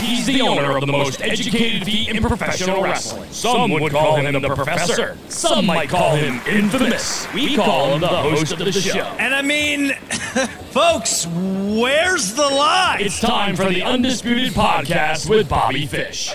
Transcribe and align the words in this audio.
He's 0.00 0.26
the 0.26 0.40
owner 0.42 0.76
of 0.76 0.86
the 0.86 0.92
most 0.92 1.20
educated 1.20 1.84
feet 1.84 2.08
in 2.08 2.22
professional 2.22 2.82
wrestling. 2.82 3.28
Some 3.30 3.70
would 3.72 3.90
call 3.90 4.16
him 4.16 4.40
the 4.40 4.54
professor. 4.54 5.16
Some 5.28 5.66
might 5.66 5.88
call 5.88 6.14
him 6.14 6.40
infamous. 6.46 7.26
We 7.32 7.56
call 7.56 7.94
him 7.94 8.00
the 8.00 8.08
host 8.08 8.52
of 8.52 8.58
the 8.60 8.72
show. 8.72 9.02
And 9.18 9.34
I 9.34 9.42
mean, 9.42 9.92
folks, 10.70 11.26
where's 11.26 12.34
the 12.34 12.42
lie? 12.42 12.98
It's 13.00 13.20
time 13.20 13.56
for 13.56 13.64
the 13.64 13.82
Undisputed 13.82 14.52
Podcast 14.52 15.28
with 15.28 15.48
Bobby 15.48 15.86
Fish. 15.86 16.34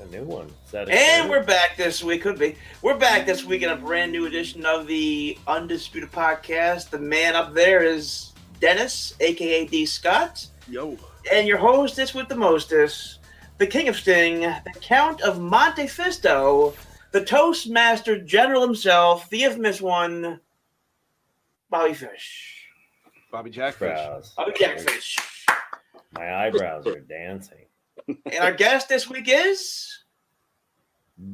A 0.00 0.06
new 0.06 0.24
one. 0.24 0.46
Is 0.64 0.70
that 0.72 0.88
a 0.88 0.92
And 0.92 1.28
we're 1.28 1.44
back 1.44 1.76
this 1.76 2.02
week. 2.02 2.22
Could 2.22 2.38
be. 2.38 2.56
We're 2.80 2.96
back 2.96 3.26
this 3.26 3.44
week 3.44 3.62
in 3.62 3.68
a 3.68 3.76
brand 3.76 4.12
new 4.12 4.24
edition 4.26 4.64
of 4.64 4.86
the 4.86 5.38
Undisputed 5.46 6.10
Podcast. 6.10 6.88
The 6.90 6.98
man 6.98 7.36
up 7.36 7.52
there 7.52 7.84
is 7.84 8.33
Dennis, 8.64 9.12
aka 9.20 9.66
D. 9.66 9.84
Scott, 9.84 10.46
Yo. 10.70 10.96
and 11.30 11.46
your 11.46 11.58
hostess 11.58 12.14
with 12.14 12.28
the 12.28 12.34
mostest, 12.34 13.18
the 13.58 13.66
King 13.66 13.88
of 13.88 13.96
Sting, 13.96 14.40
the 14.40 14.72
Count 14.80 15.20
of 15.20 15.38
Monte 15.38 15.82
Montefisto, 15.82 16.74
the 17.10 17.22
Toastmaster 17.22 18.18
General 18.18 18.62
himself, 18.62 19.28
the 19.28 19.42
infamous 19.42 19.82
one, 19.82 20.40
Bobby 21.68 21.92
Fish. 21.92 22.64
Bobby 23.30 23.50
Jackfish. 23.50 24.30
Bobby 24.34 24.52
Jackfish. 24.58 25.18
My 26.12 26.46
eyebrows 26.46 26.86
are 26.86 27.00
dancing. 27.00 27.66
And 28.08 28.38
our 28.40 28.52
guest 28.52 28.88
this 28.88 29.10
week 29.10 29.28
is 29.28 30.04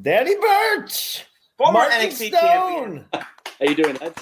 Danny 0.02 0.34
Burch. 0.34 1.26
former 1.56 1.78
Martin 1.78 2.08
NXT 2.08 2.30
champion. 2.32 3.04
How 3.12 3.22
you 3.60 3.76
doing, 3.76 3.96
lads? 4.00 4.20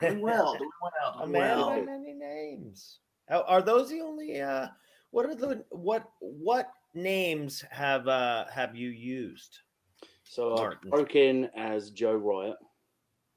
Doing 0.00 0.20
well, 0.20 0.56
doing 0.56 0.70
well, 0.82 1.20
A 1.22 1.26
man 1.26 1.56
well. 1.58 1.70
by 1.70 1.80
many 1.80 2.12
names. 2.12 3.00
Are, 3.28 3.42
are 3.44 3.62
those 3.62 3.90
the 3.90 4.00
only? 4.00 4.40
Uh, 4.40 4.68
what 5.10 5.26
are 5.26 5.34
the 5.34 5.64
what 5.70 6.10
what 6.20 6.70
names 6.94 7.64
have 7.70 8.06
uh 8.08 8.44
have 8.52 8.76
you 8.76 8.90
used? 8.90 9.58
So 10.24 10.56
I 10.56 10.74
broke 10.88 11.16
in 11.16 11.50
as 11.56 11.90
Joe 11.90 12.14
Riot. 12.14 12.56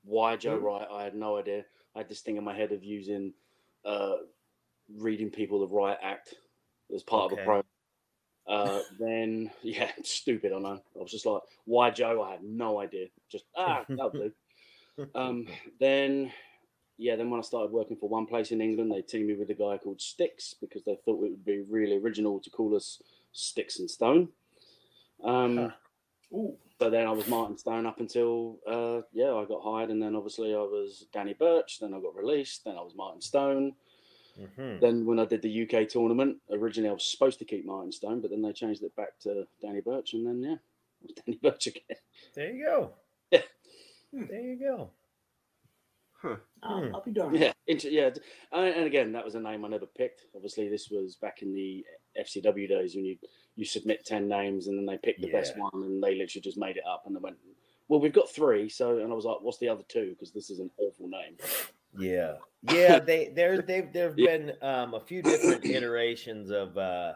Why 0.03 0.35
Joe 0.35 0.57
Hmm. 0.57 0.65
Riot? 0.65 0.87
I 0.91 1.03
had 1.03 1.15
no 1.15 1.37
idea. 1.37 1.63
I 1.95 1.99
had 1.99 2.09
this 2.09 2.21
thing 2.21 2.37
in 2.37 2.43
my 2.43 2.55
head 2.55 2.71
of 2.71 2.83
using, 2.83 3.33
uh, 3.85 4.15
reading 4.97 5.29
people 5.29 5.59
the 5.59 5.67
Riot 5.67 5.99
Act 6.01 6.33
as 6.93 7.03
part 7.03 7.31
of 7.31 7.39
a 7.39 7.43
pro. 7.43 7.63
Uh, 8.47 8.81
then 8.99 9.49
yeah, 9.61 9.91
stupid. 10.03 10.51
I 10.53 10.59
know. 10.59 10.81
I 10.95 10.99
was 10.99 11.11
just 11.11 11.25
like, 11.25 11.41
why 11.65 11.89
Joe? 11.89 12.21
I 12.21 12.31
had 12.31 12.43
no 12.43 12.79
idea. 12.79 13.07
Just 13.31 13.45
ah, 13.55 13.85
that'll 13.87 14.09
do. 14.11 14.31
Um, 15.15 15.47
then 15.79 16.31
yeah, 16.97 17.15
then 17.15 17.29
when 17.29 17.39
I 17.39 17.43
started 17.43 17.71
working 17.71 17.97
for 17.97 18.07
one 18.09 18.25
place 18.25 18.51
in 18.51 18.61
England, 18.61 18.91
they 18.91 19.01
teamed 19.01 19.27
me 19.27 19.35
with 19.35 19.49
a 19.49 19.55
guy 19.55 19.77
called 19.77 20.01
Sticks 20.01 20.53
because 20.59 20.83
they 20.83 20.95
thought 21.03 21.23
it 21.23 21.31
would 21.31 21.45
be 21.45 21.61
really 21.61 21.97
original 21.97 22.39
to 22.39 22.49
call 22.49 22.75
us 22.75 23.01
Sticks 23.31 23.79
and 23.79 23.89
Stone. 23.89 24.29
Um, 25.23 25.57
Huh. 25.57 25.69
So 26.79 26.89
then 26.89 27.05
I 27.07 27.11
was 27.11 27.27
Martin 27.27 27.57
Stone 27.57 27.85
up 27.85 27.99
until 27.99 28.57
uh, 28.67 29.01
yeah, 29.13 29.33
I 29.33 29.45
got 29.45 29.63
hired, 29.63 29.89
and 29.91 30.01
then 30.01 30.15
obviously 30.15 30.53
I 30.53 30.57
was 30.57 31.05
Danny 31.13 31.33
Burch. 31.33 31.79
Then 31.79 31.93
I 31.93 31.99
got 32.01 32.15
released. 32.15 32.65
Then 32.65 32.75
I 32.75 32.81
was 32.81 32.95
Martin 32.95 33.21
Stone. 33.21 33.75
Mhm. 34.39 34.81
Then 34.81 35.05
when 35.05 35.19
I 35.19 35.25
did 35.25 35.43
the 35.43 35.61
UK 35.61 35.87
tournament, 35.87 36.37
originally 36.49 36.89
I 36.89 36.93
was 36.93 37.05
supposed 37.05 37.37
to 37.39 37.45
keep 37.45 37.65
Martin 37.65 37.91
Stone, 37.91 38.21
but 38.21 38.31
then 38.31 38.41
they 38.41 38.51
changed 38.51 38.81
it 38.81 38.95
back 38.95 39.19
to 39.19 39.47
Danny 39.61 39.79
Burch, 39.81 40.13
and 40.13 40.25
then 40.25 40.41
yeah, 40.41 40.53
it 40.55 40.59
was 41.03 41.13
Danny 41.25 41.37
Burch 41.41 41.67
again. 41.67 41.97
There 42.33 42.51
you 42.51 42.65
go. 42.65 42.93
Yeah. 44.13 44.25
There 44.29 44.41
you 44.41 44.59
go. 44.59 44.89
I'll, 46.23 46.79
Hmm. 46.79 46.95
I'll 46.95 47.03
be 47.03 47.11
darned. 47.11 47.37
Yeah, 47.37 47.51
inter- 47.67 47.89
yeah, 47.89 48.09
and 48.53 48.67
and 48.75 48.85
again, 48.85 49.11
that 49.11 49.25
was 49.25 49.35
a 49.35 49.39
name 49.41 49.65
I 49.65 49.67
never 49.67 49.85
picked. 49.85 50.21
Obviously, 50.33 50.69
this 50.69 50.89
was 50.89 51.17
back 51.17 51.41
in 51.41 51.53
the 51.53 51.85
FCW 52.17 52.69
days 52.69 52.95
when 52.95 53.03
you 53.03 53.17
you 53.57 53.65
submit 53.65 54.05
ten 54.05 54.29
names 54.29 54.67
and 54.67 54.77
then 54.77 54.85
they 54.85 54.97
pick 54.97 55.19
the 55.19 55.29
best 55.31 55.57
one, 55.57 55.71
and 55.83 56.01
they 56.01 56.15
literally 56.15 56.41
just 56.41 56.57
made 56.57 56.77
it 56.77 56.83
up 56.89 57.03
and 57.05 57.13
they 57.13 57.19
went, 57.19 57.35
"Well, 57.89 57.99
we've 57.99 58.13
got 58.13 58.29
three, 58.29 58.69
so." 58.69 58.99
And 58.99 59.11
I 59.11 59.15
was 59.15 59.25
like, 59.25 59.41
"What's 59.41 59.57
the 59.57 59.67
other 59.67 59.83
two? 59.89 60.11
Because 60.11 60.31
this 60.31 60.49
is 60.49 60.59
an 60.59 60.71
awful 60.77 61.09
name." 61.09 61.35
Yeah, 61.99 62.35
yeah. 62.71 62.99
They 62.99 63.27
there 63.35 63.61
they've 63.61 63.91
there've 63.91 64.13
Yeah. 64.17 64.37
been 64.37 64.53
um, 64.61 64.93
a 64.93 65.01
few 65.01 65.21
different 65.21 65.65
iterations 65.65 66.51
of 66.51 66.77
uh, 66.77 67.15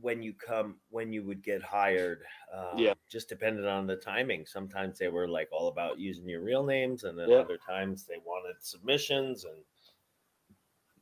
when 0.00 0.22
you 0.22 0.32
come 0.34 0.76
when 0.90 1.12
you 1.12 1.22
would 1.24 1.42
get 1.42 1.62
hired. 1.62 2.22
Uh, 2.52 2.72
Yeah. 2.78 2.94
just 3.10 3.28
depended 3.28 3.66
on 3.66 3.86
the 3.86 3.96
timing. 3.96 4.44
Sometimes 4.46 4.98
they 4.98 5.08
were 5.08 5.28
like 5.28 5.48
all 5.52 5.68
about 5.68 5.98
using 5.98 6.28
your 6.28 6.42
real 6.42 6.64
names, 6.64 7.04
and 7.04 7.18
then 7.18 7.28
Yeah. 7.28 7.42
other 7.42 7.58
times 7.58 8.04
they 8.04 8.18
wanted 8.24 8.56
submissions 8.60 9.44
and. 9.44 9.56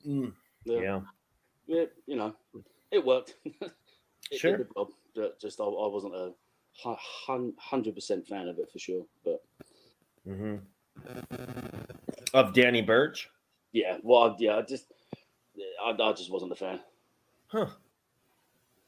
Mm, 0.06 0.32
Yeah. 0.64 1.00
yeah. 1.66 1.84
You 2.06 2.16
know, 2.16 2.34
it 2.90 3.04
worked. 3.04 3.36
It 4.30 4.38
Sure. 4.38 4.66
job. 4.74 4.88
Just 5.40 5.60
I, 5.60 5.64
I 5.64 5.86
wasn't 5.88 6.14
a 6.14 6.32
hundred 7.58 7.94
percent 7.94 8.26
fan 8.26 8.48
of 8.48 8.58
it 8.58 8.70
for 8.72 8.78
sure, 8.78 9.04
but 9.24 9.42
hmm 10.24 10.56
Of 12.32 12.54
Danny 12.54 12.80
Burch. 12.82 13.28
yeah, 13.72 13.98
well, 14.02 14.36
yeah, 14.38 14.56
I 14.56 14.62
just 14.62 14.86
I, 15.84 15.90
I 15.90 16.12
just 16.12 16.30
wasn't 16.30 16.52
a 16.52 16.56
fan. 16.56 16.80
Huh. 17.48 17.66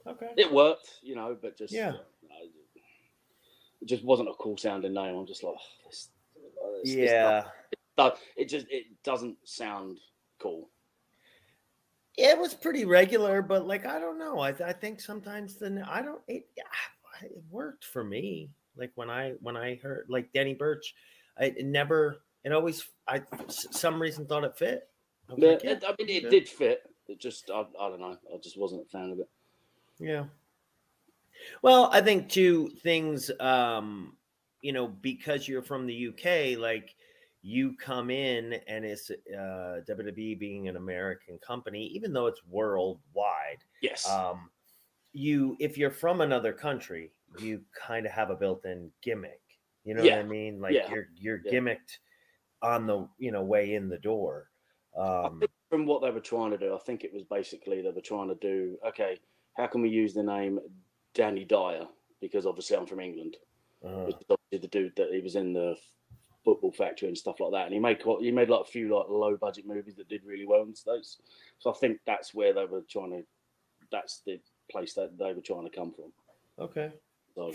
Okay. 0.06 0.30
It 0.36 0.52
worked, 0.52 0.98
you 1.02 1.14
know, 1.14 1.36
but 1.40 1.56
just 1.56 1.72
Yeah. 1.72 1.94
I- 2.30 2.50
it 3.80 3.86
just 3.86 4.04
wasn't 4.04 4.28
a 4.30 4.34
cool 4.34 4.56
sounding 4.56 4.94
name. 4.94 5.14
I'm 5.16 5.26
just 5.26 5.42
like, 5.42 5.54
oh, 5.58 5.86
this, 5.88 6.10
oh, 6.60 6.72
this- 6.82 6.94
this 6.94 7.10
Yeah. 7.10 7.50
does- 7.96 8.18
it 8.36 8.46
just 8.46 8.66
it 8.70 8.86
doesn't 9.02 9.36
sound 9.46 10.00
cool. 10.38 10.70
It 12.16 12.38
was 12.38 12.54
pretty 12.54 12.84
regular, 12.84 13.42
but 13.42 13.66
like 13.66 13.84
I 13.86 13.98
don't 13.98 14.18
know. 14.18 14.38
I, 14.38 14.50
I 14.50 14.72
think 14.72 15.00
sometimes 15.00 15.56
the 15.56 15.84
I 15.88 16.00
don't 16.02 16.22
it, 16.28 16.48
it 17.22 17.32
worked 17.50 17.84
for 17.84 18.04
me. 18.04 18.50
Like 18.76 18.92
when 18.94 19.10
I 19.10 19.32
when 19.40 19.56
I 19.56 19.76
heard 19.76 20.06
like 20.08 20.32
Danny 20.32 20.54
Burch, 20.54 20.94
I 21.38 21.46
it 21.46 21.64
never 21.64 22.22
it 22.44 22.52
always 22.52 22.88
I 23.08 23.22
some 23.48 24.00
reason 24.00 24.26
thought 24.26 24.44
it 24.44 24.56
fit. 24.56 24.88
I 25.28 25.34
Yeah, 25.36 25.48
like, 25.50 25.64
it, 25.64 25.84
I 25.86 25.94
mean, 25.98 26.08
it 26.08 26.22
yeah. 26.24 26.28
did 26.30 26.48
fit. 26.48 26.82
It 27.08 27.18
just 27.18 27.50
I, 27.50 27.60
I 27.78 27.88
don't 27.88 28.00
know. 28.00 28.16
I 28.32 28.38
just 28.38 28.56
wasn't 28.58 28.82
a 28.86 28.88
fan 28.90 29.10
of 29.10 29.18
it. 29.20 29.28
Yeah. 29.98 30.26
Well, 31.62 31.88
I 31.92 32.00
think 32.00 32.28
two 32.28 32.68
things, 32.82 33.30
um, 33.40 34.16
you 34.60 34.72
know, 34.72 34.88
because 34.88 35.46
you're 35.48 35.62
from 35.62 35.86
the 35.86 36.08
UK, 36.08 36.58
like 36.58 36.94
you 37.42 37.76
come 37.76 38.10
in 38.10 38.54
and 38.66 38.84
it's 38.84 39.10
uh, 39.10 39.80
WWE 39.86 40.38
being 40.38 40.68
an 40.68 40.76
American 40.76 41.38
company, 41.38 41.86
even 41.88 42.12
though 42.12 42.26
it's 42.26 42.40
worldwide. 42.46 43.58
Yes. 43.82 44.08
Um, 44.08 44.50
you, 45.12 45.56
if 45.60 45.76
you're 45.76 45.90
from 45.90 46.22
another 46.22 46.52
country, 46.52 47.12
you 47.38 47.62
kind 47.74 48.06
of 48.06 48.12
have 48.12 48.30
a 48.30 48.36
built-in 48.36 48.90
gimmick. 49.02 49.40
You 49.84 49.94
know 49.94 50.02
Yeah. 50.02 50.16
what 50.16 50.24
I 50.24 50.28
mean? 50.28 50.60
Like 50.60 50.72
Yeah. 50.74 50.90
you're 50.90 51.08
you're 51.14 51.40
Yeah. 51.44 51.52
gimmicked 51.52 51.98
on 52.62 52.86
the 52.86 53.06
you 53.18 53.30
know 53.30 53.42
way 53.42 53.74
in 53.74 53.88
the 53.88 53.98
door. 53.98 54.50
Um, 54.96 55.42
from 55.68 55.84
what 55.86 56.00
they 56.02 56.10
were 56.10 56.20
trying 56.20 56.52
to 56.52 56.58
do, 56.58 56.74
I 56.74 56.78
think 56.78 57.04
it 57.04 57.12
was 57.12 57.24
basically 57.24 57.82
they 57.82 57.90
were 57.90 58.00
trying 58.00 58.28
to 58.28 58.34
do 58.36 58.78
okay, 58.86 59.18
how 59.56 59.66
can 59.66 59.82
we 59.82 59.88
use 59.88 60.14
the 60.14 60.22
name 60.22 60.58
Danny 61.14 61.44
Dyer? 61.44 61.86
Because 62.20 62.46
obviously 62.46 62.76
I'm 62.76 62.86
from 62.86 63.00
England. 63.00 63.36
uh, 63.84 64.06
is 64.06 64.14
obviously 64.30 64.58
the 64.60 64.68
dude 64.68 64.96
that 64.96 65.12
he 65.12 65.20
was 65.20 65.36
in 65.36 65.52
the 65.52 65.76
football 66.44 66.72
factory 66.72 67.08
and 67.08 67.16
stuff 67.16 67.40
like 67.40 67.52
that. 67.52 67.66
And 67.66 67.74
he 67.74 67.80
made 67.80 68.02
quite, 68.02 68.20
he 68.20 68.30
made 68.30 68.50
like 68.50 68.62
a 68.62 68.70
few 68.70 68.94
like 68.94 69.08
low 69.08 69.36
budget 69.36 69.66
movies 69.66 69.96
that 69.96 70.08
did 70.08 70.24
really 70.24 70.46
well 70.46 70.62
in 70.62 70.70
the 70.70 70.76
States. 70.76 71.18
So 71.58 71.70
I 71.70 71.74
think 71.74 72.00
that's 72.06 72.34
where 72.34 72.52
they 72.52 72.64
were 72.64 72.84
trying 72.88 73.10
to 73.10 73.22
that's 73.90 74.22
the 74.26 74.40
place 74.70 74.94
that 74.94 75.16
they 75.18 75.32
were 75.32 75.40
trying 75.40 75.64
to 75.68 75.76
come 75.76 75.92
from. 75.92 76.12
okay. 76.58 76.92
So 77.34 77.52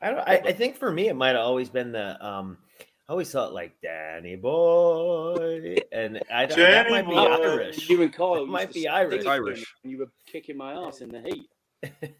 I 0.00 0.10
don't. 0.10 0.18
I, 0.20 0.42
I 0.46 0.52
think 0.52 0.76
for 0.76 0.90
me, 0.90 1.08
it 1.08 1.14
might 1.14 1.28
have 1.36 1.46
always 1.46 1.68
been 1.68 1.92
the. 1.92 2.24
um 2.24 2.58
I 3.08 3.12
always 3.12 3.30
thought 3.32 3.52
like 3.52 3.74
Danny 3.82 4.36
Boy, 4.36 5.76
and 5.90 6.20
I 6.32 6.46
don't, 6.46 6.56
that 6.58 6.88
might 6.90 7.02
be 7.06 7.10
Boy. 7.14 7.18
Irish. 7.26 7.88
you 7.90 8.00
and 8.02 8.12
Kyle 8.12 8.36
It 8.42 8.48
might 8.48 8.72
be 8.72 8.86
Irish. 8.88 9.14
it 9.20 9.24
to 9.24 9.28
me 9.28 9.30
Irish. 9.30 9.74
and 9.82 9.90
you 9.92 9.98
were 9.98 10.10
kicking 10.26 10.56
my 10.56 10.72
ass 10.72 11.00
in 11.00 11.08
the 11.10 11.20
heat. 11.20 11.48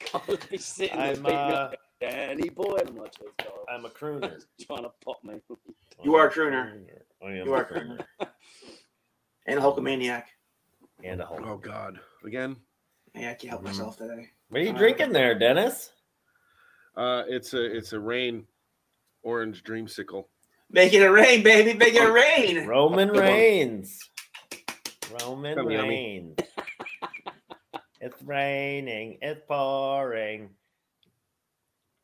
Kyle 0.00 0.22
would 0.28 0.48
be 0.50 0.58
sitting 0.58 0.96
there 0.96 1.06
I'm 1.08 1.22
beating 1.22 1.24
me 1.24 1.54
uh, 1.54 1.70
Danny 2.00 2.48
boy, 2.50 2.78
I'm 2.86 2.96
like, 2.96 3.12
"Cheers, 3.16 3.32
Kyle." 3.38 3.64
I'm 3.68 3.84
a 3.84 3.90
crooner. 3.90 4.42
trying 4.66 4.82
to 4.82 4.90
pop 5.04 5.22
me. 5.24 5.34
You 6.04 6.14
are 6.16 6.28
a 6.28 6.32
crooner. 6.32 6.80
I 7.22 7.26
am 7.30 7.46
You 7.46 7.54
are 7.54 7.62
a 7.62 7.64
crooner. 7.72 8.04
And 9.46 9.58
a 9.58 9.62
Hulkamaniac. 9.62 10.24
and 11.02 11.22
a 11.22 11.26
Hulk. 11.26 11.40
Oh 11.46 11.56
God. 11.56 11.98
Again. 12.24 12.56
Yeah, 13.14 13.30
I 13.30 13.34
can't 13.34 13.50
help 13.50 13.62
Mhm. 13.62 13.66
myself 13.66 13.96
today. 13.96 14.28
What 14.50 14.60
are 14.60 14.64
you 14.64 14.72
drinking 14.74 15.12
there, 15.12 15.38
Dennis? 15.38 15.90
Uh, 16.98 17.22
it's 17.28 17.54
a 17.54 17.64
it's 17.64 17.92
a 17.92 17.98
rain 18.00 18.44
orange 19.22 19.62
dreamsicle. 19.62 20.24
Make 20.70 20.92
it 20.92 21.02
a 21.02 21.10
rain, 21.10 21.42
baby. 21.44 21.72
Make 21.74 21.94
it 21.94 22.10
rain. 22.12 22.66
Roman 22.66 23.08
Come 23.08 23.18
on. 23.18 23.22
Reigns. 23.22 24.10
Roman 25.22 25.56
Yummy, 25.56 25.74
yummy. 25.74 25.88
Reigns. 25.88 26.34
it's 28.00 28.20
raining. 28.22 29.16
It's 29.22 29.40
pouring. 29.46 30.50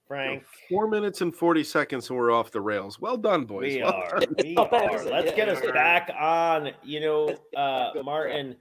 Frank. 0.07 0.45
Four 0.71 0.87
minutes 0.87 1.23
and 1.23 1.35
40 1.35 1.65
seconds, 1.65 2.09
and 2.09 2.19
we're 2.19 2.31
off 2.31 2.53
the 2.53 2.61
rails. 2.61 3.01
Well 3.01 3.17
done, 3.17 3.47
boys. 3.47 3.75
We 3.75 3.83
Well 3.83 3.93
are. 3.93 4.21
done. 4.21 4.35
We 4.43 4.57
are. 4.59 5.05
Let's 5.05 5.33
get 5.35 5.49
us 5.49 5.61
back 5.73 6.11
on. 6.19 6.71
You 6.85 7.01
know, 7.01 7.37
uh, 7.57 7.91
Martin, 8.05 8.55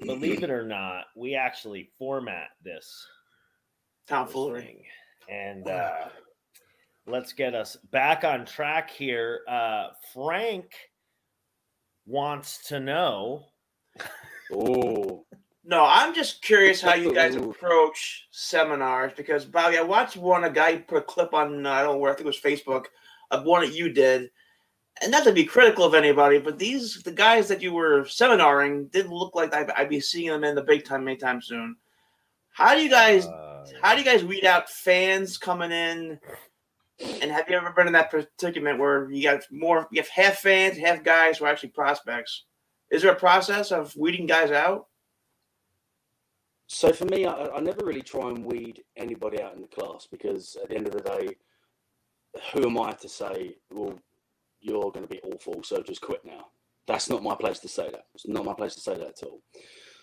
believe 0.00 0.42
it 0.42 0.50
or 0.50 0.64
not, 0.66 1.04
we 1.14 1.34
actually 1.36 1.90
format 1.96 2.48
this 2.64 3.06
Tomfoolery. 4.08 4.84
Thing. 5.30 5.48
And 5.48 5.68
uh, 5.68 6.08
let's 7.06 7.32
get 7.32 7.54
us 7.54 7.76
back 7.90 8.24
on 8.24 8.44
track 8.44 8.90
here. 8.90 9.40
Uh, 9.48 9.88
Frank 10.12 10.72
wants 12.06 12.66
to 12.68 12.80
know. 12.80 13.44
Oh, 14.52 15.24
No, 15.64 15.84
I'm 15.84 16.14
just 16.14 16.42
curious 16.42 16.80
how 16.80 16.94
you 16.94 17.14
guys 17.14 17.36
approach 17.36 18.28
seminars 18.30 19.12
because 19.16 19.44
Bobby, 19.44 19.78
I 19.78 19.82
watched 19.82 20.16
one 20.16 20.44
a 20.44 20.50
guy 20.50 20.78
put 20.78 20.98
a 20.98 21.02
clip 21.02 21.34
on 21.34 21.64
uh, 21.64 21.70
I 21.70 21.82
don't 21.82 21.94
know 21.94 21.98
where 21.98 22.12
I 22.12 22.14
think 22.14 22.26
it 22.26 22.26
was 22.26 22.40
Facebook 22.40 22.86
of 23.30 23.44
one 23.44 23.62
that 23.62 23.74
you 23.74 23.92
did, 23.92 24.30
and 25.00 25.12
not 25.12 25.22
to 25.24 25.32
be 25.32 25.44
critical 25.44 25.84
of 25.84 25.94
anybody, 25.94 26.38
but 26.40 26.58
these 26.58 27.02
the 27.04 27.12
guys 27.12 27.46
that 27.48 27.62
you 27.62 27.72
were 27.72 28.04
seminaring 28.06 28.86
didn't 28.88 29.12
look 29.12 29.36
like 29.36 29.54
I'd, 29.54 29.70
I'd 29.70 29.88
be 29.88 30.00
seeing 30.00 30.30
them 30.30 30.42
in 30.42 30.56
the 30.56 30.62
big 30.62 30.84
time 30.84 31.06
anytime 31.06 31.40
soon. 31.40 31.76
How 32.60 32.74
do 32.74 32.82
you 32.82 32.90
guys 32.90 33.26
Uh, 33.26 33.64
how 33.82 33.94
do 33.94 34.00
you 34.00 34.04
guys 34.04 34.22
weed 34.22 34.44
out 34.44 34.68
fans 34.68 35.38
coming 35.38 35.72
in? 35.72 36.20
And 37.22 37.30
have 37.30 37.48
you 37.48 37.56
ever 37.56 37.72
been 37.72 37.86
in 37.86 37.94
that 37.94 38.10
predicament 38.10 38.78
where 38.78 39.10
you 39.10 39.22
got 39.22 39.40
more 39.50 39.88
you 39.90 40.02
have 40.02 40.10
half 40.10 40.40
fans, 40.40 40.76
half 40.76 41.02
guys 41.02 41.38
who 41.38 41.46
are 41.46 41.48
actually 41.48 41.70
prospects? 41.70 42.44
Is 42.90 43.00
there 43.00 43.12
a 43.12 43.16
process 43.16 43.72
of 43.72 43.96
weeding 43.96 44.26
guys 44.26 44.50
out? 44.50 44.88
So 46.66 46.92
for 46.92 47.06
me, 47.06 47.24
I, 47.24 47.46
I 47.46 47.60
never 47.60 47.82
really 47.82 48.02
try 48.02 48.28
and 48.28 48.44
weed 48.44 48.84
anybody 48.94 49.40
out 49.40 49.54
in 49.54 49.62
the 49.62 49.68
class 49.68 50.06
because 50.10 50.56
at 50.62 50.68
the 50.68 50.76
end 50.76 50.86
of 50.86 50.92
the 50.92 51.00
day, 51.00 51.36
who 52.52 52.66
am 52.66 52.78
I 52.78 52.92
to 52.92 53.08
say, 53.08 53.56
well, 53.70 53.98
you're 54.60 54.92
going 54.92 55.06
to 55.06 55.14
be 55.14 55.22
awful, 55.22 55.62
so 55.62 55.82
just 55.82 56.02
quit 56.02 56.26
now? 56.26 56.48
That's 56.86 57.08
not 57.08 57.22
my 57.22 57.34
place 57.34 57.58
to 57.60 57.68
say 57.68 57.90
that. 57.90 58.04
It's 58.14 58.28
not 58.28 58.44
my 58.44 58.54
place 58.54 58.74
to 58.74 58.80
say 58.80 58.98
that 58.98 59.08
at 59.08 59.22
all. 59.22 59.40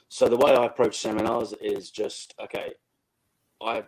So 0.09 0.27
the 0.27 0.37
way 0.37 0.53
I 0.53 0.65
approach 0.65 0.97
seminars 0.99 1.53
is 1.61 1.91
just 1.91 2.33
okay. 2.41 2.73
I 3.61 3.83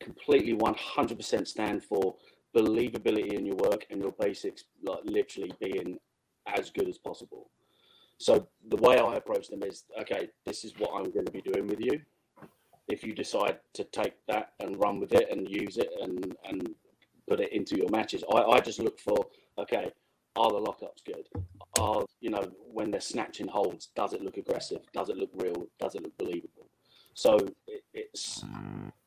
completely 0.00 0.54
100% 0.54 1.46
stand 1.46 1.84
for 1.84 2.16
believability 2.54 3.32
in 3.32 3.46
your 3.46 3.56
work 3.56 3.86
and 3.90 4.00
your 4.00 4.12
basics, 4.12 4.64
like 4.82 5.00
literally 5.04 5.52
being 5.60 5.98
as 6.46 6.70
good 6.70 6.88
as 6.88 6.98
possible. 6.98 7.50
So 8.18 8.48
the 8.68 8.76
way 8.76 8.98
I 8.98 9.14
approach 9.16 9.48
them 9.48 9.62
is, 9.62 9.84
okay, 10.00 10.28
this 10.46 10.64
is 10.64 10.72
what 10.78 10.90
I'm 10.94 11.10
going 11.10 11.26
to 11.26 11.32
be 11.32 11.42
doing 11.42 11.66
with 11.66 11.80
you. 11.80 12.00
If 12.88 13.02
you 13.02 13.14
decide 13.14 13.58
to 13.74 13.84
take 13.84 14.14
that 14.28 14.52
and 14.60 14.78
run 14.78 15.00
with 15.00 15.12
it 15.12 15.30
and 15.30 15.48
use 15.48 15.78
it 15.78 15.88
and 16.00 16.36
and 16.48 16.68
put 17.28 17.40
it 17.40 17.52
into 17.52 17.76
your 17.76 17.88
matches, 17.88 18.22
I, 18.32 18.42
I 18.42 18.60
just 18.60 18.78
look 18.78 19.00
for, 19.00 19.16
okay, 19.58 19.90
are 20.36 20.50
the 20.50 20.60
lockups 20.60 21.04
good? 21.04 21.28
Are 21.78 22.04
you 22.20 22.30
know 22.30 22.50
when 22.72 22.90
they're 22.90 23.00
snatching 23.00 23.48
holds, 23.48 23.88
does 23.94 24.12
it 24.12 24.22
look 24.22 24.36
aggressive? 24.36 24.80
Does 24.92 25.08
it 25.08 25.16
look 25.16 25.30
real? 25.34 25.66
Does 25.80 25.94
it 25.94 26.02
look 26.02 26.16
believable? 26.18 26.68
So 27.14 27.38
it, 27.66 27.84
it's 27.92 28.44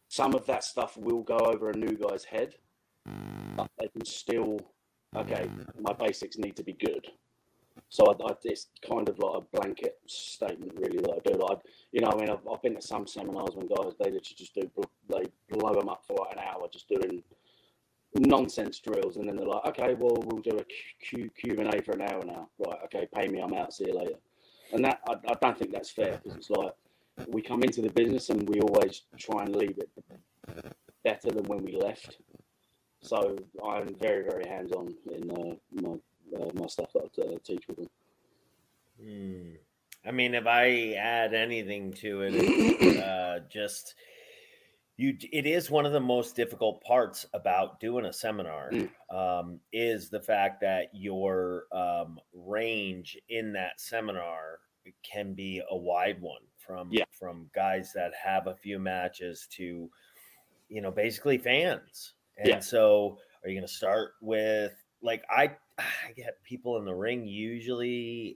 some 0.09 0.33
of 0.33 0.45
that 0.45 0.63
stuff 0.63 0.97
will 0.97 1.23
go 1.23 1.37
over 1.37 1.69
a 1.69 1.77
new 1.77 1.97
guy's 1.97 2.23
head, 2.23 2.55
but 3.55 3.69
they 3.79 3.87
can 3.89 4.05
still, 4.05 4.59
okay, 5.15 5.49
my 5.79 5.93
basics 5.93 6.37
need 6.37 6.55
to 6.55 6.63
be 6.63 6.73
good. 6.73 7.07
So 7.89 8.05
I, 8.07 8.11
I, 8.25 8.35
it's 8.43 8.67
kind 8.87 9.07
of 9.07 9.19
like 9.19 9.35
a 9.35 9.57
blanket 9.57 9.97
statement, 10.07 10.73
really, 10.75 10.97
that 10.97 11.11
I 11.11 11.29
do. 11.29 11.37
Like, 11.37 11.59
you 11.91 12.01
know, 12.01 12.09
I 12.09 12.15
mean, 12.15 12.29
I've, 12.29 12.45
I've 12.51 12.61
been 12.61 12.75
to 12.75 12.81
some 12.81 13.07
seminars 13.07 13.55
when 13.55 13.67
guys 13.67 13.93
they 13.99 14.05
literally 14.05 14.35
just 14.35 14.55
do 14.55 14.69
they 15.09 15.23
blow 15.49 15.73
them 15.73 15.89
up 15.89 16.03
for 16.05 16.17
like 16.17 16.33
an 16.33 16.43
hour 16.43 16.67
just 16.71 16.89
doing 16.89 17.23
nonsense 18.15 18.79
drills, 18.79 19.17
and 19.17 19.27
then 19.27 19.35
they're 19.35 19.45
like, 19.45 19.65
okay, 19.67 19.93
well, 19.93 20.23
we'll 20.25 20.41
do 20.41 20.57
a 20.57 20.65
Q, 21.03 21.29
Q 21.37 21.55
and 21.59 21.73
A 21.73 21.81
for 21.81 21.91
an 21.91 22.01
hour 22.01 22.23
now. 22.25 22.49
Right, 22.57 22.79
okay, 22.85 23.07
pay 23.13 23.27
me, 23.27 23.39
I'm 23.39 23.53
out. 23.53 23.73
See 23.73 23.85
you 23.87 23.97
later. 23.97 24.15
And 24.73 24.83
that 24.85 25.01
I, 25.09 25.13
I 25.13 25.33
don't 25.41 25.57
think 25.57 25.71
that's 25.71 25.89
fair 25.89 26.19
because 26.21 26.37
it's 26.37 26.49
like 26.49 26.73
we 27.27 27.41
come 27.41 27.63
into 27.63 27.81
the 27.81 27.89
business 27.89 28.29
and 28.29 28.47
we 28.47 28.59
always 28.59 29.03
try 29.17 29.43
and 29.43 29.55
leave 29.55 29.77
it 29.77 29.89
better 31.03 31.31
than 31.31 31.45
when 31.45 31.63
we 31.63 31.75
left. 31.75 32.17
So 33.01 33.37
I'm 33.65 33.95
very, 33.95 34.23
very 34.23 34.47
hands 34.47 34.71
on 34.71 34.93
in 35.11 35.31
uh, 35.31 35.55
my 35.71 35.97
uh, 36.37 36.49
my 36.55 36.67
stuff 36.67 36.91
that 36.93 37.09
I 37.19 37.35
uh, 37.35 37.37
teach 37.43 37.67
with 37.67 37.77
them. 37.77 37.89
Hmm. 39.01 39.49
I 40.05 40.11
mean, 40.11 40.35
if 40.35 40.47
I 40.47 40.93
add 40.93 41.33
anything 41.33 41.93
to 41.93 42.21
it, 42.21 43.03
uh, 43.03 43.39
just 43.49 43.95
you. 44.97 45.17
It 45.31 45.45
is 45.45 45.69
one 45.71 45.85
of 45.85 45.93
the 45.93 45.99
most 45.99 46.35
difficult 46.35 46.81
parts 46.83 47.25
about 47.33 47.79
doing 47.79 48.05
a 48.05 48.13
seminar. 48.13 48.71
Mm. 48.71 48.89
Um, 49.09 49.59
is 49.71 50.09
the 50.09 50.19
fact 50.19 50.59
that 50.61 50.89
your 50.93 51.65
um, 51.71 52.19
range 52.33 53.17
in 53.29 53.53
that 53.53 53.79
seminar 53.79 54.59
can 55.03 55.33
be 55.33 55.61
a 55.69 55.77
wide 55.77 56.19
one 56.21 56.41
from 56.57 56.89
Yeah. 56.91 57.05
from 57.11 57.49
guys 57.53 57.91
that 57.93 58.13
have 58.15 58.47
a 58.47 58.55
few 58.55 58.79
matches 58.79 59.47
to 59.51 59.89
you 60.69 60.81
know 60.81 60.91
basically 60.91 61.37
fans. 61.37 62.15
And 62.37 62.47
Yeah. 62.47 62.59
so, 62.59 63.17
are 63.43 63.49
you 63.49 63.55
going 63.55 63.67
to 63.67 63.73
start 63.73 64.13
with 64.21 64.73
like 65.01 65.23
I? 65.29 65.55
I 65.77 66.11
get 66.15 66.41
people 66.43 66.77
in 66.77 66.85
the 66.85 66.95
ring 66.95 67.27
usually 67.27 68.35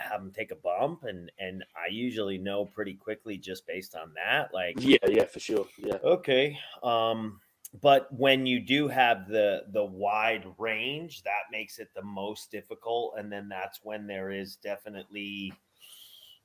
have 0.00 0.20
them 0.22 0.32
take 0.32 0.50
a 0.50 0.56
bump, 0.56 1.04
and 1.04 1.30
and 1.38 1.64
I 1.76 1.88
usually 1.90 2.38
know 2.38 2.64
pretty 2.64 2.94
quickly 2.94 3.36
just 3.36 3.66
based 3.66 3.94
on 3.94 4.12
that. 4.14 4.52
Like, 4.52 4.76
Yeah, 4.78 4.98
yeah, 5.08 5.24
for 5.24 5.40
sure. 5.40 5.66
Yeah, 5.78 5.98
okay, 6.02 6.58
um, 6.82 7.40
but 7.80 8.12
when 8.12 8.46
you 8.46 8.60
do 8.60 8.88
have 8.88 9.28
the 9.28 9.64
the 9.72 9.84
wide 9.84 10.46
range, 10.58 11.22
that 11.22 11.50
makes 11.52 11.78
it 11.78 11.88
the 11.94 12.02
most 12.02 12.50
difficult, 12.50 13.14
and 13.18 13.30
then 13.30 13.48
that's 13.48 13.80
when 13.82 14.06
there 14.06 14.30
is 14.30 14.56
definitely 14.56 15.52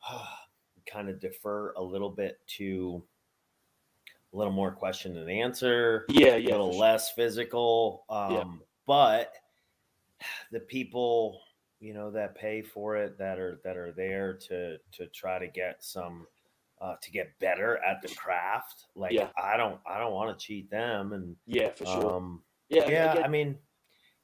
kind 0.86 1.10
of 1.10 1.20
defer 1.20 1.74
a 1.74 1.82
little 1.82 2.12
bit 2.12 2.40
to 2.48 3.04
a 4.34 4.38
little 4.38 4.54
more 4.54 4.72
question 4.72 5.18
and 5.18 5.30
answer 5.30 6.06
yeah, 6.10 6.36
yeah, 6.36 6.50
a 6.50 6.52
little 6.52 6.68
for 6.68 6.74
sure. 6.74 6.82
less 6.82 7.12
physical. 7.12 8.04
Um, 8.10 8.32
Yeah. 8.32 8.44
but 8.86 9.34
the 10.52 10.60
people, 10.60 11.42
you 11.80 11.94
know, 11.94 12.12
that 12.12 12.36
pay 12.36 12.62
for 12.62 12.96
it, 12.98 13.18
that 13.18 13.40
are 13.40 13.60
that 13.64 13.78
are 13.78 13.92
there 13.92 14.34
to 14.48 14.78
to 14.94 15.08
try 15.08 15.40
to 15.40 15.48
get 15.48 15.84
some 15.84 16.28
uh, 16.82 16.96
to 17.02 17.12
get 17.12 17.38
better 17.40 17.78
at 17.78 18.02
the 18.02 18.14
craft. 18.16 18.86
Like 18.96 19.14
Yeah. 19.14 19.30
I 19.38 19.58
don't 19.58 19.80
I 19.86 19.98
don't 20.00 20.14
want 20.14 20.38
to 20.38 20.46
cheat 20.46 20.70
them, 20.70 21.14
and 21.14 21.36
Yeah, 21.46 21.70
for 21.70 21.86
sure. 21.86 22.16
um, 22.16 22.44
yeah, 22.70 22.90
yeah, 22.90 23.12
again, 23.12 23.24
I 23.24 23.28
mean, 23.28 23.58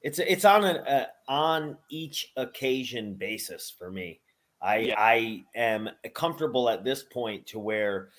it's 0.00 0.18
it's 0.18 0.44
on 0.44 0.64
an 0.64 0.76
uh, 0.78 1.06
on 1.28 1.78
each 1.90 2.32
occasion 2.36 3.14
basis 3.14 3.70
for 3.70 3.90
me. 3.90 4.20
I 4.60 4.78
Yeah. 4.78 4.94
I 4.98 5.44
am 5.54 5.90
comfortable 6.14 6.68
at 6.68 6.84
this 6.84 7.02
point 7.02 7.46
to 7.48 7.58
where 7.58 8.10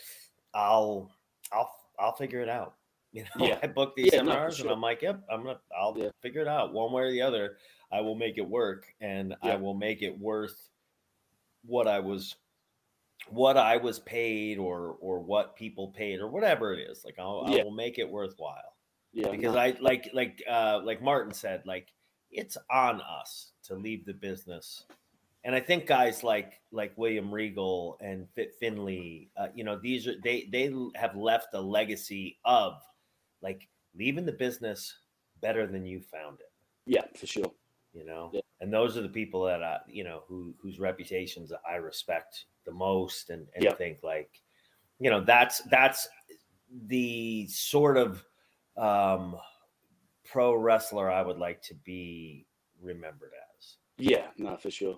I'll 0.54 1.12
I'll 1.52 1.72
I'll 2.00 2.16
figure 2.16 2.42
it 2.42 2.50
out. 2.50 2.76
You 3.16 3.26
know, 3.36 3.46
Yeah. 3.46 3.60
I 3.62 3.68
book 3.68 3.96
these 3.96 4.10
Yeah, 4.12 4.22
no, 4.22 4.32
seminars 4.32 4.60
and. 4.60 4.72
I'm 4.72 4.82
like, 4.82 5.04
yep, 5.04 5.24
I'm 5.32 5.44
gonna 5.44 5.60
I'll 5.78 5.96
Yeah. 5.98 6.10
figure 6.22 6.42
it 6.42 6.48
out 6.48 6.74
one 6.74 6.92
way 6.92 7.04
or 7.04 7.12
the 7.12 7.22
other. 7.22 7.58
I 7.92 8.02
will 8.02 8.16
make 8.16 8.40
it 8.40 8.48
work, 8.48 8.92
and 9.02 9.36
I 9.44 9.56
will 9.56 9.76
make 9.76 10.02
it 10.02 10.18
worth 10.18 10.70
what 11.64 11.88
I 11.88 12.00
was 12.00 12.36
what 13.30 13.56
I 13.56 13.78
was 13.78 14.00
paid 14.00 14.58
or 14.58 14.98
or 15.00 15.20
what 15.20 15.56
people 15.56 15.90
paid 15.90 16.20
or 16.20 16.28
whatever 16.28 16.74
it 16.74 16.80
is. 16.90 17.06
Like 17.06 17.20
I'll, 17.20 17.44
I 17.46 17.64
will 17.64 17.72
make 17.72 18.00
it 18.00 18.10
worthwhile 18.10 18.76
yeah, 19.14 19.30
because 19.30 19.56
I 19.56 19.76
like 19.80 20.10
like 20.14 20.42
uh 20.50 20.82
like 20.84 21.02
Martin 21.02 21.34
said, 21.34 21.64
like 21.66 21.94
it's 22.32 22.58
on 22.72 23.00
us 23.00 23.52
to 23.66 23.76
leave 23.76 24.06
the 24.06 24.14
business. 24.14 24.86
And 25.46 25.54
I 25.54 25.60
think 25.60 25.86
guys 25.86 26.24
like 26.24 26.62
like 26.72 26.98
William 26.98 27.32
Regal 27.32 27.98
and 28.02 28.28
Fit 28.34 28.56
Finlay, 28.60 29.30
uh, 29.38 29.50
you 29.54 29.64
know, 29.64 29.78
these 29.78 30.08
are 30.08 30.16
they 30.24 30.50
they 30.52 30.74
have 30.96 31.16
left 31.16 31.54
a 31.54 31.62
legacy 31.62 32.40
of 32.44 32.82
like 33.44 33.68
leaving 33.96 34.26
the 34.26 34.32
business 34.32 34.98
better 35.42 35.68
than 35.68 35.86
you 35.86 36.00
found 36.02 36.40
it, 36.40 36.52
yeah, 36.88 37.04
for 37.16 37.28
sure. 37.28 37.52
you 37.94 38.06
know. 38.06 38.32
Yeah. 38.34 38.42
And 38.62 38.74
those 38.74 38.98
are 38.98 39.02
the 39.02 39.10
people 39.10 39.44
that 39.44 39.62
I, 39.62 39.80
you 39.88 40.04
know, 40.06 40.24
who 40.28 40.56
whose 40.62 40.80
reputations 40.80 41.52
I 41.70 41.76
respect 41.76 42.46
the 42.66 42.72
most 42.72 43.30
and 43.30 43.46
and 43.56 43.64
Yeah. 43.64 43.74
think 43.76 44.00
like, 44.04 44.32
you 45.00 45.10
know, 45.10 45.22
that's 45.22 45.60
that's 45.70 46.08
the 46.88 47.46
sort 47.50 47.98
of 47.98 48.24
um 48.78 49.36
pro 50.24 50.56
wrestler 50.56 51.12
I 51.12 51.22
would 51.22 51.38
like 51.38 51.62
to 51.64 51.76
be 51.84 52.48
remembered 52.82 53.32
as. 53.58 53.76
Yeah, 53.98 54.28
no, 54.38 54.56
for 54.58 54.72
sure. 54.72 54.98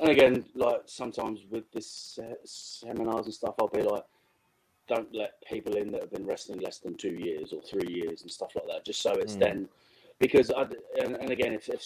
And 0.00 0.08
again, 0.08 0.44
like 0.54 0.82
sometimes 0.86 1.40
with 1.50 1.70
this 1.70 1.88
se- 2.16 2.42
seminars 2.44 3.26
and 3.26 3.34
stuff, 3.34 3.54
I'll 3.60 3.68
be 3.68 3.82
like, 3.82 4.04
don't 4.88 5.14
let 5.14 5.42
people 5.46 5.76
in 5.76 5.92
that 5.92 6.02
have 6.02 6.10
been 6.12 6.26
wrestling 6.26 6.60
less 6.60 6.78
than 6.78 6.94
two 6.96 7.14
years 7.14 7.52
or 7.52 7.62
three 7.62 7.92
years 7.92 8.22
and 8.22 8.30
stuff 8.30 8.54
like 8.54 8.66
that, 8.66 8.84
just 8.84 9.00
so 9.02 9.12
it's 9.12 9.36
Mm. 9.36 9.40
then 9.40 9.68
because 10.18 10.50
I 10.50 10.62
and, 11.02 11.16
and 11.16 11.30
again, 11.30 11.52
if, 11.52 11.68
if 11.68 11.82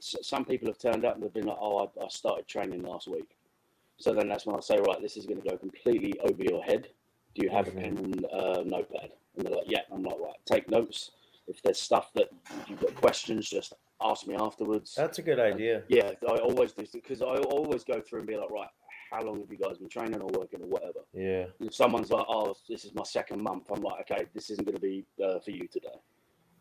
some 0.00 0.44
people 0.44 0.68
have 0.68 0.78
turned 0.78 1.04
up 1.04 1.14
and 1.14 1.22
they've 1.24 1.32
been 1.32 1.46
like, 1.46 1.58
oh, 1.60 1.78
I, 1.98 2.04
I 2.04 2.08
started 2.08 2.46
training 2.46 2.82
last 2.82 3.08
week, 3.08 3.36
so 3.98 4.12
then 4.12 4.28
that's 4.28 4.46
when 4.46 4.56
I 4.56 4.60
say, 4.60 4.78
right, 4.78 5.00
this 5.00 5.16
is 5.16 5.26
going 5.26 5.40
to 5.40 5.48
go 5.48 5.56
completely 5.56 6.12
over 6.20 6.42
your 6.42 6.62
head. 6.62 6.88
Do 7.34 7.42
you 7.44 7.50
have 7.50 7.66
Mhm. 7.66 7.76
a 7.76 7.80
pen 7.80 7.96
and 7.98 8.24
uh, 8.26 8.62
notepad? 8.64 9.12
And 9.36 9.46
they're 9.46 9.54
like, 9.54 9.64
yeah. 9.68 9.80
I'm 9.92 10.02
like, 10.02 10.18
right, 10.20 10.36
take 10.46 10.68
notes. 10.70 11.10
If 11.46 11.62
there's 11.62 11.80
stuff 11.80 12.12
that 12.14 12.28
you've 12.68 12.80
got 12.80 12.94
questions, 12.96 13.48
just 13.48 13.72
ask 14.02 14.26
me 14.26 14.34
afterwards. 14.34 14.94
That's 14.94 15.18
a 15.18 15.22
good 15.22 15.40
idea. 15.40 15.82
Yeah, 15.88 16.12
I 16.28 16.36
always 16.36 16.72
do 16.72 16.84
because 16.92 17.22
I 17.22 17.36
always 17.38 17.84
go 17.84 18.00
through 18.00 18.20
and 18.20 18.28
be 18.28 18.36
like, 18.36 18.50
right, 18.50 18.68
how 19.14 19.22
long 19.22 19.40
have 19.40 19.50
you 19.50 19.56
guys 19.56 19.78
been 19.78 19.88
training 19.88 20.20
or 20.20 20.30
working 20.38 20.62
or 20.62 20.66
whatever? 20.66 21.00
Yeah. 21.12 21.46
And 21.58 21.68
if 21.68 21.74
someone's 21.74 22.10
like, 22.10 22.26
oh, 22.28 22.56
this 22.68 22.84
is 22.84 22.94
my 22.94 23.04
second 23.04 23.42
month, 23.42 23.70
I'm 23.70 23.80
like, 23.80 24.10
okay, 24.10 24.24
this 24.34 24.50
isn't 24.50 24.64
going 24.64 24.76
to 24.76 24.80
be 24.80 25.04
uh, 25.22 25.38
for 25.38 25.50
you 25.50 25.68
today. 25.68 26.00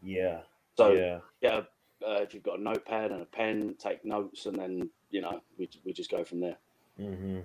Yeah. 0.03 0.41
So 0.77 0.91
yeah. 0.91 1.19
yeah, 1.41 1.61
uh, 2.07 2.21
if 2.21 2.33
you've 2.33 2.43
got 2.43 2.59
a 2.59 2.61
notepad 2.61 3.11
and 3.11 3.21
a 3.21 3.25
pen, 3.25 3.75
take 3.79 4.03
notes, 4.05 4.45
and 4.45 4.55
then 4.55 4.89
you 5.09 5.21
know 5.21 5.41
we 5.57 5.69
we 5.85 5.93
just 5.93 6.11
go 6.11 6.23
from 6.23 6.39
there. 6.39 6.57
Mm-hmm. 6.99 7.39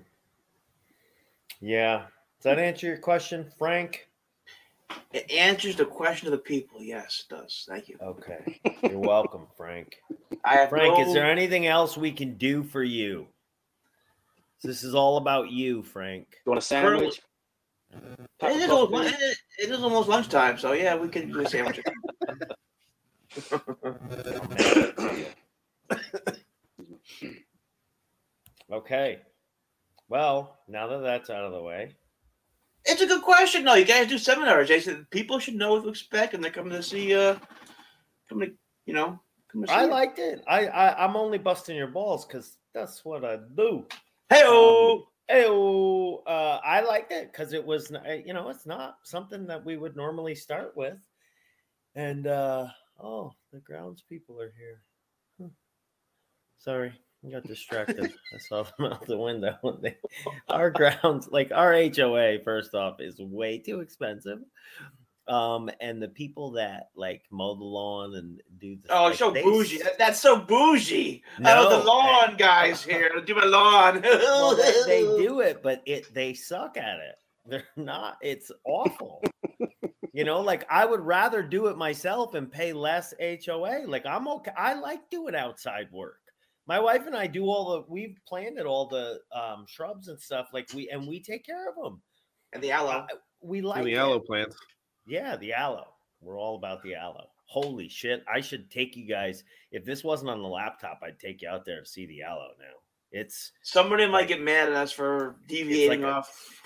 Yeah. 1.61 2.07
Does 2.38 2.45
that 2.45 2.59
answer 2.59 2.87
your 2.87 2.99
question, 2.99 3.50
Frank? 3.59 4.09
It 5.12 5.31
answers 5.31 5.77
the 5.77 5.85
question 5.85 6.29
of 6.29 6.33
the 6.33 6.38
people. 6.38 6.83
Yes, 6.83 7.25
it 7.29 7.35
does. 7.35 7.67
Thank 7.69 7.88
you. 7.88 7.99
Okay. 8.03 8.61
You're 8.83 8.99
welcome, 8.99 9.47
Frank. 9.57 9.97
I 10.45 10.55
have 10.55 10.71
Frank, 10.71 10.99
no, 10.99 11.07
is 11.07 11.12
there 11.12 11.31
anything 11.31 11.67
else 11.67 11.97
we 11.97 12.12
can 12.12 12.35
do 12.35 12.62
for 12.62 12.83
you? 12.83 13.27
This 14.62 14.83
is 14.83 14.95
all 14.95 15.17
about 15.19 15.50
you, 15.50 15.83
Frank. 15.83 16.27
You 16.45 16.50
want 16.50 16.59
a 16.59 16.62
sandwich? 16.67 17.21
It 18.43 18.57
is, 18.57 18.71
almost, 18.71 19.15
it 19.15 19.21
is- 19.21 19.38
it 19.61 19.71
is 19.71 19.83
almost 19.83 20.09
lunchtime, 20.09 20.59
so 20.59 20.73
yeah, 20.73 20.95
we 20.97 21.09
can 21.09 21.31
do 21.33 21.41
a 21.41 21.49
sandwich. 21.49 21.81
Okay. 28.71 29.21
Well, 30.09 30.59
now 30.69 30.87
that 30.88 30.99
that's 30.99 31.31
out 31.31 31.45
of 31.45 31.53
the 31.53 31.62
way, 31.62 31.95
It's 32.85 33.03
a 33.03 33.07
good 33.07 33.23
question. 33.23 33.65
No, 33.65 33.75
you 33.75 33.85
guys 33.85 34.09
do 34.09 34.19
seminars. 34.19 34.69
They 34.69 34.81
said 34.81 35.09
people 35.11 35.38
should 35.38 35.55
know 35.55 35.75
what 35.75 35.83
to 35.85 35.88
expect, 35.91 36.35
and 36.35 36.43
they're 36.43 36.50
coming 36.50 36.73
to 36.73 36.83
see. 36.83 37.15
Uh, 37.15 37.37
coming 38.29 38.50
to 38.50 38.55
you 38.87 38.95
know. 38.95 39.21
Come 39.53 39.62
to 39.62 39.69
see 39.69 39.75
I 39.75 39.85
you. 39.85 39.91
liked 39.91 40.19
it. 40.19 40.43
I, 40.47 40.67
I 40.67 41.05
I'm 41.05 41.17
only 41.17 41.38
busting 41.38 41.77
your 41.77 41.87
balls 41.88 42.27
because 42.27 42.57
that's 42.75 43.05
what 43.05 43.25
I 43.25 43.38
do. 43.57 43.87
Hey, 44.30 44.42
oh, 44.44 45.08
Hey, 45.28 45.44
uh, 45.47 46.58
I 46.64 46.80
liked 46.80 47.12
it 47.12 47.30
because 47.30 47.52
it 47.52 47.64
was, 47.64 47.92
you 48.25 48.32
know, 48.32 48.49
it's 48.49 48.64
not 48.64 48.97
something 49.02 49.47
that 49.47 49.62
we 49.62 49.76
would 49.76 49.94
normally 49.94 50.35
start 50.35 50.75
with. 50.75 50.97
And 51.94 52.26
uh, 52.26 52.68
oh, 53.02 53.32
the 53.52 53.61
grounds 53.61 54.02
people 54.08 54.40
are 54.40 54.52
here. 54.56 54.82
Huh. 55.40 55.49
Sorry, 56.58 56.92
I 57.26 57.30
got 57.30 57.44
distracted. 57.44 58.11
I 58.35 58.38
saw 58.38 58.62
them 58.62 58.87
out 58.92 59.06
the 59.06 59.18
window. 59.18 59.58
Our 60.49 60.70
grounds, 60.70 61.28
like 61.30 61.52
our 61.54 61.75
HOA, 61.75 62.38
first 62.42 62.75
off, 62.75 63.00
is 63.00 63.20
way 63.20 63.58
too 63.58 63.80
expensive. 63.80 64.38
Um, 65.28 65.70
and 65.80 66.00
the 66.02 66.08
people 66.08 66.50
that 66.52 66.88
like 66.97 67.23
mow 67.30 67.54
the 67.54 67.62
lawn 67.64 68.14
and 68.14 68.40
do 68.58 68.76
the 68.82 68.97
oh, 68.97 69.04
like, 69.04 69.14
so 69.16 69.30
they 69.30 69.42
bougie. 69.42 69.78
That- 69.82 69.99
that's 69.99 70.20
so 70.20 70.38
bougie. 70.40 71.23
oh, 71.38 71.42
No, 71.42 71.68
the 71.68 71.85
lawn 71.85 72.37
guys 72.38 72.82
here 72.85 73.11
do 73.26 73.35
my 73.35 73.44
lawn. 73.44 74.00
well, 74.02 74.56
they, 74.56 74.82
they 74.87 75.02
do 75.26 75.40
it, 75.40 75.62
but 75.62 75.82
it 75.85 76.12
they 76.14 76.32
suck 76.32 76.76
at 76.78 76.99
it. 76.99 77.16
They're 77.47 77.64
not. 77.76 78.16
It's 78.23 78.50
awful. 78.64 79.23
you 80.12 80.25
know, 80.25 80.40
like 80.40 80.66
I 80.70 80.85
would 80.87 81.00
rather 81.00 81.42
do 81.42 81.66
it 81.66 81.76
myself 81.76 82.35
and 82.35 82.50
pay 82.50 82.73
less 82.73 83.12
HOA. 83.20 83.82
Like 83.87 84.06
I'm 84.06 84.28
okay. 84.28 84.52
I 84.56 84.75
like 84.75 85.08
doing 85.11 85.35
outside 85.35 85.88
work. 85.92 86.20
My 86.66 86.78
wife 86.78 87.06
and 87.06 87.16
I 87.16 87.26
do 87.26 87.44
all 87.47 87.73
the. 87.73 87.85
We've 87.88 88.16
planted 88.26 88.64
all 88.66 88.87
the 88.87 89.20
um, 89.35 89.64
shrubs 89.66 90.08
and 90.08 90.20
stuff. 90.20 90.49
Like 90.52 90.68
we 90.75 90.88
and 90.90 91.06
we 91.06 91.20
take 91.20 91.44
care 91.44 91.68
of 91.68 91.75
them. 91.82 92.00
And 92.54 92.62
the 92.62 92.70
aloe. 92.70 93.06
We 93.40 93.61
like 93.61 93.78
And 93.78 93.87
the 93.87 93.97
aloe 93.97 94.20
plants. 94.20 94.56
Yeah, 95.09 95.37
the 95.37 95.53
aloe. 95.55 95.88
We're 96.21 96.38
all 96.38 96.57
about 96.57 96.83
the 96.83 96.95
aloe. 96.95 97.29
Holy 97.47 97.88
shit! 97.88 98.25
I 98.33 98.41
should 98.41 98.71
take 98.71 98.97
you 98.97 99.07
guys. 99.07 99.43
If 99.73 99.85
this 99.85 100.05
wasn't 100.05 100.31
on 100.31 100.43
the 100.43 100.49
laptop, 100.49 101.00
I'd 101.03 101.19
take 101.19 101.41
you 101.43 101.49
out 101.49 101.65
there 101.65 101.81
to 101.81 101.87
see 101.87 102.05
the 102.07 102.23
aloe. 102.23 102.50
Now 102.59 102.75
it's 103.11 103.53
Somebody 103.62 104.07
might 104.07 104.29
get 104.29 104.43
mad 104.43 104.69
at 104.69 104.75
us 104.75 104.93
for 104.93 105.37
deviating 105.49 106.05
a- 106.05 106.09
off. 106.09 106.61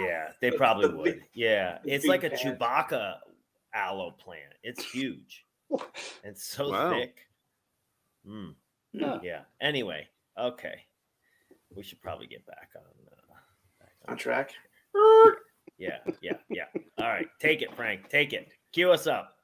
Yeah, 0.00 0.28
they 0.42 0.50
probably 0.56 0.88
The 0.88 0.92
big- 0.92 0.98
would. 0.98 1.22
Yeah, 1.32 1.78
it's 1.84 2.04
like 2.04 2.24
a 2.24 2.30
patch. 2.30 2.42
Chewbacca 2.42 3.14
aloe 3.74 4.10
plant. 4.10 4.52
It's 4.62 4.84
huge. 4.84 5.44
It's 6.22 6.44
so 6.46 6.70
Wow. 6.70 6.90
thick. 6.90 7.16
Mm, 8.28 8.54
Yeah. 8.92 9.18
yeah. 9.22 9.40
Anyway, 9.60 10.06
okay. 10.38 10.80
We 11.74 11.82
should 11.82 12.00
probably 12.02 12.26
get 12.26 12.44
back 12.46 12.70
on. 12.76 12.82
Uh, 12.82 13.34
back 13.80 13.92
On 14.08 14.16
track. 14.18 14.52
Yeah, 15.78 15.98
yeah, 16.22 16.36
yeah. 16.48 16.64
All 16.98 17.06
right, 17.08 17.26
take 17.40 17.62
it, 17.62 17.74
Frank. 17.76 18.08
Take 18.08 18.32
it. 18.32 18.48
Cue 18.72 18.90
us 18.90 19.06
up. 19.06 19.36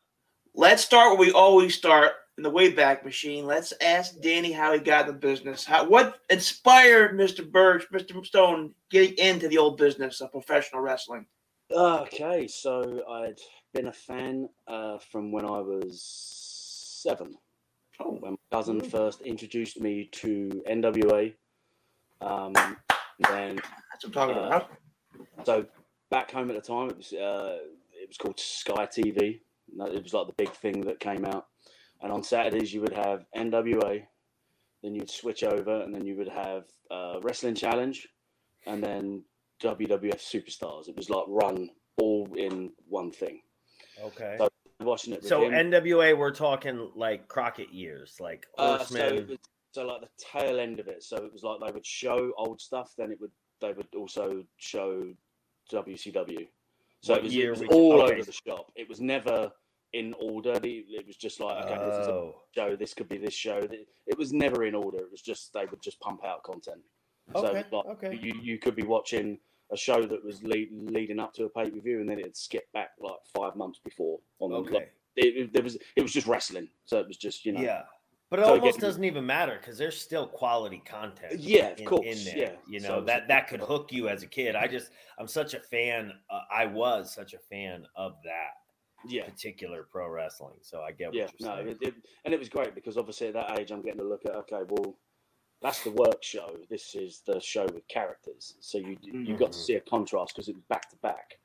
Let's 0.55 0.83
start 0.85 1.11
where 1.19 1.27
we 1.29 1.33
always 1.33 1.75
start 1.75 2.13
in 2.39 2.43
the 2.43 2.51
Wayback 2.51 3.05
Machine. 3.05 3.47
Let's 3.47 3.73
ask 3.81 4.19
Danny 4.21 4.53
how 4.53 4.73
he 4.73 4.79
got 4.79 5.07
in 5.07 5.15
the 5.15 5.19
business. 5.19 5.65
How 5.65 5.85
what 5.87 6.19
inspired 6.31 7.19
Mr. 7.19 7.49
Burch, 7.51 7.87
Mr. 7.93 8.25
Stone, 8.25 8.75
getting 8.91 9.17
into 9.19 9.49
the 9.49 9.59
old 9.59 9.77
business 9.77 10.21
of 10.21 10.33
professional 10.33 10.81
wrestling? 10.83 11.27
Okay, 11.71 12.47
so 12.49 13.03
I'd 13.11 13.39
been 13.73 13.89
a 13.89 13.93
fan 13.93 14.49
uh, 14.67 14.99
from 15.11 15.33
when 15.33 15.45
I 15.45 15.61
was 15.61 16.03
seven. 17.03 17.35
Oh, 18.01 18.17
when 18.21 18.33
my 18.33 18.57
cousin 18.57 18.81
first 18.81 19.21
introduced 19.23 19.81
me 19.81 20.09
to 20.13 20.63
NWA. 20.69 21.33
Um, 22.21 22.53
then, 23.19 23.57
that's 23.57 24.05
what 24.05 24.07
I'm 24.07 24.13
talking 24.13 24.37
Uh, 24.37 24.47
about. 24.47 24.71
so 25.45 25.67
back 26.13 26.31
home 26.31 26.51
at 26.51 26.55
the 26.55 26.63
time, 26.63 26.91
it 26.91 26.97
was 26.97 27.13
uh, 27.13 27.59
it 27.91 28.07
was 28.07 28.19
called 28.19 28.39
Sky 28.39 28.87
TV. 28.87 29.41
It 29.75 30.03
was 30.03 30.15
like 30.15 30.27
the 30.29 30.35
big 30.37 30.51
thing 30.51 30.83
that 30.83 31.01
came 31.01 31.25
out. 31.25 31.47
And 32.03 32.13
on 32.13 32.23
Saturdays, 32.23 32.73
you 32.73 32.81
would 32.83 32.93
have 32.93 33.25
NWA, 33.35 34.03
then 34.83 34.95
you'd 34.95 35.11
switch 35.11 35.43
over, 35.43 35.83
and 35.83 35.95
then 35.95 36.05
you 36.05 36.17
would 36.17 36.29
have 36.29 36.65
uh, 36.91 37.21
Wrestling 37.23 37.55
Challenge, 37.55 38.07
and 38.67 38.85
then 38.85 39.25
WWF 39.63 40.21
Superstars. 40.21 40.89
It 40.89 40.97
was 40.97 41.09
like 41.09 41.25
run 41.27 41.71
all 42.01 42.29
in 42.37 42.71
one 42.89 43.11
thing. 43.11 43.41
Okay. 44.05 44.37
So, 44.39 44.49
Watching 44.81 45.13
it. 45.13 45.25
So 45.25 45.45
him, 45.45 45.71
NWA, 45.71 46.19
we're 46.19 46.33
talking 46.33 46.91
like 46.97 47.29
Crockett 47.29 47.73
years, 47.73 48.17
like 48.19 48.49
Uh, 48.59 48.83
so, 48.85 49.15
was, 49.29 49.39
so 49.71 49.87
like 49.87 50.01
the 50.01 50.09
tail 50.19 50.59
end 50.59 50.81
of 50.81 50.89
it. 50.89 51.05
So 51.05 51.17
it 51.19 51.33
was 51.33 51.45
like 51.45 51.61
they 51.65 51.73
would 51.73 51.87
show 51.87 52.33
old 52.37 52.61
stuff, 52.61 52.93
then 52.99 53.13
it 53.13 53.21
would 53.21 53.31
they 53.61 53.73
would 53.73 53.87
also 53.95 54.43
show 54.57 55.15
WCW. 55.71 56.49
So 57.01 57.15
What 57.15 57.19
it 57.21 57.25
was, 57.25 57.37
it 57.37 57.51
was 57.51 57.61
we- 57.61 57.69
all 57.69 58.03
okay. 58.03 58.15
over 58.15 58.25
the 58.25 58.33
shop. 58.33 58.73
It 58.77 58.89
was 58.89 59.01
never 59.01 59.53
in 59.93 60.15
order. 60.21 60.59
It 60.63 61.07
was 61.07 61.17
just 61.17 61.41
like 61.41 61.65
okay, 61.65 61.75
this 61.75 61.99
is 61.99 62.09
a 62.09 62.13
oh, 62.13 62.35
show. 62.55 62.77
This 62.77 62.95
could 62.95 63.09
be 63.09 63.19
this 63.19 63.35
show. 63.35 63.61
It 64.07 64.19
was 64.19 64.33
never 64.33 64.65
in 64.65 64.75
order. 64.75 64.99
It 64.99 65.11
was 65.11 65.21
just 65.21 65.53
they 65.53 65.67
would 65.67 65.83
just 65.83 66.01
pump 66.01 66.25
out 66.25 66.43
content. 66.45 66.81
So 67.35 67.47
okay, 67.47 67.65
like, 67.71 67.87
okay. 67.87 68.19
you 68.21 68.35
you 68.43 68.59
could 68.59 68.75
be 68.75 68.85
watching 68.85 69.39
a 69.71 69.77
show 69.77 70.03
that 70.03 70.25
was 70.25 70.43
lead, 70.43 70.69
leading 70.73 71.19
up 71.19 71.33
to 71.35 71.45
a 71.45 71.49
pay 71.49 71.71
per 71.71 71.81
view, 71.81 72.01
and 72.01 72.09
then 72.09 72.19
it'd 72.19 72.37
skip 72.37 72.71
back 72.73 72.91
like 73.01 73.17
five 73.35 73.57
months 73.57 73.81
before. 73.83 74.19
On 74.41 74.51
the, 74.51 74.57
Okay. 74.57 74.75
like, 74.75 74.93
it, 75.17 75.37
it, 75.37 75.53
there 75.53 75.63
was 75.63 75.77
it 75.97 76.03
was 76.03 76.13
just 76.13 76.27
wrestling. 76.27 76.69
So 76.85 76.99
it 76.99 77.07
was 77.07 77.17
just 77.17 77.45
you 77.45 77.53
know 77.53 77.61
Yeah. 77.61 77.83
But 78.33 78.39
it 78.41 78.47
So 78.47 78.53
almost 78.55 78.79
again- 78.79 78.89
doesn't 78.89 79.05
even 79.05 79.27
matter 79.27 79.59
because 79.61 79.77
there's 79.77 80.01
still 80.01 80.27
quality 80.27 80.79
content. 80.87 81.39
Yeah, 81.39 81.67
of 81.69 81.81
in, 81.81 81.87
course, 81.87 82.07
In 82.07 82.25
there, 82.25 82.37
yeah. 82.53 82.57
you 82.67 82.81
know 82.81 83.01
So- 83.01 83.01
that 83.03 83.29
that 83.29 83.47
could 83.47 83.61
hook 83.61 83.93
you 83.93 84.09
as 84.09 84.23
a 84.23 84.27
kid. 84.27 84.57
I 84.57 84.67
just 84.69 84.91
I'm 85.19 85.29
such 85.29 85.53
a 85.53 85.61
fan. 85.61 86.19
Uh, 86.31 86.41
I 86.51 86.65
was 86.65 87.13
such 87.13 87.35
a 87.35 87.39
fan 87.39 87.87
of 87.95 88.17
that 88.25 88.53
yeah. 89.07 89.25
particular 89.27 89.83
pro 89.83 90.09
wrestling. 90.09 90.57
So 90.63 90.81
I 90.81 90.93
get 90.93 91.09
what 91.09 91.15
Yeah, 91.15 91.29
you're 91.39 91.47
no, 91.51 91.57
saying. 91.57 91.69
it, 91.69 91.79
it, 91.83 91.95
and 92.25 92.33
it 92.33 92.41
was 92.41 92.49
great 92.49 92.75
because 92.75 92.97
obviously 92.97 93.27
at 93.27 93.35
that 93.35 93.59
age 93.61 93.71
I'm 93.71 93.83
getting 93.83 94.01
to 94.01 94.07
look 94.09 94.25
at 94.25 94.35
okay, 94.35 94.63
well, 94.67 94.97
that's 95.61 95.85
the 95.85 95.91
work 95.91 96.23
show. 96.25 96.57
This 96.71 96.95
is 96.95 97.21
the 97.27 97.39
show 97.39 97.67
with 97.67 97.87
characters. 97.89 98.55
So 98.61 98.79
you 98.79 98.97
you 99.03 99.37
got 99.37 99.53
to 99.53 99.59
Mhm. 99.59 99.63
see 99.67 99.75
a 99.75 99.81
contrast 99.83 100.35
because 100.35 100.49
it 100.49 100.55
was 100.55 100.65
back 100.65 100.89
to 100.89 100.97
back. 100.97 101.39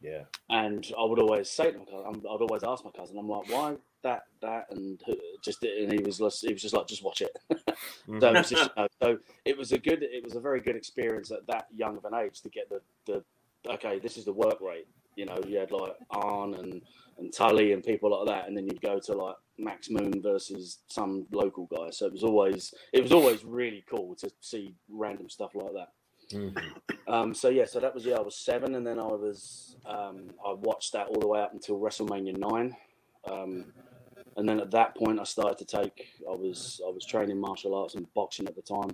yeah. 0.00 0.26
And 0.48 0.90
I 0.96 1.02
would 1.02 1.18
always 1.18 1.50
say 1.50 1.72
to 1.72 1.78
my 1.78 1.84
cousin, 1.86 2.06
I'd 2.24 2.40
always 2.40 2.62
ask 2.62 2.84
my 2.84 2.92
cousin, 2.92 3.18
I'm 3.18 3.28
like, 3.28 3.48
why 3.50 3.76
that 4.02 4.22
that 4.42 4.66
and 4.70 5.00
just 5.42 5.62
and 5.62 5.92
he 5.92 6.02
was 6.02 6.18
just- 6.18 6.46
he 6.46 6.52
was 6.52 6.62
just 6.62 6.74
like, 6.74 6.86
just 6.86 7.02
watch 7.04 7.22
it. 7.22 7.36
So 8.20 8.28
it 8.28 8.34
was, 8.34 8.50
just, 8.50 8.70
you 8.76 8.82
know, 8.82 8.88
so 9.00 9.18
it 9.44 9.56
was 9.56 9.72
a 9.72 9.78
good, 9.78 10.02
it 10.02 10.22
was 10.24 10.34
a 10.34 10.40
very 10.40 10.60
good 10.60 10.74
experience 10.76 11.30
at 11.30 11.46
that 11.46 11.66
young 11.74 11.96
of 11.96 12.04
an 12.04 12.14
age 12.14 12.40
to 12.42 12.48
get 12.48 12.68
the 12.68 12.80
the 13.06 13.24
okay, 13.74 13.98
this 13.98 14.16
is 14.16 14.24
the 14.24 14.32
work 14.32 14.60
rate. 14.60 14.86
You 15.16 15.26
know, 15.26 15.38
you 15.46 15.58
had 15.58 15.70
like 15.70 15.94
Arn 16.10 16.54
and 16.54 16.82
and 17.18 17.32
Tully 17.32 17.72
and 17.72 17.82
people 17.82 18.10
like 18.10 18.26
that, 18.26 18.48
and 18.48 18.56
then 18.56 18.64
you'd 18.66 18.80
go 18.82 18.98
to 18.98 19.12
like 19.14 19.36
Max 19.58 19.88
Moon 19.90 20.20
versus 20.20 20.78
some 20.88 21.26
local 21.30 21.66
guy. 21.66 21.90
So 21.90 22.06
it 22.06 22.12
was 22.12 22.24
always 22.24 22.74
it 22.92 23.02
was 23.02 23.12
always 23.12 23.44
really 23.44 23.84
cool 23.88 24.14
to 24.16 24.30
see 24.40 24.74
random 24.90 25.28
stuff 25.30 25.54
like 25.54 25.72
that. 25.74 25.92
Mhm. 26.36 26.56
Um, 27.06 27.32
so 27.34 27.48
yeah, 27.48 27.64
so 27.64 27.80
that 27.80 27.94
was 27.94 28.04
yeah, 28.04 28.16
I 28.16 28.20
was 28.20 28.36
seven, 28.36 28.74
and 28.74 28.86
then 28.86 28.98
I 28.98 29.06
was 29.06 29.76
um, 29.86 30.30
I 30.46 30.52
watched 30.52 30.92
that 30.92 31.06
all 31.08 31.20
the 31.20 31.28
way 31.28 31.40
up 31.40 31.52
until 31.54 31.78
WrestleMania 31.78 32.36
nine, 32.36 32.76
um, 33.30 33.72
and 34.36 34.48
then 34.48 34.60
at 34.60 34.70
that 34.72 34.96
point 34.96 35.20
I 35.20 35.24
started 35.24 35.58
to 35.58 35.76
take 35.78 36.12
I 36.28 36.34
was 36.34 36.80
I 36.86 36.90
was 36.90 37.04
training 37.04 37.40
martial 37.40 37.74
arts 37.74 37.94
and 37.94 38.12
boxing 38.14 38.46
at 38.46 38.56
the 38.56 38.62
time, 38.62 38.90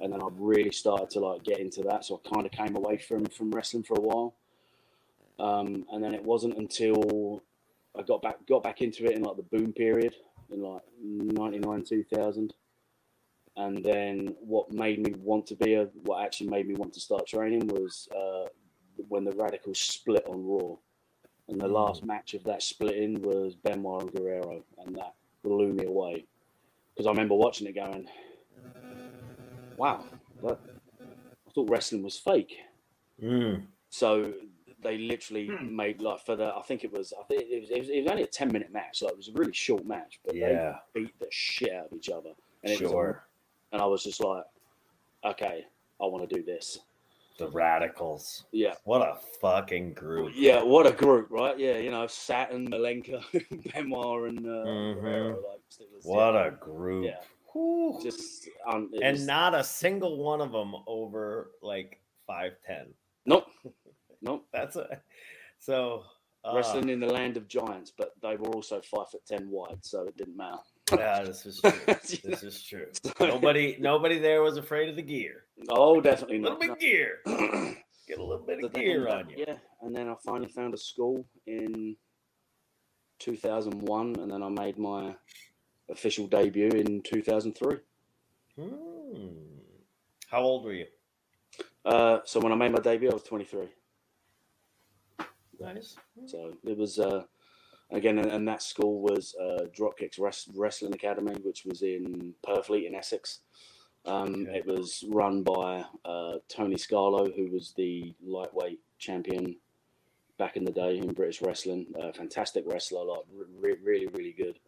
and 0.00 0.12
then 0.12 0.22
I 0.22 0.28
really 0.32 0.72
started 0.72 1.10
to 1.10 1.20
like 1.20 1.44
get 1.44 1.60
into 1.60 1.82
that. 1.82 2.04
So 2.04 2.20
I 2.24 2.34
kind 2.34 2.46
of 2.46 2.52
came 2.52 2.76
away 2.76 2.98
from 2.98 3.26
from 3.26 3.50
wrestling 3.50 3.84
for 3.84 3.96
a 3.96 4.00
while, 4.00 4.34
Um, 5.38 5.86
and 5.92 6.02
then 6.02 6.14
it 6.14 6.24
wasn't 6.24 6.56
until 6.58 7.42
I 7.98 8.02
got 8.02 8.22
back 8.22 8.46
got 8.46 8.62
back 8.62 8.80
into 8.82 9.04
it 9.06 9.12
in 9.16 9.22
like 9.22 9.36
the 9.36 9.42
boom 9.42 9.72
period 9.72 10.14
in 10.50 10.62
like 10.62 10.82
'99, 11.02 11.84
2000. 11.84 12.54
And 13.56 13.84
then 13.84 14.34
what 14.40 14.72
made 14.72 15.00
me 15.00 15.14
want 15.18 15.46
to 15.48 15.56
be 15.56 15.74
a 15.74 15.84
what 16.04 16.24
actually 16.24 16.50
made 16.50 16.66
me 16.68 16.74
want 16.74 16.94
to 16.94 17.00
start 17.00 17.26
training 17.26 17.66
was 17.68 18.08
uh, 18.16 18.48
when 19.08 19.24
the 19.24 19.32
Radicals 19.32 19.78
split 19.78 20.24
on 20.26 20.44
Raw. 20.46 20.76
And 21.48 21.60
the 21.60 21.68
last 21.68 22.04
match 22.04 22.34
of 22.34 22.44
that 22.44 22.62
splitting 22.62 23.20
was 23.22 23.54
Benoit 23.54 24.02
and 24.02 24.12
Guerrero, 24.12 24.62
and 24.78 24.96
that 24.96 25.14
blew 25.42 25.72
me 25.72 25.84
away 25.84 26.24
because 26.94 27.06
I 27.06 27.10
remember 27.10 27.34
watching 27.34 27.66
it 27.66 27.74
going, 27.74 28.08
"Wow, 29.76 30.04
that, 30.42 30.58
I 31.00 31.50
thought 31.50 31.68
wrestling 31.68 32.02
was 32.02 32.18
fake." 32.18 32.56
Mm. 33.22 33.66
So 33.90 34.32
they 34.82 34.98
literally 34.98 35.48
made 35.62 36.00
like 36.00 36.20
for 36.24 36.36
the 36.36 36.54
I 36.56 36.62
think 36.62 36.84
it 36.84 36.92
was 36.92 37.12
I 37.18 37.22
think 37.24 37.42
it 37.42 37.60
was, 37.60 37.70
it 37.70 37.78
was, 37.78 37.88
it 37.88 38.02
was 38.02 38.10
only 38.10 38.22
a 38.22 38.26
ten 38.28 38.48
minute 38.52 38.72
match, 38.72 38.98
so 38.98 39.08
it 39.08 39.16
was 39.16 39.28
a 39.28 39.32
really 39.32 39.52
short 39.52 39.84
match, 39.84 40.20
but 40.24 40.34
Yeah, 40.34 40.78
they 40.94 41.00
beat 41.02 41.18
the 41.18 41.26
shit 41.30 41.72
out 41.72 41.86
of 41.86 41.92
each 41.92 42.08
other, 42.08 42.30
and 42.62 42.72
it 42.72 42.80
was- 42.80 42.90
sure. 42.90 43.24
and 43.72 43.82
I 43.82 43.86
was 43.86 44.04
just 44.04 44.22
like, 44.22 44.44
"Okay, 45.24 45.66
I 46.00 46.06
want 46.06 46.28
to 46.28 46.34
do 46.36 46.42
this." 46.42 46.78
The 47.38 47.48
radicals. 47.48 48.44
Yeah, 48.52 48.74
What 48.84 49.02
a 49.02 49.16
fucking 49.40 49.94
group. 49.94 50.32
yeah, 50.34 50.62
what 50.62 50.86
a 50.86 50.92
group, 50.92 51.28
right? 51.30 51.58
Yeah, 51.58 51.78
you 51.78 51.90
know, 51.90 52.06
Saturn, 52.06 52.68
Malenka, 52.68 53.22
Benoit, 53.72 54.28
and 54.30 54.38
uh, 54.46 54.64
Mhm. 54.66 55.00
Guerrero, 55.00 55.36
like, 55.48 55.60
was- 55.92 56.04
What 56.04 56.34
yeah, 56.34 56.46
a 56.46 56.50
group. 56.50 57.04
yeah, 57.06 57.20
Whew. 57.52 57.98
just 58.02 58.48
um, 58.66 58.90
and 59.02 59.14
was- 59.16 59.26
not 59.26 59.54
a 59.54 59.64
single 59.64 60.22
one 60.22 60.40
of 60.40 60.52
them 60.52 60.74
over 60.86 61.52
like 61.62 62.00
5'10. 62.28 62.92
nope, 63.26 63.46
nope. 64.22 64.46
That's 64.52 64.76
a 64.76 65.00
so 65.58 66.04
uh, 66.44 66.52
wrestling 66.54 66.88
in 66.90 67.00
the 67.00 67.06
land 67.06 67.36
of 67.36 67.48
giants, 67.48 67.92
but 67.96 68.12
they 68.20 68.36
were 68.36 68.48
also 68.48 68.80
five 68.82 69.08
foot 69.10 69.24
ten 69.26 69.48
wide, 69.48 69.78
so 69.84 70.02
it 70.06 70.16
didn't 70.16 70.36
matter. 70.36 70.58
Yeah, 70.90 71.22
this 71.22 71.46
is 71.46 71.60
true. 71.60 71.72
this 71.86 72.42
is 72.42 72.62
true. 72.62 72.86
Nobody 73.20 73.76
nobody 73.80 74.18
there 74.18 74.42
was 74.42 74.56
afraid 74.56 74.88
of 74.88 74.96
the 74.96 75.02
gear. 75.02 75.44
Oh, 75.68 76.00
definitely 76.00 76.38
A 76.38 76.40
little 76.42 76.58
not. 76.58 76.60
bit 76.60 76.70
of 76.70 76.78
gear. 76.78 77.18
Get 78.08 78.18
a 78.18 78.22
little 78.22 78.44
bit 78.44 78.64
of 78.64 78.72
gear 78.72 79.08
on 79.08 79.30
you. 79.30 79.44
Yeah, 79.46 79.56
and 79.80 79.94
then 79.94 80.08
I 80.08 80.14
finally 80.24 80.48
found 80.48 80.74
a 80.74 80.76
school 80.76 81.24
in 81.46 81.96
2001, 83.20 84.16
and 84.18 84.30
then 84.30 84.42
I 84.42 84.48
made 84.48 84.76
my 84.76 85.14
official 85.88 86.26
debut 86.26 86.68
in 86.70 87.00
2003. 87.02 87.76
Hmm. 88.58 88.68
How 90.26 90.40
old 90.40 90.64
were 90.64 90.72
you? 90.72 90.86
Uh, 91.84 92.18
so 92.24 92.40
when 92.40 92.52
I 92.52 92.56
made 92.56 92.72
my 92.72 92.80
debut, 92.80 93.10
I 93.10 93.14
was 93.14 93.22
23. 93.22 93.68
Nice. 95.60 95.96
So 96.26 96.54
it 96.64 96.76
was 96.76 96.98
uh, 96.98 97.22
again, 97.92 98.18
and, 98.18 98.30
and 98.30 98.48
that 98.48 98.62
school 98.62 99.00
was 99.00 99.34
uh, 99.40 99.64
Dropkixx 99.76 100.18
Wrest- 100.18 100.50
Wrestling 100.54 100.94
Academy, 100.94 101.34
which 101.42 101.64
was 101.64 101.82
in 101.82 102.34
Purfleet 102.46 102.86
in 102.86 102.94
Essex. 102.94 103.40
Um, 104.04 104.46
Okay. 104.48 104.58
It 104.58 104.66
was 104.66 105.04
run 105.08 105.42
by 105.44 105.84
uh, 106.04 106.38
Tony 106.48 106.74
Scarlo, 106.76 107.34
who 107.34 107.48
was 107.52 107.72
the 107.76 108.12
lightweight 108.24 108.80
champion 108.98 109.56
back 110.38 110.56
in 110.56 110.64
the 110.64 110.72
day 110.72 110.98
in 110.98 111.12
British 111.12 111.40
wrestling. 111.42 111.86
Uh, 112.00 112.10
fantastic 112.12 112.64
wrestler, 112.66 113.04
like 113.04 113.20
re- 113.60 113.76
really, 113.82 114.06
really 114.08 114.32
good. 114.32 114.58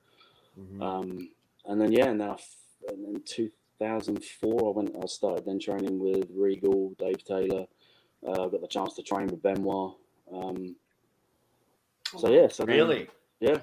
Mhm. 0.58 0.80
Um, 0.82 1.30
and 1.66 1.80
then 1.80 1.90
yeah, 1.90 2.06
and 2.10 2.20
then 2.20 2.28
I 2.30 2.34
f- 2.34 2.56
and 2.88 3.16
in 3.16 3.22
2004, 3.22 4.68
I 4.68 4.76
went. 4.76 4.94
I 5.02 5.06
started 5.06 5.44
then 5.46 5.58
training 5.58 5.98
with 5.98 6.28
Regal, 6.32 6.94
Dave 6.98 7.24
Taylor. 7.24 7.66
Uh, 8.24 8.44
I 8.44 8.48
got 8.48 8.60
the 8.60 8.68
chance 8.68 8.94
to 8.94 9.02
train 9.02 9.26
with 9.26 9.42
Benoit. 9.42 9.96
Um, 10.32 10.76
so 12.18 12.30
yeah, 12.30 12.48
so 12.48 12.64
then- 12.64 12.76
really? 12.76 13.08
yeah. 13.40 13.58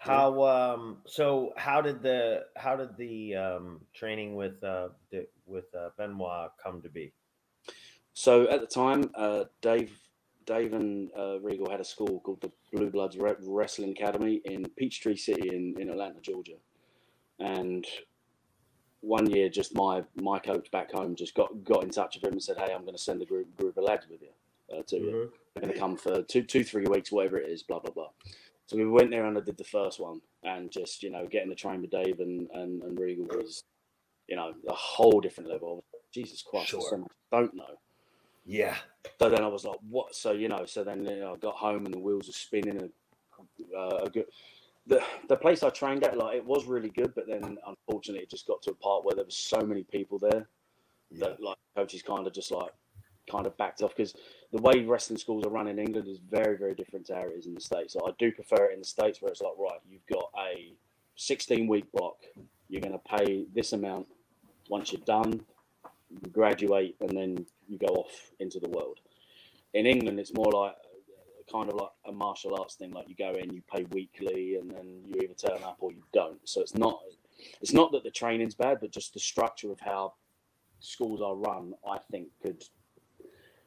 How 0.00 0.44
um 0.44 0.98
so 1.06 1.52
how 1.56 1.80
did 1.80 2.02
the 2.02 2.44
how 2.56 2.76
did 2.76 2.96
the 2.96 3.34
um 3.34 3.80
training 3.94 4.36
with 4.36 4.62
uh 4.62 4.90
the, 5.10 5.26
with 5.44 5.74
uh 5.74 5.90
Benoit 5.98 6.52
come 6.62 6.80
to 6.82 6.88
be? 6.88 7.12
So 8.12 8.48
at 8.48 8.60
the 8.60 8.66
time, 8.66 9.10
uh, 9.14 9.44
Dave, 9.60 9.92
Dave 10.44 10.72
and 10.72 11.08
uh, 11.16 11.38
Regal 11.40 11.70
had 11.70 11.80
a 11.80 11.84
school 11.84 12.18
called 12.20 12.40
the 12.40 12.50
Blue 12.72 12.90
Bloods 12.90 13.16
Re- 13.16 13.34
Wrestling 13.42 13.90
Academy 13.92 14.40
in 14.44 14.64
Peachtree 14.76 15.14
City 15.16 15.54
in, 15.54 15.80
in 15.80 15.88
Atlanta, 15.88 16.20
Georgia. 16.20 16.56
And 17.38 17.86
one 19.00 19.30
year, 19.30 19.48
just 19.48 19.74
my 19.74 20.02
my 20.16 20.38
coach 20.40 20.70
back 20.72 20.90
home 20.90 21.14
just 21.14 21.34
got 21.34 21.62
got 21.64 21.84
in 21.84 21.90
touch 21.90 22.16
with 22.16 22.24
him 22.24 22.32
and 22.32 22.42
said, 22.42 22.56
"Hey, 22.56 22.72
I'm 22.74 22.82
going 22.82 22.96
to 22.96 23.02
send 23.02 23.22
a 23.22 23.24
group 23.24 23.56
group 23.56 23.76
of 23.76 23.84
lads 23.84 24.06
with 24.10 24.20
you 24.22 24.76
uh, 24.76 24.82
to 24.88 24.96
you. 24.96 25.32
Going 25.60 25.72
to 25.72 25.78
come 25.78 25.96
for 25.96 26.22
two 26.22 26.42
two 26.42 26.64
three 26.64 26.86
weeks, 26.86 27.12
whatever 27.12 27.38
it 27.38 27.50
is, 27.50 27.62
blah 27.62 27.80
blah 27.80 27.92
blah." 27.92 28.10
So 28.66 28.76
we 28.76 28.86
went 28.86 29.10
there 29.10 29.24
and 29.26 29.36
I 29.38 29.40
did 29.40 29.56
the 29.56 29.64
first 29.64 29.98
one, 30.00 30.20
and 30.44 30.70
just 30.70 31.02
you 31.02 31.10
know 31.10 31.26
getting 31.26 31.48
the 31.48 31.54
train 31.54 31.80
with 31.80 31.90
Dave 31.90 32.20
and 32.20 32.48
and, 32.52 32.82
and 32.82 32.98
Regal 32.98 33.26
was, 33.26 33.64
you 34.28 34.36
know, 34.36 34.54
a 34.68 34.74
whole 34.74 35.20
different 35.20 35.50
level. 35.50 35.84
Jesus 36.12 36.42
Christ, 36.42 36.72
there's 36.72 36.88
so 36.88 37.06
don't 37.30 37.54
know. 37.54 37.76
Yeah. 38.44 38.76
So 39.20 39.28
then 39.28 39.44
I 39.44 39.48
was 39.48 39.64
like, 39.64 39.78
what? 39.88 40.14
So, 40.14 40.32
you 40.32 40.48
know, 40.48 40.64
so 40.64 40.82
then 40.82 41.04
you 41.04 41.20
know, 41.20 41.34
I 41.34 41.36
got 41.36 41.54
home 41.56 41.84
and 41.84 41.92
the 41.92 41.98
wheels 41.98 42.28
were 42.28 42.32
spinning. 42.32 42.78
And, 42.78 42.90
uh, 43.76 44.04
a 44.04 44.10
good, 44.10 44.24
the, 44.86 45.02
the 45.28 45.36
place 45.36 45.62
I 45.62 45.68
trained 45.68 46.02
at, 46.04 46.16
like, 46.16 46.36
it 46.36 46.44
was 46.44 46.64
really 46.64 46.88
good, 46.88 47.14
but 47.14 47.26
then 47.26 47.58
unfortunately 47.66 48.22
it 48.22 48.30
just 48.30 48.46
got 48.46 48.62
to 48.62 48.70
a 48.70 48.74
part 48.74 49.04
where 49.04 49.14
there 49.14 49.24
was 49.24 49.36
so 49.36 49.60
many 49.60 49.84
people 49.84 50.18
there 50.18 50.48
Yeah. 51.10 51.28
that, 51.28 51.42
like, 51.42 51.58
coaches 51.76 52.02
kind 52.02 52.26
of 52.26 52.32
just, 52.32 52.50
like, 52.50 52.72
kind 53.30 53.46
of 53.46 53.54
backed 53.58 53.82
off 53.82 53.94
because 53.94 54.14
the 54.52 54.62
way 54.62 54.84
wrestling 54.84 55.18
schools 55.18 55.44
are 55.44 55.50
run 55.50 55.68
in 55.68 55.78
England 55.78 56.08
is 56.08 56.18
very, 56.30 56.56
very 56.56 56.74
different 56.74 57.06
to 57.06 57.32
is 57.36 57.46
in 57.46 57.54
the 57.54 57.60
States. 57.60 57.92
So 57.92 58.00
I 58.06 58.12
do 58.18 58.32
prefer 58.32 58.66
it 58.66 58.74
in 58.74 58.78
the 58.78 58.86
States 58.86 59.20
where 59.20 59.30
it's 59.30 59.42
like, 59.42 59.52
right, 59.58 59.78
you've 59.88 60.06
got 60.06 60.30
a 60.38 60.72
16 61.16 61.66
week 61.66 61.90
block, 61.92 62.16
you're 62.68 62.80
going 62.80 62.92
to 62.92 63.16
pay 63.16 63.44
this 63.54 63.72
amount. 63.72 64.06
Once 64.70 64.92
you're 64.92 65.02
done, 65.04 65.40
you 66.10 66.30
graduate, 66.30 66.96
and 67.00 67.10
then 67.10 67.44
you 67.68 67.78
go 67.78 67.94
off 67.94 68.30
into 68.40 68.58
the 68.58 68.68
world. 68.68 68.98
In 69.74 69.86
England, 69.86 70.18
it's 70.18 70.34
more 70.34 70.50
like 70.52 70.76
kind 71.50 71.68
of 71.70 71.76
like 71.76 71.90
a 72.06 72.12
martial 72.12 72.58
arts 72.58 72.74
thing. 72.74 72.92
Like 72.92 73.08
you 73.08 73.14
go 73.14 73.32
in, 73.32 73.52
you 73.52 73.62
pay 73.74 73.84
weekly, 73.90 74.56
and 74.56 74.70
then 74.70 75.02
you 75.04 75.20
either 75.22 75.34
turn 75.34 75.62
up 75.62 75.76
or 75.80 75.92
you 75.92 76.02
don't. 76.12 76.40
So 76.44 76.60
it's 76.60 76.74
not 76.74 77.00
it's 77.60 77.72
not 77.72 77.92
that 77.92 78.04
the 78.04 78.10
training's 78.10 78.54
bad, 78.54 78.78
but 78.80 78.90
just 78.90 79.14
the 79.14 79.20
structure 79.20 79.70
of 79.70 79.80
how 79.80 80.14
schools 80.80 81.20
are 81.20 81.34
run. 81.34 81.74
I 81.88 81.98
think 82.10 82.28
could 82.42 82.64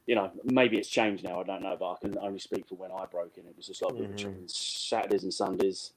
you 0.07 0.15
know 0.15 0.31
maybe 0.43 0.77
it's 0.77 0.89
changed 0.89 1.23
now. 1.23 1.39
I 1.39 1.43
don't 1.43 1.63
know, 1.63 1.77
but 1.79 1.91
I 1.91 1.95
can 2.01 2.17
only 2.19 2.39
speak 2.39 2.67
for 2.67 2.75
when 2.75 2.91
I 2.91 3.05
broke 3.05 3.37
in. 3.37 3.45
It 3.45 3.55
was 3.55 3.67
just 3.67 3.81
like 3.81 3.93
we 3.93 4.01
were 4.01 4.13
Mhm. 4.13 4.17
training 4.17 4.47
Saturdays 4.47 5.23
and 5.23 5.33
Sundays. 5.33 5.93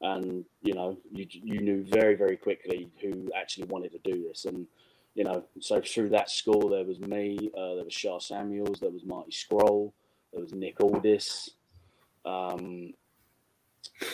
And 0.00 0.44
you 0.62 0.74
know, 0.74 0.98
you 1.12 1.26
you 1.30 1.60
knew 1.60 1.84
very 1.84 2.14
very 2.16 2.36
quickly 2.36 2.90
who 3.00 3.30
actually 3.36 3.66
wanted 3.66 3.92
to 3.92 3.98
do 3.98 4.26
this, 4.28 4.44
and 4.46 4.66
you 5.14 5.24
know, 5.24 5.44
so 5.60 5.80
through 5.80 6.08
that 6.08 6.30
school, 6.30 6.68
there 6.68 6.84
was 6.84 6.98
me, 6.98 7.50
uh, 7.56 7.74
there 7.74 7.84
was 7.84 7.92
Sha 7.92 8.18
Samuels, 8.18 8.80
there 8.80 8.90
was 8.90 9.04
Marty 9.04 9.30
Scurll, 9.30 9.92
there 10.32 10.40
was 10.40 10.52
Nick 10.54 10.80
Aldis. 10.80 11.50
Um, 12.24 12.94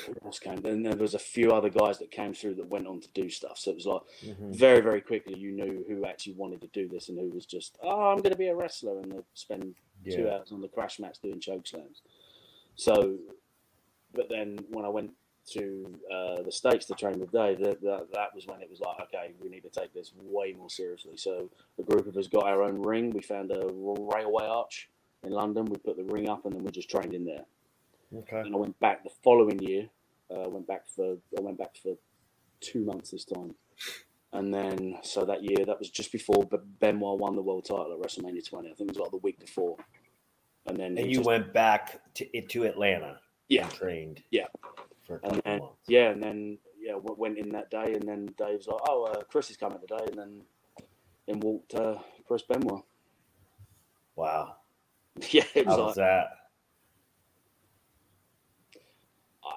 who 0.07 0.14
else 0.24 0.38
came? 0.38 0.57
Then 0.57 0.83
there 0.83 0.96
was 0.96 1.14
a 1.14 1.18
few 1.18 1.50
other 1.50 1.68
guys 1.70 1.98
that 1.98 2.11
came 2.11 2.35
through 2.35 2.54
that 2.57 2.68
went 2.68 2.87
on 2.87 3.00
to 3.00 3.09
do 3.14 3.28
stuff. 3.28 3.59
So 3.59 3.70
it 3.70 3.76
was 3.76 3.87
like 3.87 4.02
Mhm. 4.24 4.54
very, 4.54 4.81
very 4.81 5.00
quickly, 5.00 5.38
you 5.38 5.52
knew 5.52 5.85
who 5.88 6.04
actually 6.04 6.35
wanted 6.35 6.61
to 6.62 6.68
do 6.68 6.88
this 6.88 7.09
and 7.09 7.18
who 7.18 7.28
was 7.28 7.46
just, 7.46 7.78
oh, 7.83 8.11
I'm 8.11 8.18
going 8.18 8.33
to 8.33 8.38
be 8.38 8.48
a 8.48 8.54
wrestler, 8.54 8.98
and 9.00 9.12
they 9.12 9.20
spend 9.35 9.74
two 10.11 10.28
hours 10.31 10.52
on 10.52 10.61
the 10.61 10.68
crash 10.68 10.98
mats 10.98 11.18
doing 11.18 11.40
choke 11.40 11.66
slams. 11.66 12.02
So, 12.76 13.18
but 14.14 14.28
then 14.28 14.59
when 14.70 14.85
I 14.85 14.88
went 14.88 15.12
to 15.50 15.98
uh, 16.12 16.42
the 16.42 16.52
states 16.52 16.87
to 16.87 16.94
train 16.94 17.18
with 17.18 17.33
Dave, 17.33 17.59
that, 17.61 17.81
that 17.81 18.12
that 18.12 18.35
was 18.35 18.46
when 18.46 18.61
it 18.61 18.68
was 18.70 18.81
like, 18.81 19.00
okay, 19.00 19.33
we 19.40 19.48
need 19.48 19.62
to 19.62 19.70
take 19.70 19.92
this 19.94 20.12
way 20.22 20.52
more 20.52 20.70
seriously. 20.70 21.16
So 21.16 21.50
a 21.78 21.83
group 21.83 22.07
of 22.07 22.16
us 22.16 22.26
got 22.26 22.44
our 22.44 22.62
own 22.62 22.83
ring. 22.83 23.11
We 23.11 23.22
found 23.22 23.50
a 23.50 23.66
railway 23.72 24.44
arch 24.46 24.88
in 25.24 25.33
London. 25.33 25.64
We 25.66 25.76
put 25.76 25.96
the 25.96 26.04
ring 26.04 26.28
up, 26.28 26.44
and 26.44 26.54
then 26.54 26.64
we 26.64 26.70
just 26.70 26.90
trained 26.90 27.14
in 27.14 27.24
there. 27.24 27.44
Okay. 28.16 28.40
And 28.40 28.54
I 28.54 28.58
went 28.58 28.78
back 28.80 29.04
the 29.04 29.10
following 29.22 29.58
year. 29.60 29.88
Uh, 30.30 30.42
I 30.42 30.48
went 30.48 30.66
back 30.66 30.88
for 30.88 31.16
I 31.36 31.40
went 31.40 31.58
back 31.58 31.76
for 31.76 31.94
two 32.60 32.84
months 32.84 33.10
this 33.10 33.24
time. 33.24 33.54
And 34.32 34.52
then, 34.52 34.98
so 35.02 35.24
that 35.24 35.42
year, 35.42 35.64
that 35.64 35.78
was 35.78 35.88
just 35.88 36.12
before 36.12 36.44
B- 36.44 36.58
Benoit 36.80 37.18
won 37.18 37.34
the 37.34 37.40
world 37.42 37.64
title 37.64 37.92
at 37.92 37.98
WrestleMania 38.06 38.46
20. 38.46 38.70
I 38.70 38.74
think 38.74 38.90
it 38.90 38.96
was 38.96 38.98
like 38.98 39.10
the 39.10 39.16
week 39.18 39.38
before. 39.40 39.76
And 40.66 40.76
then, 40.76 40.98
And 40.98 41.06
you 41.08 41.16
just- 41.16 41.26
went 41.26 41.52
back 41.54 42.00
to 42.14 42.40
to 42.42 42.64
Atlanta 42.64 43.20
yeah, 43.48 43.62
and 43.64 43.72
trained. 43.72 44.22
Yeah. 44.30 44.46
For 45.06 45.14
a 45.16 45.20
and 45.22 45.24
couple 45.36 45.42
then 45.44 45.58
months. 45.60 45.78
yeah, 45.88 46.10
and 46.10 46.22
then 46.22 46.58
yeah, 46.78 46.94
went 46.96 47.38
in 47.38 47.48
that 47.50 47.70
day, 47.70 47.94
and 47.94 48.06
then 48.06 48.26
Dave's 48.36 48.66
like, 48.66 48.80
"Oh, 48.86 49.04
uh, 49.04 49.22
Chris 49.24 49.48
is 49.50 49.56
coming 49.56 49.80
today," 49.80 50.04
and 50.06 50.18
then 50.18 50.42
in 51.26 51.40
walked 51.40 51.74
uh, 51.74 51.98
Chris 52.26 52.42
Benoit. 52.42 52.84
Wow. 54.16 54.56
yeah, 55.30 55.44
it 55.54 55.64
was 55.66 55.74
How 55.74 55.78
like 55.78 55.86
was 55.86 55.96
that? 55.96 56.26
I, 59.42 59.48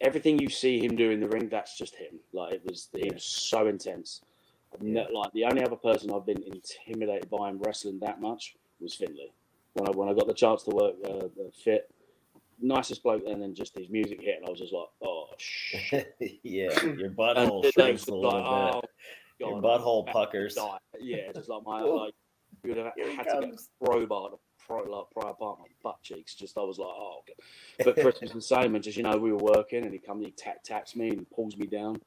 everything 0.00 0.38
you 0.38 0.48
see 0.48 0.78
him 0.84 0.96
do 0.96 1.10
in 1.10 1.20
the 1.20 1.28
ring, 1.28 1.48
that's 1.48 1.76
just 1.76 1.94
him. 1.94 2.18
Like 2.32 2.54
it 2.54 2.62
was, 2.64 2.88
he 2.94 3.10
was 3.12 3.24
so 3.24 3.66
intense. 3.66 4.22
I've 4.72 4.82
like 4.82 5.32
the 5.32 5.44
only 5.44 5.64
other 5.64 5.76
person 5.76 6.12
I've 6.12 6.26
been 6.26 6.42
intimidated 6.42 7.30
by 7.30 7.48
him 7.48 7.58
wrestling 7.58 7.98
that 8.00 8.20
much 8.20 8.54
was 8.80 8.94
Finlay. 8.94 9.32
when 9.74 9.88
I 9.88 9.90
when 9.92 10.08
I 10.08 10.14
got 10.14 10.26
the 10.26 10.34
chance 10.34 10.62
to 10.64 10.70
work 10.70 10.94
uh, 11.04 11.28
the 11.36 11.50
fit. 11.64 11.90
Nicest 12.60 13.04
bloke, 13.04 13.22
and 13.24 13.40
then 13.40 13.54
just 13.54 13.78
his 13.78 13.88
music 13.88 14.20
hit, 14.20 14.38
and 14.38 14.46
I 14.46 14.50
was 14.50 14.58
just 14.58 14.72
like, 14.72 14.88
"Oh 15.00 15.28
shit!" 15.38 16.16
yeah, 16.42 16.70
your 16.96 17.10
butthole 17.16 17.72
shrinks 17.72 18.08
a 18.08 18.14
like, 18.14 18.34
little 18.34 18.46
"Oh, 18.48 18.80
bit. 18.80 18.90
Your 19.38 19.62
butthole 19.62 20.06
puckers. 20.08 20.56
die." 20.56 20.78
Yeah, 20.98 21.30
just 21.32 21.48
like 21.48 21.62
my 21.64 21.82
Ooh. 21.82 22.00
like, 22.04 22.14
you 22.64 22.70
would 22.70 22.78
have 22.78 22.86
had 22.96 23.28
to 23.28 23.46
get 23.46 23.54
a 23.54 23.84
crowbar 23.84 24.30
to 24.30 24.36
pro, 24.68 24.82
like, 24.82 25.10
prior 25.12 25.32
apart 25.32 25.58
my 25.58 25.66
butt 25.82 26.02
cheeks. 26.02 26.34
Just 26.34 26.58
I 26.58 26.62
was 26.62 26.78
like, 26.78 26.88
"Oh," 26.88 27.22
God. 27.26 27.36
but 27.84 27.94
Chris 27.94 28.20
was 28.20 28.32
the 28.32 28.42
same, 28.42 28.74
and 28.74 28.84
just 28.84 28.96
you 28.96 29.02
know, 29.02 29.16
we 29.16 29.32
were 29.32 29.38
working, 29.38 29.84
and 29.84 29.92
he 29.92 29.98
comes, 29.98 30.24
he 30.24 30.30
tap 30.32 30.62
taps 30.62 30.94
me, 30.94 31.08
and 31.10 31.20
he 31.20 31.24
pulls 31.34 31.56
me 31.56 31.66
down, 31.66 32.00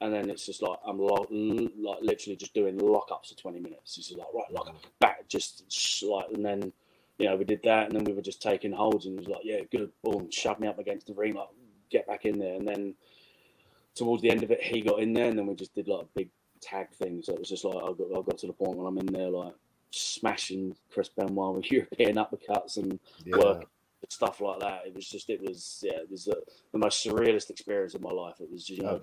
and 0.00 0.12
then 0.12 0.28
it's 0.28 0.44
just 0.44 0.62
like 0.62 0.78
I'm 0.86 0.98
lo- 0.98 1.26
l- 1.30 1.68
like 1.78 2.02
literally 2.02 2.36
just 2.36 2.54
doing 2.54 2.78
lockups 2.78 3.30
for 3.30 3.36
20 3.40 3.60
minutes. 3.60 3.96
He's 3.96 4.12
like, 4.12 4.26
right, 4.34 4.52
lock 4.52 4.74
back, 4.98 5.28
just 5.28 5.64
like, 6.02 6.26
and 6.34 6.44
then 6.44 6.72
you 7.18 7.26
know 7.26 7.36
we 7.36 7.44
did 7.44 7.62
that, 7.64 7.86
and 7.86 7.94
then 7.94 8.04
we 8.04 8.12
were 8.12 8.22
just 8.22 8.42
taking 8.42 8.72
holds, 8.72 9.06
and 9.06 9.14
he 9.14 9.26
was 9.26 9.28
like, 9.28 9.44
yeah, 9.44 9.60
good, 9.70 9.90
boom, 10.02 10.30
shoved 10.30 10.60
me 10.60 10.68
up 10.68 10.78
against 10.78 11.06
the 11.06 11.14
ring, 11.14 11.34
like, 11.34 11.48
get 11.90 12.06
back 12.06 12.24
in 12.26 12.38
there, 12.38 12.54
and 12.56 12.66
then 12.68 12.94
towards 13.94 14.22
the 14.22 14.30
end 14.30 14.42
of 14.42 14.50
it, 14.50 14.62
he 14.62 14.80
got 14.80 15.00
in 15.00 15.12
there, 15.12 15.28
and 15.28 15.38
then 15.38 15.46
we 15.46 15.54
just 15.54 15.74
did 15.74 15.88
like 15.88 16.02
a 16.02 16.08
big 16.14 16.30
tag 16.60 16.90
thing. 16.90 17.22
So 17.22 17.32
it 17.32 17.38
was 17.38 17.48
just 17.48 17.64
like 17.64 17.76
I 17.76 17.92
got, 17.92 18.06
I 18.18 18.22
got 18.22 18.38
to 18.38 18.46
the 18.46 18.52
point 18.52 18.76
when 18.76 18.86
I'm 18.86 18.98
in 18.98 19.06
there 19.06 19.28
like 19.30 19.54
smashing 19.90 20.76
Chris 20.92 21.08
Benoit 21.08 21.56
with 21.56 21.70
European 21.72 22.16
uppercuts 22.16 22.76
and 22.76 22.98
work 23.26 23.66
stuff 24.08 24.40
like 24.40 24.60
that. 24.60 24.82
It 24.86 24.94
was 24.94 25.08
just, 25.08 25.28
it 25.30 25.40
was, 25.40 25.84
yeah, 25.86 25.98
it 25.98 26.10
was 26.10 26.24
the, 26.24 26.42
the 26.72 26.78
most 26.78 27.04
surrealist 27.04 27.50
experience 27.50 27.94
of 27.94 28.00
my 28.00 28.10
life. 28.10 28.36
It 28.40 28.50
was, 28.50 28.64
just, 28.64 28.78
you 28.78 28.84
know, 28.84 28.98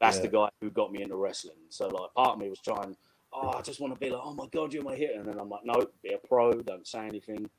that's 0.00 0.16
yeah. 0.16 0.22
the 0.22 0.28
guy 0.28 0.48
who 0.60 0.70
got 0.70 0.92
me 0.92 1.02
into 1.02 1.16
wrestling. 1.16 1.56
So 1.68 1.88
like 1.88 2.14
part 2.14 2.34
of 2.34 2.38
me 2.38 2.48
was 2.48 2.60
trying, 2.60 2.96
oh, 3.32 3.50
I 3.50 3.62
just 3.62 3.80
want 3.80 3.94
to 3.94 4.00
be 4.00 4.10
like, 4.10 4.22
oh 4.22 4.34
my 4.34 4.46
god, 4.52 4.72
you're 4.72 4.84
my 4.84 4.94
hit, 4.94 5.16
and 5.16 5.26
then 5.26 5.38
I'm 5.38 5.48
like, 5.48 5.64
no, 5.64 5.86
be 6.02 6.12
a 6.12 6.18
pro, 6.26 6.52
don't 6.52 6.86
say 6.86 7.06
anything. 7.06 7.50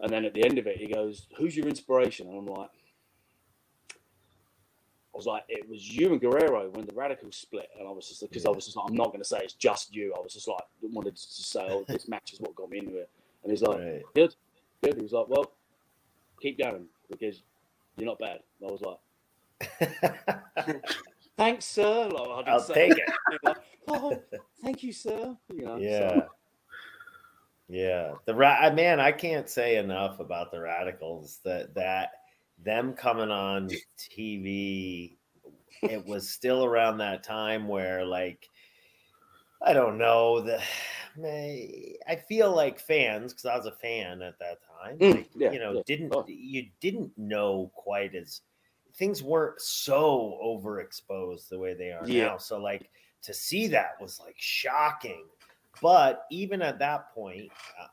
And 0.00 0.12
then 0.12 0.24
at 0.24 0.34
the 0.34 0.44
end 0.44 0.58
of 0.58 0.66
it, 0.66 0.76
he 0.76 0.92
goes, 0.92 1.26
"Who's 1.38 1.56
your 1.56 1.66
inspiration?" 1.66 2.28
And 2.28 2.36
I'm 2.36 2.46
like, 2.46 2.68
was 5.16 5.26
like, 5.26 5.44
it 5.48 5.68
was 5.68 5.96
you 5.96 6.12
and 6.12 6.20
Guerrero 6.20 6.68
when 6.70 6.86
the 6.86 6.94
Radicals 6.94 7.36
split, 7.36 7.68
and 7.78 7.88
I 7.88 7.90
was 7.90 8.08
just 8.08 8.20
because 8.20 8.46
I 8.46 8.50
was 8.50 8.64
just 8.66 8.76
like, 8.76 8.86
I'm 8.88 8.94
not 8.96 9.08
going 9.08 9.18
to 9.20 9.24
say 9.24 9.38
it's 9.42 9.54
just 9.54 9.94
you. 9.94 10.14
I 10.16 10.20
was 10.20 10.32
just 10.32 10.46
like, 10.48 10.62
wanted 10.82 11.16
to 11.16 11.22
say, 11.22 11.66
oh, 11.70 11.84
this 11.88 12.08
match 12.08 12.32
is 12.32 12.40
what 12.40 12.54
got 12.54 12.70
me 12.70 12.78
into 12.78 12.98
it. 12.98 13.08
And 13.42 13.50
he's 13.50 13.62
like, 13.62 13.78
Right. 13.78 14.02
good, 14.14 14.34
good. 14.82 14.96
He 14.96 15.02
was 15.02 15.12
like, 15.12 15.28
well, 15.28 15.52
keep 16.40 16.58
going 16.58 16.86
because 17.10 17.42
you're 17.96 18.06
not 18.06 18.18
bad. 18.18 18.40
And 18.60 18.68
I 18.68 18.72
was 18.72 18.82
like, 18.82 18.98
thanks, 21.36 21.64
sir. 21.64 22.08
Like, 22.08 22.28
I 22.28 22.36
didn't 22.38 22.48
I'll 22.48 22.60
say 22.60 22.74
take 22.74 22.98
it. 22.98 23.00
anything, 23.30 23.38
like, 23.44 23.56
oh, 23.88 24.22
thank 24.62 24.82
you, 24.82 24.92
sir. 24.92 25.36
You 25.54 25.64
know, 25.64 25.76
so- 25.78 25.82
Yeah. 25.82 26.20
Yeah. 27.68 28.12
The 28.26 28.34
ra- 28.34 28.70
man, 28.72 29.00
I 29.00 29.12
can't 29.12 29.48
say 29.48 29.76
enough 29.78 30.20
about 30.20 30.52
the 30.52 30.60
radicals 30.60 31.40
that 31.44 31.74
that 31.74 32.10
them 32.58 32.94
coming 32.94 33.30
on 33.30 33.68
TV 33.98 35.18
it 35.82 36.04
was 36.04 36.30
still 36.30 36.64
around 36.64 36.98
that 36.98 37.22
time 37.22 37.68
where 37.68 38.04
like 38.04 38.48
I 39.62 39.72
don't 39.72 39.98
know 39.98 40.40
the 40.40 40.62
may 41.16 41.98
I 42.06 42.16
feel 42.16 42.54
like 42.54 42.78
fans 42.78 43.32
because 43.32 43.46
I 43.46 43.56
was 43.56 43.66
a 43.66 43.72
fan 43.72 44.22
at 44.22 44.38
that 44.38 44.58
time. 44.62 44.98
Mm, 44.98 45.12
like, 45.14 45.30
yeah, 45.34 45.52
you 45.52 45.58
know, 45.58 45.74
yeah, 45.74 45.82
didn't 45.86 46.12
sure. 46.12 46.24
you 46.26 46.70
didn't 46.80 47.16
know 47.16 47.72
quite 47.74 48.14
as 48.14 48.42
things 48.94 49.22
weren't 49.22 49.60
so 49.60 50.38
overexposed 50.42 51.48
the 51.48 51.58
way 51.58 51.74
they 51.74 51.92
are 51.92 52.06
Yeah. 52.06 52.32
now. 52.32 52.38
So 52.38 52.58
like 52.58 52.90
to 53.22 53.34
see 53.34 53.68
that 53.68 54.00
was 54.00 54.20
like 54.20 54.36
shocking. 54.38 55.26
But 55.82 56.24
even 56.30 56.62
at 56.62 56.78
that 56.78 57.12
point, 57.14 57.50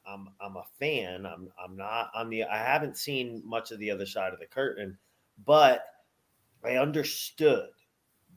I'm 0.07 0.29
I'm 0.39 0.55
a 0.55 0.63
fan. 0.79 1.25
I'm 1.25 1.49
I'm 1.63 1.75
not 1.75 2.11
on 2.15 2.29
the. 2.29 2.43
I 2.43 2.57
haven't 2.57 2.97
seen 2.97 3.41
much 3.45 3.71
of 3.71 3.79
the 3.79 3.91
other 3.91 4.05
side 4.05 4.33
of 4.33 4.39
the 4.39 4.45
curtain, 4.45 4.97
but 5.45 5.85
I 6.63 6.77
understood 6.77 7.69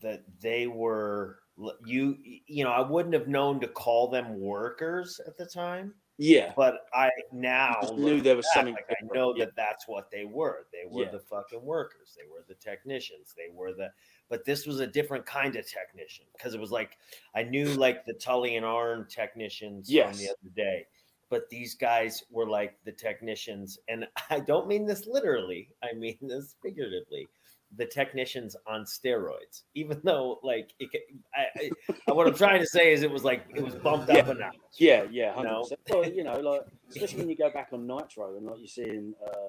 that 0.00 0.24
they 0.40 0.66
were 0.66 1.40
you. 1.84 2.16
You 2.46 2.64
know, 2.64 2.72
I 2.72 2.80
wouldn't 2.80 3.14
have 3.14 3.28
known 3.28 3.60
to 3.60 3.68
call 3.68 4.08
them 4.08 4.40
workers 4.40 5.20
at 5.26 5.36
the 5.36 5.46
time, 5.46 5.94
yeah, 6.18 6.52
but 6.56 6.86
I 6.92 7.10
now 7.32 7.80
knew 7.94 8.20
there 8.20 8.36
was 8.36 8.46
back, 8.46 8.54
something. 8.54 8.74
Like 8.74 8.90
I 8.90 9.14
know 9.14 9.34
Yeah. 9.36 9.44
that 9.44 9.56
that's 9.56 9.86
what 9.86 10.10
they 10.10 10.24
were. 10.24 10.66
They 10.72 10.88
were 10.88 11.04
Yeah. 11.04 11.10
the 11.10 11.20
fucking 11.20 11.62
workers. 11.62 12.16
They 12.16 12.28
were 12.28 12.44
the 12.48 12.54
technicians. 12.56 13.34
They 13.36 13.48
were 13.52 13.72
the. 13.72 13.92
But 14.28 14.44
this 14.44 14.66
was 14.66 14.80
a 14.80 14.86
different 14.86 15.24
kind 15.24 15.54
of 15.56 15.64
technician 15.66 16.24
because 16.32 16.54
it 16.54 16.60
was 16.60 16.72
like 16.72 16.98
I 17.34 17.42
knew 17.44 17.66
like 17.74 18.04
the 18.06 18.14
Tully 18.14 18.56
and 18.56 18.66
Arn 18.66 19.06
technicians 19.08 19.86
from 19.88 19.94
Yes. 19.94 20.18
the 20.18 20.28
other 20.30 20.50
day, 20.56 20.86
but 21.30 21.48
these 21.48 21.74
guys 21.74 22.24
were 22.30 22.46
like 22.48 22.76
the 22.84 22.92
technicians, 22.92 23.78
and 23.88 24.06
I 24.30 24.40
don't 24.40 24.66
mean 24.66 24.84
this 24.86 25.06
literally. 25.06 25.68
I 25.82 25.92
mean 25.94 26.18
this 26.22 26.56
figuratively. 26.62 27.28
The 27.76 27.86
technicians 27.86 28.54
on 28.66 28.84
steroids, 28.84 29.62
even 29.74 30.00
though 30.04 30.38
like 30.44 30.70
it, 30.78 30.90
I, 31.34 31.70
I, 32.08 32.12
what 32.12 32.26
I'm 32.28 32.34
trying 32.34 32.60
to 32.60 32.66
say 32.66 32.92
is 32.92 33.02
it 33.02 33.10
was 33.10 33.24
like 33.24 33.44
it 33.54 33.62
was 33.62 33.74
bumped 33.74 34.08
up 34.10 34.16
Yeah. 34.26 34.30
a 34.30 34.34
notch. 34.34 34.56
Yeah, 34.78 35.04
yeah, 35.10 35.32
hundred 35.34 35.48
No. 35.50 35.62
percent. 35.62 35.80
Well, 35.90 36.08
you 36.08 36.22
know, 36.24 36.38
like 36.40 36.62
especially 36.90 37.18
when 37.20 37.28
you 37.28 37.36
go 37.36 37.50
back 37.50 37.68
on 37.72 37.86
Nitro 37.86 38.36
and 38.36 38.46
like 38.46 38.58
you're 38.58 38.68
seeing, 38.68 39.14
uh, 39.26 39.48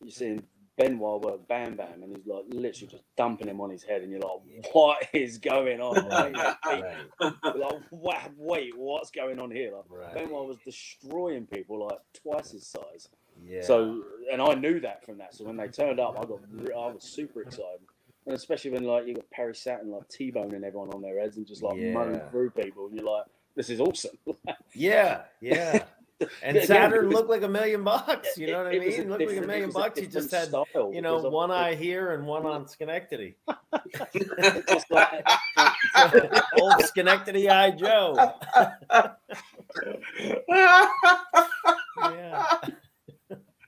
you're 0.00 0.10
seeing 0.12 0.42
Benoit 0.80 1.20
work 1.20 1.46
Bam 1.46 1.76
Bam, 1.76 2.02
and 2.02 2.16
he's 2.16 2.26
like 2.26 2.44
literally 2.48 2.90
just 2.90 3.04
dumping 3.16 3.48
him 3.48 3.60
on 3.60 3.68
his 3.70 3.82
head, 3.82 4.00
and 4.00 4.10
you're 4.10 4.20
like, 4.20 4.72
what 4.72 5.06
is 5.12 5.36
going 5.36 5.80
on? 5.80 6.08
Like, 6.08 7.80
wait, 8.38 8.72
what's 8.76 9.10
going 9.10 9.38
on 9.38 9.50
here? 9.50 9.72
Like, 9.74 9.84
right. 9.90 10.14
Benoit 10.14 10.48
was 10.48 10.56
destroying 10.64 11.46
people 11.46 11.86
like 11.86 11.98
twice 12.22 12.52
his 12.52 12.66
size. 12.66 13.10
Yeah. 13.46 13.62
So, 13.62 14.02
and 14.32 14.40
I 14.40 14.54
knew 14.54 14.80
that 14.80 15.04
from 15.04 15.18
that. 15.18 15.34
So 15.34 15.44
when 15.44 15.56
they 15.56 15.68
turned 15.68 16.00
up, 16.00 16.18
I 16.18 16.24
got, 16.24 16.40
I 16.74 16.92
was 16.92 17.04
super 17.04 17.42
excited, 17.42 17.80
and 18.24 18.34
especially 18.34 18.70
when 18.70 18.84
like 18.84 19.06
you 19.06 19.14
got 19.14 19.30
Perry 19.30 19.54
Saturn 19.54 19.90
like 19.90 20.08
T-boning 20.08 20.64
everyone 20.64 20.90
on 20.90 21.02
their 21.02 21.20
heads 21.20 21.36
and 21.36 21.46
just 21.46 21.62
like 21.62 21.78
mowing 21.78 22.20
through 22.30 22.50
people, 22.50 22.86
and 22.86 22.96
you're 22.96 23.04
like, 23.04 23.24
this 23.54 23.68
is 23.68 23.80
awesome. 23.80 24.16
Yeah, 24.72 25.22
yeah. 25.40 25.82
And 26.42 26.56
Again, 26.56 26.66
Saturn 26.66 27.08
looked 27.10 27.30
like 27.30 27.42
a 27.42 27.48
million 27.48 27.82
bucks. 27.82 28.36
You 28.36 28.48
know 28.48 28.58
what 28.64 28.74
I 28.74 28.78
mean? 28.78 29.08
Looked 29.08 29.26
like 29.26 29.36
a 29.38 29.46
million 29.46 29.66
was 29.68 29.76
a 29.76 29.78
bucks. 29.78 29.98
He 30.00 30.06
just 30.06 30.30
had, 30.30 30.52
you 30.92 31.00
know, 31.00 31.18
one 31.30 31.50
eye 31.50 31.74
here 31.86 32.12
and 32.12 32.26
one 32.26 32.44
on 32.46 32.68
Schenectady. 32.68 33.36
Old 36.60 36.84
Schenectady 36.84 37.48
Eye 37.48 37.70
Joe. 37.70 38.34
Yeah. 42.02 42.46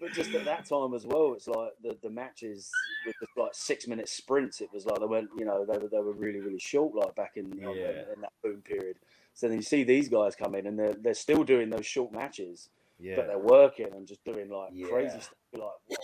but 0.00 0.12
just 0.12 0.34
at 0.34 0.44
that 0.44 0.66
time 0.66 0.94
as 0.94 1.06
well, 1.06 1.32
it's 1.34 1.46
like 1.46 1.70
the, 1.82 1.96
the 2.02 2.10
matches 2.10 2.70
with 3.06 3.14
the 3.20 3.26
like 3.42 3.54
six 3.54 3.86
minute 3.86 4.08
sprints. 4.08 4.60
It 4.60 4.68
was 4.72 4.84
like 4.86 4.98
they 5.00 5.06
went, 5.06 5.28
you 5.38 5.44
know, 5.44 5.64
they 5.64 5.78
were 5.78 5.88
they 5.88 5.98
were 6.00 6.12
really 6.12 6.40
really 6.40 6.58
short, 6.58 6.94
like 6.94 7.14
back 7.14 7.32
in 7.36 7.50
know, 7.50 7.72
Yeah. 7.72 8.02
in 8.14 8.20
that 8.20 8.32
boom 8.42 8.62
period. 8.62 8.96
So 9.34 9.48
then 9.48 9.56
you 9.56 9.62
see 9.62 9.82
these 9.84 10.08
guys 10.08 10.34
come 10.36 10.54
in 10.54 10.66
and 10.66 10.78
they're 10.78 10.94
they're 11.00 11.14
still 11.14 11.42
doing 11.44 11.70
those 11.70 11.86
short 11.86 12.12
matches, 12.12 12.68
but 12.98 13.26
they're 13.26 13.38
working 13.38 13.88
and 13.94 14.06
just 14.06 14.24
doing 14.24 14.48
like 14.50 14.70
Yeah. 14.72 14.86
crazy 14.88 15.20
stuff. 15.20 15.34
You're 15.52 15.62
like, 15.64 15.72
what, 15.86 16.00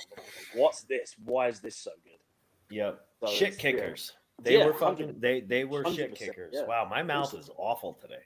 what's 0.54 0.82
this? 0.82 1.14
Why 1.24 1.48
is 1.48 1.60
this 1.60 1.76
so 1.76 1.90
good? 2.04 2.74
Yep. 2.74 3.00
So 3.20 3.26
Shit 3.28 3.48
it's- 3.54 3.56
yeah. 3.64 3.70
kickers. 3.72 4.12
They 4.40 4.56
Yeah, 4.58 4.66
were 4.66 4.72
fucking 4.72 5.06
100 5.06 5.20
they 5.20 5.40
they 5.40 5.64
were 5.64 5.84
shit 5.92 6.14
kickers. 6.14 6.52
yeah. 6.54 6.64
Wow, 6.64 6.86
my 6.88 7.02
mouth 7.02 7.34
is 7.34 7.50
awful 7.56 7.94
today. 8.00 8.22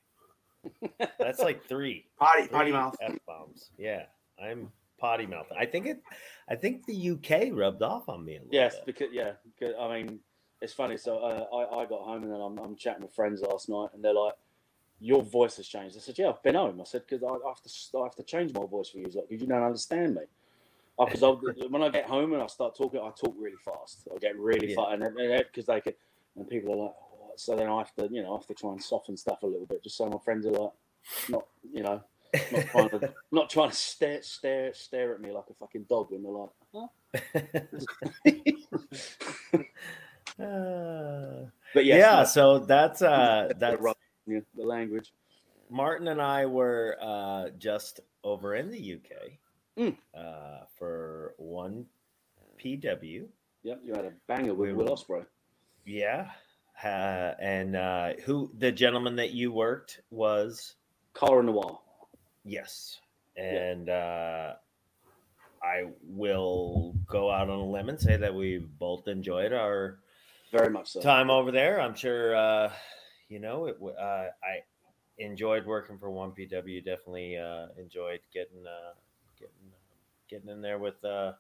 That's 1.19 1.41
like 1.41 1.65
three. 1.67 2.07
Potty, 2.19 2.49
potty 2.49 2.71
mouth. 2.73 2.97
F 3.01 3.17
bombs. 3.27 3.71
Yeah. 3.79 4.05
I'm 4.43 4.71
potty 4.99 5.27
mouth. 5.27 5.47
I 5.59 5.67
think 5.67 5.87
it 5.87 6.01
I 6.49 6.55
think 6.57 6.87
the 6.87 7.11
UK 7.13 7.49
rubbed 7.53 7.83
off 7.83 8.09
on 8.09 8.25
me 8.25 8.37
a 8.37 8.39
little 8.41 8.53
Yes, 8.55 8.77
bit. 8.77 8.87
because 8.87 9.09
yeah, 9.13 9.33
because, 9.59 9.75
I 9.81 9.89
mean, 10.03 10.21
it's 10.61 10.73
funny. 10.73 10.97
So 10.97 11.19
uh, 11.19 11.47
I 11.57 11.81
I 11.83 11.87
got 11.87 12.03
home 12.03 12.23
and 12.25 12.33
then 12.33 12.41
I'm, 12.41 12.59
I'm 12.59 12.77
chatting 12.77 13.03
with 13.03 13.15
friends 13.15 13.41
last 13.41 13.69
night, 13.69 13.89
and 13.95 14.05
they're 14.05 14.15
like, 14.15 14.35
"Your 15.03 15.23
voice 15.23 15.57
has 15.57 15.67
changed." 15.67 15.97
I 15.97 16.01
said, 16.01 16.19
"Yeah, 16.19 16.31
I've 16.31 16.43
been 16.43 16.55
home." 16.55 16.81
I 16.81 16.85
said, 16.85 17.03
"Because 17.07 17.23
I 17.23 17.49
have 17.49 17.63
to 17.63 17.99
I 17.99 18.03
have 18.05 18.15
to 18.17 18.23
change 18.23 18.53
my 18.55 18.65
voice 18.67 18.91
for 18.91 18.99
you, 18.99 19.05
like, 19.05 19.29
because 19.29 19.43
you 19.43 19.47
don't 19.49 19.63
understand 19.63 20.15
me." 20.15 20.23
Because 20.99 21.23
when 21.71 21.83
I 21.83 21.89
get 21.89 22.07
home 22.07 22.33
and 22.35 22.43
I 22.43 22.47
start 22.47 22.77
talking, 22.77 23.01
I 23.01 23.11
talk 23.11 23.35
really 23.37 23.57
fast. 23.57 24.07
I 24.15 24.19
get 24.19 24.39
really 24.39 24.69
Yeah. 24.69 24.77
fast, 24.77 25.03
and 25.03 25.17
because 25.47 25.67
they 25.67 25.81
could, 25.81 25.97
and 26.37 26.49
people 26.49 26.73
are 26.75 26.85
like, 26.85 26.95
"What?" 27.19 27.41
so 27.41 27.57
then 27.57 27.69
I 27.69 27.79
have 27.79 27.95
to, 27.97 28.09
you 28.11 28.23
know, 28.23 28.33
I 28.35 28.37
have 28.37 28.47
to 28.47 28.55
try 28.55 28.71
and 28.71 28.83
soften 28.83 29.17
stuff 29.17 29.43
a 29.43 29.47
little 29.47 29.67
bit, 29.67 29.83
just 29.83 29.97
so 29.97 30.07
my 30.09 30.19
friends 30.19 30.47
are 30.47 30.53
like, 30.53 30.73
not, 31.29 31.47
you 31.73 31.83
know. 31.83 32.01
Not 32.51 32.63
trying 32.71 32.91
to, 32.91 33.15
not 33.33 33.51
trying 33.51 33.71
to 33.71 33.77
stare, 33.77 34.23
stare, 34.23 34.73
stare 34.75 35.15
at 35.15 35.21
me 35.21 35.33
like 35.33 35.45
a 35.51 35.55
fucking 35.55 35.85
dog 35.89 36.11
when 36.11 36.23
they're 36.23 36.33
like, 36.33 36.51
huh? 36.75 36.89
Uh, 40.41 41.45
But 41.75 41.85
yes, 41.85 41.99
yeah, 41.99 42.17
no, 42.19 42.25
so 42.25 42.59
that's 42.61 43.03
uh 43.03 43.51
that's 43.59 43.95
yeah, 44.27 44.41
the 44.57 44.63
language. 44.65 45.13
Martin 45.71 46.09
and 46.09 46.21
I 46.21 46.47
were 46.47 46.97
uh 47.01 47.51
just 47.59 48.01
over 48.25 48.55
in 48.55 48.71
the 48.71 48.95
UK 48.95 49.33
Mm. 49.79 49.97
uh 50.15 50.65
for 50.79 51.35
one 51.39 51.87
PW. 52.63 53.27
Yep, 53.63 53.81
you 53.85 53.95
had 53.95 54.05
a 54.05 54.13
banger 54.27 54.53
with 54.55 54.69
We 54.69 54.75
Will 54.75 54.95
Ospreay. 54.97 55.25
Yeah. 55.87 56.31
Uh, 56.85 57.33
and 57.41 57.77
uh 57.77 58.13
who 58.25 58.51
the 58.59 58.71
gentleman 58.73 59.17
that 59.17 59.31
you 59.31 59.51
worked 59.53 60.01
was 60.11 60.75
Cara 61.15 61.43
Noir. 61.43 61.79
yes. 62.45 62.99
And 63.37 63.89
uh 63.89 64.55
I 65.63 65.85
will 66.03 66.95
go 67.07 67.31
out 67.31 67.49
on 67.49 67.59
a 67.61 67.65
limb 67.71 67.89
and 67.89 68.01
say 68.01 68.17
that 68.17 68.35
we 68.35 68.59
both 68.59 69.07
enjoyed 69.09 69.53
our 69.53 70.01
Very 70.51 70.69
much 70.71 70.91
so. 70.91 71.01
time 71.01 71.31
over 71.31 71.53
there. 71.53 71.81
I'm 71.81 71.95
sure, 71.95 72.35
uh, 72.35 72.73
you 73.33 73.39
know, 73.39 73.67
it. 73.67 73.79
Uh, 73.83 74.27
I 74.45 74.61
enjoyed 75.19 75.67
working 75.67 75.99
for 75.99 76.11
One 76.11 76.33
PW. 76.33 76.85
Definitely 76.85 77.39
uh, 77.39 77.69
enjoyed 77.79 78.21
getting 78.33 78.67
uh, 78.67 78.93
getting 79.39 79.73
getting 80.29 80.51
in 80.51 80.61
there 80.61 80.79
with 80.79 81.03
uh, 81.05 81.33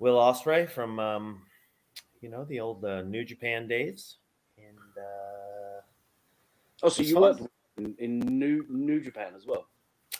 Will 0.00 0.16
Ospreay 0.16 0.68
from 0.68 0.98
um, 0.98 1.42
you 2.20 2.28
know 2.28 2.44
the 2.44 2.58
old 2.60 2.84
uh, 2.84 3.02
New 3.02 3.24
Japan 3.24 3.68
days, 3.68 4.16
and 4.58 4.76
uh, 4.98 5.80
Oh, 6.82 6.88
so 6.88 7.02
you 7.02 7.18
worked 7.18 7.42
in, 7.76 7.94
in 7.98 8.18
New 8.18 8.66
New 8.68 9.00
Japan 9.00 9.34
as 9.36 9.46
well. 9.46 9.66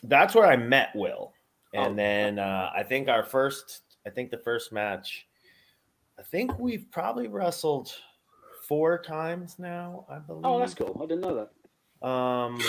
that's 0.05 0.35
where 0.35 0.47
I 0.47 0.57
met 0.57 0.91
Will. 0.95 1.33
And 1.75 1.93
Oh. 1.93 1.97
then 1.97 2.39
uh, 2.39 2.71
I 2.75 2.83
think 2.83 3.09
our 3.09 3.23
first, 3.25 3.83
I 4.07 4.11
think 4.11 4.31
the 4.31 4.39
first 4.39 4.73
match, 4.73 5.27
I 6.19 6.23
think 6.23 6.59
we've 6.59 6.87
probably 6.91 7.29
wrestled 7.29 7.93
four 8.71 9.03
times 9.03 9.59
now. 9.59 10.07
I 10.09 10.19
believe. 10.21 10.43
Oh, 10.45 10.61
that's 10.61 10.75
cool. 10.75 10.97
I 11.03 11.07
didn't 11.07 11.23
know 11.23 11.35
that. 12.01 12.07
Um, 12.09 12.61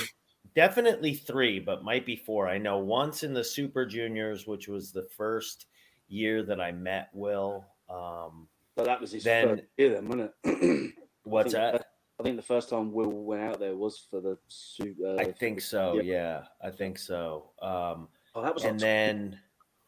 definitely 0.55 1.13
three, 1.13 1.59
but 1.59 1.83
might 1.83 2.07
be 2.07 2.15
four. 2.15 2.47
I 2.49 2.57
know 2.57 2.79
once 2.79 3.21
in 3.23 3.33
the 3.35 3.43
Super 3.43 3.85
Juniors, 3.85 4.47
which 4.47 4.67
was 4.67 4.91
the 4.91 5.03
first 5.15 5.67
year 6.07 6.41
that 6.43 6.59
I 6.59 6.71
met 6.71 7.09
Will. 7.13 7.63
Um, 7.87 8.47
But 8.75 8.85
that 8.85 8.99
was 8.99 9.11
his 9.11 9.23
Then- 9.23 9.49
first 9.49 9.63
year, 9.77 9.89
then, 9.91 10.07
wasn't 10.09 10.31
it? 10.43 10.95
what's 11.23 11.53
I 11.53 11.59
that? 11.71 11.85
I 12.19 12.23
think 12.23 12.35
the 12.35 12.41
first 12.43 12.69
time 12.69 12.91
Will 12.91 13.11
went 13.11 13.41
out 13.43 13.59
there 13.59 13.75
was 13.75 13.99
for 14.09 14.21
the 14.21 14.37
Super. 14.47 15.15
Uh, 15.19 15.21
I 15.21 15.31
think 15.31 15.61
so. 15.61 15.95
yeah. 15.95 16.01
Yeah, 16.01 16.43
I 16.63 16.71
think 16.71 16.97
so. 16.97 17.51
Um, 17.61 18.07
Oh, 18.33 18.41
that 18.41 18.53
was 18.53 18.63
like, 18.63 18.71
and 18.71 18.79
then, 18.79 19.31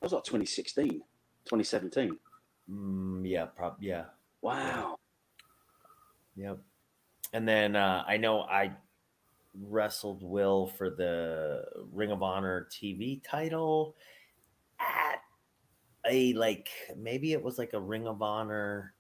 that 0.02 0.06
was 0.06 0.14
like 0.14 0.24
2016, 0.26 1.02
2017. 1.46 2.18
mm, 2.70 3.22
yeah, 3.30 3.46
prob- 3.46 3.82
yeah, 3.82 4.06
Wow. 4.42 4.98
Yep. 6.36 6.60
And 7.34 7.48
then 7.48 7.76
uh, 7.76 8.04
I 8.08 8.18
know 8.18 8.42
I 8.42 8.72
wrestled 9.60 10.24
Will 10.24 10.68
for 10.68 10.90
the 10.90 11.66
Ring 11.92 12.12
of 12.12 12.24
Honor 12.24 12.68
TV 12.72 13.22
title 13.24 13.96
at 14.80 15.22
a 16.10 16.34
like 16.34 16.70
maybe 16.98 17.34
it 17.34 17.42
was 17.42 17.58
like 17.58 17.74
a 17.74 17.80
Ring 17.80 18.08
of 18.08 18.22
Honor 18.22 18.94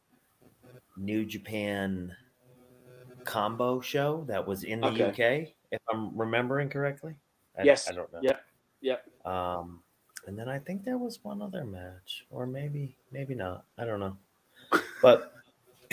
New 0.96 1.26
Japan 1.26 2.16
combo 3.24 3.82
show 3.82 4.26
that 4.28 4.46
was 4.46 4.64
in 4.64 4.82
the 4.82 4.88
Okay. 4.88 5.10
UK, 5.10 5.54
if 5.72 5.82
I'm 5.92 6.16
remembering 6.18 6.70
correctly. 6.70 7.16
I, 7.58 7.64
Yes. 7.64 7.90
I 7.90 7.94
don't 7.94 8.12
know. 8.14 8.20
Yeah. 8.22 8.38
Yeah. 8.82 8.98
Um, 9.26 9.82
and 10.28 10.38
then 10.38 10.50
I 10.50 10.60
think 10.60 10.84
there 10.84 10.98
was 10.98 11.24
one 11.24 11.42
other 11.42 11.66
match, 11.66 12.26
or 12.30 12.46
maybe 12.46 12.96
maybe 13.12 13.36
not. 13.36 13.66
I 13.78 13.86
don't 13.86 14.00
know. 14.00 14.18
But 15.02 15.34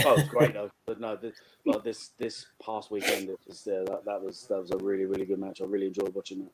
Oh, 0.04 0.12
it 0.12 0.16
was 0.16 0.28
great 0.28 0.54
though. 0.54 0.70
But 0.86 1.00
no, 1.00 1.16
this, 1.16 1.36
like 1.66 1.84
this 1.84 2.10
this 2.18 2.46
past 2.64 2.90
weekend, 2.90 3.28
it 3.30 3.38
was 3.46 3.66
uh, 3.66 3.84
that, 3.86 4.04
that 4.04 4.22
was 4.22 4.46
that 4.48 4.60
was 4.60 4.70
a 4.70 4.76
really 4.78 5.04
really 5.04 5.24
good 5.26 5.38
match. 5.38 5.60
I 5.60 5.64
really 5.64 5.86
enjoyed 5.86 6.14
watching 6.14 6.40
that. 6.40 6.50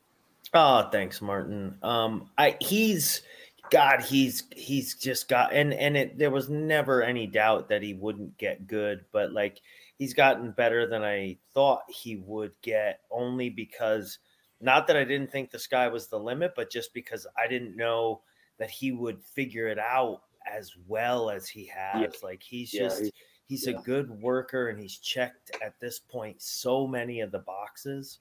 Oh, 0.54 0.88
thanks, 0.90 1.20
Martin. 1.20 1.76
Um, 1.82 2.30
I 2.38 2.56
he's 2.60 3.22
God, 3.70 4.00
he's 4.00 4.44
he's 4.54 4.94
just 4.94 5.28
got 5.28 5.52
and 5.52 5.74
and 5.74 5.96
it 5.96 6.18
there 6.18 6.30
was 6.30 6.48
never 6.48 7.02
any 7.02 7.26
doubt 7.26 7.68
that 7.68 7.82
he 7.82 7.94
wouldn't 7.94 8.38
get 8.38 8.66
good, 8.66 9.04
but 9.12 9.32
like 9.32 9.60
he's 9.98 10.14
gotten 10.14 10.52
better 10.52 10.86
than 10.86 11.02
I 11.02 11.38
thought 11.54 11.82
he 11.88 12.16
would 12.16 12.52
get, 12.62 13.00
only 13.10 13.50
because 13.50 14.18
not 14.60 14.86
that 14.86 14.96
I 14.96 15.04
didn't 15.04 15.32
think 15.32 15.50
the 15.50 15.58
sky 15.58 15.88
was 15.88 16.06
the 16.06 16.18
limit, 16.18 16.52
but 16.54 16.70
just 16.70 16.94
because 16.94 17.26
I 17.36 17.48
didn't 17.48 17.76
know 17.76 18.22
that 18.58 18.70
he 18.70 18.92
would 18.92 19.22
figure 19.22 19.68
it 19.68 19.78
out 19.78 20.22
as 20.50 20.72
well 20.86 21.28
as 21.28 21.48
he 21.48 21.66
has. 21.66 22.22
Like 22.22 22.42
he's 22.42 22.72
Yeah, 22.72 22.82
just 22.84 23.02
he- 23.02 23.12
he's 23.46 23.66
yeah. 23.66 23.78
a 23.78 23.82
good 23.82 24.10
worker 24.20 24.68
and 24.68 24.78
he's 24.78 24.96
checked 24.96 25.50
at 25.64 25.78
this 25.80 25.98
point 25.98 26.40
so 26.40 26.86
many 26.86 27.20
of 27.20 27.30
the 27.30 27.38
boxes. 27.38 28.18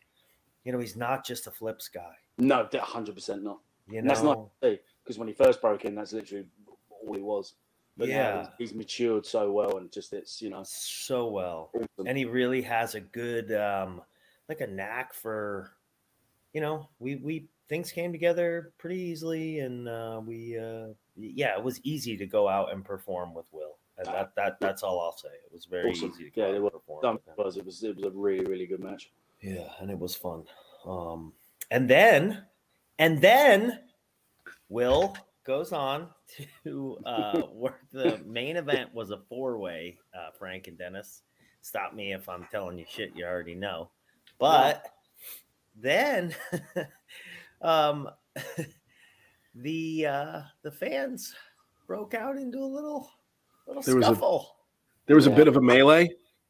You 0.63 0.71
know, 0.71 0.79
he's 0.79 0.95
not 0.95 1.25
just 1.25 1.47
a 1.47 1.51
flips 1.51 1.87
guy. 1.87 2.15
No, 2.37 2.67
hundred 2.73 3.15
percent 3.15 3.43
not. 3.43 3.59
You 3.87 4.01
know, 4.01 4.07
that's 4.07 4.23
not 4.23 4.49
because 4.61 5.19
when 5.19 5.27
he 5.27 5.33
first 5.33 5.61
broke 5.61 5.85
in, 5.85 5.95
that's 5.95 6.13
literally 6.13 6.47
all 6.89 7.13
he 7.13 7.21
was. 7.21 7.53
But 7.97 8.09
yeah, 8.09 8.15
Yeah. 8.15 8.47
he's, 8.57 8.71
he's 8.71 8.77
matured 8.77 9.25
so 9.25 9.51
well, 9.51 9.77
and 9.77 9.91
just 9.91 10.11
it's 10.11 10.41
you 10.41 10.49
know 10.49 10.63
so 10.65 11.27
well, 11.27 11.69
awesome. 11.73 12.07
and 12.07 12.17
he 12.17 12.25
really 12.25 12.61
has 12.63 12.95
a 12.95 12.99
good, 12.99 13.53
um, 13.53 14.01
like 14.49 14.59
a 14.59 14.67
knack 14.67 15.13
for, 15.13 15.71
you 16.51 16.59
know, 16.61 16.89
we 16.99 17.15
we 17.15 17.47
things 17.69 17.91
came 17.91 18.11
together 18.11 18.73
pretty 18.77 18.99
easily, 18.99 19.59
and 19.59 19.87
uh, 19.87 20.19
we, 20.25 20.57
uh, 20.57 20.87
yeah, 21.15 21.57
it 21.57 21.63
was 21.63 21.79
easy 21.83 22.17
to 22.17 22.25
go 22.25 22.49
out 22.49 22.73
and 22.73 22.83
perform 22.83 23.33
with 23.33 23.45
Will, 23.51 23.77
and 23.97 24.07
that 24.07 24.31
that 24.35 24.59
that's 24.59 24.83
all 24.83 24.99
I'll 24.99 25.15
say. 25.15 25.29
It 25.45 25.51
was 25.51 25.65
very 25.65 25.91
Awesome. 25.91 26.11
easy 26.15 26.31
Yeah, 26.35 26.47
it 26.47 26.61
was. 26.61 26.73
Done 27.01 27.19
was 27.37 27.57
it 27.57 27.65
was 27.65 27.83
it 27.83 27.95
was 27.95 28.05
a 28.05 28.11
really 28.11 28.45
really 28.45 28.65
good 28.65 28.81
match. 28.81 29.11
Yeah, 29.41 29.67
and 29.79 29.89
it 29.91 29.97
was 29.97 30.15
fun. 30.15 30.43
Um, 30.85 31.33
and 31.71 31.89
then, 31.89 32.43
and 32.99 33.21
then, 33.21 33.79
Will 34.69 35.15
goes 35.45 35.71
on 35.71 36.07
to 36.63 36.97
uh, 37.05 37.41
work. 37.53 37.81
The 37.91 38.19
main 38.25 38.57
event 38.57 38.93
was 38.93 39.11
a 39.11 39.19
four-way. 39.29 39.97
Uh, 40.13 40.31
Frank 40.37 40.67
and 40.67 40.77
Dennis. 40.77 41.21
Stop 41.61 41.93
me 41.93 42.13
if 42.13 42.29
I'm 42.29 42.47
telling 42.51 42.77
you 42.77 42.85
shit 42.87 43.15
you 43.15 43.25
already 43.25 43.55
know. 43.55 43.89
But 44.37 44.85
then, 45.75 46.35
um, 47.61 48.09
the 49.55 50.05
uh, 50.05 50.41
the 50.61 50.71
fans 50.71 51.35
broke 51.87 52.13
out 52.13 52.37
into 52.37 52.59
a 52.59 52.65
little 52.65 53.09
little 53.67 53.81
There 53.83 53.95
was 53.95 54.07
a- 54.07 54.41
There 55.07 55.15
was 55.15 55.27
a 55.27 55.31
bit 55.31 55.47
of 55.47 55.55
a 55.57 55.61
melee. 55.61 56.09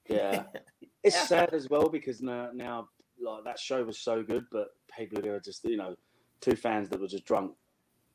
Yeah, 0.09 0.43
it's 1.03 1.15
Yeah. 1.15 1.25
sad 1.25 1.53
as 1.53 1.69
well 1.69 1.89
because 1.89 2.21
now 2.21 2.49
now 2.53 2.89
like 3.19 3.43
that 3.43 3.59
show 3.59 3.83
was 3.83 3.97
so 3.99 4.23
good, 4.23 4.45
but 4.51 4.69
people 4.95 5.25
are 5.27 5.39
just 5.39 5.63
you 5.65 5.77
know 5.77 5.95
two 6.41 6.55
fans 6.55 6.89
that 6.89 6.99
were 6.99 7.07
just 7.07 7.25
drunk. 7.25 7.53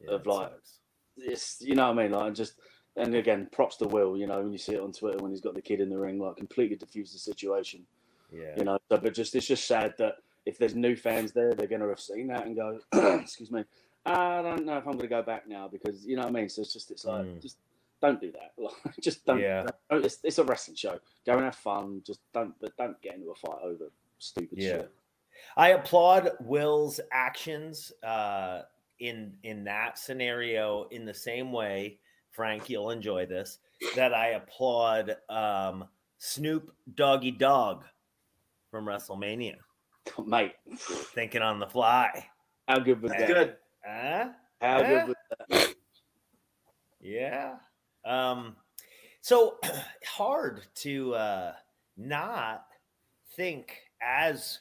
Yeah, 0.01 0.13
of 0.13 0.21
it 0.23 0.27
like- 0.27 0.51
sucks. 0.51 0.79
It's 1.17 1.61
you 1.61 1.75
know 1.75 1.89
what 1.93 1.99
I 1.99 2.03
mean, 2.03 2.13
like 2.13 2.35
just. 2.35 2.55
And 2.97 3.15
again, 3.15 3.49
props 3.53 3.77
to 3.77 3.87
Will. 3.87 4.17
You 4.17 4.27
know 4.27 4.41
when 4.43 4.51
you 4.53 4.59
see 4.59 4.75
it 4.75 4.81
on 4.81 4.91
Twitter 4.93 5.19
when 5.19 5.31
he's 5.31 5.41
got 5.41 5.55
the 5.55 5.63
kid 5.63 5.81
in 5.81 5.89
the 5.91 5.97
ring, 5.99 6.19
like 6.19 6.37
completely 6.37 6.75
diffused 6.77 7.15
the 7.15 7.19
situation. 7.21 7.87
yeah. 8.33 8.53
you 8.57 8.65
know. 8.65 8.79
So, 8.91 8.99
but 8.99 9.15
just 9.15 9.35
it's 9.37 9.47
just 9.47 9.67
sad 9.67 9.95
that 9.99 10.15
if 10.45 10.59
there's 10.59 10.75
new 10.75 10.97
fans 10.97 11.31
there, 11.33 11.55
they're 11.55 11.69
going 11.69 11.83
to 11.83 11.89
have 11.89 12.01
seen 12.01 12.27
that 12.29 12.47
and 12.47 12.57
go, 12.57 12.81
"Excuse 13.21 13.53
me, 13.53 13.65
I 14.05 14.43
don't 14.43 14.65
know 14.67 14.77
if 14.79 14.87
I'm 14.87 14.95
going 14.95 15.01
to 15.01 15.07
go 15.09 15.23
back 15.23 15.47
now," 15.49 15.69
because 15.69 16.05
you 16.05 16.17
know 16.17 16.23
what 16.23 16.31
I 16.31 16.33
mean. 16.33 16.49
So 16.49 16.63
it's 16.63 16.73
just 16.73 16.91
it's 16.91 17.05
like 17.05 17.27
Mm. 17.27 17.41
just 17.41 17.59
don't 18.01 18.21
do 18.21 18.33
that. 18.33 18.53
Like, 18.59 18.97
just 19.01 19.25
don't. 19.25 19.41
Yeah. 19.41 19.67
don't- 19.91 20.05
It's, 20.05 20.19
it's 20.25 20.39
a 20.39 20.45
wrestling 20.45 20.77
show. 20.77 20.99
Go 21.27 21.35
and 21.35 21.45
have 21.45 21.55
fun. 21.57 22.03
Just 22.07 22.21
don't. 22.35 22.55
But 22.61 22.77
don't 22.77 23.01
get 23.03 23.15
into 23.17 23.31
a 23.31 23.35
fight 23.35 23.59
over 23.63 23.91
stupid 24.19 24.59
Yeah. 24.59 24.69
shit. 24.79 24.91
I 25.57 25.69
applaud 25.71 26.33
Will's 26.41 27.01
actions 27.13 27.93
uh, 28.03 28.63
in 28.99 29.35
in 29.43 29.65
that 29.65 29.99
scenario 29.99 30.87
in 30.91 31.05
the 31.07 31.15
same 31.15 31.53
way, 31.53 31.99
Frank. 32.31 32.69
You'll 32.69 32.91
enjoy 32.91 33.25
this. 33.27 33.59
That 33.97 34.13
I 34.13 34.29
applaud 34.33 35.17
um, 35.31 35.87
Snoop 36.19 36.75
Doggy 36.95 37.31
Dogg 37.31 37.85
from 38.71 38.85
WrestleMania, 38.85 39.57
Mate, 40.27 40.53
thinking 41.15 41.41
on 41.43 41.59
the 41.59 41.67
fly. 41.67 42.27
how 42.69 42.79
good 42.79 43.01
was 43.01 43.11
That's 43.13 43.23
that? 43.23 43.29
Good. 43.35 43.57
Huh? 43.87 44.29
How 44.61 44.81
Yeah. 44.81 45.07
good 45.07 45.09
was 45.09 45.17
that? 45.49 45.75
Yeah. 47.01 47.55
Um, 48.05 48.57
so 49.21 49.59
hard 50.07 50.63
to 50.77 51.15
uh, 51.15 51.53
not 51.97 52.67
think 53.37 53.77
as 54.03 54.61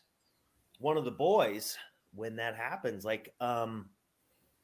one 0.79 0.97
of 0.97 1.05
the 1.05 1.11
boys 1.11 1.77
when 2.13 2.35
that 2.37 2.55
happens. 2.55 3.05
Like, 3.05 3.33
um, 3.39 3.89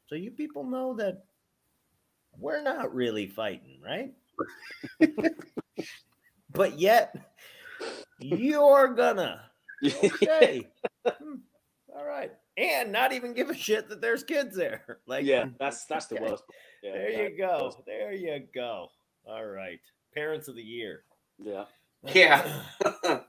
so 0.08 0.16
you 0.16 0.32
people 0.32 0.64
know 0.64 0.96
that 0.96 1.24
we're 2.38 2.62
not 2.62 2.94
really 2.94 3.28
fighting, 3.28 3.80
right? 3.84 4.14
but 6.54 6.80
yet 6.80 7.16
you're 8.20 8.94
gonna. 8.94 9.42
Okay. 9.84 10.68
Hmm, 11.06 11.36
All 11.96 12.06
right. 12.06 12.32
And 12.58 12.92
not 12.92 13.12
even 13.12 13.34
give 13.34 13.50
a 13.50 13.56
shit 13.56 13.90
that 13.90 14.02
there's 14.02 14.24
kids 14.24 14.56
there. 14.56 15.00
Like, 15.08 15.26
yeah, 15.26 15.46
that's 15.60 15.86
that's 15.86 16.08
the 16.08 16.16
worst. 16.16 16.44
Yeah, 16.82 16.94
There 16.94 17.12
that- 17.12 17.32
you 17.32 17.38
go. 17.38 17.84
There 17.86 18.14
you 18.14 18.44
go. 18.54 18.88
All 19.26 19.46
right. 19.46 19.80
Parents 20.14 20.48
of 20.48 20.56
the 20.56 20.64
year. 20.64 21.04
Yeah. 21.38 21.66
Yeah. 22.14 22.62
yeah. 22.84 23.20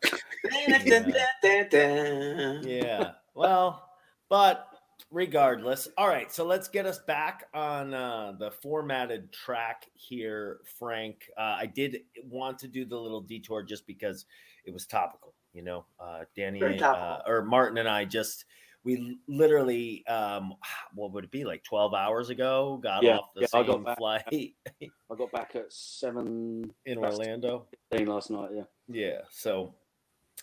yeah. 2.63 3.11
Well, 3.35 3.91
but 4.29 4.69
regardless. 5.11 5.89
All 5.97 6.09
right. 6.09 6.33
So 6.33 6.45
let's 6.45 6.69
get 6.69 6.87
us 6.87 6.99
back 6.99 7.47
on 7.55 7.95
uh, 7.95 8.33
the 8.39 8.51
formatted 8.51 9.33
track 9.33 9.87
here, 9.95 10.59
Frank. 10.79 11.29
Uh, 11.37 11.57
I 11.59 11.67
did 11.67 11.99
want 12.25 12.59
to 12.61 12.69
do 12.69 12.85
the 12.85 12.97
little 12.97 13.21
detour 13.21 13.63
just 13.63 13.87
because 13.87 14.27
it 14.65 14.73
was 14.73 14.87
topical. 14.87 15.35
You 15.53 15.63
know, 15.63 15.87
uh, 15.99 16.25
Danny 16.37 16.63
uh, 16.81 17.19
or 17.27 17.43
Martin 17.43 17.79
and 17.79 17.89
I 17.89 18.05
just 18.05 18.45
we 18.87 19.19
literally, 19.29 20.07
um, 20.07 20.55
what 20.95 21.13
would 21.13 21.25
it 21.25 21.31
be 21.31 21.45
like 21.45 21.63
12 21.65 21.93
hours 21.93 22.31
ago? 22.31 22.81
Got 22.83 23.03
Yeah, 23.03 23.19
off 23.19 23.31
the 23.35 23.43
yeah, 23.43 23.47
I 23.53 23.63
got 23.65 23.73
same 23.75 23.85
back- 23.85 23.99
flight 23.99 24.23
I 24.83 25.15
got 25.19 25.33
back 25.33 25.55
at 25.57 25.71
seven 25.73 26.73
in 26.87 26.99
Orlando. 26.99 27.67
last 27.93 28.31
night. 28.31 28.51
Yeah. 28.55 28.63
Yeah. 28.89 29.19
So, 29.31 29.75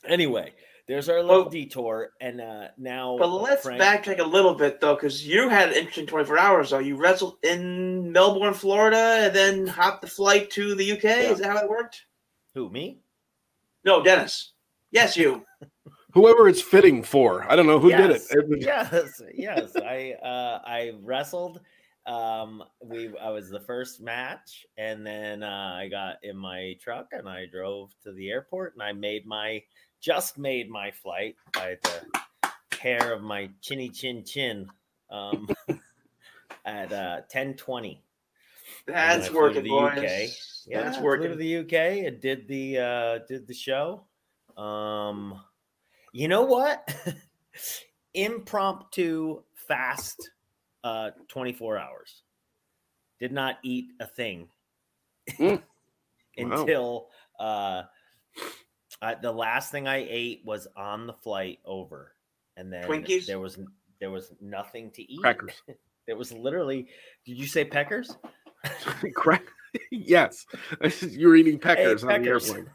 anyway, 0.05 0.53
there's 0.87 1.07
our 1.09 1.21
little 1.23 1.43
Well- 1.43 1.49
detour, 1.49 2.09
and 2.19 2.41
uh 2.41 2.67
now. 2.77 3.17
But 3.17 3.27
let's 3.27 3.63
Frank- 3.63 3.81
backtrack 3.81 4.19
a 4.19 4.23
little 4.23 4.53
bit 4.53 4.81
though, 4.81 4.95
because 4.95 5.25
you 5.25 5.47
had 5.49 5.69
an 5.69 5.75
interesting 5.75 6.05
24 6.07 6.37
hours 6.37 6.69
though. 6.71 6.79
You 6.79 6.97
wrestled 6.97 7.37
in 7.43 8.11
Melbourne, 8.11 8.53
Florida, 8.53 8.97
and 9.27 9.33
then 9.35 9.65
hopped 9.67 10.01
the 10.01 10.07
flight 10.07 10.49
to 10.51 10.75
the 10.75 10.91
UK. 10.91 11.05
Is 11.31 11.39
that 11.39 11.49
how 11.51 11.63
it 11.63 11.69
worked? 11.69 12.01
Who 12.55 12.69
me? 12.69 12.99
No, 13.85 14.03
Dennis. 14.03 14.51
Yes, 14.91 15.15
you. 15.17 15.45
Whoever 16.13 16.47
it's 16.47 16.61
fitting 16.61 17.01
for. 17.03 17.49
I 17.51 17.55
don't 17.55 17.65
know 17.65 17.79
who 17.79 17.89
did 17.89 18.11
it. 18.11 18.21
Yes, 18.29 18.31
It 18.31 18.45
yes, 18.61 19.21
yes. 19.33 19.75
I 19.75 20.13
uh, 20.23 20.61
I 20.65 20.93
wrestled. 21.01 21.59
Um, 22.05 22.63
we 22.83 23.17
I 23.17 23.29
was 23.29 23.49
the 23.49 23.59
first 23.61 24.01
match, 24.01 24.65
and 24.77 25.05
then 25.05 25.41
uh, 25.41 25.73
I 25.75 25.87
got 25.89 26.17
in 26.23 26.37
my 26.37 26.75
truck 26.81 27.07
and 27.13 27.27
I 27.27 27.45
drove 27.45 27.95
to 28.03 28.11
the 28.11 28.29
airport, 28.29 28.73
and 28.73 28.83
I 28.83 28.91
made 28.91 29.25
my 29.25 29.63
just 30.01 30.37
made 30.37 30.69
my 30.69 30.91
flight. 30.91 31.35
I 31.57 31.61
had 31.69 31.79
the 31.83 32.77
hair 32.77 33.13
of 33.13 33.23
my 33.23 33.49
chinny 33.61 33.89
chin 33.89 34.23
chin 34.25 34.67
um, 35.09 35.47
at 36.65 36.91
uh, 36.93 37.21
ten 37.29 37.55
twenty. 37.55 38.03
That's 38.85 39.27
I 39.27 39.29
flew 39.29 39.33
to 39.35 39.39
working, 39.39 39.63
the 39.63 39.69
boys. 39.69 39.97
UK. 39.97 40.67
Yeah, 40.67 40.83
That's 40.83 40.99
working. 40.99 41.27
flew 41.27 41.37
to 41.37 41.37
the 41.37 41.57
UK 41.59 42.05
and 42.07 42.19
did 42.21 42.47
the 42.47 42.77
uh 42.79 43.19
did 43.27 43.47
the 43.47 43.53
show. 43.53 44.03
Um 44.57 45.39
you 46.13 46.27
know 46.29 46.43
what? 46.43 46.87
Impromptu 48.13 49.41
fast 49.67 50.29
uh 50.83 51.11
24 51.29 51.77
hours. 51.77 52.21
Did 53.19 53.31
not 53.31 53.57
eat 53.63 53.87
a 53.99 54.05
thing 54.07 54.47
Mm. 55.39 55.61
Wow. 56.37 56.59
until 56.61 57.07
uh 57.39 57.83
I, 59.01 59.15
the 59.15 59.31
last 59.31 59.71
thing 59.71 59.87
I 59.87 60.05
ate 60.09 60.41
was 60.45 60.67
on 60.77 61.07
the 61.07 61.13
flight 61.13 61.59
over, 61.65 62.13
and 62.57 62.71
then 62.71 62.83
Twinkies? 62.85 63.25
there 63.25 63.39
was 63.39 63.57
there 63.99 64.11
was 64.11 64.31
nothing 64.41 64.91
to 64.91 65.01
eat. 65.11 65.21
Crackers. 65.21 65.53
There 66.05 66.17
was 66.17 66.33
literally. 66.33 66.87
Did 67.25 67.37
you 67.37 67.47
say 67.47 67.63
peckers? 67.63 68.17
Crack. 69.15 69.43
yes. 69.89 70.45
You 71.01 71.29
were 71.29 71.35
eating 71.37 71.59
peckers 71.59 72.03
on 72.03 72.09
peckers. 72.09 72.47
the 72.49 72.55
airplane. 72.57 72.73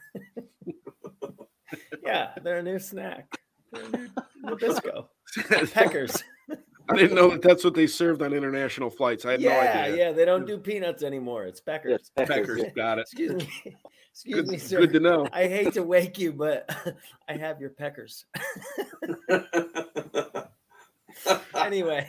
Yeah, 2.08 2.30
they're 2.42 2.58
a 2.58 2.62
new 2.62 2.78
snack. 2.78 3.38
They're 3.70 3.84
a 3.84 3.88
new 3.90 4.08
Nabisco. 4.44 5.08
Peckers. 5.72 6.22
I 6.90 6.96
didn't 6.96 7.14
know 7.14 7.28
that 7.32 7.42
that's 7.42 7.64
what 7.64 7.74
they 7.74 7.86
served 7.86 8.22
on 8.22 8.32
international 8.32 8.88
flights. 8.88 9.26
I 9.26 9.32
had 9.32 9.40
no 9.42 9.50
idea. 9.50 9.94
yeah. 9.96 10.12
They 10.12 10.24
don't 10.24 10.46
do 10.46 10.56
peanuts 10.56 11.02
anymore. 11.02 11.44
It's 11.44 11.60
Yeah, 11.66 11.76
peckers. 11.78 11.94
it's 12.00 12.10
Peckers, 12.16 12.46
Peckers, 12.62 12.74
got 12.74 12.98
it. 12.98 13.02
Excuse 13.02 13.34
me. 13.34 13.76
Excuse 14.12 14.34
Good, 14.36 14.48
me, 14.48 14.56
sir. 14.58 14.78
good 14.80 14.92
to 14.94 15.00
know. 15.00 15.26
I 15.34 15.46
hate 15.48 15.74
to 15.74 15.82
wake 15.82 16.18
you, 16.18 16.32
but 16.32 16.68
I 17.28 17.34
have 17.36 17.60
your 17.60 17.70
peckers. 17.70 18.24
anyway, 21.54 22.08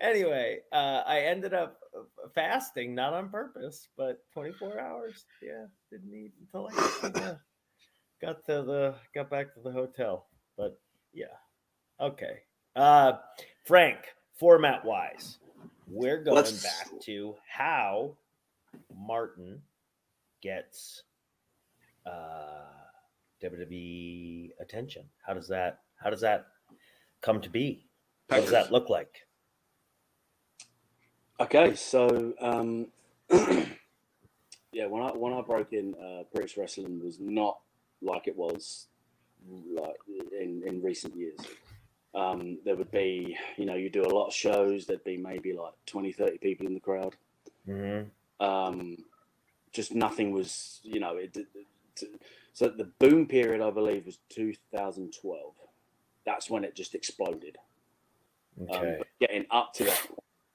anyway, 0.00 0.60
uh, 0.72 1.02
I 1.06 1.20
ended 1.20 1.54
up 1.54 1.78
uh, 1.96 2.28
fasting, 2.34 2.94
not 2.94 3.12
on 3.12 3.28
purpose, 3.28 3.88
but 3.96 4.18
24 4.32 4.80
hours. 4.80 5.24
Yeah, 5.42 5.66
didn't 5.92 6.12
eat 6.14 6.32
until 6.40 6.68
I 6.68 6.74
got 6.74 7.00
to 7.02 7.08
the, 7.20 7.38
got 8.20 8.44
to 8.46 8.62
the 8.62 8.94
got 9.14 9.30
back 9.30 9.54
to 9.54 9.60
the 9.60 9.70
hotel. 9.72 10.26
But 10.56 10.78
yeah, 11.12 11.26
okay. 12.00 12.40
Uh, 12.74 13.14
Frank, 13.64 13.98
format 14.38 14.84
wise, 14.84 15.38
we're 15.88 16.22
going 16.22 16.36
Let's- 16.36 16.62
back 16.62 17.00
to 17.02 17.34
how 17.48 18.16
Martin 18.94 19.62
gets 20.42 21.02
uh, 22.04 22.64
WWE 23.42 24.50
attention. 24.60 25.04
How 25.26 25.34
does 25.34 25.48
that 25.48 25.80
how 25.96 26.10
does 26.10 26.20
that 26.20 26.46
come 27.20 27.40
to 27.40 27.50
be? 27.50 27.86
What 28.28 28.42
does 28.42 28.50
that 28.50 28.72
look 28.72 28.88
like? 28.88 29.14
Okay, 31.38 31.74
so 31.74 32.32
um, 32.40 32.88
yeah, 34.72 34.86
when 34.86 35.02
I 35.02 35.10
when 35.10 35.32
I 35.32 35.42
broke 35.42 35.72
in, 35.72 35.94
uh, 35.94 36.22
British 36.32 36.56
wrestling 36.56 37.02
was 37.04 37.18
not 37.20 37.58
like 38.06 38.26
it 38.28 38.36
was 38.36 38.86
like 39.48 39.96
in 40.40 40.62
in 40.66 40.82
recent 40.82 41.14
years. 41.16 41.38
Um, 42.14 42.58
there 42.64 42.76
would 42.76 42.90
be, 42.90 43.36
you 43.58 43.66
know, 43.66 43.74
you 43.74 43.90
do 43.90 44.02
a 44.02 44.08
lot 44.08 44.28
of 44.28 44.32
shows. 44.32 44.86
There'd 44.86 45.04
be 45.04 45.18
maybe 45.18 45.52
like 45.52 45.74
20, 45.84 46.12
30 46.12 46.38
people 46.38 46.66
in 46.66 46.72
the 46.72 46.80
crowd. 46.80 47.14
Mm-hmm. 47.68 48.42
Um, 48.42 48.96
just 49.72 49.94
nothing 49.94 50.32
was, 50.32 50.80
you 50.82 50.98
know, 51.00 51.16
it. 51.16 51.36
it- 51.36 51.48
it- 51.54 51.66
so 52.54 52.68
the 52.68 52.84
boom 52.98 53.26
period, 53.26 53.60
I 53.60 53.70
believe, 53.70 54.06
was 54.06 54.18
2012. 54.30 55.52
That's 56.24 56.48
when 56.48 56.64
it 56.64 56.74
just 56.74 56.94
exploded. 56.94 57.58
Um, 58.58 58.66
Okay. 58.70 58.94
but 58.98 59.08
getting 59.20 59.44
up 59.50 59.74
to 59.74 59.84
that. 59.84 60.06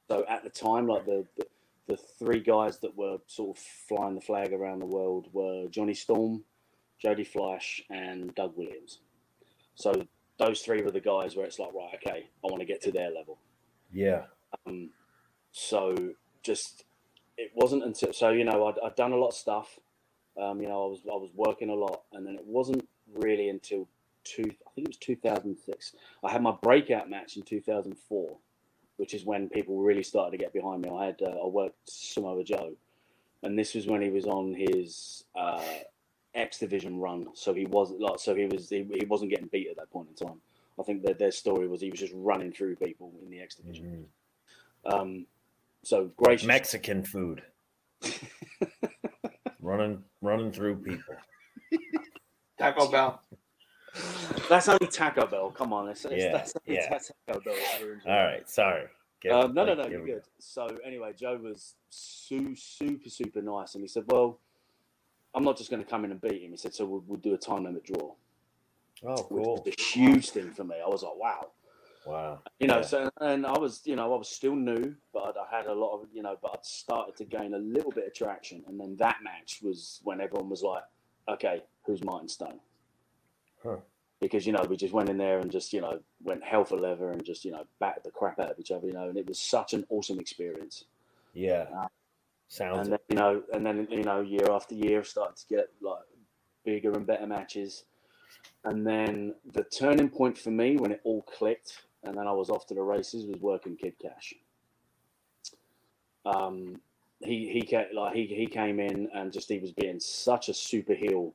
So 0.07 0.25
at 0.27 0.43
the 0.43 0.49
time, 0.49 0.87
like 0.87 1.05
the, 1.05 1.27
the 1.37 1.45
the 1.87 1.97
three 1.97 2.39
guys 2.39 2.79
that 2.79 2.95
were 2.97 3.17
sort 3.27 3.55
of 3.57 3.63
flying 3.87 4.15
the 4.15 4.21
flag 4.21 4.51
around 4.53 4.79
the 4.79 4.85
world 4.87 5.27
were 5.33 5.67
Jonny 5.69 5.93
Storm, 5.93 6.43
Jody 7.01 7.23
Fleisch, 7.23 7.81
and 7.89 8.33
Doug 8.35 8.55
Williams. 8.55 8.99
So 9.75 10.05
those 10.37 10.61
three 10.61 10.81
were 10.81 10.91
the 10.91 10.99
guys 10.99 11.35
where 11.35 11.45
it's 11.45 11.59
like, 11.59 11.73
right, 11.73 11.95
okay, 11.95 12.29
I 12.43 12.47
want 12.47 12.59
to 12.59 12.65
get 12.65 12.81
to 12.83 12.91
their 12.91 13.11
level. 13.11 13.39
yeah. 13.91 14.23
Um, 14.65 14.89
so 15.53 15.95
just 16.43 16.85
it 17.37 17.51
wasn't 17.55 17.83
until 17.83 18.13
so 18.13 18.29
you 18.29 18.43
know 18.43 18.67
I'd, 18.67 18.75
I'd 18.83 18.95
done 18.95 19.11
a 19.11 19.17
lot 19.17 19.29
of 19.29 19.33
stuff. 19.33 19.79
Um, 20.41 20.61
you 20.61 20.67
know 20.67 20.85
I 20.85 20.87
was 20.87 20.99
I 21.05 21.15
was 21.15 21.29
working 21.35 21.69
a 21.69 21.75
lot, 21.75 22.03
and 22.13 22.25
then 22.25 22.35
it 22.35 22.45
wasn't 22.45 22.87
really 23.13 23.49
until 23.49 23.87
two 24.23 24.43
I 24.43 24.69
think 24.75 24.87
it 24.87 24.87
was 24.87 24.97
2006. 24.97 25.95
I 26.23 26.31
had 26.31 26.41
my 26.41 26.53
breakout 26.61 27.09
match 27.09 27.37
in 27.37 27.43
2004, 27.43 28.37
which 28.97 29.13
is 29.13 29.25
when 29.25 29.49
people 29.49 29.79
really 29.79 30.03
started 30.03 30.31
to 30.31 30.37
get 30.37 30.53
behind 30.53 30.83
me. 30.83 30.89
I 30.89 31.05
had 31.05 31.21
uh, 31.21 31.29
I 31.29 31.47
worked 31.47 31.77
Samoa 31.89 32.43
Joe, 32.43 32.73
and 33.43 33.57
this 33.57 33.73
was 33.73 33.87
when 33.87 34.01
he 34.01 34.09
was 34.09 34.25
on 34.25 34.53
his 34.53 35.23
uh, 35.35 35.61
X 36.33 36.57
Division 36.59 36.99
run. 36.99 37.27
So 37.33 37.53
he 37.53 37.65
wasn't 37.65 38.01
like 38.01 38.19
so 38.19 38.33
he 38.35 38.45
was 38.45 38.69
he, 38.69 38.83
he 38.99 39.05
wasn't 39.05 39.31
getting 39.31 39.47
beat 39.47 39.69
at 39.69 39.75
that 39.77 39.89
point 39.91 40.09
in 40.09 40.27
time. 40.27 40.39
I 40.79 40.83
think 40.83 41.03
that 41.03 41.19
their 41.19 41.31
story 41.31 41.67
was 41.67 41.81
he 41.81 41.89
was 41.91 41.99
just 41.99 42.13
running 42.15 42.51
through 42.51 42.75
people 42.77 43.11
in 43.23 43.29
the 43.29 43.39
X 43.41 43.55
Division. 43.55 44.05
Mhm. 44.85 44.93
Um, 45.01 45.25
so 45.83 46.11
gracious. 46.17 46.47
Mexican 46.47 47.03
food. 47.03 47.43
running 49.61 50.03
running 50.21 50.51
through 50.51 50.77
people. 50.77 51.15
Taco 52.57 52.89
Bell. 52.91 53.21
That's 54.49 54.67
only 54.69 54.87
Taco 54.87 55.25
Bell. 55.27 55.51
Come 55.51 55.73
on, 55.73 55.89
it's, 55.89 56.05
it's, 56.05 56.23
Yeah, 56.23 56.31
that's, 56.31 56.53
yeah. 56.65 56.87
that's 56.89 57.11
Taco 57.27 57.39
Bell. 57.41 57.55
All 58.07 58.23
right, 58.25 58.47
sorry. 58.49 58.85
Get- 59.21 59.31
Um, 59.33 59.53
no, 59.53 59.65
no, 59.65 59.73
like, 59.73 59.85
no, 59.85 59.87
you're 59.91 60.01
we 60.03 60.07
go. 60.07 60.13
good. 60.15 60.23
So 60.39 60.77
anyway, 60.85 61.13
Joe 61.17 61.37
was 61.37 61.75
su- 61.89 62.55
super, 62.55 63.09
super 63.09 63.41
nice, 63.41 63.75
and 63.75 63.83
he 63.83 63.87
said, 63.87 64.03
"Well, 64.07 64.39
I'm 65.33 65.43
not 65.43 65.57
just 65.57 65.69
going 65.69 65.83
to 65.83 65.89
come 65.89 66.05
in 66.05 66.11
and 66.11 66.21
beat 66.21 66.41
him." 66.41 66.51
He 66.51 66.57
said, 66.57 66.73
"So 66.73 66.85
we'll, 66.85 67.03
we'll 67.07 67.19
do 67.19 67.33
a 67.33 67.37
time 67.37 67.63
limit 67.63 67.83
draw," 67.85 68.13
Oh, 69.03 69.23
which 69.29 69.45
was 69.45 69.67
a 69.67 69.81
huge 69.81 70.29
thing 70.29 70.51
for 70.51 70.63
me. 70.63 70.75
I 70.83 70.87
was 70.87 71.03
like, 71.03 71.15
"Wow." 71.17 71.51
Wow. 72.05 72.39
You 72.59 72.67
know, 72.67 72.77
Yeah. 72.77 72.81
so 72.81 73.09
and 73.21 73.45
I 73.45 73.57
was, 73.59 73.81
you 73.85 73.95
know, 73.95 74.11
I 74.11 74.17
was 74.17 74.27
still 74.27 74.55
new, 74.55 74.95
but 75.13 75.35
I 75.37 75.55
had 75.55 75.67
a 75.67 75.73
lot 75.73 75.93
of, 76.01 76.07
you 76.11 76.23
know, 76.23 76.35
but 76.41 76.51
I'd 76.55 76.65
started 76.65 77.15
to 77.17 77.25
gain 77.25 77.53
a 77.53 77.59
little 77.59 77.91
bit 77.91 78.07
of 78.07 78.13
traction, 78.15 78.63
and 78.67 78.79
then 78.79 78.95
that 78.97 79.17
match 79.23 79.59
was 79.61 80.01
when 80.03 80.19
everyone 80.19 80.49
was 80.49 80.63
like, 80.63 80.83
"Okay, 81.29 81.61
who's 81.85 82.03
Martin 82.03 82.27
Stone?" 82.27 82.59
Huh. 83.63 83.77
Because 84.19 84.45
you 84.45 84.53
know 84.53 84.63
we 84.69 84.77
just 84.77 84.93
went 84.93 85.09
in 85.09 85.17
there 85.17 85.39
and 85.39 85.51
just 85.51 85.73
you 85.73 85.81
know 85.81 85.99
went 86.23 86.43
hell 86.43 86.65
for 86.65 86.77
leather 86.77 87.11
and 87.11 87.23
just 87.23 87.45
you 87.45 87.51
know 87.51 87.65
battered 87.79 88.03
the 88.03 88.11
crap 88.11 88.39
out 88.39 88.51
of 88.51 88.59
each 88.59 88.71
other, 88.71 88.87
you 88.87 88.93
know, 88.93 89.07
and 89.09 89.17
it 89.17 89.27
was 89.27 89.39
such 89.39 89.73
an 89.73 89.85
awesome 89.89 90.19
experience. 90.19 90.85
Yeah. 91.33 91.65
Uh, 91.75 91.87
Sounds 92.51 92.83
And 92.83 92.91
then 92.91 92.99
you 93.09 93.15
know, 93.15 93.43
and 93.53 93.65
then 93.65 93.87
you 93.91 94.03
know, 94.03 94.21
year 94.21 94.51
after 94.51 94.75
year, 94.75 95.03
started 95.03 95.37
to 95.37 95.47
get 95.47 95.69
like 95.81 96.03
bigger 96.65 96.91
and 96.93 97.05
better 97.07 97.27
matches. 97.27 97.85
And 98.65 98.85
then 98.85 99.35
the 99.53 99.63
turning 99.63 100.09
point 100.09 100.37
for 100.37 100.51
me 100.51 100.77
when 100.77 100.91
it 100.91 101.01
all 101.03 101.23
clicked, 101.23 101.83
and 102.03 102.17
then 102.17 102.27
I 102.27 102.33
was 102.33 102.49
off 102.49 102.67
to 102.67 102.75
the 102.75 102.81
races, 102.83 103.25
was 103.25 103.41
working 103.41 103.77
Kid 103.77 103.95
Kash. 104.01 104.35
Um, 106.25 106.81
he 107.21 107.49
he 107.51 107.61
came, 107.61 107.87
like 107.95 108.15
he 108.15 108.27
he 108.27 108.47
came 108.47 108.79
in 108.79 109.09
and 109.13 109.33
just 109.33 109.49
he 109.49 109.59
was 109.59 109.71
being 109.71 109.99
such 109.99 110.49
a 110.49 110.53
super 110.53 110.93
heel 110.93 111.33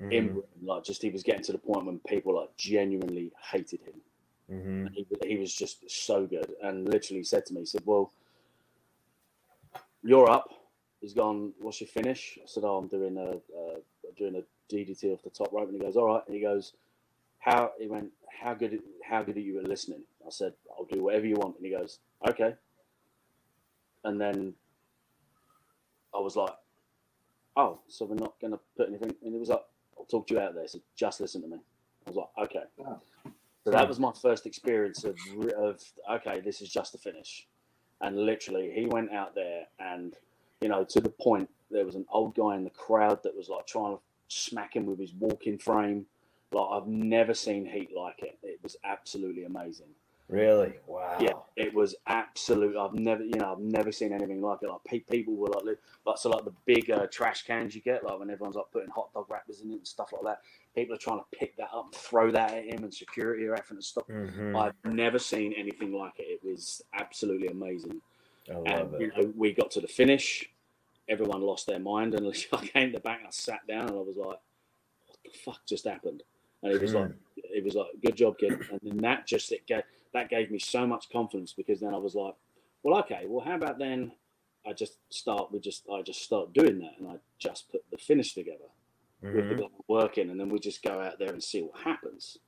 Mhm, 0.00 0.10
in 0.10 0.42
like 0.62 0.84
just 0.84 1.02
he 1.02 1.10
was 1.10 1.22
getting 1.22 1.44
to 1.44 1.52
the 1.52 1.58
point 1.58 1.86
when 1.86 2.00
people 2.00 2.36
like 2.38 2.56
genuinely 2.56 3.32
hated 3.52 3.80
him. 3.82 4.00
mhm. 4.48 4.90
He, 4.92 5.06
he 5.26 5.36
was 5.38 5.54
just 5.54 5.90
so 5.90 6.26
good 6.26 6.54
and 6.62 6.88
literally 6.88 7.24
said 7.24 7.46
to 7.46 7.54
me, 7.54 7.60
he 7.60 7.66
said, 7.66 7.82
Well, 7.84 8.12
you're 10.04 10.30
up. 10.30 10.50
He's 11.00 11.14
gone, 11.14 11.52
What's 11.60 11.80
your 11.80 11.88
finish? 11.88 12.38
I 12.40 12.46
said, 12.46 12.64
Oh, 12.64 12.76
I'm 12.76 12.88
doing 12.88 13.16
a 13.16 13.30
uh, 13.30 13.78
doing 14.16 14.36
a 14.36 14.74
DDT 14.74 15.12
off 15.12 15.22
the 15.22 15.30
top 15.30 15.52
rope. 15.52 15.68
And 15.68 15.76
he 15.76 15.82
goes, 15.82 15.96
All 15.96 16.06
right. 16.06 16.22
And 16.26 16.34
he 16.36 16.42
goes, 16.42 16.74
How 17.38 17.72
he 17.78 17.88
went, 17.88 18.10
how 18.44 18.54
good 18.54 18.80
how 19.08 19.22
good 19.22 19.36
are 19.36 19.40
you 19.40 19.58
at 19.58 19.68
listening? 19.68 20.02
I 20.26 20.30
said, 20.30 20.52
I'll 20.70 20.84
do 20.84 21.02
whatever 21.02 21.26
you 21.26 21.36
want. 21.36 21.56
And 21.56 21.66
he 21.66 21.72
goes, 21.72 21.98
okay. 22.28 22.54
And 24.04 24.20
then 24.20 24.54
I 26.14 26.18
was 26.18 26.36
like, 26.36 26.54
oh, 27.56 27.80
so 27.88 28.04
we're 28.04 28.16
not 28.16 28.34
going 28.40 28.52
to 28.52 28.60
put 28.76 28.88
anything. 28.88 29.14
And 29.22 29.32
he 29.32 29.38
was 29.38 29.48
like, 29.48 29.64
I'll 29.98 30.04
talk 30.04 30.26
to 30.28 30.34
you 30.34 30.40
out 30.40 30.54
there. 30.54 30.66
So 30.68 30.80
just 30.96 31.20
listen 31.20 31.42
to 31.42 31.48
me. 31.48 31.58
I 32.06 32.10
was 32.10 32.16
like, 32.16 32.48
okay. 32.48 32.64
So 33.64 33.70
that 33.70 33.88
was 33.88 33.98
my 33.98 34.12
first 34.20 34.46
experience 34.46 35.04
of, 35.04 35.16
of 35.56 35.80
okay, 36.10 36.40
this 36.40 36.60
is 36.60 36.68
just 36.68 36.94
a 36.94 36.98
finish. 36.98 37.46
And 38.00 38.16
literally, 38.16 38.70
he 38.74 38.86
went 38.86 39.12
out 39.12 39.34
there 39.34 39.66
and, 39.78 40.14
you 40.60 40.68
know, 40.68 40.84
to 40.84 41.00
the 41.00 41.10
point, 41.10 41.48
there 41.70 41.84
was 41.84 41.94
an 41.94 42.06
old 42.10 42.34
guy 42.34 42.56
in 42.56 42.64
the 42.64 42.70
crowd 42.70 43.22
that 43.22 43.36
was 43.36 43.48
like 43.48 43.66
trying 43.66 43.96
to 43.96 44.02
smack 44.28 44.76
him 44.76 44.86
with 44.86 44.98
his 44.98 45.12
walking 45.14 45.58
frame. 45.58 46.06
Like, 46.52 46.66
I've 46.70 46.86
never 46.86 47.34
seen 47.34 47.66
heat 47.66 47.90
like 47.96 48.22
it. 48.22 48.38
It 48.42 48.60
was 48.62 48.76
absolutely 48.84 49.44
amazing. 49.44 49.88
Really? 50.28 50.74
Wow. 50.86 51.18
Yeah, 51.20 51.32
it 51.56 51.74
was 51.74 51.94
absolute. 52.06 52.76
I've 52.76 52.94
never, 52.94 53.22
you 53.22 53.34
know, 53.36 53.52
I've 53.52 53.58
never 53.58 53.92
seen 53.92 54.12
anything 54.12 54.40
like 54.40 54.62
it. 54.62 54.68
Like 54.68 54.84
pe- 54.84 55.00
people 55.00 55.34
were 55.34 55.48
like, 55.48 55.64
li- 55.64 55.74
like 56.06 56.18
so, 56.18 56.30
like 56.30 56.44
the 56.44 56.54
big 56.64 56.90
uh, 56.90 57.06
trash 57.10 57.42
cans 57.42 57.74
you 57.74 57.82
get, 57.82 58.04
like 58.04 58.18
when 58.18 58.30
everyone's 58.30 58.56
like 58.56 58.70
putting 58.72 58.88
hot 58.88 59.12
dog 59.12 59.26
wrappers 59.28 59.60
in 59.60 59.70
it 59.70 59.74
and 59.74 59.86
stuff 59.86 60.12
like 60.12 60.22
that. 60.22 60.40
People 60.74 60.94
are 60.94 60.98
trying 60.98 61.18
to 61.20 61.36
pick 61.38 61.56
that 61.56 61.70
up, 61.72 61.86
and 61.86 61.94
throw 61.94 62.30
that 62.32 62.52
at 62.52 62.64
him, 62.64 62.82
and 62.84 62.92
security 62.92 63.46
are 63.46 63.54
having 63.54 63.76
to 63.78 63.82
stop. 63.82 64.08
Mhm. 64.08 64.56
I've 64.56 64.92
never 64.92 65.18
seen 65.18 65.52
anything 65.52 65.92
like 65.92 66.18
it. 66.18 66.24
It 66.24 66.44
was 66.44 66.82
absolutely 66.92 67.48
amazing. 67.48 68.00
I 68.50 68.54
love 68.54 68.92
And 68.92 69.00
you 69.00 69.08
know, 69.08 69.32
we 69.36 69.52
got 69.52 69.70
to 69.72 69.80
the 69.80 69.88
finish. 69.88 70.50
Everyone 71.08 71.42
lost 71.42 71.66
their 71.66 71.78
mind, 71.78 72.14
and 72.14 72.26
I 72.52 72.66
came 72.66 72.90
to 72.90 72.96
the 72.98 73.00
back. 73.00 73.18
And 73.18 73.28
I 73.28 73.30
sat 73.30 73.66
down, 73.66 73.88
and 73.88 73.98
I 73.98 74.02
was 74.02 74.16
like, 74.16 74.26
"What 74.28 75.18
the 75.24 75.30
fuck 75.44 75.66
just 75.66 75.84
happened?" 75.86 76.22
And 76.62 76.72
it 76.72 76.80
was 76.80 76.92
Hmm. 76.92 76.98
like, 76.98 77.10
it 77.36 77.64
was 77.64 77.74
like, 77.74 77.88
"Good 78.04 78.16
job, 78.16 78.38
kid." 78.38 78.52
And 78.70 78.80
then 78.82 78.96
that 78.98 79.26
just 79.26 79.52
it 79.52 79.66
gave 79.66 79.84
that 80.12 80.28
gave 80.30 80.50
me 80.50 80.58
so 80.58 80.86
much 80.86 81.10
confidence 81.10 81.52
because 81.52 81.80
then 81.80 81.94
I 81.94 81.98
was 81.98 82.14
like, 82.14 82.34
"Well, 82.82 82.98
okay. 83.00 83.26
Well, 83.26 83.44
how 83.44 83.54
about 83.56 83.78
then?" 83.78 84.12
I 84.66 84.72
just 84.72 84.98
start. 85.10 85.52
We 85.52 85.60
just 85.60 85.88
I 85.90 86.02
just 86.02 86.22
start 86.22 86.52
doing 86.52 86.78
that, 86.80 86.98
and 86.98 87.08
I 87.08 87.16
just 87.38 87.70
put 87.70 87.84
the 87.90 87.98
finish 87.98 88.34
together 88.34 88.64
with 89.22 89.44
Mhm. 89.46 89.68
the 89.88 90.30
and 90.30 90.38
then 90.40 90.48
we 90.48 90.58
just 90.58 90.82
go 90.82 91.00
out 91.00 91.18
there 91.18 91.32
and 91.32 91.42
see 91.42 91.62
what 91.62 91.80
happens. 91.80 92.38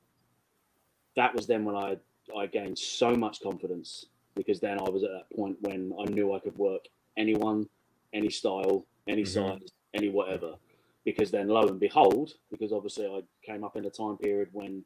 That 1.15 1.33
was 1.35 1.47
then 1.47 1.65
when 1.65 1.75
I 1.75 1.97
I 2.35 2.45
gained 2.45 2.77
so 2.77 3.15
much 3.15 3.41
confidence 3.41 4.07
because 4.35 4.59
then 4.59 4.79
I 4.79 4.89
was 4.89 5.03
at 5.03 5.11
that 5.11 5.29
point 5.35 5.61
when 5.61 5.93
I 5.97 6.03
knew 6.05 6.33
I 6.33 6.39
could 6.39 6.57
work 6.57 6.87
anyone, 7.15 7.69
any 8.13 8.29
style, 8.29 8.85
any 9.07 9.23
Mhm. 9.23 9.27
size, 9.27 9.69
any 9.93 10.09
whatever. 10.09 10.57
Because 11.05 11.31
then, 11.31 11.47
lo 11.47 11.61
and 11.67 11.79
behold, 11.79 12.37
because 12.51 12.73
obviously 12.73 13.07
I 13.07 13.23
came 13.41 13.63
up 13.63 13.77
in 13.77 13.85
a 13.85 13.89
time 13.89 14.17
period 14.17 14.49
when 14.51 14.83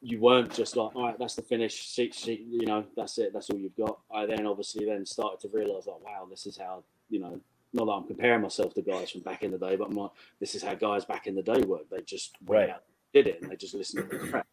you 0.00 0.20
weren't 0.20 0.52
just 0.52 0.76
like, 0.76 0.96
all 0.96 1.04
right, 1.04 1.18
that's 1.18 1.36
the 1.36 1.42
finish, 1.42 1.86
see, 1.86 2.10
see, 2.10 2.44
you 2.50 2.66
know, 2.66 2.84
that's 2.96 3.18
it, 3.18 3.32
that's 3.32 3.48
all 3.50 3.58
you've 3.58 3.76
got. 3.76 4.00
I 4.10 4.26
then 4.26 4.46
obviously 4.46 4.84
then 4.84 5.06
started 5.06 5.38
to 5.40 5.56
realize, 5.56 5.86
like, 5.86 6.04
wow, 6.04 6.26
this 6.28 6.44
is 6.44 6.56
how, 6.56 6.82
you 7.08 7.20
know, 7.20 7.40
not 7.72 7.86
that 7.86 7.92
I'm 7.92 8.06
comparing 8.06 8.42
myself 8.42 8.74
to 8.74 8.82
guys 8.82 9.10
from 9.10 9.22
back 9.22 9.42
in 9.42 9.50
the 9.50 9.58
day, 9.58 9.76
but 9.76 9.92
like, 9.92 10.10
this 10.40 10.54
is 10.54 10.62
how 10.62 10.74
guys 10.74 11.04
back 11.04 11.26
in 11.26 11.34
the 11.34 11.42
day 11.42 11.60
worked. 11.62 11.90
They 11.90 12.02
just 12.02 12.36
went 12.44 12.68
Right. 12.68 12.70
out, 12.76 12.84
did 13.14 13.26
it, 13.26 13.40
and 13.42 13.50
they 13.50 13.56
just 13.56 13.74
listened 13.74 14.10
to 14.10 14.18
the 14.18 14.26
track. 14.28 14.46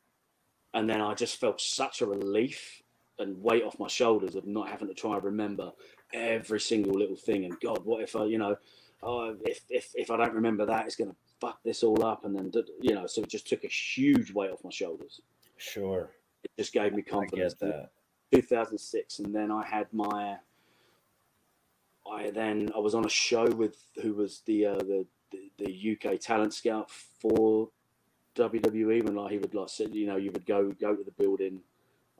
And 0.73 0.89
then 0.89 1.01
I 1.01 1.13
just 1.15 1.37
felt 1.39 1.59
such 1.59 2.01
a 2.01 2.05
relief 2.05 2.81
and 3.17 3.41
weight 3.43 3.63
off 3.63 3.79
my 3.79 3.87
shoulders 3.87 4.35
of 4.35 4.45
not 4.45 4.69
having 4.69 4.87
to 4.87 4.93
try 4.93 5.15
and 5.15 5.23
remember 5.23 5.71
every 6.13 6.59
single 6.59 6.93
little 6.93 7.15
thing. 7.17 7.43
And 7.45 7.59
God, 7.59 7.83
what 7.83 8.01
if 8.03 8.15
I, 8.15 8.25
you 8.25 8.37
know, 8.37 8.55
oh, 9.03 9.35
if 9.45 9.61
if 9.69 9.91
if 9.95 10.09
I 10.11 10.17
don't 10.17 10.33
remember 10.33 10.65
that, 10.67 10.85
it's 10.85 10.95
going 10.95 11.09
to 11.09 11.15
fuck 11.41 11.61
this 11.63 11.83
all 11.83 12.03
up. 12.05 12.23
And 12.23 12.35
then, 12.35 12.51
you 12.81 12.93
know, 12.95 13.07
so 13.07 13.21
it 13.23 13.29
just 13.29 13.47
took 13.47 13.63
a 13.63 13.67
huge 13.67 14.31
weight 14.31 14.51
off 14.51 14.63
my 14.63 14.69
shoulders. 14.69 15.21
Sure. 15.57 16.11
It 16.43 16.51
just 16.57 16.71
gave 16.71 16.93
me 16.93 17.01
confidence. 17.01 17.55
get 17.55 17.67
that. 17.67 17.89
2006, 18.31 19.19
and 19.19 19.33
then 19.35 19.51
I 19.51 19.65
had 19.65 19.87
my. 19.91 20.37
I 22.11 22.31
then 22.31 22.69
I 22.75 22.79
was 22.79 22.95
on 22.95 23.05
a 23.05 23.09
show 23.09 23.45
with 23.45 23.77
who 24.01 24.13
was 24.13 24.41
the 24.45 24.67
uh, 24.67 24.77
the, 24.77 25.05
the 25.31 25.51
the 25.57 25.97
UK 25.97 26.19
talent 26.19 26.53
scout 26.53 26.89
for 26.91 27.69
WWE 28.35 29.03
when 29.03 29.15
like 29.15 29.31
he 29.31 29.37
would 29.37 29.53
like 29.53 29.69
sit, 29.69 29.93
you 29.93 30.07
know 30.07 30.17
you 30.17 30.31
would 30.31 30.45
go 30.45 30.71
go 30.79 30.95
to 30.95 31.03
the 31.03 31.11
building, 31.11 31.59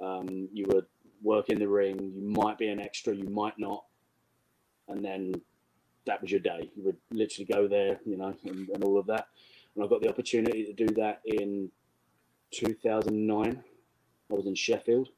um, 0.01 0.49
you 0.53 0.65
would 0.69 0.85
work 1.21 1.49
in 1.49 1.59
the 1.59 1.67
ring, 1.67 2.11
you 2.15 2.21
might 2.21 2.57
be 2.57 2.67
an 2.69 2.79
extra, 2.79 3.13
you 3.13 3.27
might 3.29 3.57
not, 3.57 3.83
and 4.87 5.03
then 5.03 5.33
that 6.05 6.21
was 6.21 6.31
your 6.31 6.39
day. 6.39 6.69
You 6.75 6.83
would 6.83 6.97
literally 7.11 7.45
go 7.45 7.67
there, 7.67 7.99
you 8.05 8.17
know, 8.17 8.33
and, 8.45 8.69
and 8.69 8.83
all 8.83 8.97
of 8.97 9.05
that. 9.07 9.27
And 9.75 9.83
I 9.83 9.87
got 9.87 10.01
the 10.01 10.09
opportunity 10.09 10.65
to 10.65 10.73
do 10.73 10.87
that 10.95 11.21
in 11.25 11.69
2009. 12.51 13.63
I 14.31 14.33
was 14.33 14.47
in 14.47 14.55
Sheffield 14.55 15.09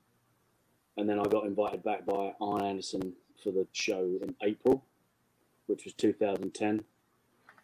and 0.97 1.09
then 1.09 1.19
I 1.19 1.23
got 1.23 1.45
invited 1.45 1.83
back 1.83 2.05
by 2.05 2.33
Arn 2.41 2.63
Anderson 2.63 3.13
for 3.41 3.51
the 3.51 3.67
show 3.71 4.03
in 4.21 4.35
April, 4.41 4.83
which 5.67 5.83
was 5.85 5.93
2010, 5.95 6.83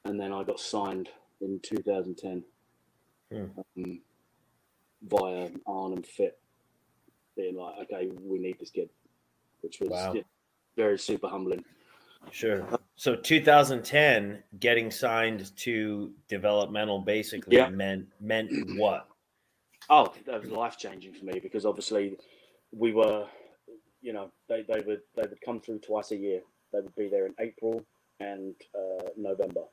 and 0.06 0.20
then 0.20 0.34
I 0.34 0.44
got 0.44 0.60
signed 0.60 1.10
in 1.42 1.60
2010 1.62 2.44
Hmm. 3.32 3.46
um, 3.78 4.02
via 5.02 5.50
Arn 5.66 5.94
and 5.94 6.06
Fit, 6.06 6.40
being 7.36 7.56
like, 7.58 7.78
okay, 7.84 8.10
we 8.22 8.40
need 8.40 8.58
this 8.60 8.72
kid, 8.72 8.90
which 9.62 9.80
was 9.82 9.90
Wow. 9.92 10.14
yeah, 10.14 10.22
very 10.76 10.98
super 10.98 11.28
humbling. 11.28 11.64
Sure. 12.32 12.68
So 12.96 13.16
2010, 13.16 14.44
getting 14.60 14.90
signed 14.92 15.56
to 15.58 16.14
developmental 16.28 17.00
basically 17.00 17.58
Yeah. 17.58 17.70
meant 17.70 18.08
meant 18.20 18.50
what? 18.78 19.08
Oh, 19.90 20.14
that 20.26 20.42
was 20.42 20.52
life 20.52 20.78
changing 20.78 21.14
for 21.14 21.26
me 21.26 21.40
because 21.40 21.66
obviously 21.66 22.18
we 22.72 22.92
were, 22.94 23.30
you 24.08 24.14
know, 24.14 24.32
they, 24.48 24.62
they 24.64 24.80
would 24.80 25.02
they 25.18 25.24
would 25.24 25.42
come 25.42 25.60
through 25.60 25.80
twice 25.80 26.12
a 26.12 26.16
year. 26.16 26.40
They 26.72 26.80
would 26.80 26.96
be 26.96 27.10
there 27.10 27.26
in 27.26 27.36
April 27.42 27.86
and 28.22 28.56
uh, 28.74 29.10
November, 29.18 29.66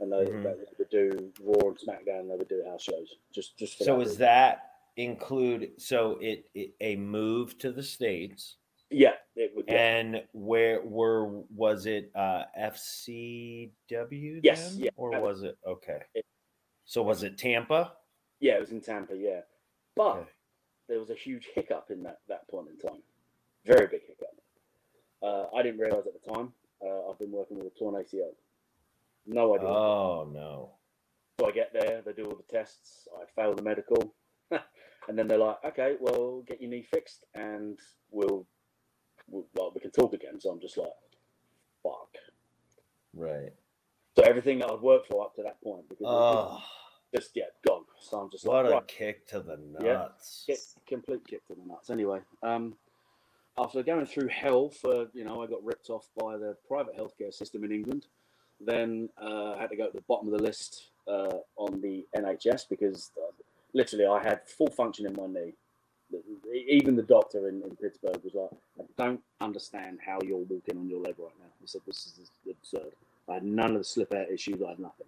and 0.00 0.10
they, 0.12 0.24
Mhm. 0.26 0.42
they 0.42 0.54
would 0.78 0.90
do 0.90 1.32
Raw 1.40 1.68
and 1.68 1.78
SmackDown. 1.78 2.28
They 2.28 2.34
would 2.36 2.48
do 2.48 2.64
house 2.68 2.82
shows. 2.82 3.14
Just 3.32 3.56
just 3.56 3.78
for 3.78 3.84
So 3.84 3.98
that 3.98 4.02
is 4.08 4.16
that 4.18 4.70
include 4.96 5.70
so 5.80 6.18
it, 6.20 6.50
it 6.54 6.74
a 6.80 6.96
move 6.96 7.56
to 7.58 7.70
the 7.70 7.82
states 7.84 8.56
yeah, 8.90 9.14
it 9.36 9.52
would. 9.54 9.66
Yeah. 9.68 9.74
and 9.96 10.24
where 10.32 10.82
were 10.82 11.28
was 11.54 11.86
it 11.86 12.10
uh 12.16 12.42
FCW 12.58 14.40
Yes, 14.42 14.72
then? 14.74 14.84
yeah. 14.84 14.90
or 14.96 15.20
was 15.20 15.44
it 15.44 15.56
okay? 15.66 16.02
It- 16.14 16.26
So 16.84 17.00
was 17.02 17.22
it 17.22 17.38
Tampa? 17.38 17.92
yeah, 18.40 18.54
it 18.56 18.60
was 18.60 18.72
in 18.72 18.80
Tampa. 18.80 19.16
Yeah, 19.16 19.42
but 19.94 20.16
Okay. 20.16 20.30
there 20.88 20.98
was 20.98 21.10
a 21.10 21.14
huge 21.14 21.46
hiccup 21.54 21.90
in 21.92 22.02
that 22.02 22.18
that 22.28 22.46
point 22.48 22.68
in 22.68 22.76
time. 22.76 23.02
Very 23.64 23.86
big 23.86 24.02
hiccup. 24.06 24.28
Uh, 25.22 25.46
I 25.56 25.62
didn't 25.62 25.80
realize 25.80 26.04
at 26.06 26.14
the 26.20 26.32
time. 26.32 26.52
Uh, 26.84 27.08
I've 27.10 27.18
been 27.18 27.30
working 27.30 27.58
with 27.58 27.66
a 27.66 27.78
torn 27.78 27.94
ACL. 27.94 28.30
No 29.26 29.54
idea. 29.54 29.68
Oh 29.68 30.28
no. 30.32 30.70
So 31.38 31.46
I 31.48 31.52
get 31.52 31.72
there, 31.72 32.02
they 32.04 32.12
do 32.12 32.24
all 32.24 32.36
the 32.36 32.52
tests, 32.52 33.08
I 33.20 33.24
fail 33.40 33.54
the 33.54 33.62
medical, 33.62 34.14
and 34.50 35.16
then 35.18 35.26
they're 35.28 35.38
like, 35.38 35.56
"Okay, 35.64 35.96
well, 36.00 36.42
get 36.46 36.60
your 36.60 36.70
knee 36.70 36.82
fixed, 36.82 37.24
and 37.34 37.78
we'll, 38.10 38.46
we'll 39.28 39.46
well, 39.54 39.72
we 39.74 39.80
can 39.80 39.90
talk 39.90 40.12
again." 40.12 40.40
So 40.40 40.50
I'm 40.50 40.60
just 40.60 40.76
like, 40.76 40.90
"Fuck!" 41.82 42.16
Right. 43.14 43.52
So 44.16 44.24
everything 44.24 44.58
that 44.58 44.70
I'd 44.70 44.80
worked 44.80 45.08
for 45.08 45.24
up 45.24 45.34
to 45.36 45.42
that 45.44 45.60
point, 45.62 45.88
because 45.88 46.06
Oh, 46.08 46.62
just 47.14 47.30
yeah, 47.34 47.44
gone. 47.66 47.84
So 48.00 48.18
I'm 48.20 48.30
just 48.30 48.44
what 48.44 48.64
like, 48.64 48.72
a 48.72 48.74
right, 48.76 48.88
kick 48.88 49.26
to 49.28 49.40
the 49.40 49.58
Yeah. 49.80 49.92
nuts. 49.92 50.44
kick, 50.46 50.58
complete 50.86 51.26
kick 51.26 51.46
to 51.46 51.54
the 51.54 51.64
nuts. 51.66 51.88
Anyway, 51.90 52.20
um, 52.42 52.74
after 53.58 53.82
going 53.82 54.06
through 54.06 54.28
hell 54.28 54.70
for 54.70 55.06
you 55.12 55.24
know, 55.24 55.42
I 55.42 55.46
got 55.46 55.64
ripped 55.64 55.90
off 55.90 56.08
by 56.18 56.36
the 56.36 56.56
private 56.66 56.96
healthcare 56.96 57.32
system 57.32 57.64
in 57.64 57.72
England. 57.72 58.06
Then 58.60 59.08
uh, 59.20 59.54
I 59.54 59.60
had 59.60 59.70
to 59.70 59.76
go 59.76 59.86
to 59.86 59.96
the 59.96 60.02
bottom 60.02 60.32
of 60.32 60.38
the 60.38 60.42
list 60.42 60.90
uh, 61.08 61.38
on 61.56 61.80
the 61.80 62.06
NHS 62.16 62.68
because 62.68 63.10
uh, 63.18 63.32
literally 63.74 64.06
I 64.06 64.22
had 64.22 64.48
full 64.48 64.70
function 64.70 65.06
in 65.06 65.14
my 65.14 65.26
knee. 65.26 65.52
Even 66.68 66.94
the 66.94 67.02
doctor 67.02 67.48
in, 67.48 67.62
in 67.62 67.74
Pittsburgh 67.76 68.20
was 68.22 68.34
like, 68.34 68.50
"I 68.78 69.02
don't 69.02 69.20
understand 69.40 69.98
how 70.04 70.18
you're 70.22 70.36
walking 70.36 70.76
on 70.76 70.88
your 70.88 71.00
leg 71.00 71.14
right 71.18 71.32
now." 71.40 71.48
He 71.60 71.66
said, 71.66 71.80
"This 71.86 72.06
is 72.06 72.30
absurd." 72.48 72.92
I 73.28 73.34
had 73.34 73.44
none 73.44 73.72
of 73.72 73.78
the 73.78 73.84
slip 73.84 74.12
out 74.12 74.30
issues. 74.30 74.60
I 74.62 74.70
had 74.70 74.78
nothing. 74.78 75.06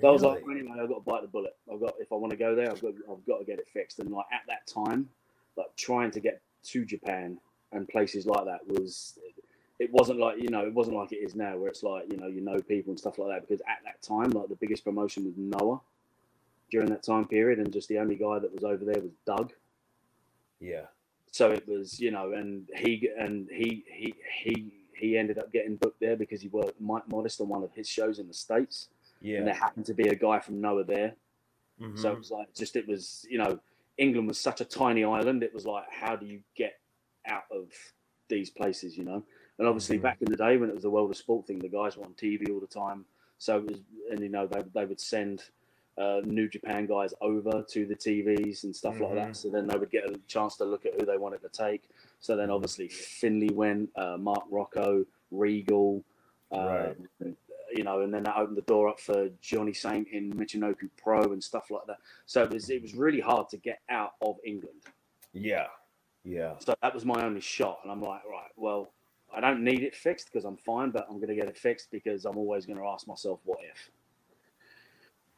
So 0.00 0.08
I 0.08 0.10
was 0.10 0.22
like, 0.22 0.46
Really? 0.46 0.60
anyway, 0.60 0.78
I've 0.80 0.88
got 0.88 1.04
to 1.04 1.10
bite 1.10 1.22
the 1.22 1.28
bullet. 1.28 1.54
I've 1.70 1.80
got 1.80 1.94
if 1.98 2.12
I 2.12 2.16
want 2.16 2.30
to 2.30 2.36
go 2.36 2.54
there, 2.54 2.70
I've 2.70 2.80
got 2.80 2.94
I've 3.10 3.26
got 3.26 3.38
to 3.38 3.44
get 3.44 3.58
it 3.58 3.68
fixed. 3.72 3.98
And 3.98 4.10
like 4.10 4.26
at 4.32 4.42
that 4.48 4.66
time, 4.66 5.08
like 5.56 5.74
trying 5.76 6.10
to 6.12 6.20
get 6.20 6.40
to 6.64 6.84
Japan 6.84 7.38
and 7.72 7.88
places 7.88 8.26
like 8.26 8.44
that 8.44 8.60
was 8.66 9.18
it 9.78 9.90
wasn't 9.92 10.18
like 10.18 10.38
you 10.40 10.48
know 10.48 10.64
it 10.66 10.72
wasn't 10.74 10.96
like 10.96 11.12
it 11.12 11.16
is 11.16 11.34
now 11.34 11.56
where 11.56 11.68
it's 11.68 11.82
like 11.82 12.04
you 12.10 12.16
know 12.18 12.26
you 12.26 12.40
know 12.40 12.60
people 12.60 12.90
and 12.92 12.98
stuff 12.98 13.18
like 13.18 13.28
that 13.30 13.48
because 13.48 13.60
at 13.62 13.78
that 13.84 14.00
time 14.02 14.30
like 14.30 14.48
the 14.48 14.56
biggest 14.56 14.84
promotion 14.84 15.24
was 15.24 15.34
Noah 15.36 15.80
during 16.70 16.88
that 16.90 17.02
time 17.02 17.26
period 17.26 17.58
and 17.58 17.72
just 17.72 17.88
the 17.88 17.98
only 17.98 18.14
guy 18.16 18.38
that 18.38 18.52
was 18.54 18.64
over 18.64 18.84
there 18.84 19.00
was 19.02 19.12
Doug 19.26 19.52
yeah. 20.60 20.82
so 21.30 21.50
it 21.50 21.66
was 21.66 21.98
you 22.00 22.10
know 22.10 22.32
and 22.32 22.68
he 22.76 23.08
and 23.18 23.48
he 23.50 23.84
he 23.90 24.14
he 24.42 24.72
he 24.94 25.18
ended 25.18 25.38
up 25.38 25.52
getting 25.52 25.76
booked 25.76 25.98
there 26.00 26.16
because 26.16 26.40
he 26.40 26.48
worked 26.48 26.80
Mike 26.80 27.08
Modest 27.08 27.40
on 27.40 27.48
one 27.48 27.64
of 27.64 27.72
his 27.74 27.88
shows 27.88 28.18
in 28.20 28.28
the 28.28 28.34
states 28.34 28.88
Yeah. 29.20 29.38
and 29.38 29.46
there 29.46 29.54
happened 29.54 29.86
to 29.86 29.94
be 29.94 30.08
a 30.08 30.14
guy 30.14 30.38
from 30.38 30.60
Noah 30.60 30.84
there 30.84 31.14
so 31.96 32.10
Mhm. 32.10 32.12
it 32.12 32.18
was 32.18 32.30
like 32.30 32.54
just 32.54 32.76
it 32.76 32.86
was 32.86 33.26
you 33.28 33.38
know 33.38 33.58
England 33.98 34.28
was 34.28 34.38
such 34.38 34.60
a 34.60 34.64
tiny 34.64 35.04
island. 35.04 35.42
It 35.42 35.54
was 35.54 35.66
like, 35.66 35.84
how 35.90 36.16
do 36.16 36.26
you 36.26 36.40
get 36.56 36.80
out 37.26 37.44
of 37.50 37.72
these 38.28 38.50
places, 38.50 38.96
you 38.96 39.04
know? 39.04 39.22
And 39.58 39.68
obviously, 39.68 39.98
Mhm. 39.98 40.02
back 40.02 40.22
in 40.22 40.30
the 40.30 40.36
day 40.36 40.56
when 40.56 40.68
it 40.70 40.74
was 40.74 40.82
the 40.82 40.90
world 40.90 41.10
of 41.10 41.16
sport 41.16 41.46
thing, 41.46 41.58
the 41.58 41.68
guys 41.68 41.96
were 41.96 42.04
on 42.04 42.14
TV 42.14 42.50
all 42.50 42.60
the 42.60 42.66
time. 42.66 43.04
So 43.38 43.58
it 43.58 43.66
was, 43.66 43.80
and 44.10 44.20
you 44.20 44.28
know, 44.28 44.46
they, 44.46 44.62
they 44.74 44.84
would 44.86 45.00
send 45.00 45.44
uh, 45.98 46.22
New 46.24 46.48
Japan 46.48 46.86
guys 46.86 47.12
over 47.20 47.62
to 47.62 47.84
the 47.84 47.94
TVs 47.94 48.64
and 48.64 48.74
stuff 48.74 48.98
like 48.98 49.12
Mhm. 49.12 49.14
that. 49.16 49.36
So 49.36 49.50
then 49.50 49.66
they 49.66 49.76
would 49.76 49.90
get 49.90 50.08
a 50.08 50.16
chance 50.26 50.56
to 50.56 50.64
look 50.64 50.86
at 50.86 50.98
who 50.98 51.04
they 51.04 51.18
wanted 51.18 51.42
to 51.42 51.50
take. 51.50 51.82
So 52.18 52.34
then 52.34 52.50
obviously 52.50 52.88
Finlay 52.88 53.50
went, 53.50 53.90
uh, 53.94 54.16
Mark 54.16 54.44
Rocco, 54.50 55.04
Regal, 55.30 56.02
uh, 56.50 56.94
you 57.74 57.84
know, 57.84 58.02
and 58.02 58.12
then 58.12 58.22
that 58.24 58.36
opened 58.36 58.56
the 58.56 58.62
door 58.62 58.88
up 58.88 59.00
for 59.00 59.28
Johnny 59.40 59.72
Saint 59.72 60.08
in 60.08 60.32
Michinoku 60.32 60.88
Pro 61.02 61.32
and 61.32 61.42
stuff 61.42 61.70
like 61.70 61.86
that. 61.86 61.98
So 62.26 62.44
it 62.44 62.50
was 62.50 62.70
it 62.70 62.82
was 62.82 62.94
really 62.94 63.20
hard 63.20 63.48
to 63.50 63.56
get 63.56 63.80
out 63.88 64.12
of 64.20 64.36
England. 64.44 64.80
Yeah. 65.32 65.66
Yeah. 66.24 66.54
So 66.58 66.74
that 66.82 66.94
was 66.94 67.04
my 67.04 67.24
only 67.24 67.40
shot, 67.40 67.80
and 67.82 67.90
I'm 67.90 68.00
like, 68.00 68.22
right, 68.30 68.50
well, 68.56 68.92
I 69.34 69.40
don't 69.40 69.64
need 69.64 69.82
it 69.82 69.94
fixed 69.94 70.30
because 70.30 70.44
I'm 70.44 70.56
fine, 70.56 70.90
but 70.90 71.06
I'm 71.08 71.16
going 71.16 71.28
to 71.28 71.34
get 71.34 71.48
it 71.48 71.56
fixed 71.56 71.90
because 71.90 72.24
I'm 72.24 72.36
always 72.36 72.66
going 72.66 72.78
to 72.78 72.86
ask 72.86 73.06
myself, 73.08 73.40
what 73.44 73.58
if? 73.62 73.90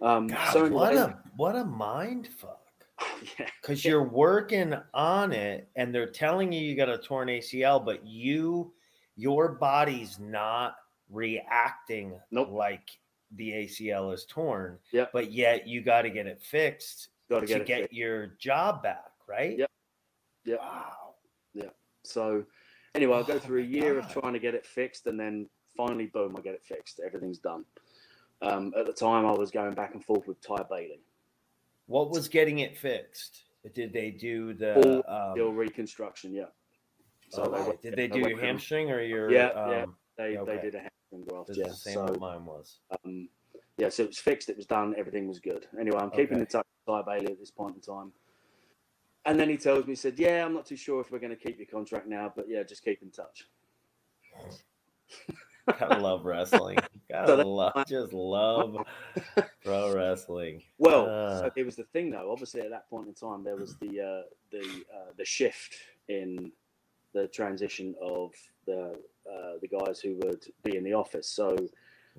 Um, 0.01 0.27
God, 0.27 0.53
so 0.53 0.69
what 0.69 0.95
a 0.95 1.19
what 1.37 1.57
a 1.57 1.65
mind 1.65 2.27
fuck. 2.27 2.61
yeah, 3.39 3.47
Because 3.61 3.85
you're 3.85 4.05
working 4.05 4.75
on 4.93 5.33
it 5.33 5.69
and 5.77 5.95
they're 5.95 6.11
telling 6.11 6.53
you 6.53 6.61
you 6.61 6.77
got 6.77 6.89
a 6.89 6.99
torn 6.99 7.29
ACL, 7.29 7.85
but 7.85 8.05
you 8.07 8.73
your 9.17 9.53
body's 9.53 10.19
not 10.19 10.77
reacting 11.15 12.19
Nope. 12.31 12.51
like 12.51 12.91
the 13.37 13.51
ACL 13.53 14.13
is 14.13 14.25
torn. 14.27 14.79
Yep. 14.93 15.11
But 15.13 15.33
yet 15.33 15.67
you 15.67 15.81
got 15.83 16.03
to 16.03 16.11
get 16.11 16.27
it 16.27 16.43
fixed 16.43 17.09
to 17.41 17.41
to 17.41 17.47
get 17.47 17.67
get 17.67 17.81
fixed. 17.83 17.95
your 17.95 18.29
job 18.39 18.83
back, 18.83 19.11
right? 19.29 19.59
Yep. 19.59 19.71
Yep. 20.45 20.59
Wow. 20.61 21.15
Yeah. 21.55 21.71
So 22.03 22.45
anyway, 22.95 23.19
I 23.19 23.23
go 23.23 23.35
Oh 23.35 23.39
through 23.39 23.61
a 23.63 23.65
year 23.65 23.99
of 23.99 24.09
trying 24.13 24.35
to 24.35 24.39
get 24.39 24.55
it 24.55 24.67
fixed, 24.67 25.07
and 25.07 25.19
then 25.19 25.49
finally, 25.77 26.07
boom, 26.07 26.35
I 26.37 26.41
get 26.43 26.55
it 26.55 26.65
fixed. 26.65 27.01
Everything's 27.05 27.39
done. 27.39 27.65
Um, 28.43 28.75
at 28.77 28.85
the 28.87 28.93
time, 28.93 29.25
I 29.25 29.33
was 29.33 29.51
going 29.51 29.73
back 29.75 29.95
and 29.95 30.05
forth 30.05 30.27
with 30.27 30.41
Ty 30.43 30.65
Bailey. 30.69 31.01
What 31.87 32.11
was 32.11 32.29
getting 32.29 32.59
it 32.59 32.77
fixed? 32.77 33.45
Did 33.75 33.93
they 33.95 34.11
do 34.11 34.53
the 34.53 35.03
um, 35.11 35.33
Still 35.33 35.53
reconstruction, 35.53 36.35
yeah. 36.35 36.45
So 37.31 37.45
they 37.45 37.49
okay. 37.57 37.69
went- 37.69 37.83
did 37.83 37.97
they 37.97 38.07
do 38.09 38.19
your 38.19 38.23
went 38.27 38.35
with 38.35 38.41
them. 38.43 38.49
hamstring 38.49 38.91
or 38.91 39.01
your 39.01 39.31
Yeah, 39.33 39.47
um, 39.49 39.71
yeah. 39.71 39.85
They 40.19 40.37
Okay. 40.37 40.57
they 40.57 40.63
did 40.63 40.75
a 40.75 40.79
hamstring 40.79 40.91
graft, 41.23 41.49
This 41.49 41.59
yeah. 41.59 41.69
the 41.69 41.75
same 41.75 41.95
So 41.95 42.17
mine 42.19 42.45
was. 42.45 42.79
um, 43.05 43.29
yeah, 43.79 43.89
so 43.89 44.05
it 44.05 44.09
was 44.09 44.19
fixed. 44.19 44.49
It 44.49 44.57
was 44.57 44.67
done. 44.67 44.95
Everything 44.97 45.27
was 45.29 45.41
good. 45.41 45.67
Anyway, 45.79 45.99
I'm 45.99 46.11
keeping 46.11 46.35
Okay. 46.37 46.41
in 46.41 46.47
touch 46.47 46.67
with 46.87 47.05
Ty 47.07 47.11
Bailey 47.11 47.33
at 47.33 47.39
this 47.41 47.51
point 47.51 47.75
in 47.77 47.81
time. 47.81 48.13
And 49.27 49.39
then 49.41 49.49
he 49.49 49.57
tells 49.57 49.87
me, 49.87 49.93
he 49.93 49.97
said, 49.97 50.19
"Yeah, 50.19 50.45
I'm 50.45 50.53
not 50.53 50.67
too 50.67 50.77
sure 50.77 51.01
if 51.01 51.11
we're 51.11 51.19
going 51.19 51.31
to 51.37 51.37
keep 51.37 51.59
your 51.59 51.67
contract 51.67 52.07
now, 52.07 52.33
but 52.37 52.47
yeah, 52.49 52.63
just 52.63 52.85
keep 52.85 53.03
in 53.03 53.11
touch." 53.11 53.49
Gotta 55.79 55.99
love 55.99 56.25
wrestling. 56.27 56.77
Gotta 57.11 57.27
So 57.43 57.49
love, 57.49 57.87
just 57.89 58.13
love 58.13 58.77
pro 59.65 59.95
wrestling. 59.95 60.63
Well, 60.79 61.07
Uh. 61.09 61.41
so 61.41 61.51
it 61.57 61.65
was 61.65 61.77
the 61.77 61.85
thing 61.85 62.11
though. 62.11 62.31
Obviously, 62.31 62.61
at 62.61 62.71
that 62.71 62.89
point 62.91 63.09
in 63.09 63.15
time, 63.15 63.43
there 63.43 63.57
was 63.57 63.77
the 63.77 64.01
uh, 64.01 64.23
the 64.51 64.61
uh, 64.95 65.13
the 65.17 65.25
shift 65.25 65.75
in 66.09 66.53
the 67.15 67.29
transition 67.29 67.95
of 68.03 68.33
the 68.67 68.95
uh, 69.31 69.55
the 69.61 69.69
guys 69.69 70.01
who 70.01 70.17
would 70.25 70.45
be 70.65 70.77
in 70.77 70.85
the 70.85 70.95
office. 70.95 71.29
So 71.29 71.57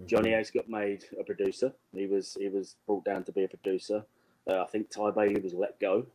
Johnny 0.08 0.32
Mm-hmm. 0.32 0.40
Ace 0.40 0.52
got 0.52 0.70
made 0.70 1.06
a 1.20 1.24
producer. 1.24 1.74
He 1.94 2.08
was 2.08 2.38
he 2.40 2.50
was 2.50 2.76
brought 2.88 3.06
down 3.06 3.24
to 3.26 3.32
be 3.32 3.44
a 3.44 3.48
producer. 3.48 4.06
Uh, 4.50 4.62
I 4.64 4.68
think 4.68 4.90
Ty 4.90 5.12
Bailey 5.12 5.42
was 5.42 5.54
let 5.54 5.80
go, 5.80 6.06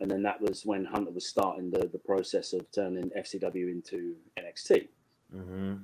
and 0.00 0.10
then 0.10 0.22
that 0.24 0.40
was 0.40 0.66
when 0.66 0.84
Hunter 0.84 1.12
was 1.12 1.26
starting 1.28 1.70
the 1.70 1.88
the 1.88 1.98
process 1.98 2.52
of 2.52 2.70
turning 2.72 3.10
FCW 3.18 3.70
into 3.70 4.16
NXT. 4.38 4.88
hmm 5.32 5.74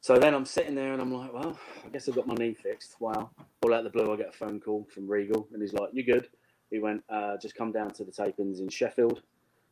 So 0.00 0.18
then 0.18 0.34
I'm 0.34 0.44
sitting 0.44 0.74
there 0.76 0.92
and 0.92 1.02
I'm 1.02 1.12
like, 1.12 1.32
well, 1.32 1.58
I 1.84 1.88
guess 1.90 2.08
I've 2.08 2.14
got 2.14 2.28
my 2.28 2.34
knee 2.34 2.54
fixed. 2.54 2.96
Wow. 3.00 3.30
All 3.62 3.74
out 3.74 3.84
of 3.86 3.92
the 3.92 3.98
blue, 3.98 4.12
I 4.12 4.16
get 4.16 4.28
a 4.28 4.32
phone 4.32 4.60
call 4.60 4.86
from 4.94 5.08
Regal 5.08 5.48
and 5.52 5.62
he's 5.62 5.72
like, 5.74 5.90
you 5.92 6.04
good? 6.04 6.28
He 6.70 6.78
went, 6.78 7.02
uh, 7.10 7.36
just 7.42 7.56
come 7.56 7.72
down 7.72 7.90
to 7.94 8.04
the 8.04 8.12
tapings 8.12 8.60
in 8.60 8.68
Sheffield. 8.68 9.22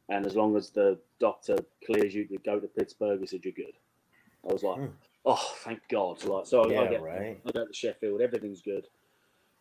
And 0.09 0.27
as 0.27 0.37
long 0.37 0.57
as 0.57 0.71
the 0.71 0.99
doctor 1.19 1.57
clears 1.87 2.15
you 2.15 2.27
to 2.27 2.39
go 2.39 2.61
to 2.61 2.67
Pittsburgh, 2.67 3.21
he 3.21 3.27
said, 3.27 3.41
you're 3.45 3.53
good. 3.55 3.75
I 4.49 4.53
was 4.53 4.63
like, 4.63 4.77
Hmm. 4.79 4.87
oh, 5.25 5.55
thank 5.65 5.81
God. 5.89 6.23
Like, 6.25 6.47
so 6.47 6.63
I 6.65 6.87
get, 6.91 7.03
right. 7.03 7.41
I 7.47 7.51
go 7.53 7.67
to 7.67 7.73
Sheffield, 7.73 8.21
everything's 8.21 8.61
good. 8.61 8.87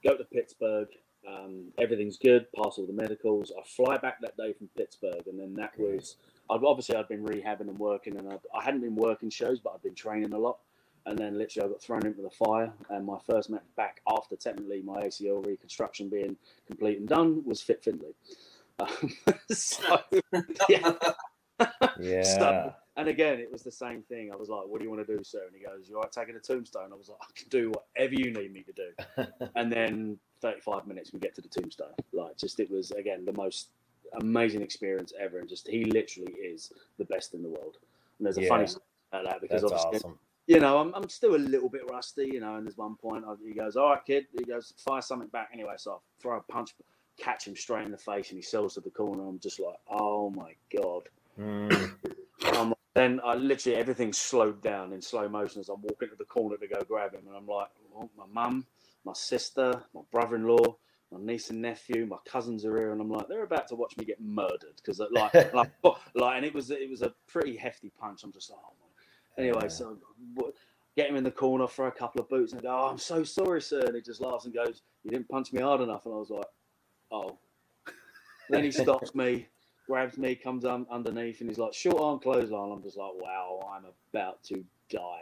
Go 0.04 0.18
to 0.18 0.26
Pittsburgh, 0.26 0.90
um, 1.26 1.72
everything's 1.78 2.18
good, 2.18 2.52
pass 2.52 2.78
all 2.78 2.86
the 2.86 2.92
medicals. 2.94 3.54
I 3.58 3.62
fly 3.66 3.98
back 3.98 4.20
that 4.22 4.36
day 4.36 4.52
from 4.52 4.68
Pittsburgh, 4.76 5.26
and 5.28 5.40
then 5.40 5.54
that 5.54 5.72
Okay. 5.80 5.96
was, 5.96 6.18
I'd, 6.50 6.62
obviously, 6.64 6.98
I'd 6.98 7.08
been 7.08 7.24
rehabbing 7.24 7.62
and 7.70 7.80
working, 7.80 8.18
and 8.18 8.30
I'd, 8.30 8.42
I 8.54 8.62
hadn't 8.64 8.82
been 8.82 8.96
working 8.96 9.30
shows, 9.30 9.60
but 9.62 9.74
I'd 9.74 9.82
been 9.84 9.96
training 9.96 10.34
a 10.34 10.38
lot. 10.38 10.58
And 11.06 11.18
then 11.18 11.38
literally, 11.38 11.68
I 11.68 11.72
got 11.72 11.82
thrown 11.82 12.06
into 12.06 12.22
the 12.22 12.30
fire, 12.30 12.74
and 12.90 13.06
my 13.06 13.18
first 13.30 13.50
match 13.50 13.64
back 13.76 14.02
after 14.10 14.36
technically 14.36 14.82
my 14.82 15.04
ACL 15.04 15.46
reconstruction 15.46 16.10
being 16.10 16.36
complete 16.68 16.98
and 17.00 17.08
done 17.08 17.44
was 17.46 17.62
Fit 17.62 17.84
Finlay. 17.84 18.14
Um, 18.80 19.14
so, 19.52 20.00
yeah. 20.70 20.94
Yeah. 22.00 22.24
So- 22.24 22.74
and 22.96 23.08
again, 23.08 23.40
it 23.40 23.52
was 23.52 23.64
the 23.64 23.72
same 23.72 24.04
thing. 24.04 24.32
I 24.32 24.36
was 24.36 24.50
like, 24.50 24.68
"What 24.68 24.80
do 24.80 24.84
you 24.86 24.92
want 24.92 25.06
to 25.08 25.18
do, 25.18 25.24
sir?" 25.24 25.46
And 25.48 25.56
he 25.56 25.64
goes, 25.66 25.90
"You 25.90 25.96
all 25.96 26.04
right 26.04 26.12
taking 26.12 26.36
a 26.36 26.40
tombstone?" 26.40 26.92
I 26.94 26.96
was 26.96 27.10
like, 27.10 27.18
"I 27.22 27.26
can 27.36 27.50
do 27.50 27.72
whatever 27.72 28.14
you 28.14 28.32
need 28.32 28.54
me 28.54 28.64
to 28.64 28.72
do." 28.74 29.26
and 29.56 29.72
then 29.72 30.20
35 30.42 30.86
minutes, 30.86 31.12
we 31.12 31.20
get 31.20 31.34
to 31.36 31.42
the 31.42 31.48
tombstone. 31.48 31.94
Like, 32.12 32.38
just 32.38 32.60
it 32.60 32.70
was 32.70 32.92
again 32.92 33.26
the 33.26 33.34
most 33.34 33.70
amazing 34.22 34.62
experience 34.62 35.12
ever, 35.20 35.40
and 35.40 35.50
just 35.50 35.68
he 35.68 35.86
literally 35.86 36.34
is 36.34 36.72
the 37.00 37.06
best 37.06 37.34
in 37.34 37.42
the 37.42 37.50
world. 37.50 37.78
And 38.20 38.26
there's 38.28 38.38
a 38.38 38.48
funny 38.48 38.64
Yeah. 38.64 38.68
story 38.68 38.84
about 39.12 39.24
that 39.26 39.42
because 39.42 39.62
That's 39.64 39.74
obviously, 39.74 39.98
awesome. 40.10 40.20
you 40.46 40.60
know, 40.60 40.78
I'm, 40.78 40.94
I'm 40.94 41.10
still 41.10 41.36
a 41.36 41.38
little 41.38 41.70
bit 41.70 41.90
rusty, 41.90 42.30
you 42.32 42.42
know. 42.42 42.58
And 42.58 42.68
there's 42.68 42.78
one 42.78 42.96
point 42.96 43.26
I, 43.28 43.34
he 43.44 43.54
goes, 43.56 43.76
"All 43.76 43.90
right, 43.90 44.06
kid," 44.06 44.28
he 44.38 44.44
goes, 44.46 44.72
"Fire 44.78 45.02
something 45.02 45.30
back." 45.30 45.50
Anyway, 45.52 45.74
so 45.78 45.94
I 45.94 45.98
throw 46.22 46.38
a 46.38 46.42
punch, 46.44 46.76
catch 47.18 47.48
him 47.48 47.56
straight 47.56 47.86
in 47.86 47.92
the 47.92 47.98
face, 47.98 48.30
and 48.30 48.38
he 48.38 48.42
sells 48.44 48.74
to 48.76 48.82
the 48.82 48.90
corner. 48.90 49.28
I'm 49.28 49.40
just 49.40 49.60
like, 49.60 49.78
"Oh 49.90 50.30
my 50.32 50.54
god." 50.76 51.10
Mm. 51.40 51.94
Um, 52.56 52.74
then 52.94 53.20
I 53.24 53.34
literally 53.36 53.78
everything 53.78 54.14
slowed 54.14 54.62
down 54.62 54.94
in 54.94 55.02
slow 55.02 55.28
motion 55.28 55.60
as 55.60 55.70
I'm 55.70 55.82
walking 55.82 56.10
to 56.10 56.16
the 56.16 56.26
corner 56.26 56.58
to 56.58 56.68
go 56.68 56.82
grab 56.88 57.14
him, 57.14 57.24
and 57.28 57.36
I'm 57.36 57.48
like, 57.48 57.68
oh, 57.96 58.10
my 58.18 58.26
mum, 58.32 58.66
my 59.04 59.14
sister, 59.14 59.82
my 59.96 60.02
brother-in-law, 60.12 60.76
my 61.12 61.20
niece 61.20 61.50
and 61.50 61.62
nephew, 61.62 62.06
my 62.06 62.18
cousins 62.26 62.66
are 62.66 62.78
here, 62.78 62.92
and 62.92 63.02
I'm 63.02 63.10
like, 63.10 63.28
they're 63.28 63.44
about 63.44 63.68
to 63.70 63.76
watch 63.76 63.98
me 63.98 64.06
get 64.06 64.22
murdered 64.22 64.76
because 64.78 65.00
like, 65.12 65.34
like, 65.54 65.72
like, 66.16 66.36
and 66.38 66.46
it 66.46 66.54
was 66.54 66.70
it 66.70 66.90
was 66.90 67.02
a 67.02 67.14
pretty 67.28 67.56
hefty 67.56 67.92
punch. 68.00 68.24
I'm 68.24 68.32
just 68.32 68.52
like, 68.52 68.60
oh 68.64 68.74
my. 68.80 69.44
Anyway, 69.44 69.64
Yeah. 69.64 69.68
so 69.70 69.98
get 70.96 71.10
him 71.10 71.16
in 71.16 71.24
the 71.24 71.32
corner 71.32 71.68
for 71.68 71.88
a 71.88 71.92
couple 71.92 72.22
of 72.22 72.30
boots 72.30 72.52
and 72.52 72.62
I 72.62 72.64
go, 72.64 72.70
oh, 72.70 72.90
I'm 72.90 73.00
so 73.00 73.24
sorry, 73.24 73.62
sir, 73.62 73.82
and 73.88 73.96
he 73.96 74.02
just 74.02 74.22
laughs 74.22 74.46
and 74.46 74.54
goes, 74.54 74.84
you 75.04 75.10
didn't 75.10 75.28
punch 75.28 75.52
me 75.52 75.62
hard 75.62 75.82
enough, 75.82 76.06
and 76.06 76.14
I 76.14 76.18
was 76.18 76.30
like, 76.30 76.46
oh. 77.14 77.38
then 78.50 78.64
he 78.64 78.72
stops 78.72 79.16
me 79.16 79.48
grabs 79.88 80.18
me, 80.18 80.36
comes 80.36 80.66
un- 80.66 80.88
underneath, 80.90 81.42
and 81.42 81.50
he's 81.50 81.60
like, 81.60 81.74
short 81.74 82.00
arm 82.00 82.20
clothesline. 82.20 82.72
I'm 82.72 82.82
just 82.82 82.98
like, 82.98 83.12
wow, 83.16 83.60
I'm 83.76 83.86
about 84.12 84.44
to 84.46 84.64
die. 84.90 85.22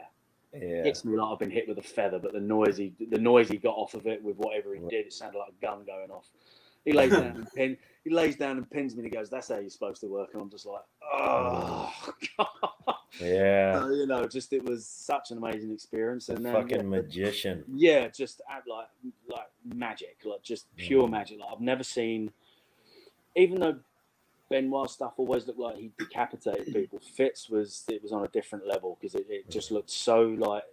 Yeah. 0.54 0.84
Hits 0.84 1.06
me 1.06 1.16
like 1.16 1.32
I've 1.32 1.40
been 1.40 1.52
hit 1.52 1.68
with 1.68 1.78
a 1.78 1.84
feather, 1.84 2.20
but 2.20 2.34
the 2.34 2.40
noise 2.40 2.78
he, 2.78 2.94
the 3.10 3.18
noise 3.18 3.48
he 3.48 3.58
got 3.58 3.76
off 3.76 3.94
of 3.94 4.06
it 4.06 4.22
with 4.22 4.38
whatever 4.38 4.74
he 4.76 4.82
did, 4.82 5.08
it 5.08 5.14
sounded 5.14 5.40
like 5.40 5.50
a 5.50 5.66
gun 5.66 5.84
going 5.86 6.12
off. 6.12 6.28
He 6.84 6.92
lays 6.92 7.12
down 7.12 7.24
and 7.24 7.54
pin, 7.54 7.78
he 8.04 8.10
lays 8.10 8.36
down 8.36 8.58
and 8.58 8.70
pins 8.70 8.96
me, 8.96 9.04
and 9.04 9.12
he 9.12 9.16
goes, 9.18 9.30
"That's 9.30 9.48
how 9.50 9.60
you're 9.60 9.70
supposed 9.70 10.02
to 10.02 10.08
work." 10.08 10.30
And 10.34 10.42
I'm 10.42 10.50
just 10.50 10.66
like, 10.66 10.82
oh, 11.14 11.94
God. 12.38 12.48
Yeah. 13.20 13.80
So, 13.82 13.90
you 13.92 14.08
know, 14.08 14.26
just 14.28 14.54
it 14.54 14.64
was 14.64 14.86
such 14.88 15.32
an 15.32 15.38
amazing 15.38 15.72
experience, 15.72 16.30
and 16.30 16.44
then 16.46 16.54
fucking 16.54 16.78
yeah, 16.78 16.84
magician. 16.84 17.64
yeah, 17.74 18.08
just 18.08 18.42
act 18.50 18.68
like 18.68 18.88
like 19.28 19.50
magic, 19.64 20.18
like 20.26 20.42
just 20.42 20.66
pure 20.78 21.08
Mm. 21.08 21.12
magic. 21.12 21.40
Like 21.40 21.50
I've 21.54 21.62
never 21.62 21.84
seen, 21.84 22.32
even 23.36 23.60
though 23.60 23.80
Benoit 24.50 24.90
stuff 24.90 25.14
always 25.18 25.46
looked 25.48 25.60
like 25.60 25.78
he 25.78 25.92
decapitated 25.98 26.68
people. 26.74 27.00
Fitz 27.00 27.50
was 27.50 27.84
it 27.90 28.02
was 28.02 28.12
on 28.12 28.24
a 28.24 28.28
different 28.30 28.66
level 28.68 28.98
because 29.00 29.16
it, 29.16 29.28
it 29.30 29.50
just 29.50 29.72
looked 29.72 29.90
so 29.92 30.22
like 30.22 30.64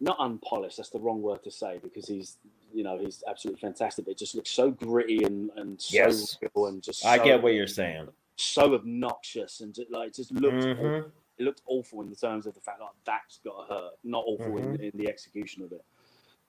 not 0.00 0.16
unpolished. 0.18 0.78
That's 0.78 0.90
the 0.90 0.98
wrong 0.98 1.22
word 1.22 1.44
to 1.44 1.50
say 1.50 1.78
because 1.82 2.08
he's 2.08 2.38
you 2.74 2.82
know 2.84 2.98
he's 2.98 3.22
absolutely 3.28 3.60
fantastic. 3.60 4.08
It 4.08 4.18
just 4.18 4.34
looks 4.34 4.50
so 4.50 4.70
gritty 4.70 5.24
and 5.24 5.50
and 5.56 5.80
so 5.80 5.94
Yes. 5.96 6.38
real 6.40 6.66
and 6.66 6.82
just 6.82 7.04
I 7.04 7.18
so, 7.18 7.24
get 7.24 7.42
what 7.42 7.54
you're 7.54 7.66
saying. 7.66 8.08
so 8.36 8.74
obnoxious 8.74 9.60
and 9.60 9.74
just, 9.74 9.90
like 9.90 10.12
just 10.14 10.32
looked 10.32 10.64
Mhm. 10.64 11.10
it 11.38 11.44
looked 11.44 11.62
awful 11.66 12.00
in 12.02 12.10
the 12.10 12.16
terms 12.16 12.46
of 12.46 12.54
the 12.54 12.60
fact 12.60 12.80
like 12.80 12.90
that's 13.04 13.38
got 13.38 13.66
to 13.66 13.74
hurt, 13.74 13.92
not 14.04 14.24
awful 14.26 14.58
in, 14.58 14.64
Mm-hmm. 14.74 14.82
in 14.84 14.90
the 14.94 15.08
execution 15.08 15.62
of 15.64 15.72
it. 15.72 15.84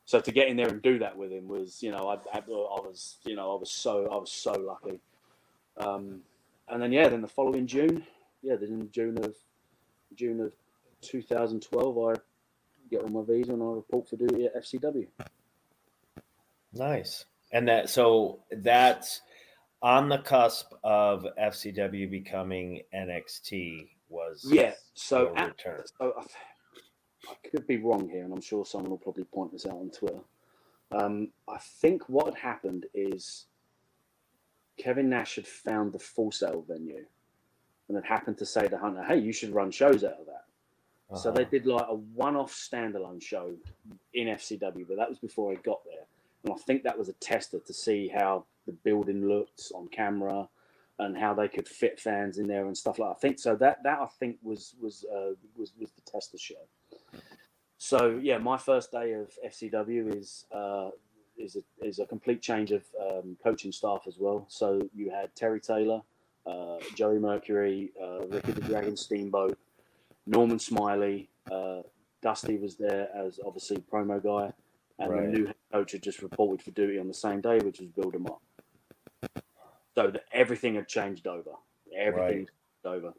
So 0.06 0.20
to 0.20 0.32
get 0.32 0.50
in 0.50 0.58
there 0.58 0.68
and 0.68 0.82
do 0.82 1.00
that 1.00 1.16
with 1.18 1.32
him 1.32 1.48
was, 1.48 1.82
you 1.82 1.90
know, 1.92 2.10
I, 2.10 2.16
I, 2.38 2.40
I 2.40 2.42
was, 2.50 3.18
you 3.24 3.36
know, 3.38 3.56
I 3.56 3.60
was 3.60 3.72
so, 3.72 4.06
I 4.12 4.18
was 4.18 4.30
so 4.32 4.52
lucky. 4.52 5.00
Um, 5.78 6.20
and 6.68 6.82
then 6.82 6.92
yeah, 6.92 7.08
then 7.08 7.22
the 7.22 7.28
following 7.28 7.66
June, 7.66 8.06
yeah, 8.42 8.56
then 8.58 8.70
in 8.82 8.92
June 8.92 9.18
of 9.24 9.36
June 10.16 10.42
of 10.42 10.54
2012, 11.02 11.98
I 11.98 12.14
get 12.90 13.04
on 13.04 13.14
my 13.14 13.22
visa 13.24 13.54
and 13.54 13.64
I 13.64 13.68
report 13.68 14.10
for 14.10 14.18
duty 14.18 14.46
at 14.46 14.56
FCW. 14.58 15.08
Nice. 16.74 17.26
And 17.52 17.68
that 17.68 17.90
so 17.90 18.40
that's 18.52 19.22
on 19.82 20.10
the 20.10 20.18
cusp 20.20 20.72
of 20.84 21.26
FCW 21.40 22.10
becoming 22.10 22.82
NXT 22.96 23.90
was 24.10 24.46
Yeah. 24.50 24.74
So 24.94 25.34
at, 25.36 25.50
return. 25.50 25.84
so 26.00 26.14
I, 26.18 27.32
I 27.32 27.50
could 27.50 27.68
be 27.68 27.78
wrong 27.78 28.10
here, 28.10 28.24
and 28.24 28.34
I'm 28.34 28.42
sure 28.42 28.66
someone 28.66 28.90
will 28.92 28.98
probably 28.98 29.24
point 29.26 29.52
this 29.52 29.66
out 29.66 29.74
on 29.74 29.92
Twitter. 29.92 30.20
Um, 30.92 31.30
I 31.48 31.58
think 31.60 32.08
what 32.10 32.26
had 32.26 32.36
happened 32.36 32.86
is 32.94 33.46
Kevin 34.78 35.10
Nash 35.10 35.36
had 35.36 35.48
found 35.48 35.92
the 35.94 36.00
Full 36.00 36.32
Sail 36.32 36.64
venue 36.68 37.06
and 37.88 37.98
had 37.98 38.06
happened 38.06 38.38
to 38.40 38.46
say 38.46 38.68
to 38.68 38.78
Hunter, 38.78 39.04
"Hey, 39.04 39.18
you 39.20 39.34
should 39.34 39.54
run 39.54 39.72
shows 39.72 40.04
out 40.04 40.20
of 40.20 40.26
that." 40.28 40.46
So 41.18 41.32
they 41.32 41.42
Uh-huh. 41.44 41.52
did 41.52 41.66
like 41.68 41.88
a 41.88 41.94
one-off 41.96 42.52
standalone 42.54 43.22
show 43.22 43.56
in 44.14 44.28
FCW, 44.30 44.86
but 44.88 44.98
that 44.98 45.10
was 45.10 45.20
before 45.20 45.52
I 45.52 45.56
got 45.56 45.84
there, 45.86 46.06
and 46.44 46.54
I 46.54 46.58
think 46.58 46.84
that 46.84 46.98
was 46.98 47.10
a 47.10 47.14
tester 47.14 47.60
to 47.60 47.74
see 47.74 48.08
how 48.08 48.46
the 48.66 48.74
building 48.74 49.28
looked 49.28 49.72
on 49.76 49.88
camera 49.88 50.48
and 51.00 51.18
how 51.18 51.34
they 51.34 51.48
could 51.48 51.68
fit 51.68 52.00
fans 52.00 52.38
in 52.38 52.48
there 52.48 52.66
and 52.66 52.78
stuff 52.78 53.00
like. 53.00 53.10
That. 53.10 53.16
I 53.16 53.20
think 53.20 53.40
so. 53.40 53.56
That 53.56 53.84
that 53.84 54.00
I 54.00 54.08
think 54.20 54.38
was 54.44 54.76
was 54.80 55.06
uh, 55.12 55.34
was 55.56 55.74
was 55.80 55.92
the 55.92 56.02
tester 56.10 56.38
show. 56.38 56.56
So 57.78 58.20
yeah, 58.22 58.38
my 58.38 58.58
first 58.58 58.92
day 58.92 59.14
of 59.14 59.32
FCW 59.46 60.16
is 60.18 60.46
uh, 60.54 60.92
is 61.38 61.58
a, 61.58 61.86
is 61.86 62.00
a 62.00 62.06
complete 62.06 62.42
change 62.42 62.72
of 62.72 62.84
um, 63.02 63.38
coaching 63.44 63.72
staff 63.72 64.04
as 64.08 64.18
well. 64.18 64.46
So 64.50 64.82
you 64.94 65.10
had 65.10 65.36
Terry 65.36 65.60
Taylor, 65.60 66.02
uh, 66.46 66.78
Joey 66.96 67.20
Mercury, 67.20 67.92
uh, 68.02 68.26
Ricky 68.28 68.52
the 68.52 68.62
Dragon 68.62 68.96
Steamboat, 68.96 69.58
Norman 70.26 70.60
Smiley, 70.60 71.30
uh, 71.52 71.82
Dusty 72.22 72.58
was 72.58 72.76
there 72.78 73.10
as 73.16 73.40
obviously 73.46 73.78
promo 73.92 74.24
guy, 74.24 74.54
and 75.00 75.10
Right. 75.10 75.24
the 75.32 75.38
new 75.40 75.46
head 75.48 75.56
coach 75.72 75.92
had 75.94 76.04
just 76.04 76.22
reported 76.22 76.64
for 76.64 76.72
duty 76.72 77.00
on 77.00 77.08
the 77.08 77.14
same 77.14 77.42
day, 77.42 77.60
which 77.60 77.80
was 77.80 77.90
Bill 77.90 78.12
DeMott. 78.12 78.40
So 79.96 80.12
that 80.12 80.26
everything 80.32 80.76
had 80.76 80.88
changed 80.88 81.28
over. 81.28 81.52
Everything 81.96 82.48
Right. 82.48 82.50
over. 82.86 83.14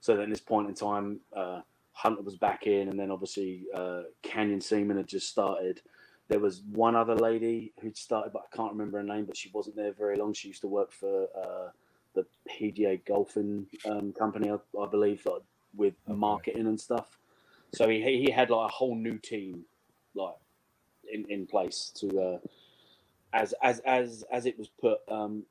So 0.00 0.14
then, 0.14 0.24
at 0.24 0.30
this 0.30 0.40
point 0.40 0.68
in 0.68 0.74
time, 0.74 1.20
uh, 1.34 1.62
Hunter 1.92 2.22
was 2.22 2.36
back 2.36 2.66
in, 2.66 2.88
and 2.88 2.98
then 2.98 3.10
obviously 3.10 3.66
uh, 3.74 4.02
Canyon 4.22 4.60
Ceman 4.60 4.96
had 4.96 5.08
just 5.08 5.28
started. 5.28 5.80
There 6.28 6.38
was 6.38 6.62
one 6.72 6.94
other 6.94 7.16
lady 7.16 7.72
who'd 7.80 7.96
started, 7.96 8.32
but 8.32 8.42
I 8.52 8.56
can't 8.56 8.72
remember 8.72 8.98
her 8.98 9.04
name. 9.04 9.24
But 9.24 9.36
she 9.36 9.50
wasn't 9.52 9.76
there 9.76 9.92
very 9.92 10.16
long. 10.16 10.34
She 10.34 10.48
used 10.48 10.60
to 10.60 10.68
work 10.68 10.92
for 10.92 11.24
uh, 11.36 11.70
the 12.14 12.26
PGA 12.50 13.04
Golfing 13.06 13.66
um, 13.90 14.12
Company, 14.12 14.50
I, 14.50 14.56
I 14.78 14.86
believe, 14.88 15.24
like, 15.26 15.42
with 15.74 15.94
Okay. 16.08 16.16
marketing 16.16 16.66
and 16.66 16.78
stuff. 16.80 17.18
So 17.72 17.88
he 17.88 18.00
he 18.24 18.30
had 18.30 18.50
like 18.50 18.70
a 18.70 18.72
whole 18.72 18.94
new 18.94 19.18
team, 19.18 19.64
like 20.14 20.34
in, 21.12 21.24
in 21.30 21.46
place 21.46 21.90
to 21.96 22.20
uh, 22.20 22.38
as 23.32 23.54
as 23.62 23.80
as 23.80 24.24
as 24.32 24.46
it 24.46 24.58
was 24.58 24.68
put. 24.80 24.98
Um, 25.08 25.44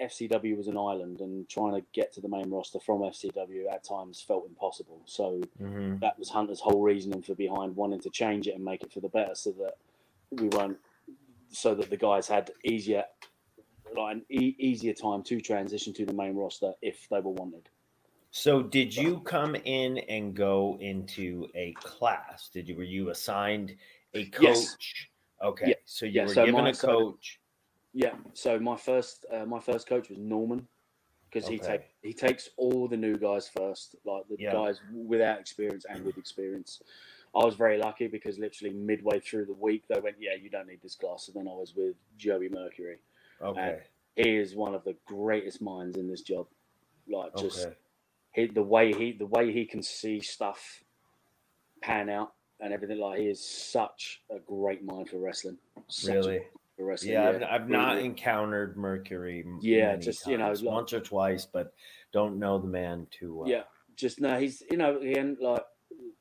FCW 0.00 0.56
was 0.56 0.68
an 0.68 0.78
island, 0.78 1.20
and 1.20 1.46
trying 1.48 1.74
to 1.74 1.86
get 1.92 2.12
to 2.14 2.20
the 2.22 2.28
main 2.28 2.50
roster 2.50 2.80
from 2.80 3.00
FCW 3.00 3.70
at 3.70 3.84
times 3.84 4.22
felt 4.26 4.46
impossible. 4.48 5.02
So 5.04 5.42
Mhm. 5.60 6.00
that 6.00 6.18
was 6.18 6.30
Hunter's 6.30 6.60
whole 6.60 6.80
reasoning 6.80 7.20
for 7.22 7.34
behind 7.34 7.76
wanting 7.76 8.00
to 8.00 8.10
change 8.10 8.48
it 8.48 8.54
and 8.54 8.64
make 8.64 8.82
it 8.82 8.90
for 8.92 9.00
the 9.00 9.10
better, 9.10 9.34
so 9.34 9.52
that 9.52 9.76
we 10.30 10.48
weren't, 10.48 10.78
so 11.50 11.74
that 11.74 11.90
the 11.90 11.96
guys 11.98 12.26
had 12.26 12.50
easier, 12.64 13.04
like 13.94 14.16
an 14.16 14.24
e- 14.30 14.56
easier 14.58 14.94
time 14.94 15.22
to 15.24 15.40
transition 15.42 15.92
to 15.92 16.06
the 16.06 16.14
main 16.14 16.34
roster 16.36 16.72
if 16.80 17.06
they 17.10 17.20
were 17.20 17.32
wanted. 17.32 17.68
So 18.30 18.62
did 18.62 18.96
you 18.96 19.20
come 19.20 19.54
in 19.54 19.98
and 19.98 20.34
go 20.34 20.78
into 20.80 21.48
a 21.54 21.72
class? 21.74 22.48
Did 22.48 22.66
you 22.66 22.76
were 22.76 22.82
you 22.82 23.10
assigned 23.10 23.76
a 24.14 24.26
coach? 24.26 24.42
Yes. 24.42 24.76
Okay. 25.42 25.68
Yeah. 25.68 25.74
So 25.84 26.06
you 26.06 26.12
Yeah, 26.12 26.22
were 26.26 26.34
so 26.34 26.46
given 26.46 26.64
my- 26.64 26.70
a 26.70 26.74
so- 26.74 26.86
coach. 26.88 27.40
Yeah. 27.92 28.14
So 28.34 28.58
my 28.58 28.76
first 28.76 29.26
uh, 29.30 29.44
my 29.44 29.60
first 29.60 29.86
coach 29.86 30.08
was 30.08 30.18
Norman 30.18 30.66
because 31.28 31.48
he 31.48 31.56
Okay. 31.56 31.66
take 31.78 31.82
he 32.02 32.12
takes 32.12 32.48
all 32.56 32.88
the 32.88 32.96
new 32.96 33.16
guys 33.16 33.48
first, 33.48 33.96
like 34.04 34.26
the 34.28 34.36
Yeah. 34.38 34.52
guys 34.52 34.80
without 34.92 35.38
experience 35.40 35.84
and 35.88 36.04
with 36.04 36.16
experience. 36.16 36.82
I 37.34 37.44
was 37.44 37.54
very 37.54 37.78
lucky 37.78 38.08
because 38.08 38.38
literally 38.38 38.74
midway 38.74 39.18
through 39.20 39.46
the 39.46 39.54
week 39.54 39.86
they 39.88 40.00
went, 40.00 40.16
"Yeah, 40.20 40.34
you 40.34 40.48
don't 40.50 40.68
need 40.68 40.82
this 40.82 40.94
class." 40.94 41.28
And 41.28 41.36
then 41.36 41.48
I 41.48 41.54
was 41.54 41.74
with 41.74 41.96
Joey 42.16 42.48
Mercury. 42.48 42.98
Okay. 43.40 43.82
He 44.16 44.36
is 44.36 44.54
one 44.54 44.74
of 44.74 44.84
the 44.84 44.94
greatest 45.06 45.60
minds 45.62 45.96
in 45.96 46.08
this 46.08 46.20
job. 46.22 46.46
Like 47.08 47.34
just 47.36 47.66
okay. 47.66 47.76
he, 48.34 48.46
the 48.46 48.62
way 48.62 48.92
he 48.92 49.12
the 49.12 49.26
way 49.26 49.52
he 49.52 49.64
can 49.66 49.82
see 49.82 50.20
stuff 50.20 50.84
pan 51.80 52.08
out 52.08 52.34
and 52.62 52.72
everything. 52.72 52.98
Like 52.98 53.18
he 53.18 53.26
is 53.26 53.44
such 53.44 54.22
a 54.30 54.38
great 54.38 54.82
mind 54.84 55.10
for 55.10 55.18
wrestling. 55.18 55.58
Such 55.88 56.14
Really? 56.14 56.40
for 56.76 56.84
wrestling. 56.86 57.12
Yeah, 57.12 57.28
I've, 57.28 57.42
I've 57.62 57.68
not 57.68 57.94
really. 57.96 58.06
encountered 58.06 58.76
Mercury. 58.76 59.44
Yeah, 59.60 59.96
just, 59.96 60.26
you 60.26 60.38
know, 60.38 60.52
like- 60.52 60.62
once 60.62 60.92
or 60.92 61.00
twice, 61.00 61.44
but 61.44 61.74
don't 62.12 62.38
know 62.38 62.58
the 62.58 62.68
man 62.68 63.06
too 63.10 63.34
well. 63.34 63.48
Yeah, 63.48 63.62
just 63.96 64.20
no. 64.20 64.38
He's 64.38 64.62
you 64.70 64.76
know 64.76 64.98
again 64.98 65.36
like 65.40 65.64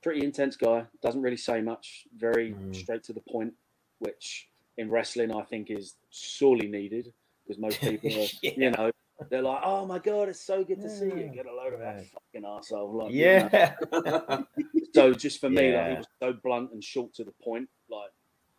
pretty 0.02 0.26
intense 0.26 0.56
guy. 0.58 0.86
Doesn't 1.02 1.22
really 1.22 1.38
say 1.38 1.62
much. 1.62 2.08
Very 2.18 2.54
Mhm. 2.54 2.76
straight 2.76 3.04
to 3.04 3.14
the 3.14 3.22
point, 3.22 3.54
which 4.00 4.50
in 4.78 4.90
wrestling 4.90 5.32
I 5.34 5.44
think 5.44 5.70
is 5.70 5.96
sorely 6.10 6.68
needed 6.68 7.14
because 7.44 7.60
most 7.62 7.80
people, 7.82 8.10
are, 8.10 8.28
Yeah. 8.42 8.52
you 8.58 8.72
know, 8.72 8.92
they're 9.30 9.42
like, 9.42 9.62
"Oh 9.64 9.86
my 9.86 10.00
god, 10.00 10.30
it's 10.30 10.40
so 10.42 10.64
good 10.64 10.82
to 10.82 10.90
see 10.90 11.06
you." 11.06 11.32
Get 11.34 11.46
a 11.46 11.54
load 11.54 11.74
of 11.74 11.80
that 11.80 12.06
fucking 12.08 12.46
asshole. 12.46 12.94
Like, 12.94 13.12
you 13.14 13.26
know. 13.26 13.50
Yeah. 13.52 14.42
So 14.94 15.14
just 15.14 15.40
for 15.40 15.50
me, 15.50 15.74
like 15.74 15.88
he 15.90 15.96
was 15.96 16.06
so 16.22 16.34
blunt 16.34 16.72
and 16.74 16.84
short 16.84 17.14
to 17.14 17.24
the 17.24 17.32
point. 17.32 17.70
Like 17.90 18.12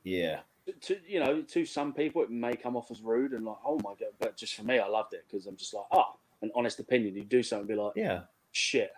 yeah. 0.02 0.40
to 0.82 0.96
you 1.06 1.20
know, 1.20 1.42
to 1.42 1.66
some 1.66 1.92
people 1.92 2.22
it 2.22 2.30
may 2.30 2.56
come 2.56 2.74
off 2.74 2.90
as 2.90 3.02
rude 3.02 3.32
and 3.32 3.44
like, 3.44 3.58
"Oh 3.66 3.78
my 3.84 3.94
god," 4.00 4.12
but 4.18 4.36
just 4.38 4.54
for 4.54 4.62
me, 4.64 4.78
I 4.78 4.86
loved 4.86 5.12
it 5.12 5.24
because 5.30 5.46
I'm 5.46 5.56
just 5.56 5.74
like, 5.74 5.84
"Oh." 5.92 6.14
An 6.40 6.50
honest 6.56 6.80
opinion, 6.80 7.14
you 7.14 7.22
do 7.22 7.40
something, 7.40 7.68
be 7.68 7.76
like, 7.76 7.92
Yeah. 7.94 8.22
shit. 8.50 8.90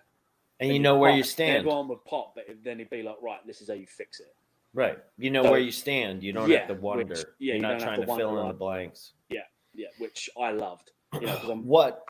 And 0.61 0.71
Then 0.71 0.77
you 0.77 0.81
know 0.81 0.97
where 0.97 1.11
you 1.11 1.23
pop, 1.23 1.29
stand. 1.31 1.57
Everyone 1.59 1.89
would 1.89 2.03
pop, 2.07 2.35
but 2.35 2.47
then 2.65 2.79
he'd 2.79 2.89
be 2.89 3.03
like, 3.03 3.17
right, 3.21 3.47
this 3.47 3.61
is 3.61 3.69
how 3.69 3.75
you 3.75 3.87
fix 3.87 4.19
it. 4.19 4.35
Right. 4.73 4.99
You 5.19 5.31
know 5.31 5.43
So- 5.43 5.51
where 5.51 5.61
you 5.61 5.71
stand. 5.71 6.23
You 6.23 6.33
don't 6.33 6.49
Yeah, 6.49 6.61
have 6.61 6.69
to 6.69 6.75
wonder. 6.77 7.05
which- 7.05 7.25
You're 7.39 7.57
you 7.57 7.61
not 7.61 7.81
trying 7.81 8.01
to 8.01 8.07
to, 8.07 8.17
fill 8.17 8.41
in 8.41 8.49
the 8.49 8.55
blanks. 8.55 9.13
Yeah, 9.29 9.43
Yeah, 9.75 9.89
which 9.99 10.31
I 10.41 10.53
loved. 10.53 10.93
You 11.21 11.27
know, 11.27 11.37
What? 11.65 12.05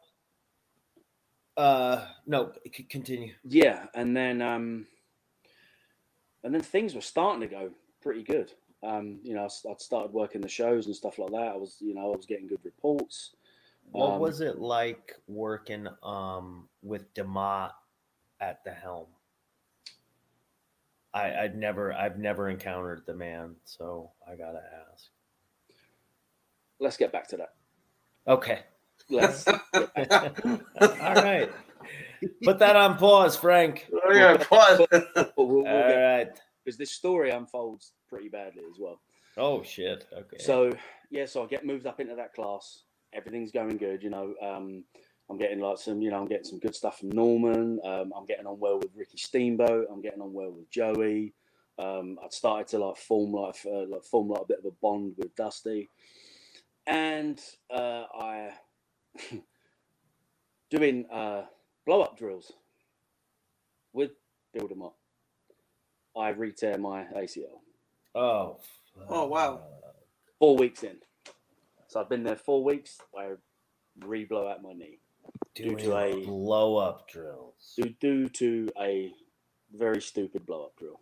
Uh, 1.57 2.07
no. 2.27 2.53
Continue. 2.89 3.33
yeah, 3.45 3.87
and 3.95 4.17
then 4.17 4.43
um, 4.43 4.87
and 6.43 6.53
then 6.55 6.61
things 6.63 6.95
were 6.95 7.01
starting 7.01 7.41
to 7.43 7.47
go 7.47 7.71
pretty 8.03 8.23
good. 8.23 8.53
Um, 8.83 9.21
you 9.23 9.35
know, 9.35 9.49
I'd 9.71 9.81
started 9.81 10.13
working 10.13 10.41
the 10.41 10.49
shows 10.49 10.87
and 10.87 10.95
stuff 10.97 11.19
like 11.19 11.31
that. 11.31 11.53
I 11.55 11.57
was, 11.57 11.77
you 11.81 11.95
know, 11.95 12.13
I 12.13 12.17
was 12.17 12.27
getting 12.27 12.47
good 12.47 12.61
reports. 12.65 13.35
What 13.93 14.15
Um, 14.15 14.21
was 14.21 14.41
it 14.41 14.59
like 14.59 15.15
working 15.27 15.89
um 16.03 16.69
with 16.83 17.13
DeMott 17.15 17.73
at 18.41 18.63
the 18.65 18.73
helm? 18.73 19.07
I, 21.15 21.45
I'd 21.45 21.57
never 21.57 21.93
I've 21.93 22.19
never 22.19 22.49
encountered 22.49 23.05
the 23.07 23.15
man, 23.15 23.55
so 23.65 24.11
I 24.27 24.35
gotta 24.37 24.61
ask. 24.93 25.07
Let's 26.81 26.97
get 26.97 27.13
back 27.13 27.29
to 27.29 27.37
that. 27.37 27.55
Okay. 28.27 28.61
Let's. 29.11 29.47
All 29.75 31.15
right. 31.15 31.51
Put 32.43 32.59
that 32.59 32.77
on 32.77 32.97
pause, 32.97 33.37
Frank. 33.37 33.87
Oh, 34.07 34.13
yeah, 34.13 34.37
pause. 34.37 34.83
but 34.91 35.33
we'll, 35.37 35.47
we'll 35.49 35.57
All 35.67 35.89
get 35.89 35.95
right. 35.97 36.29
because 36.65 36.79
this 36.79 36.91
story 36.91 37.31
unfolds 37.31 37.93
pretty 38.09 38.29
badly 38.29 38.63
as 38.71 38.79
well. 38.79 39.01
Oh 39.37 39.63
shit. 39.63 40.07
Okay. 40.13 40.37
So 40.39 40.73
yeah, 41.11 41.27
so 41.27 41.43
I 41.43 41.47
get 41.47 41.67
moved 41.67 41.87
up 41.87 42.01
into 42.01 42.15
that 42.15 42.35
class. 42.35 42.83
Everything's 43.13 43.51
going 43.53 43.77
good, 43.77 44.03
you 44.03 44.11
know. 44.11 44.35
Um, 44.43 44.85
I'm 45.31 45.39
getting 45.39 45.61
like 45.61 45.79
some, 45.79 46.03
you 46.03 46.11
know, 46.11 46.19
I'm 46.19 46.29
getting 46.29 46.45
some 46.45 46.59
good 46.59 46.75
stuff 46.75 46.99
from 46.99 47.11
Norman. 47.11 47.81
Um, 47.85 48.13
I'm 48.17 48.27
getting 48.27 48.47
on 48.47 48.59
well 48.59 48.79
with 48.79 48.91
Ricky 48.95 49.17
Steamboat. 49.17 49.87
I'm 49.91 50.03
getting 50.03 50.21
on 50.21 50.33
well 50.33 50.51
with 50.53 50.71
Joey. 50.71 51.33
Um, 51.79 52.19
I'd 52.23 52.33
started 52.33 52.69
to 52.69 52.79
like 52.79 52.97
form 52.97 53.33
like 53.33 53.57
uh, 53.67 53.87
like 53.89 54.05
form 54.05 54.29
like 54.29 54.43
a 54.43 54.47
bit 54.47 54.59
of 54.59 54.67
a 54.67 54.71
bond 54.83 55.15
with 55.17 55.35
Dusty, 55.35 55.89
and 56.87 57.41
uh, 57.73 58.05
I 58.21 58.51
doing 60.71 61.07
uh, 61.13 61.43
blow 61.87 62.03
up 62.03 62.17
drills 62.19 62.53
with 63.93 64.11
Bill 64.53 64.69
DeMott. 64.69 64.93
I 66.17 66.29
re-tear 66.31 66.79
my 66.79 67.05
ACL 67.17 67.59
oh. 68.15 68.59
Oh, 69.09 69.27
wow. 69.27 69.61
four 70.39 70.57
weeks 70.57 70.83
in. 70.85 70.97
So 71.89 72.01
I've 72.01 72.09
been 72.09 72.23
there 72.23 72.37
four 72.37 72.63
weeks. 72.63 72.99
I 73.17 73.33
re-blow 74.05 74.49
out 74.49 74.63
my 74.63 74.73
knee 74.73 75.01
Due 75.55 75.77
to 75.77 75.97
a- 75.97 76.25
blow 76.25 76.77
up 76.77 77.09
drills. 77.09 77.75
due, 77.77 77.95
due 78.01 78.29
to 78.29 78.69
a 78.81 79.13
very 79.73 80.01
stupid 80.01 80.47
blow-up 80.47 80.77
drill. 80.77 81.01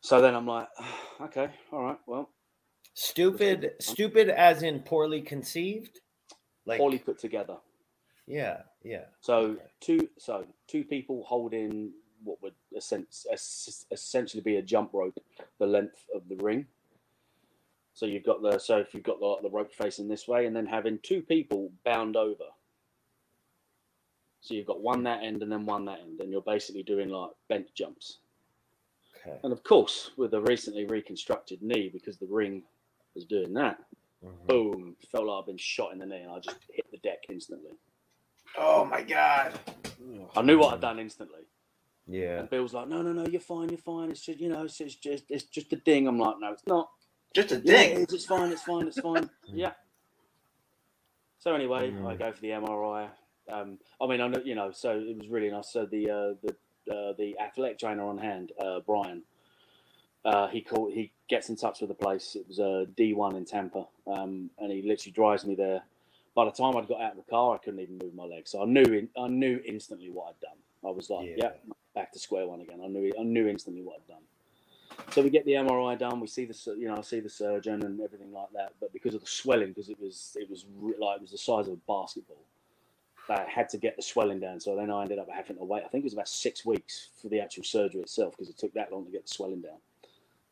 So 0.00 0.20
then 0.22 0.34
I'm 0.34 0.46
like, 0.46 0.68
okay, 1.20 1.50
all 1.72 1.82
right, 1.82 1.98
well, 2.06 2.30
Stupid, 3.00 3.74
stupid 3.78 4.28
as 4.28 4.64
in 4.64 4.80
poorly 4.80 5.22
conceived. 5.22 6.00
Like 6.66 6.80
poorly 6.80 6.98
put 6.98 7.16
together. 7.16 7.56
yeah, 8.26 8.62
yeah. 8.82 9.04
So 9.20 9.36
Okay. 9.52 9.62
two, 9.80 10.08
so 10.18 10.44
two 10.66 10.82
people 10.82 11.22
holding 11.24 11.92
what 12.24 12.42
would 12.42 12.54
essen- 12.76 13.06
essentially 13.92 14.42
be 14.42 14.56
a 14.56 14.62
jump 14.62 14.92
rope, 14.92 15.16
the 15.60 15.66
length 15.66 16.04
of 16.12 16.28
the 16.28 16.34
ring. 16.42 16.66
So 17.94 18.04
you've 18.04 18.24
got 18.24 18.42
the 18.42 18.58
so 18.58 18.78
if 18.78 18.92
you've 18.92 19.04
got 19.04 19.20
the, 19.20 19.36
the 19.42 19.50
rope 19.50 19.72
facing 19.72 20.08
this 20.08 20.26
way, 20.26 20.46
and 20.46 20.56
then 20.56 20.66
having 20.66 20.98
two 21.04 21.22
people 21.22 21.70
bound 21.84 22.16
over. 22.16 22.46
So 24.40 24.54
you've 24.54 24.66
got 24.66 24.80
one 24.80 25.04
that 25.04 25.22
end 25.22 25.44
and 25.44 25.52
then 25.52 25.66
one 25.66 25.84
that 25.84 26.00
end, 26.00 26.20
and 26.20 26.32
you're 26.32 26.42
basically 26.42 26.82
doing 26.82 27.10
like 27.10 27.30
bench 27.48 27.68
jumps. 27.74 28.18
Okay. 29.20 29.38
And 29.44 29.52
of 29.52 29.62
course, 29.62 30.10
with 30.16 30.34
a 30.34 30.40
recently 30.40 30.84
reconstructed 30.84 31.62
knee, 31.62 31.90
because 31.92 32.18
the 32.18 32.26
ring 32.26 32.64
was 33.18 33.24
doing 33.26 33.52
that, 33.54 33.78
Mhm. 34.24 34.46
boom, 34.46 34.96
felt 35.10 35.26
like 35.26 35.40
I've 35.40 35.46
been 35.46 35.58
shot 35.58 35.92
in 35.92 35.98
the 35.98 36.06
knee, 36.06 36.22
and 36.22 36.30
I 36.30 36.38
just 36.38 36.56
hit 36.72 36.86
the 36.90 36.98
deck 36.98 37.18
instantly. 37.28 37.72
Oh 38.56 38.84
my 38.84 39.02
god. 39.02 39.58
I 40.36 40.42
knew 40.42 40.58
what 40.58 40.74
I'd 40.74 40.80
done 40.80 40.98
instantly. 41.00 41.42
Yeah. 42.06 42.40
And 42.40 42.50
Bill's 42.50 42.72
like, 42.72 42.88
"No, 42.88 43.02
no, 43.02 43.12
no, 43.12 43.26
you're 43.26 43.40
fine, 43.40 43.68
you're 43.68 43.78
fine. 43.78 44.10
It's 44.10 44.20
just, 44.24 44.38
you 44.38 44.48
know, 44.48 44.62
it's, 44.64 44.80
it's 44.80 44.94
just, 44.94 45.24
it's 45.28 45.44
just 45.44 45.72
a 45.72 45.76
ding." 45.76 46.06
I'm 46.06 46.18
like, 46.18 46.36
"No, 46.38 46.52
it's 46.52 46.66
not. 46.66 46.88
Just 47.34 47.52
a 47.52 47.56
Yeah, 47.56 47.82
ding. 47.82 47.90
it 47.98 48.08
is, 48.08 48.14
it's 48.14 48.24
fine, 48.26 48.50
it's 48.52 48.62
fine, 48.62 48.86
it's 48.86 49.00
fine." 49.00 49.28
yeah. 49.52 49.72
So 51.38 51.54
anyway, 51.54 51.88
I 51.88 52.14
Mm. 52.14 52.18
go 52.18 52.32
for 52.32 52.40
the 52.40 52.50
MRI. 52.50 53.10
Um, 53.50 53.78
I 54.00 54.06
mean, 54.06 54.20
I 54.20 54.28
know, 54.28 54.40
you 54.44 54.54
know, 54.54 54.70
so 54.72 54.98
it 54.98 55.16
was 55.18 55.28
really 55.28 55.50
nice. 55.50 55.72
So 55.72 55.86
the 55.86 56.10
uh, 56.10 56.34
the 56.42 56.94
uh, 56.94 57.12
the 57.18 57.38
athletic 57.38 57.78
trainer 57.78 58.04
on 58.04 58.18
hand, 58.18 58.52
uh, 58.64 58.80
Brian, 58.80 59.22
uh, 60.24 60.48
he 60.48 60.62
called, 60.62 60.92
he 60.92 61.12
gets 61.28 61.48
in 61.48 61.56
touch 61.56 61.80
with 61.80 61.88
the 61.88 61.94
place. 61.94 62.34
It 62.34 62.46
was 62.48 62.58
a 62.58 62.86
D1 62.96 63.36
in 63.36 63.44
Tampa, 63.44 63.86
um, 64.06 64.50
and 64.58 64.72
he 64.72 64.82
literally 64.82 65.12
drives 65.12 65.44
me 65.44 65.54
there. 65.54 65.82
By 66.34 66.44
the 66.44 66.50
time 66.50 66.76
I'd 66.76 66.88
got 66.88 67.00
out 67.00 67.12
of 67.12 67.16
the 67.16 67.30
car, 67.30 67.54
I 67.54 67.58
couldn't 67.58 67.80
even 67.80 67.98
move 67.98 68.14
my 68.14 68.24
legs. 68.24 68.50
So 68.50 68.62
I 68.62 68.66
knew, 68.66 68.82
in, 68.82 69.08
I 69.18 69.28
knew 69.28 69.60
instantly 69.66 70.10
what 70.10 70.28
I'd 70.28 70.40
done. 70.40 70.56
I 70.84 70.90
was 70.90 71.10
like, 71.10 71.26
Yeah. 71.26 71.34
yeah, 71.36 71.72
back 71.94 72.12
to 72.12 72.18
square 72.18 72.46
one 72.46 72.60
again. 72.60 72.80
I 72.82 72.86
knew, 72.86 73.12
I 73.18 73.22
knew 73.24 73.48
instantly 73.48 73.82
what 73.82 74.00
I'd 74.00 74.08
done. 74.08 74.22
So 75.12 75.22
we 75.22 75.30
get 75.30 75.44
the 75.44 75.52
MRI 75.52 75.98
done. 75.98 76.20
We 76.20 76.26
see 76.26 76.44
the, 76.44 76.56
you 76.78 76.88
know, 76.88 76.96
I 76.96 77.00
see 77.02 77.20
the 77.20 77.28
surgeon 77.28 77.84
and 77.84 78.00
everything 78.00 78.32
like 78.32 78.48
that. 78.54 78.72
But 78.80 78.92
because 78.92 79.14
of 79.14 79.20
the 79.20 79.26
swelling, 79.26 79.68
because 79.68 79.88
it 79.88 80.00
was, 80.00 80.36
it 80.40 80.48
was 80.48 80.64
like 80.98 81.16
it 81.16 81.22
was 81.22 81.30
the 81.30 81.38
size 81.38 81.66
of 81.66 81.74
a 81.74 81.76
basketball, 81.88 82.44
I 83.28 83.44
had 83.44 83.68
to 83.70 83.78
get 83.78 83.96
the 83.96 84.02
swelling 84.02 84.40
down. 84.40 84.60
So 84.60 84.74
then 84.76 84.90
I 84.90 85.02
ended 85.02 85.18
up 85.18 85.28
having 85.30 85.56
to 85.56 85.64
wait. 85.64 85.82
I 85.84 85.88
think 85.88 86.02
it 86.02 86.06
was 86.06 86.12
about 86.14 86.28
six 86.28 86.64
weeks 86.64 87.08
for 87.20 87.28
the 87.28 87.40
actual 87.40 87.64
surgery 87.64 88.00
itself 88.00 88.34
because 88.36 88.48
it 88.48 88.58
took 88.58 88.72
that 88.74 88.92
long 88.92 89.04
to 89.04 89.10
get 89.10 89.26
the 89.26 89.34
swelling 89.34 89.60
down. 89.60 89.78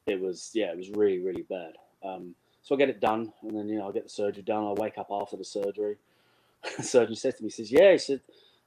It 0.07 0.21
was, 0.21 0.51
yeah, 0.55 0.71
it 0.71 0.77
was 0.77 0.91
really, 0.91 1.19
really 1.19 1.43
bad. 1.43 1.73
Um, 2.05 2.35
so 2.63 2.75
I 2.75 2.79
get 2.79 2.89
it 2.89 3.01
done, 3.01 3.33
and 3.43 3.57
then 3.57 3.69
you 3.69 3.79
know 3.79 3.89
I 3.89 3.93
get 3.93 4.05
the 4.05 4.11
surgery 4.11 4.43
done. 4.43 4.65
I 4.65 4.73
wake 4.73 4.99
up 4.99 5.09
after 5.11 5.37
the 5.37 5.45
surgery. 5.45 5.97
the 6.77 6.83
surgeon 6.83 7.15
says 7.15 7.35
to 7.35 7.43
me, 7.43 7.49
he 7.49 7.53
says, 7.53 7.71
"Yeah," 7.71 7.93
he 7.93 7.99
said, 7.99 8.21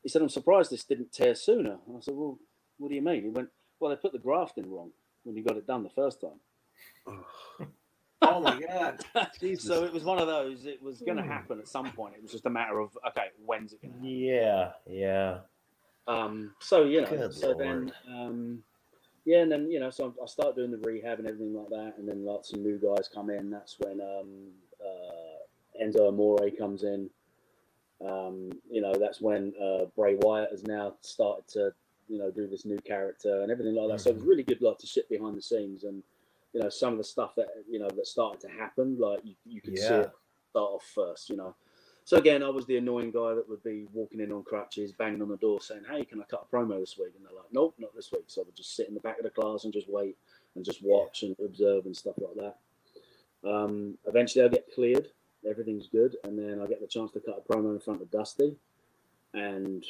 "He 0.04 0.10
said 0.10 0.22
I'm 0.22 0.30
surprised 0.30 0.72
this 0.72 0.84
didn't 0.84 1.12
tear 1.12 1.36
sooner." 1.36 1.78
And 1.86 1.98
I 1.98 2.00
said, 2.00 2.16
"Well, 2.16 2.40
what 2.78 2.90
do 2.90 2.96
you 2.96 3.02
mean?" 3.02 3.24
He 3.24 3.30
went, 3.30 3.50
"Well, 3.80 3.90
they 3.90 3.98
put 3.98 4.14
the 4.14 4.20
graft 4.20 4.58
in 4.58 4.70
wrong 4.70 4.92
when 5.24 5.36
you 5.36 5.44
got 5.44 5.58
it 5.58 5.68
done 5.68 5.84
the 5.84 5.90
first 5.90 6.22
time." 6.22 6.40
Oh 8.22 8.42
my 8.42 8.60
god. 8.60 9.00
so 9.60 9.86
it 9.86 9.94
was 9.94 10.04
one 10.04 10.20
of 10.20 10.28
those. 10.28 10.66
It 10.66 10.82
was 10.82 11.02
going 11.02 11.18
to 11.18 11.24
happen 11.24 11.60
at 11.60 11.68
some 11.68 11.92
point. 11.92 12.16
It 12.16 12.22
was 12.22 12.32
just 12.32 12.46
a 12.46 12.50
matter 12.50 12.80
of 12.80 12.98
okay, 13.08 13.28
when's 13.46 13.74
it 13.74 13.82
going 13.82 13.94
to 13.94 13.98
happen? 13.98 14.12
Yeah. 14.12 14.72
Yeah. 14.88 15.38
Um, 16.08 16.54
so 16.60 16.84
you 16.84 17.02
know, 17.02 17.08
Good 17.08 17.34
so 17.34 17.54
then, 17.54 17.94
um, 18.10 18.64
yeah, 19.30 19.44
and 19.44 19.52
then 19.52 19.70
you 19.70 19.80
know, 19.80 19.92
so 19.92 20.12
I 20.22 20.26
start 20.26 20.56
doing 20.56 20.72
the 20.72 20.80
rehab 20.80 21.20
and 21.20 21.28
everything 21.28 21.54
like 21.54 21.70
that, 21.70 21.94
and 22.00 22.10
then 22.10 22.26
lots 22.26 22.52
of 22.52 22.62
new 22.62 22.80
guys 22.80 23.08
come 23.14 23.30
in. 23.30 23.52
That's 23.52 23.78
when 23.78 24.02
um, 24.02 24.48
uh, 24.84 25.84
Enzo 25.84 26.08
Amore 26.08 26.50
comes 26.58 26.82
in. 26.82 27.12
Um, 28.04 28.50
you 28.72 28.82
know, 28.82 28.96
that's 28.96 29.22
when 29.22 29.54
uh, 29.64 29.86
Bray 29.96 30.16
Wyatt 30.16 30.50
has 30.50 30.64
now 30.64 30.96
started 31.02 31.48
to, 31.50 31.72
you 32.08 32.18
know, 32.18 32.32
do 32.32 32.48
this 32.48 32.66
new 32.66 32.80
character 32.80 33.44
and 33.44 33.52
everything 33.52 33.76
like 33.76 33.90
that. 33.90 34.02
So 34.02 34.10
it 34.10 34.16
was 34.16 34.24
really 34.24 34.42
good, 34.42 34.64
like 34.64 34.80
to 34.80 34.88
sit 34.88 35.08
behind 35.10 35.38
the 35.38 35.44
scenes 35.44 35.84
and, 35.84 36.02
you 36.54 36.62
know, 36.62 36.70
some 36.70 36.94
of 36.94 36.98
the 36.98 37.04
stuff 37.04 37.36
that 37.36 37.50
you 37.70 37.78
know 37.78 37.88
that 37.88 38.08
started 38.08 38.42
to 38.42 38.48
happen, 38.48 38.98
like 39.00 39.20
you, 39.24 39.36
you 39.46 39.62
could 39.62 39.78
see 39.78 39.84
it 39.94 40.12
start 40.50 40.72
off 40.74 40.86
first, 40.96 41.30
you 41.30 41.38
know. 41.38 41.54
So 42.10 42.18
again, 42.18 42.42
I 42.42 42.50
was 42.50 42.66
the 42.66 42.78
annoying 42.78 43.12
guy 43.12 43.36
that 43.36 43.48
would 43.48 43.64
be 43.64 43.86
walking 43.94 44.20
in 44.20 44.32
on 44.32 44.42
crutches, 44.42 44.92
banging 44.92 45.22
on 45.22 45.30
the 45.30 45.38
door, 45.38 45.62
saying, 45.62 45.84
"Hey, 45.88 46.04
can 46.06 46.20
I 46.20 46.24
cut 46.24 46.48
a 46.52 46.56
promo 46.56 46.80
this 46.80 46.98
week?" 46.98 47.14
And 47.16 47.24
they're 47.24 47.38
like, 47.38 47.54
"Nope, 47.54 47.76
not 47.78 47.96
this 47.96 48.12
week." 48.12 48.24
So 48.26 48.42
I 48.42 48.46
would 48.46 48.56
just 48.56 48.76
sit 48.76 48.88
in 48.88 48.96
the 48.96 49.00
back 49.00 49.20
of 49.20 49.26
the 49.26 49.30
class 49.30 49.64
and 49.64 49.72
just 49.72 49.88
wait 49.88 50.18
and 50.56 50.66
just 50.66 50.82
watch 50.82 51.22
and 51.22 51.36
observe 51.40 51.86
and 51.86 51.96
stuff 51.96 52.16
like 52.18 52.34
that. 52.38 52.58
Um, 53.48 54.00
eventually, 54.08 54.44
I 54.44 54.48
get 54.48 54.74
cleared. 54.74 55.12
Everything's 55.48 55.86
good, 55.86 56.18
and 56.24 56.36
then 56.36 56.60
I 56.60 56.66
get 56.66 56.82
the 56.82 56.88
chance 56.88 57.12
to 57.12 57.20
cut 57.20 57.44
a 57.46 57.54
promo 57.54 57.76
in 57.76 57.80
front 57.80 58.02
of 58.02 58.10
Dusty, 58.10 58.56
and 59.36 59.86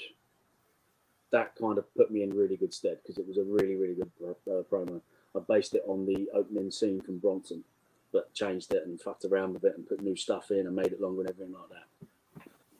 that 1.30 1.56
kind 1.56 1.78
of 1.78 1.86
put 1.94 2.12
me 2.12 2.24
in 2.24 2.36
really 2.36 2.58
good 2.58 2.74
stead 2.74 2.98
because 3.02 3.18
it 3.18 3.30
was 3.30 3.38
a 3.38 3.46
really, 3.46 3.78
really 3.78 3.96
good 3.96 4.12
uh, 4.46 4.64
promo. 4.70 5.00
I 5.34 5.40
based 5.48 5.74
it 5.74 5.84
on 5.88 6.06
the 6.06 6.30
opening 6.34 6.70
scene 6.70 7.00
from 7.00 7.20
Bronson, 7.20 7.64
but 8.12 8.34
changed 8.34 8.74
it 8.74 8.86
and 8.86 9.00
fucked 9.00 9.24
around 9.24 9.54
with 9.54 9.64
it 9.64 9.78
and 9.78 9.88
put 9.88 10.02
new 10.02 10.18
stuff 10.18 10.52
in 10.52 10.68
and 10.68 10.76
made 10.76 10.92
it 10.92 11.00
longer 11.00 11.22
and 11.22 11.30
everything 11.30 11.54
like 11.54 11.70
that. 11.70 11.99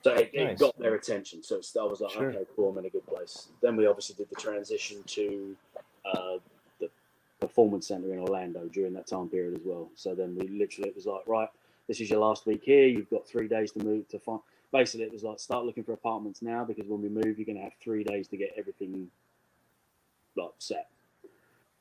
So 0.02 0.14
it, 0.14 0.30
it 0.34 0.58
got 0.58 0.78
their 0.80 0.96
attention. 0.96 1.44
So 1.44 1.58
it's, 1.58 1.76
I 1.76 1.84
was 1.84 2.00
like, 2.02 2.12
Sure. 2.12 2.30
okay, 2.30 2.46
cool, 2.56 2.70
I'm 2.70 2.78
in 2.78 2.86
a 2.86 2.90
good 2.90 3.06
place. 3.06 3.50
Then 3.62 3.76
we 3.76 3.86
obviously 3.86 4.16
did 4.16 4.30
the 4.30 4.36
transition 4.36 5.04
to 5.08 5.56
uh, 6.06 6.38
the 6.80 6.90
performance 7.42 7.88
center 7.88 8.14
in 8.14 8.20
Orlando 8.20 8.66
during 8.68 8.94
that 8.94 9.08
time 9.08 9.28
period 9.28 9.56
as 9.56 9.62
well. 9.66 9.90
So 9.96 10.16
then 10.16 10.36
we 10.36 10.48
literally 10.48 10.90
it 10.90 10.96
was 10.96 11.06
like, 11.06 11.28
right, 11.28 11.50
this 11.88 12.00
is 12.00 12.10
your 12.10 12.20
last 12.20 12.46
week 12.46 12.62
here. 12.64 12.88
You've 12.88 13.10
got 13.10 13.28
three 13.28 13.48
days 13.48 13.72
to 13.74 13.84
move 13.84 14.08
to 14.10 14.20
find. 14.20 14.40
Basically, 14.72 15.06
it 15.06 15.12
was 15.12 15.24
like 15.24 15.40
start 15.40 15.66
looking 15.66 15.84
for 15.84 15.94
apartments 15.94 16.42
now 16.42 16.64
because 16.64 16.88
when 16.88 17.02
we 17.02 17.10
move, 17.10 17.38
you're 17.38 17.46
going 17.46 17.58
to 17.58 17.64
have 17.64 17.74
three 17.82 18.04
days 18.04 18.28
to 18.30 18.38
get 18.38 18.54
everything 18.58 19.10
like 20.38 20.52
set. 20.60 20.88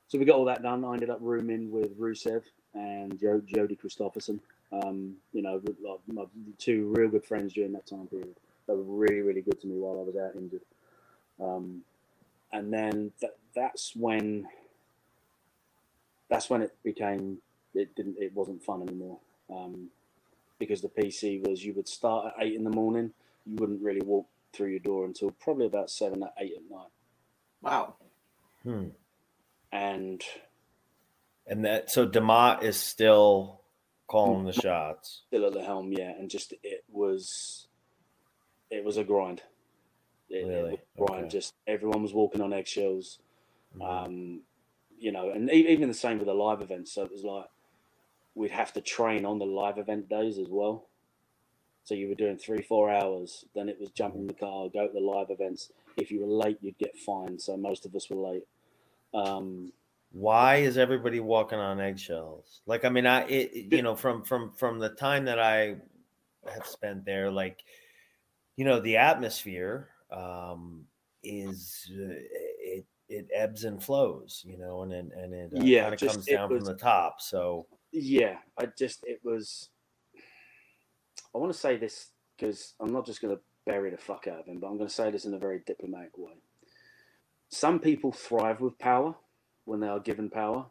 So 0.07 0.17
we 0.17 0.25
got 0.25 0.37
all 0.37 0.45
that 0.45 0.63
done. 0.63 0.83
I 0.83 0.93
ended 0.93 1.11
up 1.11 1.19
rooming 1.21 1.71
with 1.71 1.97
Rusev 1.99 2.41
and 2.73 3.17
jo- 3.19 3.43
Jody 3.45 3.75
Christopherson. 3.75 4.41
Um, 4.71 5.15
you 5.33 5.41
know, 5.41 5.61
like 5.83 5.99
my 6.07 6.25
two 6.57 6.93
real 6.95 7.09
good 7.09 7.25
friends 7.25 7.53
during 7.53 7.73
that 7.73 7.87
time 7.87 8.07
period. 8.07 8.35
They 8.67 8.73
were 8.75 8.83
really, 8.83 9.21
really 9.21 9.41
good 9.41 9.59
to 9.61 9.67
me 9.67 9.77
while 9.77 9.99
I 9.99 10.03
was 10.03 10.15
out 10.15 10.35
injured. 10.35 10.61
Um, 11.39 11.81
and 12.51 12.71
then 12.71 13.11
th- 13.19 13.33
that's 13.55 13.95
when 13.95 14.47
that's 16.29 16.49
when 16.49 16.61
it 16.61 16.75
became 16.83 17.39
it 17.73 17.95
didn't 17.95 18.17
it 18.19 18.33
wasn't 18.35 18.63
fun 18.63 18.81
anymore 18.81 19.17
um, 19.49 19.89
because 20.59 20.81
the 20.81 20.89
PC 20.89 21.47
was 21.47 21.63
you 21.63 21.73
would 21.73 21.87
start 21.87 22.27
at 22.27 22.45
eight 22.45 22.55
in 22.55 22.63
the 22.63 22.69
morning. 22.69 23.11
You 23.45 23.55
wouldn't 23.55 23.81
really 23.81 24.01
walk 24.01 24.27
through 24.53 24.69
your 24.69 24.79
door 24.79 25.05
until 25.05 25.31
probably 25.31 25.65
about 25.65 25.89
seven 25.89 26.23
at 26.23 26.33
eight 26.39 26.53
at 26.57 26.69
night. 26.69 26.89
Wow. 27.61 27.95
Hmm. 28.63 28.87
And 29.71 30.23
And 31.47 31.65
that 31.65 31.89
so 31.89 32.07
DeMott 32.07 32.63
is 32.63 32.77
still 32.77 33.58
calling 34.09 34.43
the 34.45 34.53
shots. 34.53 35.21
still 35.27 35.45
at 35.45 35.53
the 35.53 35.63
helm, 35.63 35.91
yeah, 35.93 36.11
and 36.11 36.29
just 36.29 36.53
it 36.63 36.83
was, 36.89 37.67
it 38.69 38.83
was 38.83 38.97
a 38.97 39.03
grind. 39.03 39.41
It, 40.29 40.45
it 40.45 40.47
Really? 40.47 40.71
was 40.71 40.79
a 40.79 41.05
grind. 41.05 41.25
Okay. 41.25 41.31
Just 41.37 41.53
everyone 41.67 42.01
was 42.01 42.13
walking 42.13 42.41
on 42.41 42.51
eggshells, 42.53 43.19
Mhm. 43.77 43.81
um, 44.05 44.41
you 44.99 45.11
know, 45.11 45.29
and 45.29 45.49
even 45.51 45.87
the 45.87 45.93
same 45.93 46.17
with 46.17 46.27
the 46.27 46.33
live 46.33 46.61
events. 46.61 46.91
So 46.91 47.03
it 47.03 47.11
was 47.11 47.23
like 47.23 47.45
we'd 48.35 48.51
have 48.51 48.73
to 48.73 48.81
train 48.81 49.25
on 49.25 49.39
the 49.39 49.45
live 49.45 49.77
event 49.77 50.09
days 50.09 50.37
as 50.37 50.47
well. 50.49 50.87
So 51.83 51.95
you 51.95 52.07
were 52.07 52.15
doing 52.15 52.37
three, 52.37 52.61
four 52.61 52.89
hours. 52.91 53.45
Then 53.55 53.69
it 53.69 53.79
was 53.79 53.89
jumping 53.89 54.27
the 54.27 54.33
car, 54.33 54.69
go 54.69 54.87
to 54.87 54.93
the 54.93 54.99
live 54.99 55.29
events. 55.31 55.71
If 55.97 56.11
you 56.11 56.19
were 56.21 56.27
late, 56.27 56.57
you'd 56.61 56.77
get 56.77 56.95
fined. 56.97 57.41
So 57.41 57.57
most 57.57 57.85
of 57.85 57.95
us 57.95 58.09
were 58.09 58.15
late. 58.17 58.47
Um, 59.13 59.73
Why 60.11 60.57
is 60.57 60.77
everybody 60.77 61.19
walking 61.19 61.59
on 61.59 61.79
eggshells? 61.79 62.61
Like, 62.65 62.83
I 62.85 62.89
mean, 62.89 63.05
I 63.05 63.27
it, 63.27 63.73
you 63.73 63.81
know 63.81 63.95
from 63.95 64.23
from 64.23 64.51
from 64.53 64.79
the 64.79 64.89
time 64.89 65.25
that 65.25 65.39
I 65.39 65.77
have 66.51 66.65
spent 66.65 67.05
there, 67.05 67.29
like, 67.31 67.63
you 68.55 68.65
know, 68.65 68.79
the 68.79 68.97
atmosphere 68.97 69.89
um, 70.11 70.85
is 71.23 71.89
uh, 71.93 72.13
it 72.59 72.85
it 73.07 73.27
ebbs 73.33 73.65
and 73.65 73.83
flows, 73.83 74.43
you 74.45 74.57
know, 74.57 74.81
and 74.83 74.91
it, 74.93 75.05
and 75.15 75.33
it 75.33 75.51
uh, 75.55 75.63
Yeah, 75.63 75.83
kind 75.89 75.93
of 75.93 75.99
comes 75.99 76.25
down 76.25 76.49
was- 76.49 76.59
from 76.63 76.65
the 76.65 76.79
top. 76.79 77.21
So 77.21 77.67
yeah 77.91 78.37
i 78.59 78.67
just 78.77 79.03
it 79.07 79.19
was 79.23 79.69
i 81.33 81.39
want 81.39 81.51
to 81.51 81.57
say 81.57 81.75
this 81.75 82.11
because 82.37 82.75
i'm 82.79 82.93
not 82.93 83.03
just 83.03 83.19
going 83.19 83.35
to 83.35 83.41
bury 83.65 83.89
the 83.89 83.97
fuck 83.97 84.27
out 84.27 84.39
of 84.41 84.45
him 84.45 84.59
but 84.59 84.67
i'm 84.67 84.77
going 84.77 84.87
to 84.87 84.93
say 84.93 85.09
this 85.09 85.25
in 85.25 85.33
a 85.33 85.39
very 85.39 85.61
diplomatic 85.65 86.15
way 86.15 86.33
some 87.49 87.79
people 87.79 88.11
thrive 88.11 88.61
with 88.61 88.77
power 88.77 89.15
when 89.65 89.79
they 89.79 89.87
are 89.87 89.99
given 89.99 90.29
power 90.29 90.65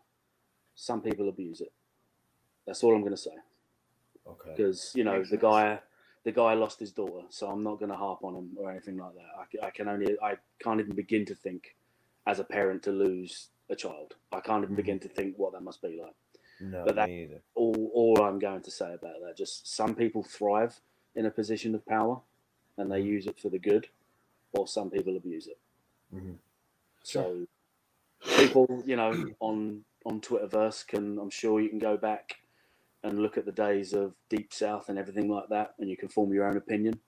some 0.75 1.01
people 1.01 1.29
abuse 1.29 1.61
it 1.61 1.73
that's 2.67 2.83
all 2.83 2.95
i'm 2.95 3.01
going 3.01 3.11
to 3.13 3.17
say 3.17 3.35
okay, 4.27 4.51
because 4.57 4.93
you 4.95 5.05
know 5.05 5.19
Makes 5.19 5.31
the 5.31 5.37
sense. 5.37 5.43
guy 5.43 5.79
the 6.25 6.33
guy 6.33 6.55
lost 6.55 6.79
his 6.81 6.93
daughter 6.93 7.27
so 7.31 7.49
i'm 7.49 7.63
not 7.63 7.79
going 7.79 7.91
to 7.91 7.97
harp 7.97 8.23
on 8.25 8.35
him 8.35 8.51
or 8.57 8.71
anything 8.71 8.97
like 8.97 9.15
that 9.15 9.65
I 9.65 9.71
can 9.71 9.89
only 9.89 10.17
i 10.23 10.35
can't 10.61 10.81
even 10.81 10.95
begin 10.95 11.25
to 11.27 11.35
think 11.35 11.77
as 12.27 12.39
a 12.39 12.45
parent 12.45 12.83
to 12.85 12.93
lose 12.93 13.49
a 13.71 13.77
child 13.77 14.15
i 14.33 14.41
can't 14.41 14.63
even 14.65 14.75
Mhm. 14.75 14.77
begin 14.77 15.01
to 15.01 15.09
think 15.09 15.39
what 15.39 15.53
that 15.53 15.63
must 15.63 15.81
be 15.83 16.01
like 16.01 16.15
no, 16.61 16.85
but 16.85 16.97
that- 16.97 17.09
either. 17.09 17.41
all 17.55 17.91
all 17.95 18.21
I'm 18.23 18.41
going 18.41 18.63
to 18.63 18.71
say 18.73 18.93
about 18.93 19.21
that. 19.23 19.37
Just 19.37 19.69
some 19.69 19.95
people 19.95 20.25
thrive 20.25 20.81
in 21.15 21.25
a 21.25 21.31
position 21.31 21.73
of 21.77 21.87
power 21.87 22.21
and 22.77 22.91
they 22.91 23.01
use 23.01 23.29
it 23.29 23.39
for 23.39 23.49
the 23.49 23.61
good, 23.61 23.89
or 24.53 24.67
some 24.67 24.91
people 24.91 25.17
abuse 25.17 25.47
it. 25.47 25.59
Mhm. 26.13 26.37
So 27.05 27.47
people, 28.37 28.83
you 28.87 28.97
know, 28.97 29.27
on 29.41 29.85
on 30.05 30.21
Twitterverse 30.21 30.87
can 30.87 31.19
I'm 31.19 31.31
sure 31.31 31.61
you 31.61 31.69
can 31.69 31.79
go 31.79 31.97
back 31.97 32.37
and 33.03 33.19
look 33.19 33.39
at 33.39 33.45
the 33.45 33.53
days 33.53 33.93
of 33.93 34.15
Deep 34.29 34.53
South 34.53 34.89
and 34.89 34.99
everything 34.99 35.29
like 35.31 35.49
that, 35.51 35.75
and 35.79 35.89
you 35.89 35.97
can 35.97 36.09
form 36.09 36.33
your 36.33 36.47
own 36.49 36.57
opinion. 36.57 36.99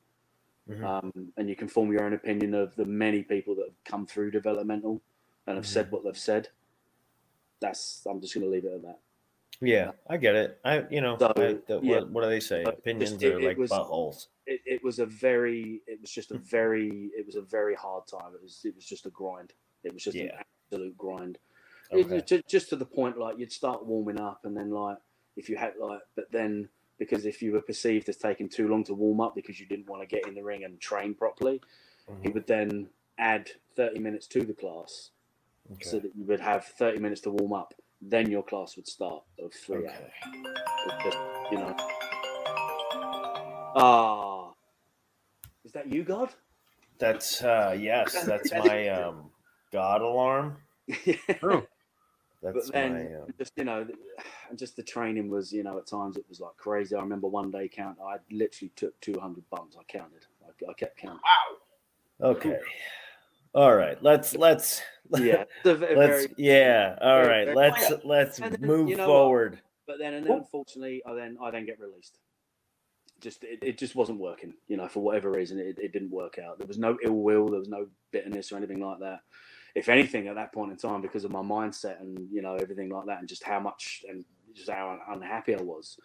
Mhm. 0.69 0.85
Um, 0.85 1.33
and 1.37 1.49
you 1.49 1.57
can 1.57 1.67
form 1.67 1.91
your 1.91 2.05
own 2.05 2.13
opinion 2.13 2.55
of 2.55 2.77
the 2.77 2.85
many 2.85 3.23
people 3.23 3.57
that 3.57 3.67
have 3.67 3.85
come 3.85 4.07
through 4.07 4.31
developmental 4.31 5.03
and 5.47 5.57
have 5.57 5.67
said 5.67 5.91
what 5.91 6.05
they've 6.05 6.17
said. 6.17 6.49
That's 7.61 8.07
I'm 8.07 8.21
just 8.21 8.35
going 8.35 8.45
to 8.45 8.51
leave 8.51 8.65
it 8.65 8.73
at 8.75 8.83
that. 8.83 9.01
Yeah, 9.61 9.91
I 10.09 10.17
get 10.17 10.37
it. 10.37 10.59
I, 10.65 10.85
you 10.91 11.01
know, 11.03 11.19
So, 11.19 11.33
I, 11.37 11.41
the, 11.67 11.81
yeah. 11.83 11.97
what, 11.97 12.11
what 12.11 12.23
do 12.25 12.31
they 12.31 12.41
say? 12.41 12.63
Opinions 12.63 13.11
just- 13.13 13.23
it- 13.23 13.35
are 13.35 13.41
like 13.43 13.59
was- 13.59 13.71
buttholes. 13.71 14.27
It, 14.47 14.61
it 14.65 14.85
was 14.85 14.99
a 14.99 15.07
very, 15.07 15.81
it 15.87 16.01
was 16.01 16.11
just 16.11 16.31
a 16.33 16.39
very, 16.39 17.11
it 17.17 17.25
was 17.27 17.37
a 17.37 17.43
very 17.43 17.75
hard 17.75 18.07
time. 18.07 18.33
It 18.35 18.43
was, 18.43 18.61
it 18.65 18.75
was 18.75 18.85
just 18.85 19.07
a 19.07 19.11
grind. 19.11 19.53
It 19.85 19.93
was 19.93 20.03
just 20.05 20.17
an 20.17 20.27
Yeah. 20.27 20.43
Absolute 20.71 20.97
grind. 20.97 21.39
It- 21.91 22.07
Okay. 22.07 22.43
just 22.49 22.69
to 22.71 22.77
the 22.77 22.87
point, 22.87 23.19
like 23.19 23.39
you'd 23.39 23.53
start 23.53 23.85
warming 23.85 24.21
up, 24.21 24.45
and 24.45 24.57
then 24.57 24.71
like 24.71 24.99
if 25.37 25.49
you 25.49 25.57
had 25.57 25.77
like, 25.79 26.01
but 26.15 26.31
then 26.31 26.69
because 26.99 27.25
if 27.27 27.43
you 27.43 27.53
were 27.53 27.63
perceived 27.63 28.09
as 28.09 28.17
taking 28.17 28.49
too 28.49 28.69
long 28.69 28.85
to 28.85 28.95
warm 28.95 29.21
up 29.21 29.35
because 29.35 29.59
you 29.59 29.67
didn't 29.67 29.89
want 29.89 30.03
to 30.03 30.07
get 30.07 30.27
in 30.29 30.35
the 30.35 30.43
ring 30.43 30.65
and 30.65 30.79
train 30.81 31.15
properly, 31.15 31.61
he 32.23 32.29
Mhm. 32.29 32.35
would 32.35 32.47
then 32.47 32.91
add 33.19 33.51
30 33.75 33.99
minutes 34.01 34.27
to 34.29 34.45
the 34.45 34.53
class 34.53 35.11
so 35.81 35.99
that 35.99 36.15
you 36.15 36.25
would 36.27 36.41
have 36.41 36.65
30 36.67 36.99
minutes 36.99 37.23
to 37.23 37.31
warm 37.31 37.53
up. 37.55 37.75
Then 38.03 38.31
your 38.31 38.43
class 38.43 38.77
would 38.77 38.87
start 38.87 39.25
of 39.39 39.53
three 39.53 39.87
Okay. 39.87 39.89
hours. 39.89 40.13
Just, 41.03 41.19
you 41.51 41.59
know. 41.59 41.75
Ah, 43.77 44.53
is 45.65 45.73
that 45.73 45.91
you, 45.91 46.03
God? 46.05 46.35
That's 46.99 47.43
uh 47.43 47.75
yes, 47.79 48.13
that's 48.25 48.53
my 48.53 48.89
um 48.89 49.30
God 49.73 50.03
alarm. 50.03 50.57
That's 52.43 52.69
but 52.69 52.73
then 52.73 52.93
my 52.95 53.01
um, 53.21 53.35
just 53.39 53.53
you 53.57 53.65
know 53.65 53.87
and 54.49 54.59
just 54.59 54.75
the 54.77 54.83
training 54.83 55.29
was 55.29 55.53
you 55.53 55.63
know 55.63 55.77
at 55.77 55.87
times 55.87 56.17
it 56.17 56.25
was 56.29 56.41
like 56.41 56.57
crazy. 56.57 56.95
I 56.97 57.01
remember 57.01 57.29
one 57.29 57.51
day 57.51 57.69
count 57.69 57.99
i 58.05 58.17
literally 58.31 58.73
took 58.77 58.99
200 59.01 59.45
bumps. 59.51 59.77
I 59.79 59.83
counted. 59.85 60.25
I, 60.45 60.71
I 60.71 60.73
kept 60.73 60.97
counting. 60.97 61.21
Wow. 62.21 62.31
okay. 62.31 62.59
All 63.55 63.75
right, 63.75 64.03
let's 64.03 64.35
let's 64.35 64.81
yeah 65.19 65.45
it's 65.65 65.81
let's 65.81 65.83
very- 65.83 66.35
yeah. 66.39 66.97
All 67.03 67.23
very- 67.23 67.29
right, 67.29 67.45
very- 67.45 67.57
let's 67.57 67.93
let's 68.05 68.39
then, 68.39 68.57
move 68.61 68.89
you 68.89 68.97
know 68.97 69.03
what? 69.09 69.13
forward. 69.15 69.61
but 69.87 69.99
then 69.99 70.15
and 70.15 70.25
then 70.25 70.39
unfortunately 70.39 71.03
i 71.05 71.13
then 71.15 71.37
i 71.43 71.51
then 71.51 71.67
get 71.67 71.79
released. 71.79 72.19
Just 73.21 73.45
it, 73.45 73.59
it 73.61 73.77
just 73.77 73.95
wasn't 73.95 74.19
working 74.19 74.55
you 74.67 74.79
know 74.79 74.89
for 74.89 75.01
whatever 75.01 75.31
reason 75.31 75.59
it, 75.59 75.79
it 75.79 75.93
didn't 75.93 76.11
work 76.11 76.39
out. 76.39 76.57
There 76.59 76.67
was 76.67 76.79
no 76.79 76.97
ill 77.05 77.17
will. 77.17 77.49
There 77.49 77.59
was 77.59 77.69
no 77.69 77.87
bitterness 78.13 78.51
or 78.51 78.57
anything 78.57 78.81
like 78.81 79.01
that 79.01 79.21
if 79.75 79.89
anything 79.89 80.29
at 80.29 80.35
that 80.35 80.53
point 80.53 80.71
in 80.71 80.77
time 80.77 81.01
because 81.01 81.25
of 81.25 81.31
my 81.31 81.41
mindset 81.43 82.01
and 82.01 82.19
you 82.31 82.43
know 82.43 82.55
everything 82.57 82.89
like 82.91 83.07
that 83.07 83.19
and 83.19 83.29
just 83.29 83.45
how 83.45 83.61
much 83.61 84.05
and 84.09 84.25
just 84.55 84.71
how 84.71 84.99
unhappy 85.11 85.55
i 85.55 85.61
was 85.63 85.97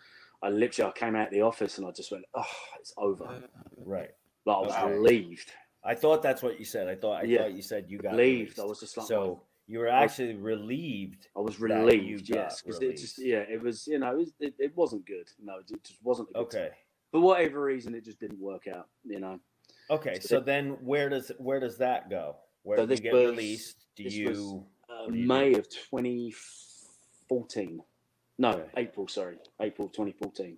i 0.43 0.49
literally 0.49 0.89
i 0.89 0.99
came 0.99 1.15
out 1.15 1.27
of 1.27 1.33
the 1.33 1.41
office 1.41 1.77
and 1.77 1.87
i 1.87 1.91
just 1.91 2.11
went 2.11 2.23
oh 2.35 2.45
it's 2.79 2.93
over 2.97 3.23
uh, 3.25 3.39
Right. 3.83 4.11
like 4.45 4.57
i 4.57 4.59
was 4.61 4.73
Okay. 4.73 4.91
relieved 4.91 5.51
I 5.87 5.93
thought 5.93 6.23
that's 6.23 6.41
what 6.41 6.57
you 6.57 6.65
said. 6.65 6.87
I 6.87 6.95
thought 6.95 7.21
I 7.21 7.25
Yeah. 7.25 7.43
thought 7.43 7.53
you 7.53 7.61
said 7.61 7.85
you 7.87 7.99
got 7.99 8.13
relieved 8.13 8.59
i 8.59 8.63
was 8.63 8.79
just 8.79 8.97
like 8.97 9.05
so 9.05 9.43
you 9.67 9.77
were 9.77 9.87
I 9.91 10.01
was- 10.01 10.11
actually 10.13 10.33
relieved. 10.35 11.27
I 11.37 11.41
was 11.41 11.59
relieved, 11.59 12.27
yes, 12.27 12.61
because 12.63 12.81
it 12.81 12.97
just 12.97 13.19
yeah, 13.23 13.43
it 13.47 13.61
was 13.61 13.85
you 13.85 13.99
know 13.99 14.11
it, 14.13 14.17
was, 14.17 14.33
it, 14.39 14.53
it 14.59 14.75
wasn't 14.75 15.05
good. 15.05 15.27
No, 15.43 15.57
it 15.59 15.67
just 15.83 16.03
wasn't 16.03 16.29
good 16.33 16.49
time. 16.51 16.61
Okay. 16.61 16.69
for 17.11 17.19
whatever 17.21 17.61
reason, 17.63 17.93
it 17.93 18.03
just 18.03 18.19
didn't 18.19 18.39
work 18.39 18.65
out. 18.67 18.87
You 19.03 19.19
know, 19.19 19.39
Okay. 19.91 20.15
So 20.19 20.27
So 20.27 20.35
that- 20.37 20.45
then 20.47 20.69
where 20.83 21.07
does 21.09 21.31
where 21.37 21.59
does 21.59 21.77
that 21.77 22.09
go? 22.09 22.35
Where 22.65 22.77
So 22.79 22.85
do 22.85 22.91
you 22.91 22.95
this 22.95 22.99
get 22.99 23.13
was- 23.13 23.29
released? 23.31 23.85
Do 23.95 24.03
you 24.03 24.29
was, 24.29 24.39
uh, 24.89 25.07
do 25.11 25.17
you 25.17 25.27
May 25.27 25.53
of 25.53 25.69
2014. 25.69 27.81
No, 28.37 28.49
Okay. 28.49 28.69
April. 28.77 29.07
Sorry, 29.07 29.37
April 29.61 29.87
2014. 29.87 30.57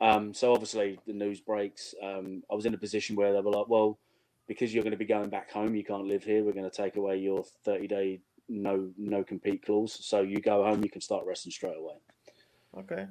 Um, 0.00 0.32
so 0.32 0.52
obviously 0.52 0.98
the 1.06 1.12
news 1.12 1.40
breaks. 1.40 1.94
Um, 2.00 2.42
I 2.50 2.54
was 2.54 2.64
in 2.64 2.72
a 2.74 2.78
position 2.78 3.16
where 3.16 3.32
they 3.32 3.40
were 3.40 3.50
like, 3.50 3.68
"Well, 3.68 3.98
because 4.46 4.72
you're 4.72 4.84
going 4.84 4.92
to 4.92 4.96
be 4.96 5.04
going 5.04 5.28
back 5.28 5.50
home, 5.50 5.74
you 5.74 5.84
can't 5.84 6.06
live 6.06 6.22
here. 6.24 6.44
We're 6.44 6.52
going 6.52 6.70
to 6.70 6.74
take 6.76 6.96
away 6.96 7.18
your 7.18 7.42
30 7.64 7.86
day 7.88 8.20
no 8.48 8.92
no 8.96 9.24
compete 9.24 9.64
clause. 9.64 9.92
So 10.04 10.20
you 10.20 10.40
go 10.40 10.62
home, 10.62 10.84
you 10.84 10.90
can 10.90 11.00
start 11.00 11.26
wrestling 11.26 11.52
straight 11.52 11.76
away." 11.76 11.96
Okay. 12.78 13.06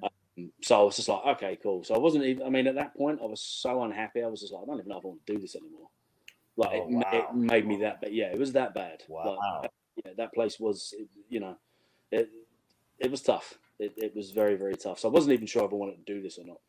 So 0.61 0.79
I 0.79 0.83
was 0.83 0.95
just 0.95 1.09
like, 1.09 1.25
okay, 1.37 1.57
cool. 1.61 1.83
So 1.83 1.95
I 1.95 1.97
wasn't 1.97 2.23
even, 2.25 2.45
I 2.45 2.49
mean, 2.49 2.67
at 2.67 2.75
that 2.75 2.95
point, 2.95 3.19
I 3.21 3.25
was 3.25 3.41
so 3.41 3.83
unhappy. 3.83 4.21
I 4.23 4.27
was 4.27 4.41
just 4.41 4.53
like, 4.53 4.63
I 4.63 4.65
don't 4.65 4.79
even 4.79 4.89
know 4.89 4.97
if 4.99 5.05
I 5.05 5.07
want 5.09 5.25
to 5.25 5.33
do 5.33 5.39
this 5.39 5.55
anymore. 5.55 5.89
Like, 6.57 6.71
Oh, 6.73 6.87
it, 6.87 6.89
wow. 6.89 7.03
it 7.11 7.35
made 7.35 7.67
me 7.67 7.77
that, 7.77 7.99
but 8.01 8.13
yeah, 8.13 8.27
it 8.31 8.39
was 8.39 8.53
that 8.53 8.73
bad. 8.73 9.03
Wow. 9.09 9.37
Like, 9.61 9.71
yeah, 10.05 10.11
that 10.17 10.33
place 10.33 10.59
was, 10.59 10.93
you 11.29 11.39
know, 11.39 11.57
it, 12.11 12.29
it 12.99 13.11
was 13.11 13.21
tough. 13.21 13.55
It, 13.79 13.93
it 13.97 14.15
was 14.15 14.31
very, 14.31 14.55
very 14.55 14.75
tough. 14.75 14.99
So 14.99 15.09
I 15.09 15.11
wasn't 15.11 15.33
even 15.33 15.47
sure 15.47 15.65
if 15.65 15.71
I 15.71 15.75
wanted 15.75 16.05
to 16.05 16.13
do 16.13 16.21
this 16.21 16.37
or 16.37 16.45
not. 16.45 16.61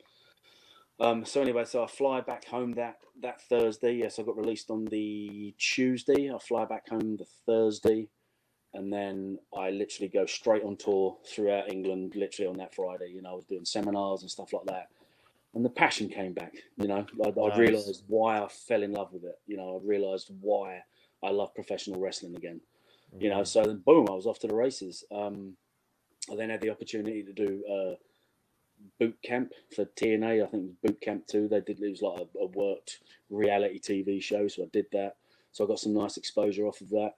Um, 0.99 1.25
so 1.25 1.43
anyway, 1.43 1.65
so 1.67 1.85
I 1.85 1.87
fly 1.87 2.21
back 2.23 2.47
home 2.47 2.73
that 2.73 2.97
that 3.21 3.43
Thursday. 3.43 3.93
Yes, 3.97 4.19
I 4.19 4.23
got 4.23 4.37
released 4.37 4.71
on 4.71 4.87
the 4.87 5.55
Tuesday. 5.59 6.33
I 6.35 6.39
fly 6.39 6.65
back 6.65 6.89
home 6.89 7.19
the 7.19 7.27
Thursday, 7.45 8.09
and 8.73 8.91
then 8.91 9.39
I 9.55 9.69
literally 9.71 10.09
go 10.09 10.25
straight 10.25 10.63
on 10.63 10.77
tour 10.79 11.19
throughout 11.31 11.71
England. 11.71 12.15
Literally 12.17 12.49
on 12.49 12.57
that 12.57 12.75
Friday, 12.75 13.11
you 13.15 13.21
know, 13.21 13.33
I 13.33 13.35
was 13.35 13.45
doing 13.45 13.67
seminars 13.67 14.23
and 14.23 14.31
stuff 14.31 14.55
like 14.55 14.65
that, 14.69 14.89
and 15.55 15.65
the 15.65 15.71
passion 15.71 16.09
came 16.09 16.33
back. 16.33 16.55
You 16.77 16.89
know, 16.89 17.07
I, 17.25 17.29
I 17.29 17.59
realized 17.59 18.05
why 18.09 18.41
I 18.41 18.49
fell 18.49 18.83
in 18.83 18.93
love 18.93 19.13
with 19.13 19.25
it. 19.25 19.39
You 19.47 19.57
know, 19.57 19.81
I 19.81 19.87
realized 19.87 20.31
why 20.41 20.83
I 21.23 21.31
love 21.31 21.55
professional 21.55 22.01
wrestling 22.01 22.37
again. 22.37 22.61
You 23.19 23.31
know, 23.31 23.45
so 23.45 23.65
then 23.65 23.83
boom, 23.87 24.07
I 24.11 24.15
was 24.15 24.27
off 24.27 24.41
to 24.41 24.47
the 24.47 24.55
races. 24.55 25.05
Um, 25.11 25.57
I 26.31 26.37
then 26.37 26.51
had 26.51 26.61
the 26.61 26.71
opportunity 26.71 27.23
to 27.23 27.33
do 27.33 27.65
uh, 27.71 27.95
boot 28.99 29.17
camp 29.23 29.53
for 29.75 29.85
TNA. 29.85 30.43
I 30.43 30.47
think 30.47 30.65
it 30.65 30.67
was 30.67 30.75
boot 30.83 31.01
camp 31.01 31.27
too. 31.27 31.49
They 31.49 31.61
did 31.61 31.81
it 31.81 31.91
was 31.91 32.03
like 32.03 32.21
a, 32.21 32.39
a 32.39 32.47
worked 32.47 32.99
reality 33.31 33.81
TV 33.81 34.23
show, 34.23 34.49
so 34.49 34.65
I 34.65 34.67
did 34.73 34.87
that. 34.93 35.17
So 35.53 35.65
I 35.65 35.69
got 35.69 35.79
some 35.79 35.95
nice 35.95 36.17
exposure 36.17 36.67
off 36.67 36.81
of 36.81 36.91
that. 36.91 37.15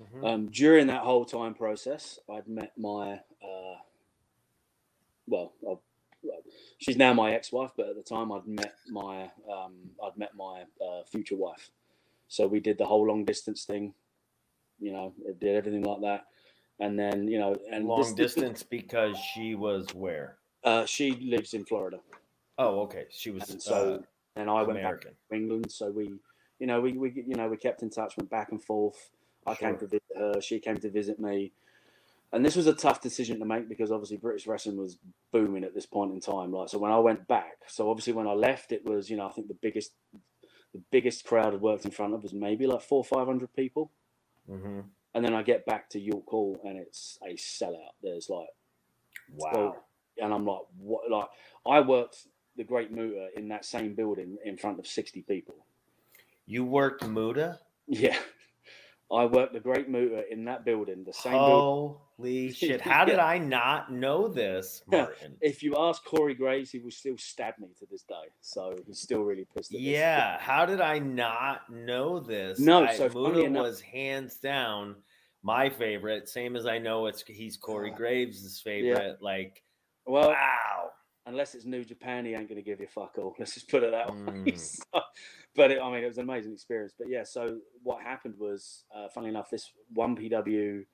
Mhm. 0.00 0.24
Um, 0.24 0.46
during 0.50 0.86
that 0.86 1.02
whole 1.02 1.24
time 1.24 1.54
process, 1.54 2.18
I'd 2.30 2.48
met 2.48 2.72
my, 2.78 3.14
uh, 3.42 3.78
well, 5.26 5.52
I, 5.62 5.66
well, 5.66 5.82
she's 6.80 6.96
now 6.96 7.12
my 7.14 7.32
ex-wife, 7.32 7.70
but 7.76 7.88
at 7.88 7.96
the 7.96 8.02
time 8.02 8.32
I'd 8.32 8.46
met 8.46 8.74
my, 8.88 9.30
um, 9.50 9.74
I'd 10.04 10.16
met 10.16 10.34
my 10.34 10.64
uh, 10.84 11.04
future 11.04 11.36
wife. 11.36 11.70
So 12.28 12.46
we 12.46 12.60
did 12.60 12.78
the 12.78 12.86
whole 12.86 13.06
long 13.06 13.24
distance 13.24 13.64
thing, 13.64 13.94
you 14.80 14.92
know, 14.92 15.14
it 15.24 15.38
did 15.40 15.56
everything 15.56 15.82
like 15.82 16.00
that, 16.02 16.26
and 16.78 16.98
then 16.98 17.28
you 17.28 17.38
know, 17.38 17.56
and 17.70 17.86
long 17.86 18.14
this- 18.14 18.34
distance 18.34 18.62
because 18.62 19.16
she 19.18 19.54
was 19.54 19.94
where? 19.94 20.38
uh, 20.64 20.84
she 20.84 21.12
lives 21.12 21.54
in 21.54 21.64
Florida, 21.64 22.00
Oh, 22.58 22.80
okay. 22.80 23.06
She 23.08 23.30
was 23.30 23.48
and 23.48 23.62
so 23.62 23.94
uh, 23.94 23.98
and 24.36 24.50
I 24.50 24.62
went 24.62 24.82
back 24.82 25.00
to 25.00 25.08
England. 25.34 25.72
So 25.72 25.90
we, 25.90 26.12
you 26.58 26.66
know, 26.66 26.78
we, 26.82 26.92
we 26.92 27.10
you 27.26 27.34
know 27.34 27.48
we 27.48 27.56
kept 27.56 27.82
in 27.82 27.88
touch, 27.88 28.16
went 28.18 28.28
back 28.28 28.52
and 28.52 28.62
forth. 28.62 29.10
I 29.46 29.54
came 29.54 29.78
to 29.78 29.86
visit 29.86 30.02
her. 30.14 30.40
She 30.42 30.58
came 30.58 30.76
to 30.76 30.90
visit 30.90 31.18
me. 31.18 31.52
And 32.32 32.44
this 32.44 32.56
was 32.56 32.66
a 32.68 32.74
tough 32.74 33.00
decision 33.00 33.38
to 33.40 33.44
make 33.44 33.68
because 33.68 33.90
obviously 33.92 34.16
British 34.18 34.46
wrestling 34.46 34.76
was 34.76 34.98
booming 35.32 35.64
at 35.64 35.74
this 35.74 35.86
point 35.86 36.12
in 36.12 36.20
time. 36.20 36.52
Like 36.52 36.68
so, 36.68 36.78
when 36.78 36.92
I 36.92 36.98
went 36.98 37.28
back, 37.28 37.58
so 37.66 37.90
obviously 37.90 38.12
when 38.12 38.28
I 38.28 38.32
left, 38.32 38.72
it 38.72 38.84
was 38.84 39.10
you 39.10 39.16
know 39.16 39.26
I 39.28 39.32
think 39.32 39.48
the 39.48 39.58
biggest, 39.60 39.92
the 40.74 40.82
biggest 40.92 41.24
crowd 41.24 41.54
I'd 41.54 41.60
worked 41.60 41.84
in 41.86 41.90
front 41.90 42.14
of 42.14 42.22
was 42.22 42.32
maybe 42.34 42.66
like 42.66 42.82
four 42.82 43.04
five 43.04 43.26
hundred 43.26 43.54
people. 43.54 43.90
hmm 44.48 44.80
And 45.14 45.24
then 45.24 45.34
I 45.34 45.42
get 45.42 45.66
back 45.66 45.90
to 45.90 46.00
York 46.00 46.26
Hall 46.28 46.60
and 46.64 46.78
it's 46.78 47.18
a 47.26 47.34
sellout. 47.34 47.94
There's 48.02 48.30
like 48.30 48.48
Wow. 49.32 49.76
and 50.18 50.32
I'm 50.34 50.46
like, 50.46 50.62
what? 50.78 51.10
Like, 51.10 51.28
I 51.66 51.80
worked 51.80 52.26
the 52.56 52.64
Great 52.64 52.92
Muta 52.92 53.28
in 53.36 53.48
that 53.48 53.64
same 53.64 53.94
building 53.94 54.38
in 54.44 54.56
front 54.56 54.78
of 54.78 54.86
60 54.86 55.22
people. 55.22 55.54
You 56.46 56.64
worked 56.64 57.06
Muta? 57.06 57.60
Yeah, 57.88 58.18
I 59.12 59.24
worked 59.24 59.52
the 59.54 59.60
Great 59.60 59.88
Muta 59.88 60.22
in 60.30 60.44
that 60.44 60.64
building, 60.64 61.02
the 61.04 61.12
same 61.12 61.32
building. 61.32 61.96
Holy 62.18 62.52
shit. 62.52 62.80
How 62.80 63.04
did 63.04 63.18
I 63.18 63.38
not 63.38 63.92
know 63.92 64.28
this, 64.28 64.82
Martin? 64.90 65.36
If 65.40 65.62
you 65.62 65.74
ask 65.76 66.04
Corey 66.04 66.34
Graves, 66.34 66.70
he 66.70 66.78
will 66.78 66.90
still 66.92 67.16
stab 67.18 67.54
me 67.58 67.68
to 67.80 67.86
this 67.90 68.02
day. 68.02 68.14
So 68.40 68.76
he's 68.86 69.00
still 69.00 69.22
really 69.22 69.46
pissed. 69.54 69.72
At 69.72 69.78
this. 69.78 69.86
Yeah, 69.88 70.38
how 70.38 70.64
did 70.64 70.80
I 70.80 70.98
not 71.00 71.68
know 71.72 72.20
this? 72.20 72.60
No, 72.60 72.84
I, 72.84 72.94
so 72.96 73.08
Muta 73.08 73.40
enough- 73.44 73.62
was 73.64 73.80
hands 73.80 74.36
down 74.36 74.96
my 75.42 75.70
favorite. 75.70 76.28
Same 76.28 76.54
as 76.54 76.66
I 76.66 76.78
know 76.78 77.06
it's 77.06 77.22
he's 77.26 77.56
Corey 77.56 77.90
Graves' 77.96 78.60
favorite. 78.62 79.18
Like, 79.20 79.62
Well, 80.06 80.28
wow. 80.30 80.90
unless 81.26 81.54
it's 81.56 81.64
New 81.64 81.84
Japan, 81.84 82.24
he 82.26 82.34
ain't 82.34 82.48
going 82.48 82.62
to 82.62 82.62
give 82.62 82.78
you 82.78 82.86
a 82.86 82.88
fuck 82.88 83.16
all. 83.18 83.34
Let's 83.40 83.54
just 83.54 83.68
put 83.68 83.82
it 83.82 83.90
that 83.90 84.08
way. 84.10 84.14
Mm. 84.52 84.58
So- 84.58 85.00
but 85.56 85.70
it, 85.70 85.80
I 85.82 85.90
mean, 85.92 86.04
it 86.04 86.08
was 86.08 86.18
an 86.18 86.24
amazing 86.24 86.52
experience. 86.52 86.92
But 86.96 87.08
yeah, 87.08 87.24
so 87.24 87.58
what 87.82 88.02
happened 88.02 88.34
was, 88.38 88.84
uh, 88.94 89.08
funnily 89.08 89.30
enough, 89.30 89.50
this 89.50 89.72
1PW, 89.96 90.84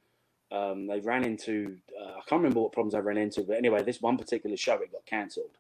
um, 0.53 0.87
they 0.87 1.01
ran 1.01 1.25
into, 1.25 1.77
uh, 2.01 2.11
I 2.13 2.21
can't 2.29 2.41
remember 2.43 2.61
what 2.61 2.73
problems 2.73 2.95
I 2.95 3.01
ran 3.01 3.17
into, 3.19 3.43
but 3.43 3.57
anyway, 3.57 3.83
this 3.83 4.01
one 4.01 4.17
particular 4.17 4.57
show, 4.57 4.75
it 4.75 4.93
got 4.93 5.05
cancelled. 5.07 5.59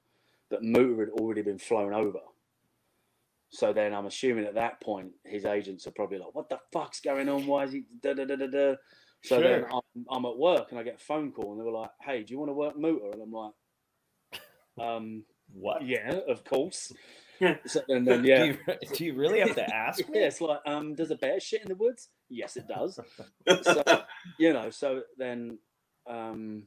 But 0.48 0.62
Muta 0.62 1.00
had 1.00 1.08
already 1.20 1.42
been 1.42 1.58
flown 1.58 1.92
over. 1.92 2.20
So 3.48 3.72
then 3.72 3.94
I'm 3.94 4.06
assuming 4.06 4.44
at 4.44 4.54
that 4.54 4.80
point, 4.80 5.10
his 5.24 5.44
agents 5.44 5.86
are 5.86 5.92
probably 5.92 6.18
like, 6.18 6.34
what 6.34 6.48
the 6.48 6.58
fuck's 6.72 7.00
going 7.00 7.28
on? 7.28 7.46
Why 7.46 7.64
is 7.64 7.72
he 7.72 7.84
da 8.02 8.14
da 8.14 8.24
da 8.24 8.36
da 8.36 8.46
da? 8.46 8.74
So 9.22 9.40
then 9.40 9.64
I'm, 9.64 10.06
I'm 10.10 10.24
at 10.24 10.36
work 10.36 10.70
and 10.70 10.78
I 10.78 10.82
get 10.82 10.96
a 10.96 11.04
phone 11.04 11.32
call 11.32 11.52
and 11.52 11.60
they 11.60 11.64
were 11.64 11.72
like, 11.72 11.90
hey, 12.00 12.22
do 12.22 12.32
you 12.32 12.38
want 12.38 12.50
to 12.50 12.54
work 12.54 12.76
Muta? 12.76 13.10
And 13.12 13.22
I'm 13.22 13.32
like, 13.32 13.52
Um, 14.78 15.24
What? 15.52 15.86
yeah, 15.86 16.20
of 16.28 16.44
course. 16.44 16.92
Yeah. 17.40 17.56
And 17.88 18.06
then 18.06 18.24
yeah, 18.24 18.46
Do 18.46 18.46
you, 18.46 18.58
do 18.94 19.04
you 19.04 19.14
really 19.14 19.40
have 19.40 19.54
to 19.56 19.74
ask 19.74 20.00
yeah, 20.12 20.22
it's 20.26 20.40
like, 20.40 20.60
um, 20.66 20.94
does 20.94 21.10
a 21.10 21.16
bear 21.16 21.40
shit 21.40 21.62
in 21.62 21.68
the 21.68 21.74
woods? 21.74 22.08
Yes, 22.28 22.56
it 22.56 22.66
does. 22.68 22.98
so, 23.62 23.82
you 24.38 24.52
know, 24.52 24.70
so 24.70 25.02
then, 25.18 25.58
um, 26.08 26.64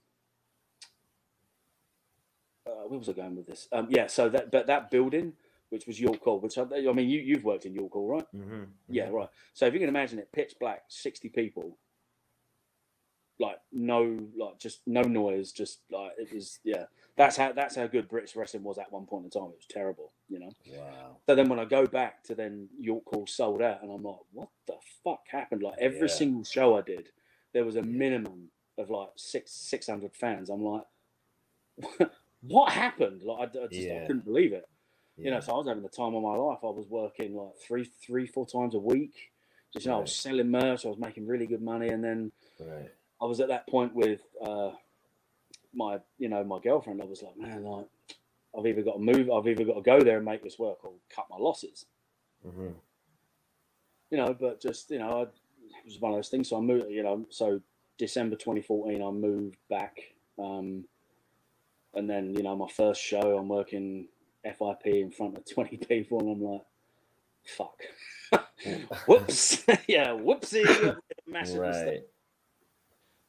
uh, 2.67 2.87
where 2.87 2.99
was 2.99 3.09
I 3.09 3.13
going 3.13 3.35
with 3.35 3.47
this? 3.47 3.67
Um, 3.71 3.87
yeah, 3.89 4.07
so 4.07 4.29
that 4.29 4.51
but 4.51 4.67
that 4.67 4.91
building, 4.91 5.33
which 5.69 5.87
was 5.87 5.99
York 5.99 6.21
Hall, 6.23 6.39
which 6.39 6.57
I, 6.57 6.63
I 6.63 6.93
mean, 6.93 7.09
you 7.09 7.19
you've 7.19 7.43
worked 7.43 7.65
in 7.65 7.73
York 7.73 7.93
Hall, 7.93 8.07
right? 8.07 8.27
Mhm, 8.35 8.67
Yeah, 8.87 9.07
mhm. 9.07 9.13
right. 9.13 9.29
So 9.53 9.65
if 9.65 9.73
you 9.73 9.79
can 9.79 9.89
imagine 9.89 10.19
it, 10.19 10.31
pitch 10.31 10.55
black, 10.59 10.83
sixty 10.89 11.29
people, 11.29 11.77
no, 13.73 14.17
like 14.37 14.59
just 14.59 14.81
no 14.87 15.01
noise, 15.03 15.51
just 15.51 15.81
like 15.91 16.13
it 16.17 16.33
was. 16.33 16.59
Yeah, 16.63 16.85
that's 17.17 17.37
how 17.37 17.53
that's 17.53 17.75
how 17.75 17.87
good 17.87 18.09
British 18.09 18.35
wrestling 18.35 18.63
was 18.63 18.77
at 18.77 18.91
one 18.91 19.05
point 19.05 19.25
in 19.25 19.31
time. 19.31 19.49
It 19.49 19.57
was 19.57 19.67
terrible, 19.69 20.13
you 20.29 20.39
know. 20.39 20.51
Wow. 20.67 21.17
So 21.27 21.35
then 21.35 21.49
when 21.49 21.59
I 21.59 21.65
go 21.65 21.85
back 21.87 22.23
to 22.25 22.35
then 22.35 22.69
York 22.79 23.03
Hall 23.07 23.27
sold 23.27 23.61
out, 23.61 23.83
and 23.83 23.91
I'm 23.91 24.03
like, 24.03 24.17
what 24.33 24.49
the 24.67 24.75
fuck 25.03 25.21
happened? 25.29 25.63
Like 25.63 25.75
every 25.79 26.07
Yeah. 26.07 26.13
single 26.15 26.43
show 26.43 26.77
I 26.77 26.81
did, 26.81 27.09
there 27.53 27.65
was 27.65 27.75
a 27.75 27.83
minimum 27.83 28.51
of 28.77 28.89
like 28.89 29.09
six 29.17 29.51
six 29.53 29.87
hundred 29.87 30.15
fans. 30.15 30.49
I'm 30.49 30.63
like, 30.63 30.83
what 32.41 32.71
happened? 32.73 33.23
Like 33.23 33.55
I, 33.55 33.63
I 33.65 33.67
just 33.67 33.89
I 33.91 33.99
couldn't 34.05 34.25
believe 34.25 34.53
it. 34.53 34.67
You 35.21 35.31
know, 35.31 35.39
so 35.41 35.53
I 35.53 35.57
was 35.57 35.67
having 35.67 35.83
the 35.83 35.89
time 35.89 36.15
of 36.15 36.23
my 36.23 36.35
life. 36.35 36.59
I 36.63 36.67
was 36.67 36.87
working 36.89 37.35
like 37.35 37.57
three 37.65 37.85
three 38.05 38.27
four 38.27 38.45
times 38.45 38.75
a 38.75 38.79
week. 38.79 39.31
Just 39.73 39.85
you 39.85 39.91
know, 39.91 39.97
I 39.97 40.01
was 40.01 40.13
selling 40.13 40.49
merch. 40.49 40.85
I 40.85 40.89
was 40.89 40.97
making 40.99 41.27
really 41.27 41.47
good 41.47 41.61
money, 41.61 41.89
and 41.89 42.03
then 42.03 42.31
Right. 42.59 42.91
I 43.21 43.25
was 43.25 43.39
at 43.39 43.49
that 43.49 43.67
point 43.67 43.93
with 43.93 44.21
uh, 44.43 44.71
my, 45.73 45.99
you 46.17 46.29
know, 46.29 46.43
my 46.43 46.59
girlfriend. 46.59 47.01
I 47.01 47.05
was 47.05 47.21
like, 47.21 47.37
man, 47.37 47.63
like, 47.63 47.87
I've 48.57 48.65
either 48.65 48.81
got 48.81 48.93
to 48.93 48.99
move, 48.99 49.29
I've 49.29 49.47
either 49.47 49.65
got 49.65 49.75
to 49.75 49.81
go 49.81 49.99
there 49.99 50.17
and 50.17 50.25
make 50.25 50.43
this 50.43 50.57
work, 50.57 50.83
or 50.83 50.93
cut 51.13 51.27
my 51.29 51.37
losses. 51.37 51.85
Mhm. 52.45 52.73
You 54.09 54.17
know, 54.17 54.33
but 54.33 54.61
just 54.61 54.89
you 54.89 54.99
know, 54.99 55.19
I, 55.19 55.21
it 55.23 55.85
was 55.85 55.99
one 55.99 56.13
of 56.13 56.17
those 56.17 56.29
things. 56.29 56.49
So 56.49 56.57
I 56.57 56.61
moved, 56.61 56.89
you 56.89 57.03
know, 57.03 57.25
so 57.29 57.61
December 57.97 58.35
2014, 58.35 59.03
I 59.03 59.11
moved 59.11 59.57
back, 59.69 59.97
um, 60.39 60.85
and 61.93 62.09
then 62.09 62.33
you 62.33 62.41
know, 62.41 62.55
my 62.55 62.69
first 62.69 63.01
show, 63.01 63.37
I'm 63.37 63.49
working 63.49 64.07
FIP 64.43 64.85
in 64.87 65.11
front 65.11 65.37
of 65.37 65.45
20 65.47 65.77
people, 65.77 66.19
and 66.21 66.31
I'm 66.31 66.41
like, 66.41 66.65
fuck, 67.45 67.81
whoops, 69.07 69.63
yeah, 69.87 70.07
whoopsie, 70.07 70.97
massive 71.27 71.61
mistake. 71.61 72.03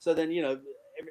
So 0.01 0.15
then, 0.15 0.33
you 0.33 0.43
know, 0.43 0.59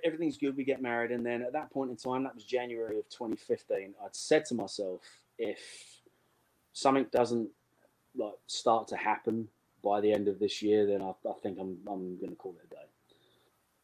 everything's 0.03 0.37
good. 0.37 0.57
We 0.57 0.63
get 0.63 0.81
married. 0.81 1.11
And 1.11 1.25
then 1.25 1.41
at 1.43 1.53
that 1.53 1.71
point 1.71 1.91
in 1.91 1.95
time, 1.95 2.23
that 2.23 2.35
was 2.35 2.43
January 2.43 2.97
of 2.97 3.07
2015, 3.09 3.93
I'd 4.03 4.15
said 4.15 4.45
to 4.45 4.55
myself, 4.55 5.01
if 5.37 5.59
something 6.73 7.05
doesn't 7.11 7.49
like 8.17 8.33
start 8.47 8.87
to 8.89 8.97
happen 8.97 9.47
by 9.83 10.01
the 10.01 10.11
end 10.11 10.27
of 10.27 10.39
this 10.39 10.61
year, 10.61 10.85
then 10.87 11.01
I, 11.01 11.11
I 11.27 11.33
think 11.41 11.59
I'm, 11.59 11.77
I'm 11.87 12.17
going 12.17 12.31
to 12.31 12.35
call 12.35 12.55
it 12.59 12.65
a 12.65 12.75
day. 12.75 12.81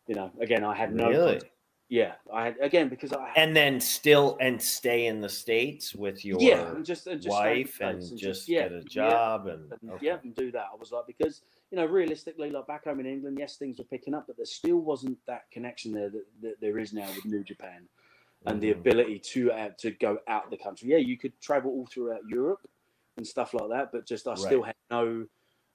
You 0.07 0.15
know, 0.15 0.31
again, 0.39 0.63
I 0.63 0.75
had 0.75 0.93
no, 0.93 1.09
Really? 1.09 1.41
yeah, 1.87 2.13
I 2.33 2.45
had, 2.45 2.55
again, 2.59 2.89
because 2.89 3.13
I 3.13 3.27
had, 3.27 3.37
And 3.37 3.55
then 3.55 3.79
still 3.79 4.37
and 4.41 4.61
stay 4.61 5.05
in 5.05 5.21
the 5.21 5.29
states 5.29 5.95
with 5.95 6.25
your 6.25 6.39
yeah, 6.41 6.71
and 6.71 6.85
just, 6.85 7.07
and 7.07 7.21
just 7.21 7.31
wife 7.31 7.77
place 7.77 8.09
and, 8.09 8.19
yeah, 8.19 8.27
just 8.27 8.47
get 8.47 8.71
a 8.71 8.75
yeah, 8.75 8.81
job 8.89 9.47
and, 9.47 9.71
and 9.81 9.91
okay. 9.91 10.05
yeah, 10.07 10.17
and 10.23 10.35
do 10.35 10.51
that. 10.51 10.65
I 10.73 10.75
was 10.79 10.91
like, 10.91 11.05
because 11.07 11.41
you 11.75 11.81
know, 11.81 11.87
realistically, 11.87 12.49
like 12.51 12.67
back 12.67 12.85
home 12.85 13.01
in 13.01 13.05
England, 13.05 13.35
yes, 13.37 13.57
things 13.57 13.79
were 13.79 13.83
picking 13.83 14.13
up, 14.13 14.27
but 14.27 14.37
there 14.37 14.45
still 14.45 14.77
wasn't 14.77 15.17
that 15.27 15.51
connection 15.51 15.91
there 15.91 16.09
that, 16.09 16.25
that 16.41 16.61
there 16.61 16.79
is 16.79 16.93
now 16.93 17.05
with 17.13 17.25
New 17.25 17.43
Japan, 17.43 17.89
and 18.45 18.61
the 18.61 18.71
Mhm. 18.71 18.79
ability 18.79 19.19
to 19.19 19.51
uh, 19.51 19.69
to 19.79 19.91
go 19.91 20.19
out 20.29 20.49
the 20.49 20.55
country. 20.55 20.87
Yeah, 20.87 20.97
you 20.97 21.17
could 21.17 21.37
travel 21.41 21.71
all 21.71 21.85
throughout 21.85 22.25
Europe 22.29 22.65
and 23.17 23.27
stuff 23.27 23.53
like 23.53 23.67
that, 23.71 23.91
but 23.91 24.05
just 24.05 24.25
I 24.25 24.35
still 24.35 24.63
had 24.63 24.75
no. 24.89 25.27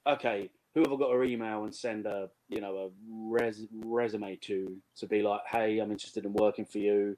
Okay, 0.07 0.51
who 0.73 0.81
have 0.81 0.91
I 0.91 0.97
got 0.97 1.13
to 1.13 1.23
email 1.23 1.65
and 1.65 1.75
send 1.75 2.07
a 2.07 2.31
you 2.49 2.63
know 2.63 2.77
a 2.79 2.91
res, 3.07 3.67
resume 3.71 4.37
to 4.37 4.81
to 4.97 5.07
be 5.07 5.21
like, 5.21 5.43
hey, 5.51 5.81
I'm 5.81 5.91
interested 5.93 6.25
in 6.25 6.33
working 6.33 6.65
for 6.65 6.79
you 6.79 7.15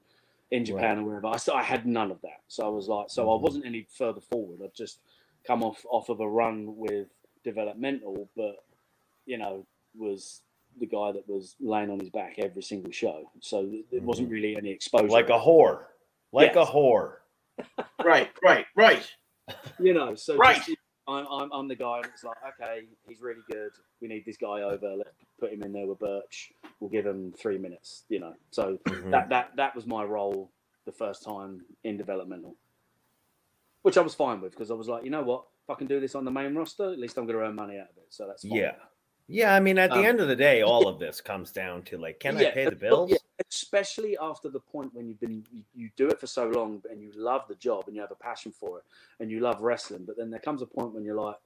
in 0.50 0.64
Japan 0.64 0.98
or 0.98 1.04
wherever. 1.04 1.28
I, 1.28 1.38
I 1.54 1.62
had 1.62 1.86
none 1.86 2.10
of 2.10 2.20
that, 2.22 2.40
so 2.48 2.66
I 2.66 2.68
was 2.68 2.88
like, 2.88 3.10
so 3.10 3.30
I 3.32 3.36
Mhm. 3.36 3.40
wasn't 3.40 3.64
any 3.64 3.86
further 3.96 4.20
forward. 4.20 4.60
I'd 4.60 4.74
just 4.74 4.98
come 5.46 5.62
off 5.62 5.86
off 5.88 6.08
of 6.08 6.18
a 6.18 6.28
run 6.28 6.76
with 6.76 7.06
developmental, 7.44 8.28
but 8.36 8.64
you 9.26 9.38
know, 9.38 9.66
was 9.96 10.42
the 10.80 10.86
guy 10.86 11.12
that 11.12 11.28
was 11.28 11.54
laying 11.60 11.90
on 11.90 12.00
his 12.00 12.10
back 12.10 12.36
every 12.38 12.62
single 12.62 12.90
show. 12.92 13.30
So 13.40 13.66
th- 13.66 13.84
there 13.90 14.00
wasn't 14.00 14.30
really 14.30 14.56
any 14.56 14.70
exposure. 14.70 15.08
like 15.08 15.28
a 15.28 15.38
whore. 15.38 15.84
Like 16.32 16.54
Yes. 16.54 16.68
a 16.68 16.72
whore. 16.72 17.16
right, 18.04 18.30
right, 18.42 18.64
right. 18.74 19.06
you 19.78 19.92
know, 19.92 20.14
so 20.14 20.36
Right. 20.36 20.56
just, 20.56 20.78
I'm, 21.06 21.26
I'm, 21.30 21.50
I'm 21.52 21.68
the 21.68 21.74
guy 21.76 22.00
that's 22.02 22.24
like, 22.24 22.36
okay, 22.60 22.86
he's 23.06 23.20
really 23.20 23.42
good. 23.50 23.70
We 24.00 24.08
need 24.08 24.24
this 24.24 24.38
guy 24.38 24.62
over. 24.62 24.94
Let's 24.96 25.10
put 25.38 25.52
him 25.52 25.62
in 25.62 25.72
there 25.72 25.86
with 25.86 25.98
Burch. 25.98 26.52
We'll 26.80 26.90
give 26.90 27.04
him 27.04 27.34
three 27.36 27.58
minutes, 27.58 28.04
you 28.08 28.20
know. 28.20 28.32
So 28.50 28.78
Mhm. 28.86 29.10
that, 29.10 29.28
that, 29.28 29.50
that 29.56 29.74
was 29.76 29.86
my 29.86 30.04
role 30.04 30.50
the 30.86 30.92
first 30.92 31.22
time 31.22 31.60
in 31.84 31.96
developmental, 31.98 32.56
which 33.82 33.98
I 33.98 34.00
was 34.00 34.14
fine 34.14 34.40
with 34.40 34.52
because 34.52 34.70
I 34.70 34.74
was 34.74 34.88
like, 34.88 35.04
you 35.04 35.10
know 35.10 35.22
what? 35.22 35.44
If 35.64 35.70
I 35.70 35.74
can 35.74 35.86
do 35.86 36.00
this 36.00 36.14
on 36.14 36.24
the 36.24 36.30
main 36.30 36.54
roster, 36.54 36.90
at 36.92 36.98
least 36.98 37.18
I'm 37.18 37.26
going 37.26 37.38
to 37.38 37.44
earn 37.44 37.54
money 37.56 37.76
out 37.78 37.90
of 37.90 37.96
it. 37.98 38.06
So 38.08 38.26
that's 38.26 38.42
fine. 38.42 38.56
Yeah. 38.58 38.72
Yeah, 39.28 39.54
I 39.54 39.60
mean, 39.60 39.78
at 39.78 39.90
the 39.90 39.96
Um, 40.00 40.04
end 40.04 40.20
of 40.20 40.28
the 40.28 40.36
day, 40.36 40.62
all 40.62 40.86
of 40.88 40.98
this 40.98 41.20
comes 41.20 41.52
down 41.52 41.82
to 41.84 41.96
like, 41.98 42.20
can 42.20 42.36
I 42.36 42.50
pay 42.50 42.64
the 42.66 42.76
bills? 42.76 43.10
yeah, 43.10 43.16
especially 43.50 44.16
after 44.18 44.48
the 44.48 44.60
point 44.60 44.92
when 44.94 45.08
you've 45.08 45.20
been 45.20 45.44
you, 45.52 45.64
you 45.74 45.90
do 45.96 46.08
it 46.08 46.20
for 46.20 46.26
so 46.26 46.48
long 46.48 46.82
and 46.90 47.00
you 47.02 47.12
love 47.14 47.42
the 47.48 47.54
job 47.54 47.84
and 47.86 47.94
you 47.96 48.02
have 48.02 48.10
a 48.10 48.16
passion 48.16 48.52
for 48.52 48.78
it 48.78 48.84
and 49.20 49.30
you 49.30 49.40
love 49.40 49.60
wrestling, 49.60 50.04
but 50.04 50.16
then 50.16 50.30
there 50.30 50.40
comes 50.40 50.60
a 50.60 50.66
point 50.66 50.92
when 50.94 51.04
you're 51.04 51.16
like, 51.20 51.36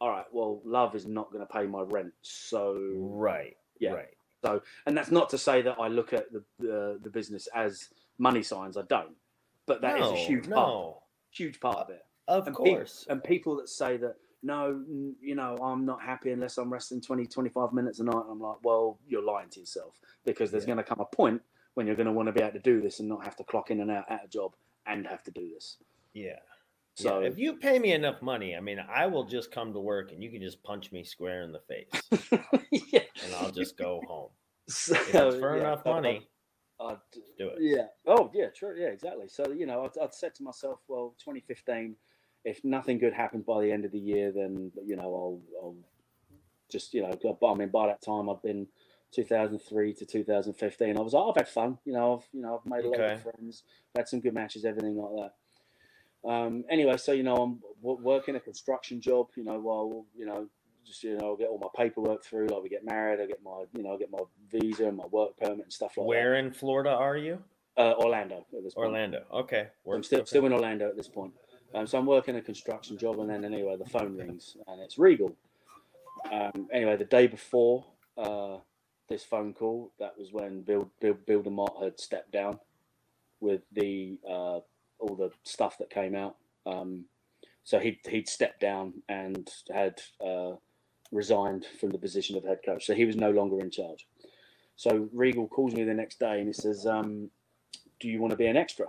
all 0.00 0.10
right, 0.10 0.26
well, 0.32 0.60
love 0.64 0.94
is 0.94 1.06
not 1.06 1.30
going 1.32 1.46
to 1.46 1.52
pay 1.52 1.66
my 1.66 1.82
rent, 1.82 2.12
so 2.22 2.78
Right. 2.96 3.56
yeah. 3.78 3.92
Right. 3.92 4.16
So, 4.44 4.60
and 4.86 4.96
that's 4.96 5.10
not 5.10 5.30
to 5.30 5.38
say 5.38 5.62
that 5.62 5.76
I 5.78 5.88
look 5.88 6.12
at 6.12 6.30
the 6.32 6.42
the, 6.58 6.98
the 7.02 7.10
business 7.10 7.46
as 7.54 7.88
money 8.18 8.42
signs. 8.42 8.76
I 8.76 8.82
don't, 8.82 9.16
but 9.66 9.80
that 9.80 9.96
is 9.96 10.02
no, 10.02 10.12
a 10.14 10.16
huge 10.16 10.46
no. 10.48 10.56
part, 10.56 10.96
huge 11.30 11.60
part 11.60 11.78
of 11.78 11.90
it. 11.90 12.04
Of 12.28 12.46
and 12.46 12.56
course. 12.56 13.06
and 13.08 13.22
people 13.24 13.56
that 13.56 13.68
say 13.68 13.96
that 13.98 14.16
no 14.44 14.82
you 15.20 15.34
know 15.34 15.56
i'm 15.62 15.84
not 15.86 16.00
happy 16.02 16.30
unless 16.30 16.58
i'm 16.58 16.72
resting 16.72 17.00
20 17.00 17.26
25 17.26 17.72
minutes 17.72 17.98
a 18.00 18.04
night 18.04 18.22
i'm 18.30 18.38
like 18.40 18.58
well 18.62 18.98
you're 19.08 19.22
lying 19.24 19.48
to 19.48 19.60
yourself 19.60 19.94
because 20.24 20.50
there's 20.50 20.64
Yeah. 20.64 20.74
going 20.74 20.84
to 20.84 20.84
come 20.84 21.00
a 21.00 21.16
point 21.16 21.40
when 21.74 21.86
you're 21.86 21.96
going 21.96 22.06
to 22.06 22.12
want 22.12 22.28
to 22.28 22.32
be 22.32 22.40
able 22.40 22.52
to 22.52 22.58
do 22.60 22.80
this 22.80 23.00
and 23.00 23.08
not 23.08 23.24
have 23.24 23.34
to 23.36 23.44
clock 23.44 23.70
in 23.70 23.80
and 23.80 23.90
out 23.90 24.04
at 24.10 24.24
a 24.24 24.28
job 24.28 24.54
and 24.86 25.06
have 25.06 25.22
to 25.24 25.30
do 25.30 25.48
this 25.54 25.78
yeah. 26.12 26.38
so 26.94 27.08
So 27.08 27.20
if 27.22 27.38
you 27.38 27.54
pay 27.56 27.78
me 27.80 27.90
enough 27.92 28.22
money, 28.22 28.54
I 28.54 28.60
mean, 28.60 28.78
I 28.78 29.06
will 29.06 29.24
just 29.24 29.50
come 29.50 29.72
to 29.72 29.80
work 29.80 30.12
and 30.12 30.22
you 30.22 30.30
can 30.30 30.40
just 30.42 30.62
punch 30.62 30.92
me 30.92 31.02
square 31.02 31.42
in 31.42 31.50
the 31.50 31.58
face 31.60 31.90
yeah 32.92 33.00
and 33.24 33.34
I'll 33.40 33.50
just 33.50 33.76
go 33.76 34.00
home. 34.06 34.30
so, 34.68 34.94
If 34.94 35.14
it's 35.14 35.36
for 35.40 35.56
yeah, 35.56 35.62
enough 35.62 35.82
I- 35.86 35.90
uh, 35.90 35.94
money, 35.94 36.28
I'd- 36.80 37.00
do 37.38 37.48
it. 37.48 37.56
Yeah. 37.60 37.86
Oh, 38.06 38.30
yeah, 38.34 38.46
true. 38.54 38.74
Yeah, 38.78 38.88
exactly. 38.88 39.26
So, 39.28 39.50
you 39.52 39.64
know, 39.66 39.84
I'd, 39.84 39.96
I'd 40.02 40.12
said 40.14 40.34
to 40.36 40.42
myself, 40.42 40.80
well, 40.88 41.14
2015, 41.18 41.96
if 42.44 42.64
nothing 42.64 42.98
good 42.98 43.12
happens 43.14 43.44
by 43.44 43.60
the 43.62 43.72
end 43.72 43.84
of 43.84 43.92
the 43.92 43.98
year, 43.98 44.30
then, 44.32 44.70
you 44.84 44.96
know, 44.96 45.02
I'll, 45.02 45.40
I'll 45.62 45.76
just, 46.70 46.92
you 46.94 47.02
know, 47.02 47.12
go- 47.22 47.38
I 47.48 47.54
mean, 47.54 47.68
by 47.70 47.86
that 47.86 48.02
time, 48.02 48.28
I've 48.28 48.42
been 48.42 48.66
2003 49.12 49.94
to 49.94 50.04
2015. 50.06 50.96
I 50.96 51.00
was 51.00 51.12
like, 51.14 51.24
I've 51.28 51.36
had 51.36 51.48
fun. 51.48 51.78
You 51.84 51.92
know, 51.94 52.16
I've, 52.18 52.28
you 52.32 52.42
know, 52.42 52.60
I've 52.62 52.70
made 52.70 52.84
a 52.84 52.88
lot 52.88 53.00
of 53.00 53.22
friends, 53.22 53.62
had 53.96 54.08
some 54.08 54.20
good 54.20 54.34
matches, 54.34 54.64
everything 54.64 54.96
like 54.96 55.30
that. 56.24 56.28
Um, 56.28 56.64
anyway, 56.70 56.96
so, 56.96 57.12
you 57.12 57.22
know, 57.22 57.36
I'm 57.36 57.60
w- 57.82 58.02
working 58.02 58.34
a 58.36 58.40
construction 58.40 59.00
job, 59.00 59.28
you 59.36 59.44
know, 59.44 59.58
while, 59.60 60.06
you 60.16 60.26
know, 60.26 60.48
just, 60.86 61.02
you 61.02 61.16
know, 61.16 61.26
I'll 61.28 61.36
get 61.36 61.48
all 61.48 61.58
my 61.58 61.68
paperwork 61.82 62.24
through. 62.24 62.48
Like, 62.48 62.62
we 62.62 62.68
get 62.68 62.84
married, 62.84 63.20
I 63.20 63.26
get 63.26 63.42
my, 63.42 63.64
you 63.74 63.82
know, 63.82 63.94
I 63.94 63.98
get 63.98 64.10
my 64.10 64.20
visa 64.50 64.86
and 64.88 64.96
my 64.96 65.06
work 65.06 65.36
permit 65.38 65.64
and 65.64 65.72
stuff 65.72 65.96
like 65.96 66.04
that. 66.04 66.08
Where 66.08 66.34
in 66.34 66.50
Florida 66.52 66.90
are 66.90 67.16
you? 67.16 67.42
Uh, 67.76 67.92
Orlando 67.98 68.46
at 68.56 68.62
this 68.62 68.74
point. 68.74 68.86
Orlando. 68.86 69.24
Okay. 69.32 69.68
I'm 69.90 70.02
still 70.02 70.20
Okay. 70.20 70.26
still 70.26 70.46
in 70.46 70.52
Orlando 70.52 70.88
at 70.88 70.96
this 70.96 71.08
point. 71.08 71.32
Um, 71.74 71.86
so 71.86 71.98
I'm 71.98 72.06
working 72.06 72.36
a 72.36 72.42
construction 72.42 72.96
job, 72.96 73.18
and 73.18 73.28
then 73.28 73.44
anyway, 73.44 73.76
the 73.76 73.88
phone 73.88 74.16
rings, 74.16 74.56
and 74.68 74.80
it's 74.80 74.98
Regal. 74.98 75.34
Um, 76.30 76.68
anyway, 76.72 76.96
the 76.96 77.04
day 77.04 77.26
before 77.26 77.84
uh, 78.16 78.58
this 79.08 79.24
phone 79.24 79.52
call, 79.52 79.92
that 79.98 80.16
was 80.16 80.32
when 80.32 80.62
Bill 80.62 80.90
Bill 81.00 81.16
Bill 81.26 81.42
DeMott 81.42 81.82
had 81.82 81.98
stepped 81.98 82.30
down 82.30 82.60
with 83.40 83.62
the 83.72 84.18
uh, 84.28 84.60
all 85.00 85.16
the 85.16 85.30
stuff 85.42 85.76
that 85.78 85.90
came 85.90 86.14
out. 86.14 86.36
Um, 86.64 87.06
so 87.64 87.78
he'd 87.80 87.98
he'd 88.08 88.28
stepped 88.28 88.60
down 88.60 89.02
and 89.08 89.50
had 89.72 90.00
uh, 90.24 90.52
resigned 91.10 91.66
from 91.80 91.90
the 91.90 91.98
position 91.98 92.36
of 92.36 92.44
head 92.44 92.60
coach. 92.64 92.86
So 92.86 92.94
he 92.94 93.04
was 93.04 93.16
no 93.16 93.30
longer 93.30 93.58
in 93.60 93.70
charge. 93.70 94.06
So 94.76 95.08
Regal 95.12 95.48
calls 95.48 95.74
me 95.74 95.84
the 95.84 95.94
next 95.94 96.18
day 96.18 96.38
and 96.38 96.46
he 96.46 96.52
says, 96.52 96.86
um, 96.86 97.30
"Do 98.00 98.08
you 98.08 98.20
want 98.20 98.30
to 98.30 98.36
be 98.36 98.46
an 98.46 98.56
extra?" 98.56 98.86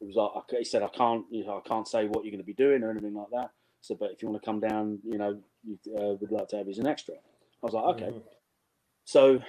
It 0.00 0.06
was 0.06 0.16
like 0.16 0.58
he 0.58 0.64
said, 0.64 0.82
"I 0.82 0.88
can't, 0.88 1.24
you 1.30 1.44
know, 1.46 1.62
I 1.64 1.68
can't 1.68 1.88
say 1.88 2.06
what 2.06 2.24
you're 2.24 2.32
going 2.32 2.38
to 2.38 2.44
be 2.44 2.52
doing 2.54 2.82
or 2.82 2.90
anything 2.90 3.14
like 3.14 3.30
that." 3.32 3.50
So, 3.80 3.94
but 3.94 4.10
if 4.12 4.22
you 4.22 4.28
want 4.28 4.42
to 4.42 4.46
come 4.46 4.60
down, 4.60 4.98
you 5.04 5.18
know, 5.18 5.40
you 5.62 5.78
uh, 5.96 6.14
would 6.20 6.30
like 6.30 6.48
to 6.48 6.56
have 6.56 6.66
you 6.66 6.72
as 6.72 6.78
an 6.78 6.86
extra. 6.86 7.14
I 7.14 7.18
was 7.66 7.74
like, 7.74 7.84
okay. 7.96 8.10
Mhm. 8.10 8.22
So, 9.04 9.40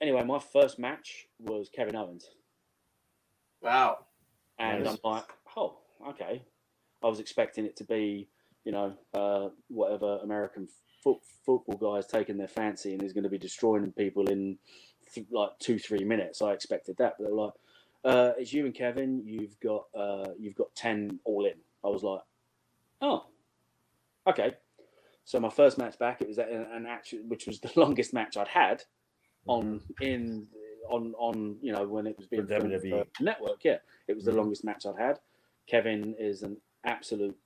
anyway, 0.00 0.22
my 0.24 0.38
first 0.38 0.78
match 0.78 1.26
was 1.38 1.70
Kevin 1.74 1.96
Owens, 1.96 2.28
Wow. 3.62 4.06
and 4.58 4.84
Nice. 4.84 4.98
I'm 5.04 5.10
like, 5.12 5.24
oh, 5.56 5.78
okay. 6.08 6.42
I 7.02 7.06
was 7.06 7.20
expecting 7.20 7.64
it 7.64 7.76
to 7.76 7.84
be, 7.84 8.28
you 8.64 8.72
know, 8.72 8.94
uh, 9.14 9.48
whatever 9.68 10.18
American 10.18 10.68
foot, 11.02 11.18
football 11.46 11.94
guys 11.94 12.06
taking 12.06 12.36
their 12.36 12.48
fancy 12.48 12.92
and 12.92 13.02
is 13.02 13.12
going 13.14 13.24
to 13.24 13.30
be 13.30 13.38
destroying 13.38 13.92
people 13.92 14.28
in 14.28 14.58
th- 15.14 15.26
like 15.30 15.58
two, 15.58 15.78
three 15.78 16.04
minutes. 16.04 16.42
I 16.42 16.52
expected 16.52 16.96
that, 16.98 17.14
but 17.18 17.24
they 17.24 17.32
were 17.32 17.44
like, 17.46 17.54
uh, 18.04 18.32
it's 18.38 18.52
you 18.52 18.64
and 18.66 18.74
Kevin. 18.74 19.22
You've 19.24 19.58
got 19.60 19.84
uh, 19.94 20.28
you've 20.38 20.54
got 20.54 20.74
ten 20.74 21.18
all 21.24 21.44
in. 21.46 21.54
I 21.84 21.88
was 21.88 22.02
like, 22.02 22.20
oh, 23.00 23.26
okay. 24.26 24.54
So 25.24 25.38
my 25.38 25.50
first 25.50 25.78
match 25.78 25.98
back, 25.98 26.20
it 26.22 26.28
was 26.28 26.38
an, 26.38 26.66
an 26.72 26.86
actual, 26.86 27.20
which 27.28 27.46
was 27.46 27.60
the 27.60 27.70
longest 27.76 28.12
match 28.12 28.36
I'd 28.36 28.48
had 28.48 28.82
on 29.46 29.80
in 30.00 30.46
on 30.88 31.14
on 31.18 31.56
you 31.62 31.72
know 31.72 31.86
when 31.86 32.06
it 32.06 32.16
was 32.16 32.26
being 32.26 32.46
WWE. 32.46 33.06
network. 33.20 33.60
Yeah, 33.64 33.78
it 34.08 34.14
was 34.14 34.24
the 34.24 34.32
Mhm. 34.32 34.36
longest 34.36 34.64
match 34.64 34.86
I'd 34.86 34.98
had. 35.00 35.18
Kevin 35.66 36.14
is 36.18 36.42
an 36.42 36.56
absolute 36.84 37.36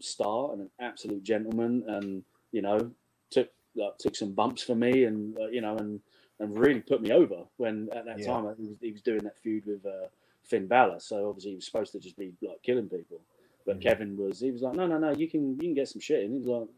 star 0.00 0.52
and 0.52 0.62
an 0.62 0.70
absolute 0.80 1.22
gentleman, 1.22 1.84
and 1.86 2.24
you 2.52 2.62
know 2.62 2.90
took 3.30 3.50
like, 3.76 3.96
took 3.98 4.16
some 4.16 4.32
bumps 4.32 4.62
for 4.62 4.74
me, 4.74 5.04
and 5.04 5.38
uh, 5.38 5.46
you 5.48 5.60
know 5.60 5.76
and 5.76 6.00
and 6.40 6.56
really 6.58 6.80
put 6.80 7.02
me 7.02 7.12
over 7.12 7.44
when 7.56 7.88
at 7.92 8.04
that 8.04 8.18
Yeah. 8.20 8.26
time 8.26 8.54
he 8.58 8.68
was, 8.68 8.76
he 8.80 8.92
was 8.92 9.02
doing 9.02 9.20
that 9.24 9.38
feud 9.38 9.66
with 9.66 9.84
uh, 9.84 10.06
Finn 10.44 10.66
Balor. 10.66 11.00
So 11.00 11.28
obviously 11.28 11.50
he 11.52 11.56
was 11.56 11.66
supposed 11.66 11.92
to 11.92 11.98
just 12.00 12.16
be 12.16 12.32
like 12.42 12.62
killing 12.62 12.88
people, 12.88 13.20
but 13.66 13.78
Mhm. 13.78 13.82
Kevin 13.82 14.16
was 14.16 14.40
he 14.40 14.50
was 14.50 14.62
like 14.62 14.74
no 14.74 14.86
no 14.86 14.98
no 14.98 15.10
you 15.12 15.28
can 15.28 15.52
you 15.54 15.58
can 15.58 15.74
get 15.74 15.88
some 15.88 16.00
shit, 16.00 16.24
and 16.24 16.32
he 16.32 16.38
was 16.38 16.46
like 16.46 16.68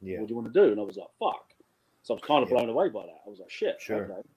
Yeah. 0.00 0.18
what 0.20 0.28
do 0.28 0.32
you 0.32 0.40
want 0.40 0.52
to 0.52 0.60
do? 0.60 0.70
And 0.72 0.80
I 0.80 0.84
was 0.84 0.96
like, 0.96 1.08
fuck. 1.18 1.54
So 2.02 2.14
I 2.14 2.16
was 2.16 2.22
kind 2.24 2.42
of 2.42 2.50
Yeah. 2.50 2.56
blown 2.58 2.68
away 2.70 2.88
by 2.88 3.06
that. 3.06 3.20
I 3.26 3.30
was 3.30 3.38
like, 3.38 3.50
shit. 3.50 3.80
Sure. 3.80 4.04
Okay. 4.04 4.28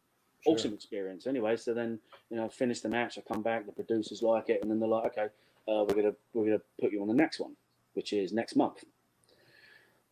Sure. 0.42 0.54
Awesome 0.54 0.74
experience. 0.74 1.26
Anyway, 1.26 1.56
so 1.56 1.74
then 1.74 2.00
you 2.30 2.38
know, 2.38 2.48
finish 2.50 2.82
the 2.82 2.90
match. 2.90 3.18
I 3.18 3.22
come 3.22 3.42
back. 3.42 3.66
The 3.66 3.72
producers 3.72 4.22
like 4.22 4.50
it, 4.50 4.62
and 4.62 4.70
then 4.70 4.80
they're 4.80 4.90
like, 4.90 5.18
okay, 5.18 5.28
uh, 5.68 5.86
we're 5.88 5.96
gonna 5.96 6.16
we're 6.34 6.46
gonna 6.46 6.62
put 6.80 6.92
you 6.92 7.02
on 7.02 7.08
the 7.08 7.14
next 7.16 7.40
one, 7.40 7.56
which 7.94 8.14
is 8.14 8.32
next 8.34 8.56
month. 8.56 8.84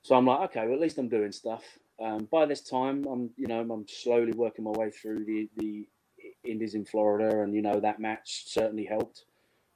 So 0.02 0.16
I'm 0.16 0.26
like, 0.26 0.50
okay, 0.50 0.66
well 0.66 0.74
at 0.76 0.82
least 0.82 0.98
I'm 0.98 1.08
doing 1.10 1.32
stuff. 1.32 1.64
Um, 2.00 2.26
by 2.32 2.46
this 2.46 2.62
time, 2.62 3.06
I'm 3.06 3.30
you 3.38 3.48
know 3.48 3.60
I'm 3.62 3.88
slowly 3.88 4.34
working 4.34 4.66
my 4.66 4.72
way 4.72 4.90
through 4.92 5.26
the 5.26 5.50
the 5.58 5.88
indies 6.44 6.76
in 6.76 6.86
Florida, 6.86 7.42
and 7.42 7.54
you 7.54 7.62
know 7.62 7.80
that 7.80 8.00
match 8.00 8.46
certainly 8.48 8.86
helped 8.86 9.26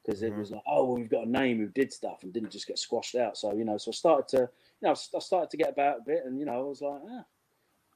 because 0.04 0.24
it 0.24 0.34
Mhm. 0.34 0.40
was 0.40 0.52
like, 0.52 0.64
oh, 0.68 0.86
well, 0.86 0.96
we've 0.96 1.10
got 1.10 1.28
a 1.28 1.30
name 1.30 1.58
who 1.58 1.68
did 1.68 1.92
stuff 1.92 2.24
and 2.24 2.32
didn't 2.34 2.52
just 2.52 2.68
get 2.68 2.80
squashed 2.80 3.16
out. 3.16 3.38
So 3.38 3.54
you 3.54 3.66
know, 3.66 3.78
so 3.78 3.92
I 3.92 3.94
started 3.94 4.28
to 4.30 4.50
you 4.82 4.88
know, 4.88 4.92
I 4.92 5.20
started 5.20 5.50
to 5.52 5.58
get 5.58 5.70
about 5.70 6.00
a 6.00 6.02
bit, 6.02 6.26
and 6.26 6.40
you 6.40 6.46
know, 6.46 6.54
I 6.60 6.64
was 6.64 6.82
like, 6.82 7.02
ah, 7.10 7.26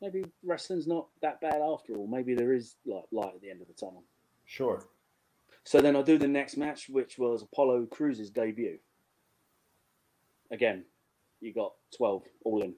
maybe 0.01 0.25
wrestling's 0.43 0.87
not 0.87 1.07
that 1.21 1.41
bad 1.41 1.61
after 1.61 1.95
all. 1.95 2.07
Maybe 2.07 2.33
there 2.35 2.53
is 2.53 2.75
like 2.85 3.05
light 3.11 3.35
at 3.35 3.41
the 3.41 3.49
end 3.49 3.61
of 3.61 3.67
the 3.67 3.73
tunnel. 3.73 4.03
Sure. 4.45 4.83
So 5.63 5.79
then 5.79 5.95
I 5.95 6.01
do 6.01 6.17
the 6.17 6.27
next 6.27 6.57
match, 6.57 6.89
which 6.89 7.17
was 7.19 7.43
Apollo 7.43 7.85
Crews's 7.87 8.29
debut. 8.29 8.79
Again, 10.49 10.85
you 11.39 11.53
got 11.53 11.73
twelve 11.95 12.23
all 12.43 12.61
in. 12.61 12.75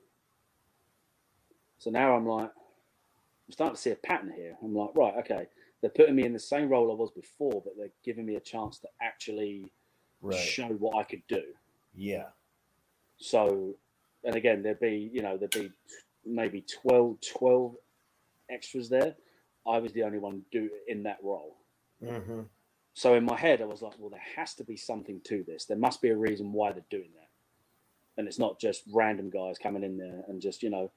So 1.84 1.90
now 1.90 2.16
I'm 2.16 2.26
like, 2.26 2.50
I'm 2.50 3.52
starting 3.52 3.76
to 3.76 3.82
see 3.82 3.92
a 3.92 3.96
pattern 3.96 4.32
here. 4.34 4.56
I'm 4.64 4.74
like, 4.74 4.92
right, 4.96 5.16
okay, 5.20 5.48
they're 5.82 5.90
putting 5.90 6.16
me 6.16 6.24
in 6.24 6.32
the 6.32 6.40
same 6.40 6.70
role 6.70 6.90
I 6.90 6.96
was 6.96 7.12
before, 7.12 7.62
but 7.62 7.74
they're 7.78 7.92
giving 8.06 8.26
me 8.26 8.36
a 8.36 8.40
chance 8.40 8.80
to 8.80 8.88
actually 9.02 9.70
Right. 10.22 10.40
show 10.40 10.68
what 10.68 10.96
I 10.96 11.04
could 11.04 11.24
do. 11.28 11.44
Yeah. 11.94 12.28
So, 13.18 13.76
and 14.24 14.38
again, 14.38 14.64
there'd 14.64 14.80
be, 14.80 15.12
you 15.12 15.22
know, 15.22 15.36
there'd 15.36 15.52
be 15.52 15.70
maybe 16.26 16.62
12, 16.62 17.18
12 17.38 17.76
extras 18.50 18.88
there. 18.88 19.16
I 19.68 19.80
was 19.80 19.92
the 19.92 20.04
only 20.04 20.20
one 20.20 20.44
do 20.50 20.70
in 20.88 21.04
that 21.04 21.18
role. 21.22 21.58
Mm-hmm. 22.02 22.44
So 22.94 23.16
in 23.16 23.26
my 23.26 23.38
head, 23.38 23.62
I 23.62 23.66
was 23.66 23.82
like, 23.82 23.96
well, 24.00 24.10
there 24.10 24.24
has 24.38 24.54
to 24.56 24.64
be 24.64 24.78
something 24.78 25.20
to 25.26 25.44
this. 25.46 25.66
There 25.66 25.76
must 25.76 26.02
be 26.02 26.10
a 26.10 26.16
reason 26.16 26.54
why 26.54 26.72
they're 26.72 26.86
doing 26.90 27.10
that. 27.16 27.28
And 28.18 28.26
it's 28.26 28.40
not 28.40 28.58
just 28.62 28.84
random 28.94 29.30
guys 29.30 29.58
coming 29.58 29.84
in 29.84 29.98
there 29.98 30.24
and 30.30 30.42
just, 30.42 30.64
you 30.64 30.70
know, 30.70 30.90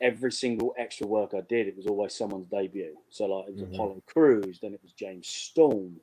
every 0.00 0.32
single 0.32 0.74
extra 0.78 1.06
work 1.06 1.34
I 1.34 1.40
did, 1.42 1.68
it 1.68 1.76
was 1.76 1.86
always 1.86 2.14
someone's 2.14 2.46
debut. 2.48 2.96
So 3.10 3.26
like 3.26 3.48
it 3.48 3.54
was 3.54 3.62
Mhm. 3.62 3.74
Apollo 3.74 4.02
Crews, 4.06 4.60
then 4.60 4.74
it 4.74 4.82
was 4.82 4.92
James 4.92 5.28
Storm, 5.28 6.00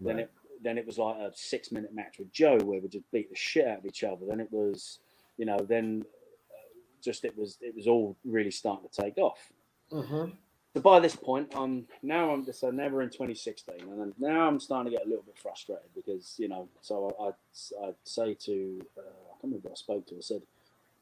then 0.00 0.18
it 0.20 0.30
then 0.62 0.78
it 0.78 0.86
was 0.86 0.98
like 0.98 1.16
a 1.18 1.30
six 1.34 1.70
minute 1.70 1.92
match 1.92 2.18
with 2.18 2.32
Joe 2.32 2.58
where 2.58 2.80
we 2.80 2.88
just 2.88 3.10
beat 3.10 3.28
the 3.28 3.36
shit 3.36 3.66
out 3.66 3.78
of 3.78 3.86
each 3.86 4.02
other. 4.04 4.24
Then 4.26 4.40
it 4.40 4.50
was, 4.50 5.00
you 5.36 5.44
know, 5.44 5.58
then 5.58 6.04
uh, 6.50 6.78
just 7.02 7.24
it 7.24 7.36
was 7.36 7.58
it 7.60 7.74
was 7.74 7.86
all 7.86 8.16
really 8.24 8.50
starting 8.50 8.88
to 8.88 9.02
take 9.02 9.18
off. 9.18 9.52
Mm-hmm. 9.92 10.30
So 10.74 10.80
by 10.82 11.00
this 11.00 11.16
point, 11.16 11.52
I'm 11.54 11.86
now 12.02 12.30
I'm 12.30 12.44
just 12.44 12.60
so 12.60 12.70
now 12.70 12.88
we're 12.88 13.02
in 13.02 13.10
2016, 13.10 13.80
and 13.80 14.00
then 14.00 14.14
now 14.18 14.46
I'm 14.46 14.60
starting 14.60 14.92
to 14.92 14.96
get 14.98 15.06
a 15.06 15.08
little 15.08 15.24
bit 15.24 15.38
frustrated 15.38 15.88
because 15.94 16.34
you 16.38 16.48
know, 16.48 16.68
so 16.80 17.14
I 17.20 17.24
I 17.28 17.88
I'd 17.88 17.94
say 18.04 18.34
to 18.34 18.80
uh, 18.98 19.00
I 19.00 19.32
can't 19.40 19.44
remember 19.44 19.70
I 19.70 19.74
spoke 19.74 20.06
to. 20.08 20.16
I 20.16 20.20
said, 20.20 20.42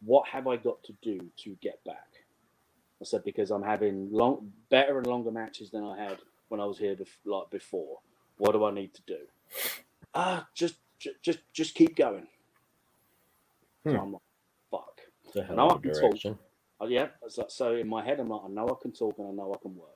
"What 0.05 0.29
have 0.29 0.47
I 0.47 0.57
got 0.57 0.83
to 0.85 0.93
do 1.03 1.31
to 1.39 1.57
get 1.61 1.83
back?" 1.85 2.14
I 3.05 3.07
said 3.07 3.25
because 3.25 3.51
I'm 3.51 3.63
having 3.63 4.11
long, 4.13 4.53
better 4.71 4.99
and 4.99 5.07
longer 5.07 5.31
matches 5.31 5.71
than 5.71 5.85
I 5.85 5.97
had 6.03 6.19
when 6.49 6.61
I 6.61 6.65
was 6.65 6.79
here 6.79 6.97
bef- 6.97 7.19
like 7.27 7.51
before. 7.51 7.99
What 8.39 8.53
do 8.53 8.65
I 8.65 8.73
need 8.73 8.95
to 8.95 9.03
do? 9.07 9.19
Ah, 10.15 10.49
just 10.55 10.77
ju- 10.99 11.15
just 11.23 11.41
just 11.53 11.75
keep 11.75 11.97
going. 11.97 12.27
So 13.87 13.93
Hmm. 13.93 13.97
I'm 13.99 14.13
like, 14.13 14.23
fuck. 14.71 15.01
It's 15.25 15.37
a 15.37 15.45
hell 15.45 15.57
No, 15.57 15.69
of 15.69 15.79
I 15.79 15.79
can 15.81 15.93
talk. 15.93 16.01
direction. 16.01 16.39
Oh, 16.81 16.89
yeah. 16.89 17.09
So, 17.29 17.47
so 17.49 17.75
in 17.77 17.89
my 17.89 18.05
head, 18.05 18.21
I'm 18.21 18.29
like, 18.29 18.43
I 18.45 18.49
know 18.49 18.67
I 18.69 18.83
can 18.83 18.93
talk 18.93 19.19
and 19.19 19.29
I 19.29 19.33
know 19.33 19.55
I 19.55 19.59
can 19.63 19.77
work. 19.77 19.89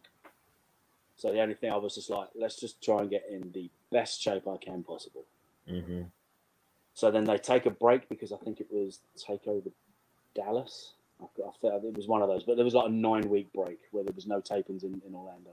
So 1.16 1.32
the 1.32 1.40
only 1.40 1.54
thing 1.54 1.72
I 1.72 1.76
was 1.76 1.94
just 1.96 2.10
like, 2.10 2.28
let's 2.34 2.60
just 2.60 2.82
try 2.82 3.00
and 3.00 3.10
get 3.10 3.24
in 3.30 3.50
the 3.52 3.70
best 3.90 4.20
shape 4.22 4.46
I 4.48 4.56
can 4.58 4.84
possible. 4.84 5.24
Mm-hmm. 5.70 6.02
So 6.94 7.10
then 7.10 7.24
they 7.24 7.38
take 7.38 7.66
a 7.66 7.70
break 7.70 8.08
because 8.08 8.32
I 8.32 8.36
think 8.38 8.60
it 8.60 8.68
was 8.70 9.00
Takeover 9.18 9.72
Dallas. 10.34 10.94
I, 11.20 11.26
felt 11.60 11.84
it 11.84 11.96
was 11.96 12.06
one 12.06 12.22
of 12.22 12.28
those, 12.28 12.44
but 12.44 12.56
there 12.56 12.64
was 12.64 12.74
like 12.74 12.86
a 12.86 12.92
nine 12.92 13.28
week 13.28 13.52
break 13.52 13.78
where 13.90 14.04
there 14.04 14.14
was 14.14 14.26
no 14.26 14.40
tapings 14.40 14.84
in, 14.84 15.00
in 15.06 15.14
Orlando. 15.14 15.50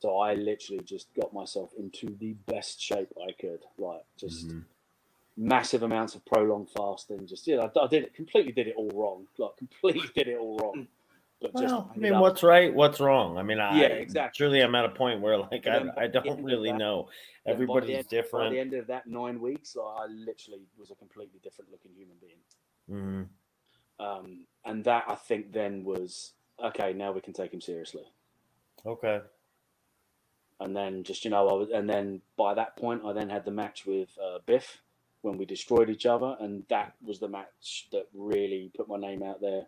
So 0.00 0.18
I 0.18 0.34
literally 0.34 0.82
just 0.84 1.12
got 1.14 1.32
myself 1.32 1.70
into 1.78 2.16
the 2.18 2.32
best 2.46 2.80
shape 2.80 3.08
I 3.22 3.32
could, 3.32 3.60
like 3.78 4.04
just 4.16 4.48
Mhm. 4.48 4.64
massive 5.36 5.82
amounts 5.82 6.14
of 6.14 6.24
prolonged 6.24 6.70
fasting. 6.70 7.26
Just 7.26 7.46
yeah, 7.46 7.68
I, 7.76 7.80
I 7.80 7.86
did 7.86 8.04
it 8.04 8.14
completely, 8.14 8.52
did 8.52 8.66
it 8.66 8.74
all 8.76 8.90
wrong, 8.94 9.26
like 9.38 9.56
completely 9.56 10.08
did 10.14 10.28
it 10.28 10.38
all 10.38 10.58
wrong. 10.58 10.88
But 11.40 11.52
just 11.52 11.64
Well, 11.72 11.90
I 11.94 11.98
mean, 11.98 12.12
up- 12.14 12.20
what's 12.20 12.42
right? 12.42 12.72
What's 12.74 13.00
wrong? 13.00 13.38
I 13.38 13.42
mean, 13.42 13.60
I, 13.60 13.80
Yeah, 13.80 13.86
exactly. 13.88 14.36
Truly, 14.36 14.60
I'm 14.60 14.74
at 14.74 14.84
a 14.84 14.90
point 14.90 15.22
where, 15.22 15.38
like, 15.38 15.66
I, 15.66 15.84
I 15.96 16.06
don't 16.06 16.42
really 16.44 16.70
that- 16.70 16.76
know. 16.78 17.08
But 17.46 17.52
by 17.52 17.56
the 17.56 17.62
Everybody's 17.64 17.96
end- 18.12 18.24
By 18.30 18.48
the 18.50 18.58
end 18.58 18.74
of 18.74 18.86
that 18.88 19.06
nine 19.06 19.40
weeks, 19.40 19.74
like, 19.74 19.86
I 20.00 20.06
literally 20.06 20.60
was 20.78 20.90
a 20.90 20.94
completely 20.96 21.40
different 21.42 21.70
looking 21.70 21.92
human 21.96 22.16
being. 22.20 22.36
hmm 22.88 23.22
Um, 24.00 24.46
and 24.64 24.84
that 24.84 25.04
I 25.08 25.14
think 25.14 25.52
then 25.52 25.84
was 25.84 26.32
okay. 26.62 26.92
Now 26.92 27.12
we 27.12 27.20
can 27.20 27.32
take 27.34 27.52
him 27.52 27.60
seriously. 27.60 28.04
Okay. 28.84 29.20
And 30.58 30.76
then 30.76 31.04
just 31.04 31.24
you 31.24 31.30
know, 31.30 31.48
I 31.48 31.52
was, 31.54 31.68
and 31.72 31.88
then 31.88 32.20
by 32.36 32.54
that 32.54 32.76
point, 32.76 33.02
I 33.04 33.12
then 33.12 33.30
had 33.30 33.44
the 33.44 33.50
match 33.50 33.86
with 33.86 34.08
uh, 34.22 34.38
Biff 34.46 34.82
when 35.22 35.38
we 35.38 35.44
destroyed 35.44 35.90
each 35.90 36.06
other, 36.06 36.36
and 36.40 36.64
that 36.68 36.94
was 37.04 37.18
the 37.18 37.28
match 37.28 37.88
that 37.92 38.06
really 38.14 38.70
put 38.76 38.88
my 38.88 38.98
name 38.98 39.22
out 39.22 39.40
there. 39.40 39.66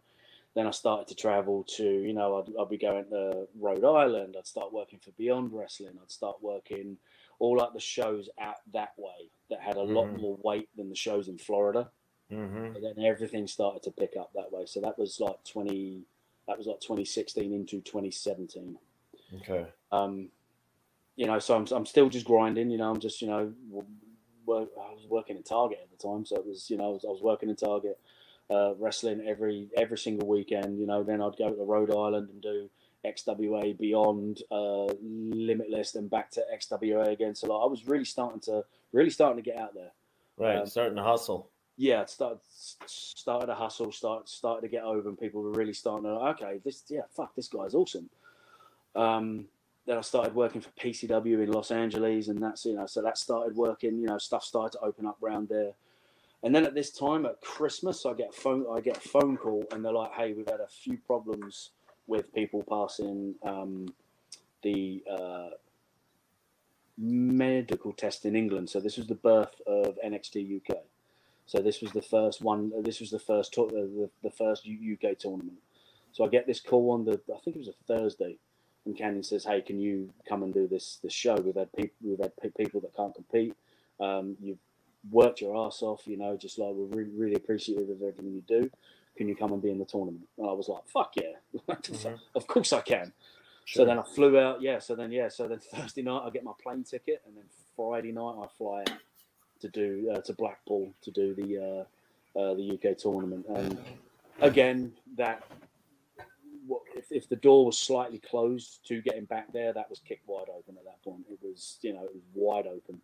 Then 0.54 0.66
I 0.66 0.70
started 0.70 1.08
to 1.08 1.14
travel 1.14 1.64
to, 1.76 1.82
you 1.82 2.12
know, 2.12 2.36
I'd, 2.38 2.52
I'd 2.60 2.68
be 2.68 2.76
going 2.76 3.08
to 3.08 3.48
Rhode 3.58 3.84
Island. 3.84 4.36
I'd 4.38 4.46
start 4.46 4.70
working 4.70 4.98
for 4.98 5.10
Beyond 5.12 5.50
Wrestling. 5.50 5.98
I'd 6.00 6.10
start 6.10 6.36
working 6.42 6.98
all 7.38 7.56
like 7.56 7.72
the 7.72 7.80
shows 7.80 8.28
out 8.38 8.56
that 8.74 8.92
way 8.98 9.30
that 9.48 9.60
had 9.60 9.76
a 9.76 9.82
lot 9.82 10.08
Mhm. 10.08 10.20
more 10.20 10.36
weight 10.42 10.68
than 10.76 10.90
the 10.90 10.94
shows 10.94 11.28
in 11.28 11.38
Florida. 11.38 11.90
Hmm 12.32 12.74
And 12.74 12.82
then 12.82 13.04
everything 13.04 13.46
started 13.46 13.82
to 13.84 13.90
pick 13.90 14.14
up 14.18 14.32
that 14.34 14.52
way. 14.52 14.64
So 14.66 14.80
that 14.80 14.98
was 14.98 15.20
like 15.20 15.44
20, 15.44 16.02
that 16.48 16.58
was 16.58 16.66
like 16.66 16.80
2016 16.80 17.52
into 17.52 17.80
2017 17.80 18.78
Okay. 19.40 19.66
um, 19.90 20.28
you 21.16 21.26
know, 21.26 21.38
so 21.38 21.56
I'm, 21.56 21.66
I'm 21.70 21.86
still 21.86 22.08
just 22.08 22.26
grinding. 22.26 22.70
You 22.70 22.78
know, 22.78 22.90
I'm 22.90 23.00
just 23.00 23.20
you 23.20 23.28
know, 23.28 23.52
work, 24.46 24.68
I 24.76 24.92
was 24.92 25.06
working 25.08 25.36
at 25.36 25.44
Target 25.44 25.80
at 25.82 25.90
the 25.90 26.08
time, 26.08 26.24
so 26.24 26.36
it 26.36 26.46
was 26.46 26.70
you 26.70 26.76
know, 26.76 26.86
I 26.86 26.88
was, 26.88 27.04
I 27.04 27.08
was 27.08 27.22
working 27.22 27.48
in 27.50 27.56
Target, 27.56 27.98
uh, 28.50 28.74
wrestling 28.78 29.22
every 29.26 29.68
every 29.76 29.98
single 29.98 30.26
weekend. 30.26 30.78
You 30.78 30.86
know, 30.86 31.02
then 31.02 31.20
I'd 31.20 31.36
go 31.36 31.50
to 31.50 31.64
Rhode 31.64 31.90
Island 31.90 32.30
and 32.30 32.42
do 32.42 32.70
XWA 33.04 33.78
Beyond, 33.78 34.42
uh, 34.50 34.86
Limitless, 35.02 35.94
and 35.96 36.08
back 36.08 36.30
to 36.32 36.44
XWA 36.54 37.12
again. 37.12 37.34
So 37.34 37.48
like, 37.48 37.62
I 37.62 37.66
was 37.66 37.86
really 37.86 38.04
starting 38.04 38.40
to 38.40 38.64
really 38.92 39.10
starting 39.10 39.42
to 39.42 39.48
get 39.48 39.58
out 39.58 39.74
there. 39.74 39.92
Right. 40.38 40.56
Um, 40.56 40.66
starting 40.66 40.96
to 40.96 41.02
hustle. 41.02 41.50
Yeah, 41.76 42.02
it 42.02 42.10
started 42.10 42.38
started 42.86 43.46
to 43.46 43.54
hustle, 43.54 43.92
start 43.92 44.28
started 44.28 44.62
to 44.62 44.68
get 44.68 44.84
over, 44.84 45.08
and 45.08 45.18
people 45.18 45.42
were 45.42 45.52
really 45.52 45.72
starting 45.72 46.04
to 46.04 46.10
okay, 46.10 46.60
this 46.64 46.84
yeah, 46.88 47.02
fuck, 47.10 47.34
this 47.34 47.48
guy's 47.48 47.74
awesome. 47.74 48.10
Um, 48.94 49.46
then 49.86 49.98
I 49.98 50.02
started 50.02 50.34
working 50.34 50.60
for 50.60 50.70
PCW 50.70 51.42
in 51.42 51.50
Los 51.50 51.70
Angeles, 51.70 52.28
and 52.28 52.40
that's 52.42 52.64
you 52.64 52.74
know, 52.74 52.86
so 52.86 53.02
that 53.02 53.18
started 53.18 53.56
working. 53.56 53.98
You 53.98 54.06
know, 54.06 54.18
stuff 54.18 54.44
started 54.44 54.78
to 54.78 54.84
open 54.84 55.06
up 55.06 55.22
around 55.22 55.48
there. 55.48 55.72
And 56.44 56.54
then 56.54 56.66
at 56.66 56.74
this 56.74 56.90
time 56.90 57.24
at 57.24 57.40
Christmas, 57.40 58.04
I 58.04 58.14
get 58.14 58.30
a 58.30 58.40
phone. 58.40 58.66
I 58.70 58.80
get 58.80 58.98
a 58.98 59.08
phone 59.08 59.36
call, 59.36 59.64
and 59.72 59.84
they're 59.84 59.92
like, 59.92 60.12
"Hey, 60.12 60.34
we've 60.34 60.48
had 60.48 60.60
a 60.60 60.68
few 60.68 60.98
problems 60.98 61.70
with 62.06 62.32
people 62.34 62.64
passing 62.68 63.34
um, 63.42 63.86
the 64.62 65.02
uh, 65.10 65.50
medical 66.98 67.92
test 67.92 68.24
in 68.24 68.36
England. 68.36 68.70
So 68.70 68.80
this 68.80 68.96
was 68.96 69.06
the 69.06 69.14
birth 69.14 69.60
of 69.66 69.98
NXT 70.04 70.60
UK. 70.60 70.76
So 71.46 71.60
this 71.60 71.80
was 71.80 71.92
the 71.92 72.02
first 72.02 72.42
one. 72.42 72.72
This 72.82 73.00
was 73.00 73.10
the 73.10 73.18
first 73.18 73.52
tour, 73.52 73.68
the, 73.68 74.08
the 74.22 74.30
first 74.30 74.66
UK 74.66 75.18
tournament. 75.18 75.58
So 76.12 76.24
I 76.24 76.28
get 76.28 76.46
this 76.46 76.60
call 76.60 76.90
on 76.92 77.04
the 77.04 77.20
I 77.34 77.38
think 77.40 77.56
it 77.56 77.58
was 77.58 77.68
a 77.68 77.84
Thursday, 77.86 78.38
and 78.86 78.96
Canyon 78.96 79.22
says, 79.22 79.44
"Hey, 79.44 79.60
can 79.62 79.80
you 79.80 80.10
come 80.28 80.42
and 80.42 80.52
do 80.52 80.66
this 80.68 80.98
this 81.02 81.12
show? 81.12 81.34
We've 81.36 81.54
had 81.54 81.72
people 81.72 81.96
we've 82.02 82.18
had 82.18 82.36
pe- 82.36 82.50
people 82.50 82.80
that 82.82 82.94
can't 82.96 83.14
compete. 83.14 83.54
Um, 84.00 84.36
you've 84.40 84.58
worked 85.10 85.40
your 85.40 85.56
ass 85.66 85.82
off. 85.82 86.06
You 86.06 86.16
know, 86.18 86.36
just 86.36 86.58
like 86.58 86.72
we're 86.74 86.96
really, 86.96 87.10
really 87.10 87.34
appreciative 87.34 87.88
of 87.88 88.02
everything 88.02 88.32
you 88.32 88.42
do. 88.46 88.70
Can 89.16 89.28
you 89.28 89.36
come 89.36 89.52
and 89.52 89.62
be 89.62 89.70
in 89.70 89.78
the 89.78 89.84
tournament?" 89.86 90.28
And 90.38 90.48
I 90.48 90.52
was 90.52 90.68
like, 90.68 90.86
"Fuck 90.86 91.14
yeah, 91.16 91.32
Mhm. 91.68 92.18
of 92.34 92.46
course 92.46 92.72
I 92.72 92.80
can." 92.82 93.12
So 93.66 93.84
then 93.84 93.98
I 93.98 94.02
flew 94.02 94.38
out. 94.38 94.60
Yeah. 94.60 94.78
So 94.80 94.94
then 94.94 95.12
yeah. 95.12 95.28
So 95.28 95.48
then 95.48 95.60
Thursday 95.60 96.02
night 96.02 96.22
I 96.26 96.30
get 96.30 96.44
my 96.44 96.52
plane 96.62 96.84
ticket, 96.84 97.22
and 97.26 97.36
then 97.36 97.44
Friday 97.76 98.12
night 98.12 98.36
I 98.42 98.46
fly 98.58 98.80
out 98.82 98.90
to 99.62 99.68
do 99.68 100.12
uh, 100.14 100.20
to 100.20 100.32
Blackpool 100.34 100.92
to 101.02 101.10
do 101.10 101.34
the 101.34 101.58
uh, 101.58 102.38
uh, 102.38 102.54
the 102.54 102.72
UK 102.72 102.98
tournament. 102.98 103.46
And 103.48 103.78
again, 104.40 104.92
that 105.16 105.44
if, 106.94 107.10
if 107.10 107.28
the 107.28 107.36
door 107.36 107.66
was 107.66 107.78
slightly 107.78 108.18
closed 108.18 108.80
to 108.88 109.00
getting 109.00 109.24
back 109.24 109.52
there, 109.52 109.72
that 109.72 109.88
was 109.88 110.00
kicked 110.00 110.28
wide 110.28 110.48
open 110.48 110.76
at 110.76 110.84
that 110.84 111.02
point. 111.02 111.24
It 111.30 111.38
was 111.42 111.78
you 111.82 111.94
know 111.94 112.04
it 112.04 112.12
was 112.12 112.22
wide 112.34 112.66
open. 112.66 113.00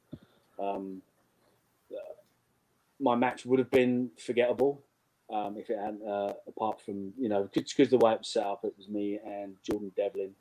Um, 0.59 1.02
uh, 1.93 2.14
my 3.01 3.14
match 3.14 3.47
would 3.47 3.60
have 3.60 3.70
been 3.70 4.10
forgettable 4.18 4.82
um, 5.32 5.56
if 5.56 5.70
it 5.70 5.78
hadn't. 5.78 6.06
Uh, 6.06 6.35
apart 6.47 6.80
from 6.80 7.12
you 7.18 7.28
know 7.28 7.48
because 7.55 7.90
the 7.90 7.98
way 7.98 8.12
it 8.12 8.18
was 8.18 8.28
set 8.28 8.44
up, 8.47 8.64
it 8.64 8.74
was 8.76 8.89
me 8.89 9.18
and 9.24 9.55
Jordan 9.62 9.93
Devlin. 9.97 10.35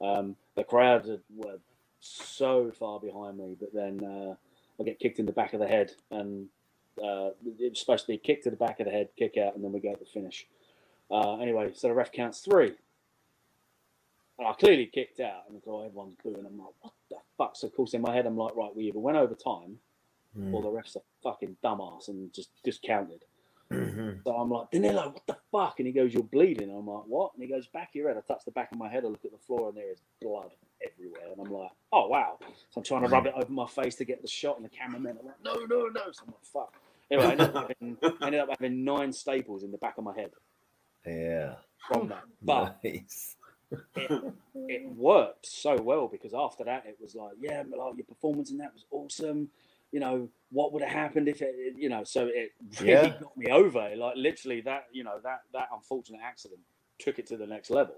Um, 0.00 0.36
the 0.54 0.64
crowd 0.64 1.20
were 1.34 1.58
so 2.00 2.70
far 2.78 3.00
behind 3.00 3.38
me, 3.38 3.56
but 3.58 3.72
then 3.72 4.36
I 4.80 4.84
get 4.84 4.98
kicked 4.98 5.18
in 5.18 5.26
the 5.26 5.32
back 5.32 5.52
of 5.54 5.60
the 5.60 5.68
head, 5.68 5.92
and 6.10 6.48
uh, 7.02 7.30
it 7.58 7.76
supposed 7.76 8.06
to 8.06 8.12
be 8.12 8.18
kick 8.18 8.42
to 8.44 8.50
the 8.50 8.56
back 8.56 8.80
of 8.80 8.86
the 8.86 8.92
head, 8.92 9.08
kick 9.16 9.36
out, 9.36 9.54
and 9.54 9.64
then 9.64 9.72
we 9.72 9.80
go 9.80 9.92
to 9.92 9.98
the 9.98 10.04
finish. 10.10 10.46
Uh, 11.10 11.36
anyway, 11.38 11.70
so 11.74 11.88
the 11.88 11.94
ref 11.94 12.12
counts 12.12 12.40
three. 12.40 12.72
And 14.38 14.48
I 14.48 14.52
clearly 14.54 14.86
kicked 14.86 15.20
out, 15.20 15.44
and 15.48 15.62
so 15.64 15.80
everyone's 15.84 16.16
booing. 16.24 16.44
I'm 16.44 16.58
like, 16.58 16.74
what 16.80 16.92
the 17.08 17.16
fuck? 17.38 17.56
So, 17.56 17.68
of 17.68 17.74
course, 17.76 17.94
in 17.94 18.02
my 18.02 18.12
head, 18.14 18.26
I'm 18.26 18.36
like, 18.36 18.56
right, 18.56 18.74
we 18.74 18.84
either 18.84 18.98
went 18.98 19.16
over 19.16 19.34
time, 19.34 19.78
or 20.52 20.62
the 20.62 20.70
ref's 20.70 20.96
a 20.96 21.00
fucking 21.22 21.56
dumbass 21.62 22.08
and 22.08 22.32
just 22.32 22.50
discounted. 22.64 23.24
Mhm. 23.70 24.24
So 24.24 24.32
I'm 24.32 24.50
like, 24.50 24.70
Danilo, 24.72 25.10
what 25.10 25.26
the 25.28 25.36
fuck? 25.52 25.78
And 25.78 25.86
he 25.86 25.92
goes, 25.92 26.12
You're 26.12 26.24
bleeding. 26.24 26.68
I'm 26.70 26.86
like, 26.86 27.04
What? 27.06 27.32
And 27.34 27.42
he 27.44 27.48
goes, 27.48 27.68
Back 27.68 27.90
of 27.90 27.94
your 27.94 28.08
head. 28.08 28.16
I 28.18 28.20
touch 28.20 28.44
the 28.44 28.50
back 28.50 28.72
of 28.72 28.78
my 28.78 28.88
head. 28.88 29.04
I 29.04 29.06
look 29.08 29.24
at 29.24 29.30
the 29.30 29.38
floor 29.38 29.68
and 29.68 29.76
there 29.76 29.92
is 29.92 30.02
blood 30.20 30.50
everywhere. 30.82 31.32
And 31.32 31.40
I'm 31.40 31.52
like, 31.52 31.70
Oh, 31.92 32.08
wow. 32.08 32.38
So 32.70 32.78
I'm 32.78 32.84
trying 32.84 33.02
to 33.02 33.08
rub 33.08 33.26
it 33.26 33.34
over 33.36 33.50
my 33.52 33.66
face 33.66 33.96
to 33.96 34.04
get 34.04 34.22
the 34.22 34.28
shot. 34.28 34.56
And 34.56 34.64
the 34.64 34.70
cameraman, 34.70 35.18
I'm 35.20 35.26
like, 35.26 35.44
No, 35.44 35.54
no, 35.66 35.88
no. 35.88 36.12
So 36.12 36.24
I'm 36.26 36.28
like, 36.32 36.44
Fuck. 36.52 36.74
Anyway, 37.10 37.26
I 37.26 37.32
ended 37.32 37.48
up 37.48 37.56
having, 37.56 37.98
I 38.22 38.26
ended 38.26 38.40
up 38.40 38.50
having 38.50 38.84
nine 38.84 39.12
staples 39.12 39.62
in 39.64 39.72
the 39.72 39.78
back 39.78 39.98
of 39.98 40.04
my 40.04 40.14
head 40.14 40.30
Yeah. 41.06 41.56
from 41.78 42.08
that. 42.08 42.24
But 42.42 42.76
nice. 42.84 43.36
it 44.68 44.82
worked 44.96 45.46
so 45.46 45.76
well 45.80 46.08
because 46.08 46.34
after 46.34 46.64
that 46.64 46.84
it 46.86 46.98
was 47.00 47.14
like, 47.14 47.32
yeah, 47.40 47.60
like 47.60 47.96
your 47.96 48.06
performance 48.06 48.50
in 48.50 48.58
that 48.58 48.72
was 48.74 48.86
awesome. 48.90 49.48
You 49.92 50.00
know, 50.00 50.28
what 50.50 50.72
would 50.72 50.82
have 50.82 50.92
happened 50.92 51.28
if 51.28 51.42
it, 51.42 51.54
you 51.76 51.88
know, 51.88 52.04
so 52.04 52.28
it 52.32 52.52
really 52.80 53.10
Yeah. 53.10 53.18
got 53.20 53.36
me 53.36 53.50
over. 53.52 53.90
Like 53.96 54.16
literally 54.16 54.60
that, 54.62 54.86
you 54.92 55.04
know, 55.04 55.18
that 55.22 55.42
that 55.52 55.68
unfortunate 55.74 56.20
accident 56.24 56.60
took 56.98 57.18
it 57.18 57.26
to 57.28 57.36
the 57.36 57.46
next 57.46 57.70
level. 57.70 57.96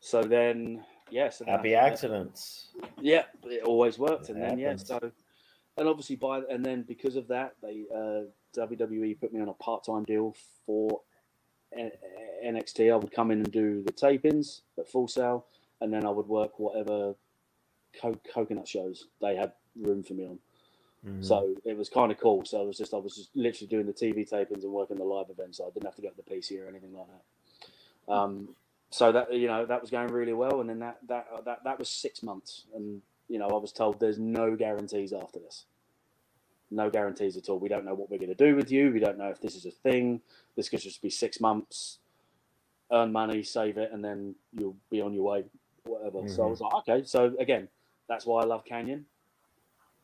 So 0.00 0.22
then, 0.22 0.84
yeah, 1.14 1.30
so 1.30 1.44
Happy 1.44 1.70
that- 1.70 1.84
accidents. 1.84 2.68
yeah, 3.00 3.24
it 3.44 3.62
always 3.62 3.98
worked, 3.98 4.28
It 4.28 4.32
and 4.32 4.42
then 4.42 4.58
yeah, 4.58 4.74
so 4.76 4.98
and 5.76 5.88
obviously 5.88 6.16
by 6.16 6.40
and 6.50 6.64
then 6.64 6.82
because 6.82 7.14
of 7.16 7.28
that, 7.28 7.54
they 7.62 7.84
uh, 7.94 8.22
WWE 8.56 9.20
put 9.20 9.32
me 9.32 9.40
on 9.40 9.48
a 9.48 9.54
part-time 9.54 10.04
deal 10.04 10.34
for 10.66 11.00
N- 11.76 11.92
NXT. 12.44 12.92
I 12.92 12.96
would 12.96 13.12
come 13.12 13.30
in 13.30 13.38
and 13.38 13.52
do 13.52 13.82
the 13.82 13.92
tapings 13.92 14.60
at 14.78 14.88
Full 14.88 15.08
Sail, 15.08 15.46
and 15.80 15.92
then 15.92 16.04
I 16.04 16.10
would 16.10 16.26
work 16.28 16.58
whatever 16.58 17.14
co- 18.00 18.20
coconut 18.32 18.66
shows 18.68 19.06
they 19.20 19.34
had 19.36 19.52
room 19.76 20.02
for 20.02 20.14
me 20.14 20.26
on. 20.26 20.38
Mhm. 21.06 21.24
So 21.24 21.54
it 21.64 21.76
was 21.76 21.88
kind 21.88 22.10
of 22.12 22.18
cool. 22.18 22.44
So 22.44 22.60
I 22.60 22.64
was 22.64 22.76
just 22.78 22.92
I 22.94 22.98
was 22.98 23.14
just 23.16 23.30
literally 23.36 23.68
doing 23.68 23.86
the 23.86 23.92
TV 23.92 24.24
tapings 24.28 24.62
and 24.64 24.72
working 24.72 24.96
the 24.96 25.04
live 25.04 25.30
events. 25.30 25.58
So 25.58 25.66
I 25.66 25.70
didn't 25.70 25.84
have 25.86 25.96
to 25.96 26.02
go 26.02 26.10
to 26.10 26.16
the 26.16 26.22
PC 26.34 26.58
or 26.60 26.66
anything 26.68 26.92
like 26.94 27.06
that. 27.14 28.12
Um, 28.12 28.54
so 28.94 29.10
that 29.10 29.32
you 29.34 29.48
know 29.48 29.66
that 29.66 29.80
was 29.80 29.90
going 29.90 30.06
really 30.06 30.32
well, 30.32 30.60
and 30.60 30.70
then 30.70 30.78
that 30.78 30.98
that 31.08 31.26
that 31.44 31.64
that 31.64 31.78
was 31.80 31.88
six 31.88 32.22
months, 32.22 32.66
and 32.76 33.02
you 33.28 33.40
know 33.40 33.48
I 33.48 33.56
was 33.56 33.72
told 33.72 33.98
there's 33.98 34.20
no 34.20 34.54
guarantees 34.54 35.12
after 35.12 35.40
this. 35.40 35.66
No 36.70 36.90
guarantees 36.90 37.36
at 37.36 37.48
all. 37.48 37.58
We 37.58 37.68
don't 37.68 37.84
know 37.84 37.94
what 37.94 38.08
we're 38.08 38.18
going 38.18 38.34
to 38.36 38.46
do 38.46 38.54
with 38.54 38.70
you. 38.70 38.92
We 38.92 39.00
don't 39.00 39.18
know 39.18 39.30
if 39.30 39.40
this 39.40 39.56
is 39.56 39.66
a 39.66 39.72
thing. 39.72 40.20
This 40.56 40.68
could 40.68 40.80
just 40.80 41.02
be 41.02 41.10
six 41.10 41.40
months, 41.40 41.98
earn 42.92 43.10
money, 43.10 43.42
save 43.42 43.78
it, 43.78 43.90
and 43.92 44.04
then 44.04 44.36
you'll 44.52 44.76
be 44.90 45.00
on 45.00 45.12
your 45.12 45.24
way, 45.24 45.44
whatever. 45.84 46.22
So 46.28 46.44
I 46.44 46.46
Mhm. 46.46 46.50
was 46.50 46.60
like, 46.60 46.74
okay. 46.88 47.02
So 47.04 47.34
again, 47.40 47.68
that's 48.08 48.26
why 48.26 48.42
I 48.42 48.44
love 48.44 48.64
Canyon 48.64 49.06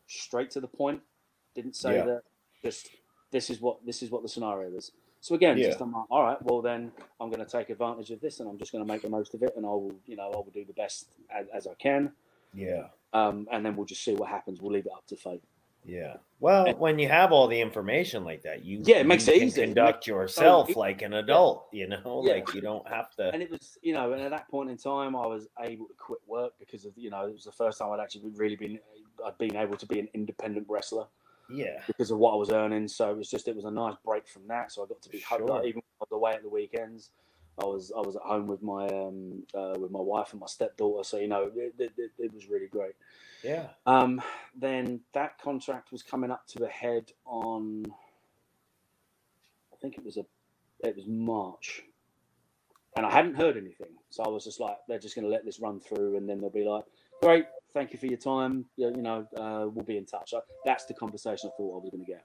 straight 0.08 0.50
to 0.50 0.60
the 0.60 0.68
point. 0.68 1.00
Didn't 1.54 1.76
say 1.76 1.94
Yeah. 1.94 2.04
that. 2.06 2.22
Just 2.64 2.90
this 3.30 3.50
is 3.50 3.60
what 3.60 3.86
this 3.86 4.02
is 4.02 4.10
what 4.10 4.22
the 4.22 4.28
scenario 4.28 4.76
is. 4.76 4.90
So 5.20 5.34
again, 5.34 5.59
Yeah. 5.59 5.66
just 5.66 5.80
I'm 5.80 5.92
like, 5.92 6.06
all 6.10 6.22
right, 6.22 6.40
well 6.42 6.62
then 6.62 6.92
I'm 7.20 7.30
going 7.30 7.44
to 7.44 7.51
take 7.51 7.68
advantage 7.70 8.10
of 8.10 8.20
this, 8.20 8.40
and 8.40 8.48
I'm 8.48 8.59
just 8.59 8.72
going 8.72 8.84
to 8.84 8.90
make 8.90 9.02
the 9.02 9.10
most 9.10 9.34
of 9.34 9.42
it, 9.42 9.52
and 9.56 9.66
I 9.66 9.68
will, 9.68 9.92
you 10.06 10.16
know, 10.16 10.24
I 10.30 10.36
will 10.36 10.51
do 10.52 10.64
the 10.64 10.72
best 10.72 11.09
as, 11.30 11.47
as 11.55 11.66
I 11.66 11.74
can, 11.74 12.12
Yeah. 12.55 12.88
um, 13.12 13.47
and 13.52 13.64
then 13.64 13.76
we'll 13.76 13.86
just 13.86 14.02
see 14.02 14.14
what 14.14 14.28
happens. 14.30 14.60
We'll 14.62 14.72
leave 14.72 14.86
it 14.86 14.92
up 14.94 15.06
to 15.09 15.16
fate. 15.16 15.42
Yeah. 15.84 16.16
Well, 16.40 16.74
when 16.74 16.98
you 16.98 17.09
have 17.09 17.32
all 17.32 17.48
the 17.48 17.59
information 17.60 18.22
like 18.24 18.42
that, 18.42 18.64
you 18.66 18.82
Yeah, 18.84 18.97
it 18.97 19.06
makes 19.06 19.26
you 19.26 19.32
it 19.34 19.38
can 19.38 19.47
easy. 19.48 19.62
Conduct 19.62 20.06
yourself 20.06 20.68
it- 20.70 20.76
like 20.76 21.01
an 21.02 21.14
adult. 21.14 21.68
You 21.72 21.86
know, 21.88 22.22
Yeah. 22.24 22.34
like 22.34 22.52
you 22.55 22.60
don't 22.60 22.86
have 22.86 23.10
to. 23.16 23.30
And 23.32 23.42
it 23.42 23.51
was, 23.51 23.78
you 23.82 23.94
know, 23.94 24.12
and 24.12 24.20
at 24.22 24.30
that 24.30 24.48
point 24.48 24.68
in 24.70 24.76
time, 24.76 25.16
I 25.16 25.26
was 25.26 25.48
able 25.59 25.86
to 25.86 25.94
quit 25.94 26.20
work 26.26 26.52
because 26.59 26.84
of, 26.84 26.92
you 26.98 27.09
know, 27.10 27.26
it 27.26 27.32
was 27.32 27.44
the 27.44 27.52
first 27.52 27.78
time 27.78 27.90
I'd 27.92 28.01
actually 28.01 28.28
really 28.36 28.56
been, 28.56 28.78
I'd 29.24 29.38
been 29.38 29.56
able 29.56 29.76
to 29.78 29.86
be 29.86 29.98
an 30.01 30.09
independent 30.12 30.66
wrestler. 30.68 31.06
Yeah. 31.52 31.82
because 31.86 32.10
of 32.10 32.18
what 32.18 32.32
I 32.32 32.36
was 32.36 32.51
earning. 32.51 32.89
So 32.89 33.10
it 33.10 33.16
was 33.16 33.31
just 33.31 33.48
it 33.48 33.56
was 33.56 33.64
a 33.64 33.70
nice 33.70 33.94
break 34.05 34.28
from 34.28 34.47
that. 34.48 34.72
So 34.72 34.82
I 34.85 34.86
got 34.86 35.02
to 35.02 35.09
be 35.09 35.20
home, 35.20 35.40
Sure. 35.40 35.48
like, 35.48 35.66
even 35.66 35.82
on 36.01 36.06
the 36.10 36.18
way 36.18 36.32
at 36.32 36.43
the 36.43 36.48
weekends. 36.48 37.10
I 37.60 37.66
was 37.66 37.93
I 37.94 38.01
was 38.01 38.16
at 38.16 38.22
home 38.22 38.47
with 38.47 38.62
my 38.62 38.86
um 38.86 39.43
uh, 39.55 39.74
with 39.78 39.90
my 39.90 40.01
wife 40.01 40.32
and 40.32 40.40
my 40.40 40.47
stepdaughter. 40.47 41.05
So 41.05 41.18
you 41.18 41.28
know 41.28 41.51
it, 41.55 41.74
it, 41.78 41.93
it, 41.98 42.10
it 42.18 42.32
was 42.35 42.48
really 42.48 42.68
great. 42.68 42.94
Yeah. 43.44 43.68
Um, 43.86 44.20
then 44.56 45.01
that 45.12 45.39
contract 45.40 45.93
was 45.93 46.02
coming 46.02 46.31
up 46.31 46.47
to 46.48 46.64
a 46.64 46.68
head 46.68 47.12
on. 47.27 47.85
I 49.72 49.77
think 49.81 49.98
it 49.98 50.05
was 50.05 50.16
a 50.16 50.24
it 50.82 50.97
was 50.97 51.06
March, 51.06 51.82
and 52.97 53.05
I 53.05 53.10
hadn't 53.10 53.35
heard 53.35 53.56
anything. 53.56 53.94
So 54.10 54.22
I 54.22 54.28
was 54.28 54.44
just 54.44 54.60
like, 54.60 54.77
they're 54.89 54.98
just 54.98 55.14
going 55.14 55.24
to 55.24 55.31
let 55.31 55.44
this 55.44 55.60
run 55.60 55.81
through, 55.81 56.16
and 56.16 56.28
then 56.28 56.40
they'll 56.40 56.51
be 56.51 56.64
like, 56.64 56.85
great, 57.22 57.44
thank 57.72 57.92
you 57.92 57.98
for 57.98 58.06
your 58.06 58.18
time. 58.18 58.66
You 58.76 58.90
know, 58.90 59.26
uh, 59.36 59.66
we'll 59.68 59.84
be 59.84 59.97
in 59.97 60.06
touch. 60.06 60.30
So 60.30 60.42
that's 60.64 60.84
the 60.86 60.94
conversation 60.94 61.51
I 61.52 61.56
thought 61.56 61.78
I 61.78 61.82
was 61.82 61.90
going 61.90 62.05
to 62.05 62.10
get. 62.10 62.24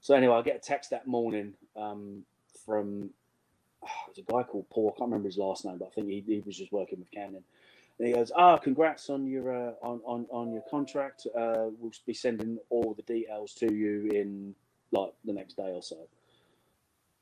So 0.00 0.14
anyway, 0.14 0.34
I 0.34 0.42
get 0.42 0.56
a 0.56 0.60
text 0.60 0.90
that 0.90 1.06
morning 1.06 1.54
um, 1.76 2.24
from 2.64 3.10
oh, 3.84 3.88
it 4.08 4.16
was 4.16 4.18
a 4.18 4.32
guy 4.32 4.42
called 4.42 4.68
Paul. 4.70 4.92
I 4.94 4.98
can't 4.98 5.10
remember 5.10 5.28
his 5.28 5.38
last 5.38 5.64
name, 5.64 5.78
but 5.78 5.86
I 5.86 5.90
think 5.90 6.08
he, 6.08 6.24
he 6.26 6.42
was 6.44 6.56
just 6.56 6.72
working 6.72 6.98
with 6.98 7.10
Canyon. 7.10 7.44
And 7.98 8.08
he 8.08 8.14
goes, 8.14 8.32
"Ah, 8.34 8.56
congrats 8.56 9.10
on 9.10 9.26
your 9.26 9.54
uh, 9.54 9.72
on, 9.82 10.00
on 10.04 10.26
on 10.30 10.52
your 10.52 10.62
contract. 10.70 11.26
Uh, 11.36 11.68
we'll 11.78 11.92
be 12.06 12.14
sending 12.14 12.58
all 12.70 12.94
the 12.94 13.02
details 13.02 13.54
to 13.54 13.72
you 13.72 14.08
in 14.12 14.54
like 14.90 15.12
the 15.24 15.32
next 15.32 15.56
day 15.56 15.70
or 15.70 15.82
so." 15.82 16.08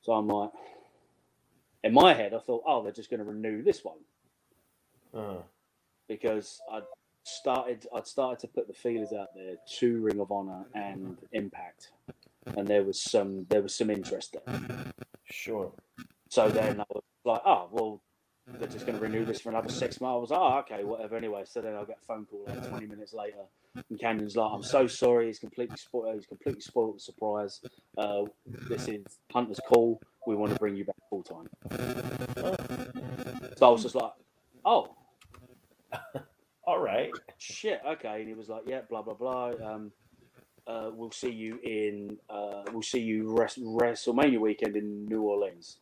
So 0.01 0.13
I'm 0.13 0.29
like, 0.29 0.51
in 1.85 1.93
my 1.93 2.15
head, 2.15 2.33
I 2.33 2.39
thought, 2.39 2.63
"Oh, 2.67 2.83
they're 2.83 2.93
just 2.93 3.11
going 3.11 3.19
to 3.19 3.27
renew 3.27 3.63
this 3.63 3.85
one." 3.85 3.99
Uh, 5.13 5.43
because 6.09 6.61
I'd 6.73 6.83
started 7.31 7.87
I'd 7.95 8.07
started 8.07 8.41
to 8.41 8.49
put 8.49 8.67
the 8.67 8.75
feelers 8.75 9.13
out 9.13 9.29
there 9.35 9.57
to 9.79 10.01
Ring 10.01 10.21
of 10.21 10.31
Honor 10.31 10.65
and 10.75 11.19
Impact, 11.33 11.91
and 12.57 12.67
there 12.67 12.85
was 12.85 13.01
some 13.01 13.47
there 13.49 13.63
was 13.63 13.75
some 13.75 13.91
interest 13.91 14.37
there. 14.45 14.93
sure. 15.25 15.73
So 16.29 16.49
then 16.49 16.81
I 16.81 16.85
was 16.91 17.03
like, 17.25 17.43
oh 17.45 17.69
well, 17.71 18.03
they're 18.47 18.69
just 18.69 18.87
going 18.87 18.99
to 18.99 19.05
renew 19.05 19.25
this 19.25 19.41
for 19.41 19.51
another 19.51 19.69
six 19.69 20.01
months. 20.01 20.15
I 20.15 20.21
was 20.21 20.31
like, 20.31 20.41
oh 20.41 20.59
okay, 20.75 20.85
whatever. 20.85 21.17
Anyway, 21.17 21.43
so 21.45 21.61
then 21.61 21.75
I 21.75 21.85
get 21.85 21.99
a 22.03 22.07
phone 22.07 22.27
call 22.27 22.45
like 22.47 22.69
twenty 22.69 22.87
minutes 22.87 23.13
later, 23.15 23.45
and 23.75 23.99
Canyon's 24.01 24.37
like, 24.37 24.51
I'm 24.53 24.63
so 24.63 24.87
sorry, 24.87 25.27
he's 25.27 25.39
completely 25.39 25.77
spoiled. 25.77 26.15
He's 26.15 26.27
completely 26.27 26.61
spoiled 26.61 26.97
the 26.97 27.01
surprise. 27.01 27.61
Uh, 27.97 28.23
this 28.69 28.89
is 28.89 29.05
Hunter's 29.33 29.61
call. 29.67 30.01
We 30.27 30.37
want 30.37 30.53
to 30.53 30.59
bring 30.59 30.77
you 30.77 30.85
back 30.85 30.97
full 31.09 31.23
time. 31.23 31.49
So 33.57 33.67
I 33.67 33.71
was 33.71 33.83
just 33.83 33.95
like, 33.95 34.13
oh 34.65 34.97
All 36.71 36.81
right. 36.81 37.15
shit, 37.39 37.81
okay. 37.87 38.21
And 38.21 38.29
he 38.29 38.35
was 38.35 38.49
like, 38.49 38.65
yeah, 38.67 38.83
blah 38.89 39.03
blah 39.03 39.15
blah. 39.15 39.53
Um, 39.65 39.93
uh, 40.67 40.91
we'll 40.95 41.13
see 41.13 41.31
you 41.33 41.59
in 41.65 42.19
uh, 42.31 42.65
we'll 42.73 42.83
see 42.83 43.01
you 43.01 43.35
Res- 43.37 43.59
WrestleMania 43.59 44.41
weekend 44.41 44.77
in 44.77 45.07
New 45.09 45.23
Orleans, 45.23 45.79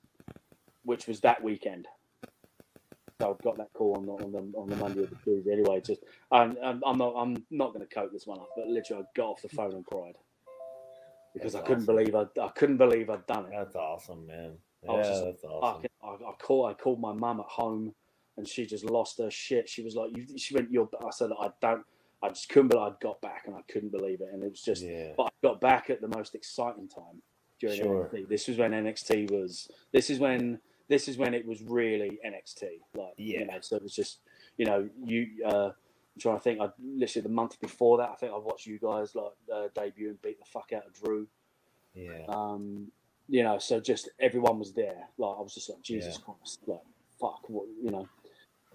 which 0.84 1.06
was 1.08 1.20
that 1.22 1.42
weekend. 1.44 1.88
So 3.22 3.32
I 3.32 3.34
got 3.44 3.58
that 3.58 3.72
call 3.74 3.96
on 3.98 4.06
the 4.06 4.12
on 4.12 4.32
the, 4.32 4.58
on 4.58 4.68
the 4.70 4.76
Monday 4.76 5.02
or 5.02 5.08
the 5.08 5.16
Tuesday. 5.24 5.52
Anyway, 5.52 5.82
just 5.86 6.02
I'm, 6.32 6.56
I'm 6.62 6.98
not 6.98 7.14
I'm 7.16 7.36
not 7.50 7.74
going 7.74 7.86
to 7.86 7.94
cope 7.94 8.12
this 8.12 8.26
one 8.26 8.40
up, 8.40 8.50
but 8.56 8.68
literally, 8.68 9.04
I 9.04 9.06
got 9.16 9.26
off 9.30 9.42
the 9.42 9.48
phone 9.50 9.74
and 9.74 9.86
cried 9.86 10.16
because 11.34 11.54
That's 11.54 11.56
I 11.56 11.60
couldn't 11.62 11.84
awesome. 11.84 11.86
believe 11.86 12.14
I 12.14 12.26
I 12.42 12.48
couldn't 12.56 12.78
believe 12.78 13.10
I'd 13.10 13.26
done 13.26 13.46
it. 13.46 13.52
That's 13.52 13.76
awesome, 13.76 14.26
man. 14.26 14.58
I 14.88 14.92
was 14.92 15.08
Yeah, 15.08 15.08
just 15.08 15.24
that's 15.24 15.44
I, 15.62 15.74
awesome. 15.74 15.82
I, 16.02 16.08
I 16.08 16.32
called 16.40 16.70
I 16.70 16.74
called 16.74 17.00
my 17.00 17.12
mum 17.14 17.40
at 17.40 17.46
home, 17.46 17.94
and 18.38 18.48
she 18.48 18.64
just 18.64 18.84
lost 18.84 19.18
her 19.18 19.30
shit. 19.30 19.68
She 19.68 19.82
was 19.82 19.94
like, 19.94 20.16
"You," 20.16 20.26
she 20.38 20.54
went, 20.54 20.70
"You're." 20.70 20.88
I 21.04 21.10
said, 21.10 21.30
"I 21.38 21.50
don't." 21.60 21.84
I 22.22 22.28
just 22.30 22.48
couldn't 22.48 22.68
believe 22.68 22.82
I 22.82 22.92
got 23.00 23.20
back, 23.20 23.44
and 23.46 23.54
I 23.54 23.60
couldn't 23.70 23.90
believe 23.92 24.20
it. 24.20 24.28
And 24.32 24.42
it 24.42 24.50
was 24.50 24.62
just, 24.62 24.82
Yeah. 24.82 25.12
but 25.16 25.24
I 25.26 25.28
got 25.42 25.60
back 25.60 25.88
at 25.90 26.00
the 26.00 26.08
most 26.08 26.34
exciting 26.34 26.88
time 26.88 27.22
during 27.60 27.76
Sure. 27.80 28.08
NXT. 28.12 28.28
This 28.28 28.48
was 28.48 28.58
when 28.58 28.72
NXT 28.72 29.30
was. 29.30 29.70
This 29.92 30.08
is 30.10 30.18
when. 30.18 30.60
This 30.88 31.06
is 31.06 31.18
when 31.18 31.34
it 31.34 31.44
was 31.46 31.62
really 31.62 32.18
NXT. 32.24 32.80
Like, 32.94 33.12
Yeah. 33.18 33.40
you 33.40 33.46
know, 33.46 33.60
so 33.60 33.76
it 33.76 33.82
was 33.82 33.94
just, 33.94 34.20
you 34.56 34.64
know, 34.64 34.88
you. 35.04 35.44
uh 35.44 35.72
I'm 36.14 36.20
trying 36.20 36.36
to 36.38 36.42
think. 36.42 36.60
I 36.60 36.70
literally 36.82 37.22
the 37.22 37.28
month 37.32 37.60
before 37.60 37.98
that, 37.98 38.10
I 38.10 38.14
think 38.16 38.32
I 38.32 38.38
watched 38.38 38.66
you 38.66 38.78
guys 38.80 39.14
like 39.14 39.32
uh, 39.54 39.68
debut 39.74 40.08
and 40.08 40.20
beat 40.22 40.38
the 40.40 40.44
fuck 40.46 40.72
out 40.72 40.86
of 40.86 40.92
Drew. 40.94 41.28
Yeah. 41.94 42.24
Um, 42.26 42.90
you 43.28 43.42
know, 43.44 43.58
so 43.58 43.78
just 43.78 44.08
everyone 44.18 44.58
was 44.58 44.72
there. 44.72 45.08
Like 45.18 45.36
I 45.38 45.40
was 45.42 45.54
just 45.54 45.68
like, 45.68 45.82
Jesus 45.82 46.16
Yeah. 46.18 46.24
Christ, 46.24 46.60
like 46.66 46.80
fuck, 47.20 47.48
what 47.48 47.66
you 47.80 47.90
know. 47.92 48.08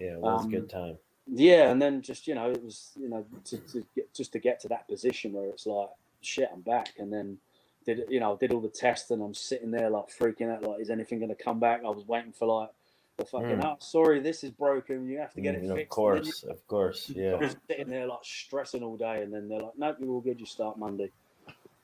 Yeah. 0.03 0.13
It 0.13 0.19
was 0.19 0.43
um, 0.43 0.47
a 0.47 0.51
good 0.51 0.69
time. 0.69 0.97
Yeah, 1.27 1.69
and 1.71 1.81
then 1.81 2.01
just 2.01 2.27
you 2.27 2.35
know, 2.35 2.49
it 2.51 2.61
was 2.63 2.91
you 2.99 3.07
know 3.09 3.25
to, 3.45 3.57
to 3.57 3.85
get 3.95 4.13
just 4.13 4.34
to 4.34 4.39
get 4.39 4.59
to 4.61 4.67
that 4.69 4.88
position 4.88 5.31
where 5.34 5.49
it's 5.49 5.65
like, 5.65 5.89
shit, 6.21 6.49
I'm 6.53 6.61
back, 6.61 6.89
and 6.99 7.11
then 7.13 7.38
did 7.85 8.03
you 8.09 8.19
know 8.19 8.35
did 8.35 8.51
all 8.51 8.59
the 8.59 8.67
tests 8.67 9.09
and 9.11 9.21
I'm 9.23 9.34
sitting 9.34 9.71
there 9.71 9.89
like 9.89 10.07
freaking 10.09 10.53
out, 10.53 10.63
like, 10.63 10.81
is 10.81 10.89
anything 10.89 11.19
going 11.19 11.34
to 11.35 11.41
come 11.43 11.59
back? 11.59 11.81
I 11.85 11.89
was 11.89 12.05
waiting 12.05 12.34
for 12.34 12.45
like 12.61 12.69
the 13.17 13.25
fucking, 13.25 13.57
Mm. 13.59 13.65
oh, 13.65 13.75
sorry, 13.80 14.19
this 14.19 14.43
is 14.43 14.49
broken. 14.51 15.07
You 15.07 15.19
have 15.19 15.34
to 15.35 15.41
get 15.41 15.53
it 15.55 15.63
Mm, 15.63 15.75
fixed. 15.75 15.84
of 15.84 15.89
course. 15.89 16.43
Of 16.43 16.67
course. 16.67 17.09
Yeah. 17.15 17.34
I 17.34 17.35
was 17.35 17.55
sitting 17.69 17.88
there 17.89 18.07
like 18.07 18.23
stressing 18.23 18.84
all 18.84 18.97
day, 18.97 19.21
and 19.21 19.31
then 19.34 19.47
they're 19.47 19.59
like, 19.59 19.77
nope, 19.77 19.97
you're 19.99 20.09
all 20.11 20.19
good. 20.21 20.39
You 20.39 20.45
start 20.45 20.77
Monday. 20.77 21.11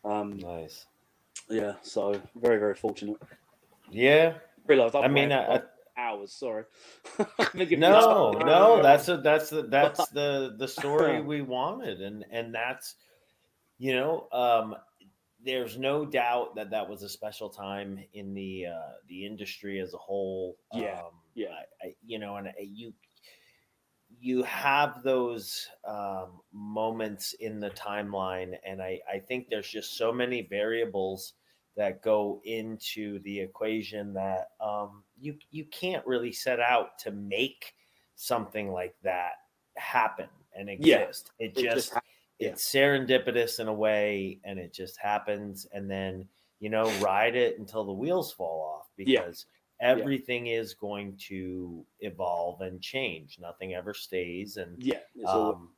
Um, 0.04 0.38
Nice. 0.38 0.86
yeah, 1.50 1.74
so 1.82 2.20
very 2.36 2.58
very 2.60 2.76
fortunate. 2.76 3.18
Yeah. 3.92 4.34
Realised 4.68 4.96
I 4.96 5.08
mean, 5.08 5.30
ran 5.30 5.32
I, 5.32 5.58
for 5.60 5.70
hours. 6.00 6.34
Sorry. 6.34 6.64
No, 7.92 8.32
no, 8.46 8.82
that's 8.84 9.08
a, 9.10 9.18
that's 9.18 9.50
the 9.50 9.64
that's 9.64 10.08
the 10.10 10.56
the 10.58 10.68
story 10.68 11.22
we 11.22 11.42
wanted, 11.42 12.02
and 12.02 12.26
and 12.32 12.54
that's 12.54 12.96
you 13.78 13.94
know, 13.96 14.28
um, 14.32 14.76
there's 15.44 15.78
no 15.78 16.06
doubt 16.06 16.56
that 16.56 16.72
that 16.72 16.90
was 16.90 17.02
a 17.04 17.10
special 17.10 17.50
time 17.50 18.04
in 18.14 18.34
the 18.34 18.66
uh, 18.68 18.92
the 19.08 19.26
industry 19.26 19.80
as 19.80 19.94
a 19.94 19.98
whole. 19.98 20.58
Yeah, 20.74 21.00
um, 21.00 21.12
yeah. 21.36 21.48
I, 21.84 21.88
I, 21.88 21.96
you 22.06 22.20
know, 22.20 22.36
and 22.38 22.48
I- 22.48 22.54
you 22.60 22.94
you 24.20 24.44
have 24.44 25.04
those 25.04 25.68
um, 25.88 26.42
moments 26.52 27.34
in 27.40 27.60
the 27.60 27.70
timeline, 27.70 28.54
and 28.66 28.82
I 28.82 29.00
I 29.12 29.20
think 29.20 29.48
there's 29.50 29.70
just 29.70 29.98
so 29.98 30.12
many 30.12 30.42
variables 30.50 31.34
that 31.80 32.02
go 32.02 32.42
into 32.44 33.20
the 33.20 33.40
equation 33.40 34.14
that 34.14 34.50
um, 34.60 35.02
you 35.18 35.38
you 35.50 35.64
can't 35.66 36.06
really 36.06 36.34
set 36.34 36.60
out 36.60 37.00
to 37.00 37.12
make 37.12 37.74
something 38.16 38.70
like 38.70 38.96
that 39.02 39.32
happen 39.78 40.28
and 40.54 40.68
Yeah, 40.78 40.98
exist. 40.98 41.32
it, 41.40 41.58
it 41.58 41.64
just, 41.64 41.94
just 41.94 42.04
yeah. 42.38 42.50
it's 42.50 42.70
serendipitous 42.70 43.62
in 43.62 43.70
a 43.70 43.74
way, 43.74 44.42
and 44.44 44.60
it 44.60 44.74
just 44.74 44.98
happens. 45.00 45.66
And 45.72 45.90
then 45.90 46.28
you 46.60 46.70
know, 46.70 46.92
ride 47.00 47.38
it 47.38 47.58
until 47.58 47.86
the 47.86 47.94
wheels 47.94 48.34
fall 48.34 48.62
off 48.82 48.90
Yeah. 48.98 49.22
because 49.22 49.46
everything 49.80 50.48
is 50.48 50.74
going 50.74 51.16
to 51.30 51.86
evolve 52.02 52.60
and 52.60 52.82
change. 52.82 53.40
Nothing 53.40 53.74
ever 53.74 53.94
stays, 53.94 54.58
and 54.58 54.84
Yeah, 54.84 55.00
um, 55.26 55.70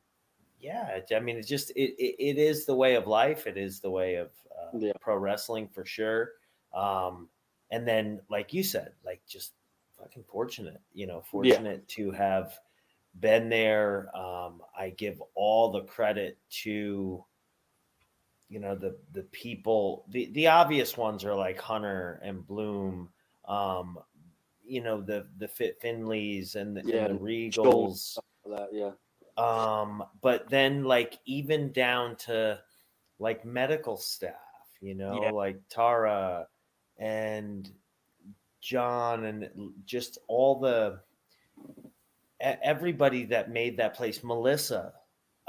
yeah, 0.58 0.98
I 1.14 1.20
mean, 1.20 1.36
it's 1.36 1.48
just 1.48 1.70
it, 1.70 1.94
it, 2.02 2.16
it 2.18 2.38
is 2.38 2.66
the 2.66 2.74
way 2.74 2.96
of 2.96 3.06
life. 3.06 3.46
It 3.46 3.56
is 3.56 3.78
the 3.78 3.90
way 3.90 4.16
of 4.16 4.30
uh, 4.62 4.78
Yeah. 4.78 4.92
pro 5.00 5.16
wrestling 5.16 5.68
for 5.68 5.84
sure. 5.84 6.32
Um, 6.72 7.28
and 7.70 7.86
then, 7.86 8.20
like 8.28 8.52
you 8.52 8.62
said, 8.62 8.92
like 9.04 9.24
just 9.26 9.52
fucking 9.98 10.24
fortunate, 10.24 10.80
you 10.92 11.06
know, 11.06 11.22
fortunate 11.22 11.86
to 11.88 12.10
have 12.10 12.58
been 13.20 13.48
there. 13.48 14.14
Um, 14.16 14.62
I 14.76 14.90
give 14.90 15.22
all 15.34 15.70
the 15.70 15.82
credit 15.82 16.38
to, 16.62 17.24
you 18.48 18.60
know, 18.60 18.74
the 18.74 18.96
the 19.12 19.22
people. 19.24 20.04
The 20.08 20.30
the 20.32 20.48
obvious 20.48 20.96
ones 20.96 21.24
are 21.24 21.34
like 21.34 21.58
Hunter 21.58 22.20
and 22.22 22.46
Bloom. 22.46 23.10
Um, 23.46 23.98
you 24.64 24.80
know 24.80 25.00
the 25.00 25.26
the 25.38 25.48
Fit 25.48 25.80
Finleys 25.82 26.54
and 26.54 26.76
the, 26.76 26.82
Yeah, 26.84 27.06
and 27.06 27.18
the 27.18 27.22
Regals 27.22 28.18
that. 28.46 28.68
Yeah, 28.72 28.92
um 29.36 30.04
but 30.20 30.48
then 30.48 30.84
like 30.84 31.18
even 31.24 31.72
down 31.72 32.16
to 32.16 32.60
like 33.18 33.44
medical 33.44 33.96
staff 33.96 34.34
you 34.82 34.94
know 34.94 35.22
Yeah. 35.22 35.30
like 35.30 35.56
tara 35.70 36.46
and 36.98 37.70
john 38.60 39.24
and 39.24 39.48
just 39.86 40.18
all 40.28 40.60
the 40.60 41.00
everybody 42.40 43.24
that 43.26 43.50
made 43.50 43.76
that 43.78 43.94
place 43.94 44.22
melissa 44.24 44.92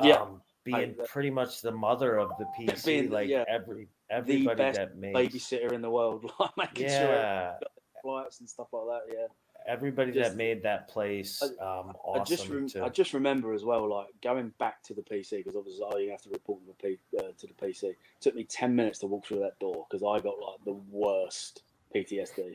Yeah. 0.01 0.21
um 0.21 0.41
being 0.63 0.95
I- 1.01 1.05
pretty 1.07 1.29
much 1.29 1.61
the 1.61 1.71
mother 1.71 2.17
of 2.17 2.31
the 2.39 2.45
pc 2.57 2.85
Being 2.85 3.09
like 3.09 3.27
yeah, 3.27 3.43
every 3.49 3.89
everybody 4.09 4.55
best 4.55 4.77
that 4.77 4.95
made 4.97 5.15
babysitter 5.15 5.73
in 5.73 5.81
the 5.81 5.89
world, 5.89 6.31
like 6.39 6.51
making 6.57 6.87
sure 6.89 6.99
yeah 6.99 7.55
flights 8.01 8.39
and 8.39 8.49
stuff 8.49 8.67
like 8.71 8.83
that. 9.07 9.13
Yeah, 9.13 9.27
everybody 9.67 10.11
Just- 10.11 10.31
that 10.31 10.37
made 10.37 10.63
that 10.63 10.87
place 10.89 11.41
um 11.59 11.93
awesome 12.03 12.21
I 12.21 12.23
just 12.23 12.49
rem- 12.49 12.69
to, 12.69 12.83
I 12.85 12.89
just 12.89 13.13
remember 13.13 13.53
as 13.53 13.63
well, 13.63 13.87
like 13.89 14.07
going 14.21 14.53
back 14.59 14.83
to 14.83 14.93
the 14.93 15.01
PC 15.01 15.37
because 15.37 15.55
obviously 15.55 15.83
oh, 15.87 15.97
you 15.97 16.11
have 16.11 16.21
to 16.23 16.29
report 16.29 16.59
to 16.61 16.67
the, 16.67 16.73
P- 16.89 17.17
uh, 17.17 17.31
to 17.37 17.47
the 17.47 17.53
PC. 17.53 17.83
It 17.83 17.97
took 18.21 18.35
me 18.35 18.43
ten 18.43 18.75
minutes 18.75 18.99
to 18.99 19.07
walk 19.07 19.25
through 19.25 19.39
that 19.39 19.59
door 19.59 19.85
because 19.89 20.03
I 20.03 20.21
got 20.23 20.39
like 20.39 20.63
the 20.65 20.73
worst 20.91 21.63
PTSD. 21.95 22.53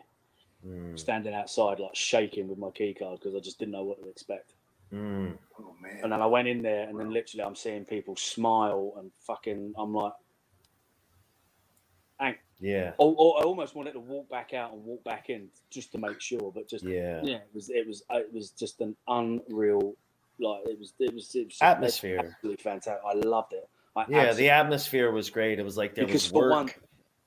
Mm, 0.67 0.99
Standing 0.99 1.35
outside, 1.35 1.79
like 1.79 1.95
shaking 1.95 2.49
with 2.49 2.59
my 2.59 2.71
key 2.71 2.93
card 2.93 3.21
because 3.21 3.37
I 3.37 3.39
just 3.39 3.61
didn't 3.61 3.73
know 3.73 3.85
what 3.85 4.03
to 4.03 4.09
expect. 4.09 4.55
mm, 4.93 5.33
Oh 5.61 5.75
man. 5.81 6.01
And 6.03 6.11
then 6.13 6.21
I 6.21 6.27
went 6.27 6.49
in 6.49 6.63
there, 6.63 6.89
and 6.89 6.99
then 6.99 7.11
literally 7.13 7.45
I'm 7.45 7.55
seeing 7.55 7.85
people 7.85 8.17
smile 8.17 8.95
and 8.99 9.13
fucking. 9.21 9.75
I'm 9.79 9.95
like, 9.95 10.15
yeah 12.61 12.93
oh, 12.99 13.15
oh, 13.19 13.33
I 13.41 13.43
almost 13.45 13.75
wanted 13.75 13.93
to 13.93 14.01
walk 14.01 14.29
back 14.29 14.53
out 14.55 14.73
and 14.73 14.85
walk 14.85 15.05
back 15.05 15.31
in 15.31 15.49
just 15.71 15.93
to 15.93 15.99
make 15.99 16.21
sure, 16.21 16.51
but 16.55 16.69
just 16.69 16.85
yeah 16.85 17.21
yeah, 17.23 17.37
it 17.37 17.51
was 17.55 17.71
it 17.71 17.87
was 17.87 18.03
uh, 18.11 18.19
it 18.19 18.33
was 18.33 18.51
just 18.51 18.81
an 18.81 18.97
unreal 19.07 19.95
like 20.41 20.61
it 20.67 20.79
was 20.79 20.93
it 20.99 21.13
was, 21.15 21.35
it 21.35 21.47
was 21.47 21.59
Atmosphere. 21.61 22.19
absolutely 22.19 22.63
fantastic. 22.63 23.03
I 23.07 23.15
loved 23.15 23.53
it. 23.53 23.69
I 23.97 24.05
Yeah, 24.09 24.33
the 24.33 24.51
atmosphere 24.51 25.11
was 25.11 25.31
great. 25.31 25.59
It 25.59 25.65
was 25.65 25.77
like 25.77 25.95
there 25.95 26.07
was 26.07 26.33
work 26.33 26.51
one- 26.53 26.71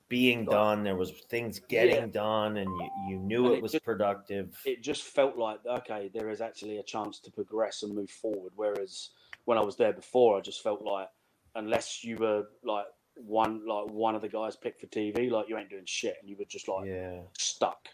being 0.08 0.40
like- 0.40 0.50
done. 0.50 0.84
There 0.84 0.96
was 0.96 1.10
things 1.28 1.58
getting 1.60 1.94
Yeah. 1.96 2.06
done, 2.06 2.56
and 2.58 2.68
you, 2.70 2.90
you 3.08 3.16
knew 3.18 3.44
And 3.46 3.54
it 3.54 3.56
it 3.58 3.62
was 3.62 3.72
just- 3.72 3.84
productive. 3.84 4.58
it 4.64 4.82
just 4.82 5.02
felt 5.02 5.36
like 5.36 5.60
okay, 5.66 6.10
there 6.12 6.28
is 6.30 6.40
actually 6.40 6.78
a 6.78 6.82
chance 6.82 7.18
to 7.20 7.30
progress 7.30 7.82
and 7.82 7.94
move 7.94 8.10
forward. 8.10 8.52
Whereas 8.56 9.10
when 9.46 9.56
I 9.58 9.62
was 9.62 9.76
there 9.76 9.92
before, 9.92 10.36
I 10.38 10.40
just 10.40 10.62
felt 10.62 10.82
like 10.82 11.08
unless 11.54 12.02
you 12.04 12.16
were 12.16 12.46
like 12.64 12.86
one 13.16 13.66
like 13.66 13.90
one 13.90 14.14
of 14.14 14.22
the 14.22 14.28
guys 14.28 14.56
picked 14.56 14.80
for 14.80 14.86
TV, 14.88 15.30
like 15.30 15.48
you 15.48 15.58
ain't 15.58 15.70
doing 15.70 15.86
shit, 15.86 16.16
and 16.20 16.30
you 16.30 16.36
were 16.38 16.44
just 16.46 16.68
like 16.68 16.86
yeah, 16.86 17.20
stuck. 17.38 17.88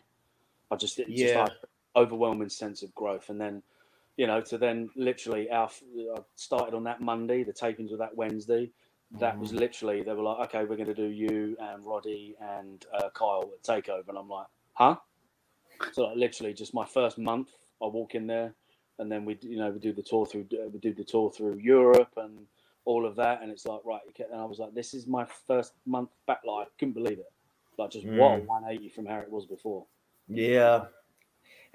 I 0.71 0.77
just 0.77 0.99
it 0.99 1.17
just 1.17 1.35
Yeah. 1.35 1.45
like 1.45 1.53
overwhelming 1.97 2.51
sense 2.51 2.83
of 2.83 2.95
growth, 2.95 3.31
and 3.31 3.41
then 3.41 3.63
you 4.17 4.27
know 4.27 4.41
to 4.43 4.59
then 4.59 4.91
literally 4.97 5.51
our 5.51 5.71
I 6.17 6.21
started 6.37 6.75
on 6.75 6.85
that 6.85 7.01
Monday. 7.01 7.45
The 7.45 7.53
tapings 7.53 7.91
were 7.91 7.99
that 7.99 8.17
Wednesday. 8.17 8.71
That 9.21 9.41
was 9.41 9.53
Mhm. 9.53 9.61
literally 9.61 10.03
they 10.03 10.13
were 10.13 10.23
like, 10.23 10.49
okay, 10.49 10.65
we're 10.65 10.77
going 10.77 10.87
to 10.89 10.95
do 10.95 11.07
you 11.09 11.57
and 11.61 11.85
Roddy 11.87 12.37
and 12.41 12.85
uh, 12.95 13.11
Kyle 13.15 13.51
at 13.55 13.63
Takeover, 13.65 14.09
and 14.09 14.19
I'm 14.19 14.29
like, 14.29 14.49
huh? 14.75 14.97
So 15.93 16.05
like, 16.05 16.17
literally 16.17 16.55
just 16.55 16.75
my 16.75 16.87
first 16.87 17.19
month, 17.19 17.51
I 17.83 17.87
walk 17.87 18.15
in 18.15 18.27
there, 18.27 18.55
and 18.99 19.11
then 19.11 19.25
we 19.25 19.39
you 19.43 19.59
know 19.59 19.71
we 19.71 19.79
do 19.81 19.93
the 19.93 20.03
tour 20.03 20.27
through 20.27 20.47
uh, 20.55 20.69
we 20.69 20.79
do 20.79 20.95
the 20.95 21.05
tour 21.05 21.31
through 21.31 21.59
Europe 21.59 22.13
and 22.17 22.47
all 22.85 23.07
of 23.07 23.17
that, 23.17 23.43
and 23.43 23.51
it's 23.51 23.67
like 23.67 23.81
right, 23.85 24.01
and 24.19 24.41
I 24.41 24.45
was 24.45 24.59
like, 24.59 24.75
this 24.75 24.95
is 24.95 25.07
my 25.07 25.27
first 25.47 25.75
month 25.87 26.11
back. 26.27 26.41
Like 26.45 26.67
I 26.67 26.71
couldn't 26.79 26.95
believe 26.95 27.19
it. 27.19 27.31
Like 27.77 27.91
just 27.91 28.07
what 28.07 28.41
Mm. 28.41 28.47
180 28.47 28.89
from 28.89 29.07
how 29.07 29.19
it 29.19 29.31
was 29.31 29.47
before. 29.47 29.87
yeah. 30.29 30.87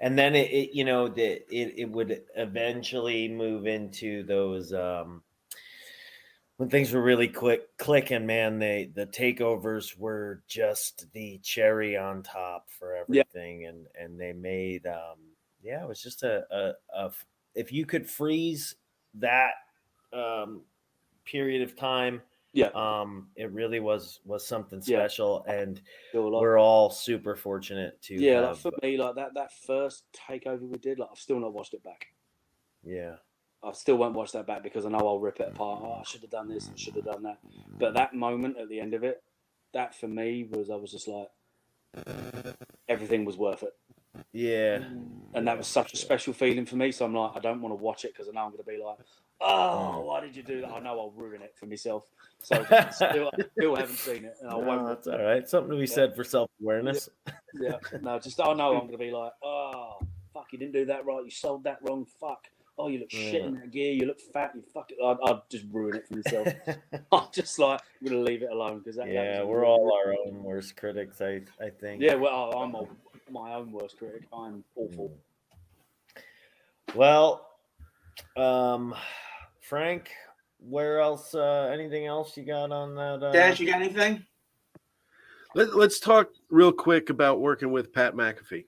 And 0.00 0.18
then 0.18 0.34
it, 0.34 0.50
it 0.50 0.74
you 0.74 0.84
know, 0.84 1.06
it 1.06 1.46
it 1.48 1.90
would 1.90 2.22
eventually 2.36 3.28
move 3.28 3.66
into 3.66 4.22
those 4.24 4.72
um, 4.72 5.22
when 6.56 6.68
things 6.68 6.92
were 6.92 7.02
really 7.02 7.28
quick 7.28 7.76
clicking. 7.78 8.26
Man, 8.26 8.58
they 8.58 8.90
the 8.92 9.06
takeovers 9.06 9.96
were 9.96 10.42
just 10.48 11.10
the 11.12 11.38
cherry 11.38 11.96
on 11.96 12.22
top 12.22 12.68
for 12.70 12.96
Yeah. 13.08 13.22
everything, 13.22 13.66
and 13.66 13.86
and 13.98 14.20
they 14.20 14.32
made 14.32 14.86
um, 14.86 15.18
yeah, 15.62 15.82
it 15.82 15.88
was 15.88 16.02
just 16.02 16.22
a 16.22 16.74
a 16.94 17.10
if 17.54 17.72
you 17.72 17.86
could 17.86 18.08
freeze 18.08 18.74
that 19.14 19.54
um, 20.12 20.62
period 21.24 21.62
of 21.62 21.76
time 21.76 22.20
Yeah. 22.52 22.68
Um, 22.68 23.30
it 23.34 23.50
really 23.50 23.80
was 23.80 24.20
was 24.24 24.46
something 24.46 24.80
Yeah. 24.84 24.98
special, 24.98 25.42
and 25.48 25.82
like- 26.12 26.22
we're 26.40 26.56
all 26.58 26.88
super 26.88 27.34
fortunate 27.34 28.00
to 28.02 28.14
yeah, 28.14 28.40
like 28.40 28.56
for 28.58 28.70
me, 28.80 28.96
like 28.96 29.16
that 29.16 29.34
that 29.34 29.52
first 29.52 30.04
takeover 30.12 30.60
we 30.60 30.78
did, 30.78 31.00
like 31.00 31.08
I've 31.10 31.18
still 31.18 31.40
not 31.40 31.52
watched 31.52 31.74
it 31.74 31.82
back. 31.82 32.14
yeah, 32.84 33.16
I 33.60 33.72
still 33.72 33.96
won't 33.96 34.14
watch 34.14 34.30
that 34.32 34.46
back 34.46 34.62
because 34.62 34.86
I 34.86 34.90
know 34.90 34.98
I'll 34.98 35.18
rip 35.18 35.40
it 35.40 35.48
apart. 35.48 35.82
Oh, 35.82 35.94
I 35.94 36.04
should 36.04 36.20
have 36.20 36.30
done 36.30 36.48
this 36.48 36.68
and 36.68 36.78
should 36.78 36.94
have 36.94 37.06
done 37.06 37.24
that. 37.24 37.38
But 37.78 37.94
that 37.94 38.14
moment 38.14 38.56
at 38.56 38.68
the 38.68 38.78
end 38.78 38.94
of 38.94 39.02
it, 39.02 39.20
that 39.72 39.94
for 39.96 40.06
me 40.06 40.44
was 40.44 40.70
I 40.70 40.76
was 40.76 40.92
just 40.92 41.08
like, 41.08 41.28
everything 42.88 43.24
was 43.24 43.36
worth 43.36 43.64
it, 43.64 43.74
yeah, 44.32 44.76
and 45.34 45.48
that 45.48 45.58
was 45.58 45.66
such 45.66 45.92
a 45.92 45.96
special 45.96 46.32
feeling 46.32 46.66
for 46.66 46.76
me. 46.76 46.92
So 46.92 47.04
I'm 47.04 47.14
like, 47.14 47.32
I 47.34 47.40
don't 47.40 47.60
want 47.60 47.72
to 47.72 47.82
watch 47.82 48.04
it 48.04 48.12
because 48.12 48.28
I 48.28 48.32
know 48.32 48.42
I'm 48.42 48.50
going 48.52 48.62
to 48.62 48.70
be 48.70 48.78
like, 48.82 48.98
oh, 49.44 50.00
why 50.00 50.20
did 50.20 50.34
you 50.34 50.42
do 50.42 50.60
that? 50.62 50.68
I 50.70 50.80
know 50.80 50.98
I'll 50.98 51.10
ruin 51.14 51.42
it 51.42 51.54
for 51.58 51.66
myself. 51.66 52.04
So 52.44 52.62
still, 52.90 53.30
still 53.56 53.74
haven't 53.74 53.96
seen 53.96 54.26
it, 54.26 54.34
and 54.42 54.50
I 54.50 54.52
No, 54.52 54.58
won't. 54.58 54.86
that's 54.86 55.06
all 55.06 55.18
right. 55.22 55.48
Something 55.48 55.70
to 55.70 55.78
be 55.78 55.86
said 55.86 56.14
for 56.14 56.24
self 56.24 56.50
awareness. 56.60 57.08
Yeah, 57.58 57.78
no, 58.02 58.18
just 58.18 58.38
I 58.38 58.52
know 58.52 58.72
I'm 58.74 58.80
going 58.80 58.92
to 58.92 58.98
be 58.98 59.10
like, 59.12 59.32
oh, 59.42 59.98
fuck, 60.34 60.48
you 60.52 60.58
didn't 60.58 60.74
do 60.74 60.84
that 60.84 61.06
right. 61.06 61.24
You 61.24 61.30
sold 61.30 61.64
that 61.64 61.78
wrong. 61.80 62.04
Fuck. 62.20 62.44
Oh, 62.76 62.88
you 62.88 62.98
look 62.98 63.10
shit 63.10 63.36
in 63.46 63.54
that 63.54 63.70
gear. 63.70 63.92
You 63.94 64.04
look 64.04 64.20
fat. 64.20 64.50
You 64.54 64.62
fuck 64.74 64.90
it. 64.90 64.98
I'd, 65.02 65.16
I'd 65.24 65.40
just 65.48 65.64
ruin 65.72 65.96
it 65.96 66.06
for 66.06 66.16
myself. 66.16 66.48
I'm 67.12 67.28
just 67.32 67.58
like, 67.58 67.80
I'm 68.02 68.08
going 68.08 68.22
to 68.22 68.30
leave 68.30 68.42
it 68.42 68.50
alone 68.50 68.80
because 68.80 68.96
that. 68.96 69.08
yeah, 69.08 69.42
we're 69.42 69.60
real- 69.62 69.70
all 69.70 69.92
our 70.04 70.12
own 70.26 70.42
worst 70.42 70.76
critics. 70.76 71.22
I 71.22 71.40
I 71.62 71.70
think. 71.70 72.02
Yeah, 72.02 72.16
well, 72.16 72.52
I'm 72.58 72.74
a, 72.74 72.86
my 73.30 73.54
own 73.54 73.72
worst 73.72 73.96
critic. 73.96 74.24
I'm 74.34 74.64
awful. 74.76 75.16
Well, 76.94 77.48
um, 78.36 78.94
Frank, 79.74 80.08
where 80.60 81.00
else? 81.00 81.34
Uh, 81.34 81.68
anything 81.74 82.06
else 82.06 82.36
you 82.36 82.44
got 82.44 82.70
on 82.70 82.94
that? 82.94 83.26
Uh, 83.26 83.32
Dash, 83.32 83.58
you 83.58 83.66
got 83.66 83.82
anything? 83.82 84.24
Let, 85.56 85.74
let's 85.74 85.98
talk 85.98 86.28
real 86.48 86.70
quick 86.70 87.10
about 87.10 87.40
working 87.40 87.72
with 87.72 87.92
Pat 87.92 88.14
McAfee 88.14 88.66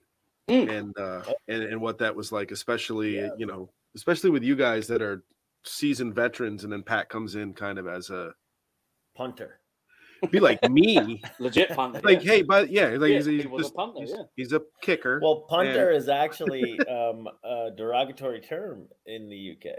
Mm. 0.49 0.69
and, 0.69 0.97
uh, 0.97 1.21
and 1.47 1.63
and 1.63 1.79
what 1.81 1.97
that 1.99 2.13
was 2.13 2.31
like, 2.33 2.51
especially 2.51 3.15
Yeah. 3.15 3.29
you 3.37 3.45
know, 3.45 3.69
especially 3.95 4.29
with 4.31 4.43
you 4.43 4.55
guys 4.57 4.85
that 4.87 5.01
are 5.01 5.23
seasoned 5.63 6.13
veterans, 6.13 6.65
and 6.65 6.73
then 6.73 6.83
Pat 6.83 7.07
comes 7.07 7.35
in 7.35 7.53
kind 7.53 7.79
of 7.79 7.87
as 7.87 8.09
a 8.09 8.33
punter. 9.15 9.61
be 10.31 10.39
like 10.41 10.61
me, 10.69 11.21
Legit 11.39 11.69
punter. 11.69 12.01
like 12.03 12.21
yeah. 12.23 12.31
hey, 12.31 12.41
but 12.41 12.69
yeah, 12.69 12.87
like 12.97 13.11
Yeah, 13.11 13.15
he's, 13.17 13.25
he 13.27 13.37
he's 13.37 13.47
was 13.47 13.67
a 13.69 13.71
punter, 13.71 14.01
he's, 14.01 14.09
yeah. 14.11 14.23
he's 14.35 14.51
a 14.53 14.61
kicker. 14.81 15.19
Well, 15.23 15.45
punter 15.49 15.89
is 15.91 16.09
actually 16.09 16.77
um, 16.87 17.27
a 17.45 17.69
derogatory 17.75 18.41
term 18.41 18.87
in 19.05 19.29
the 19.29 19.51
UK. 19.57 19.73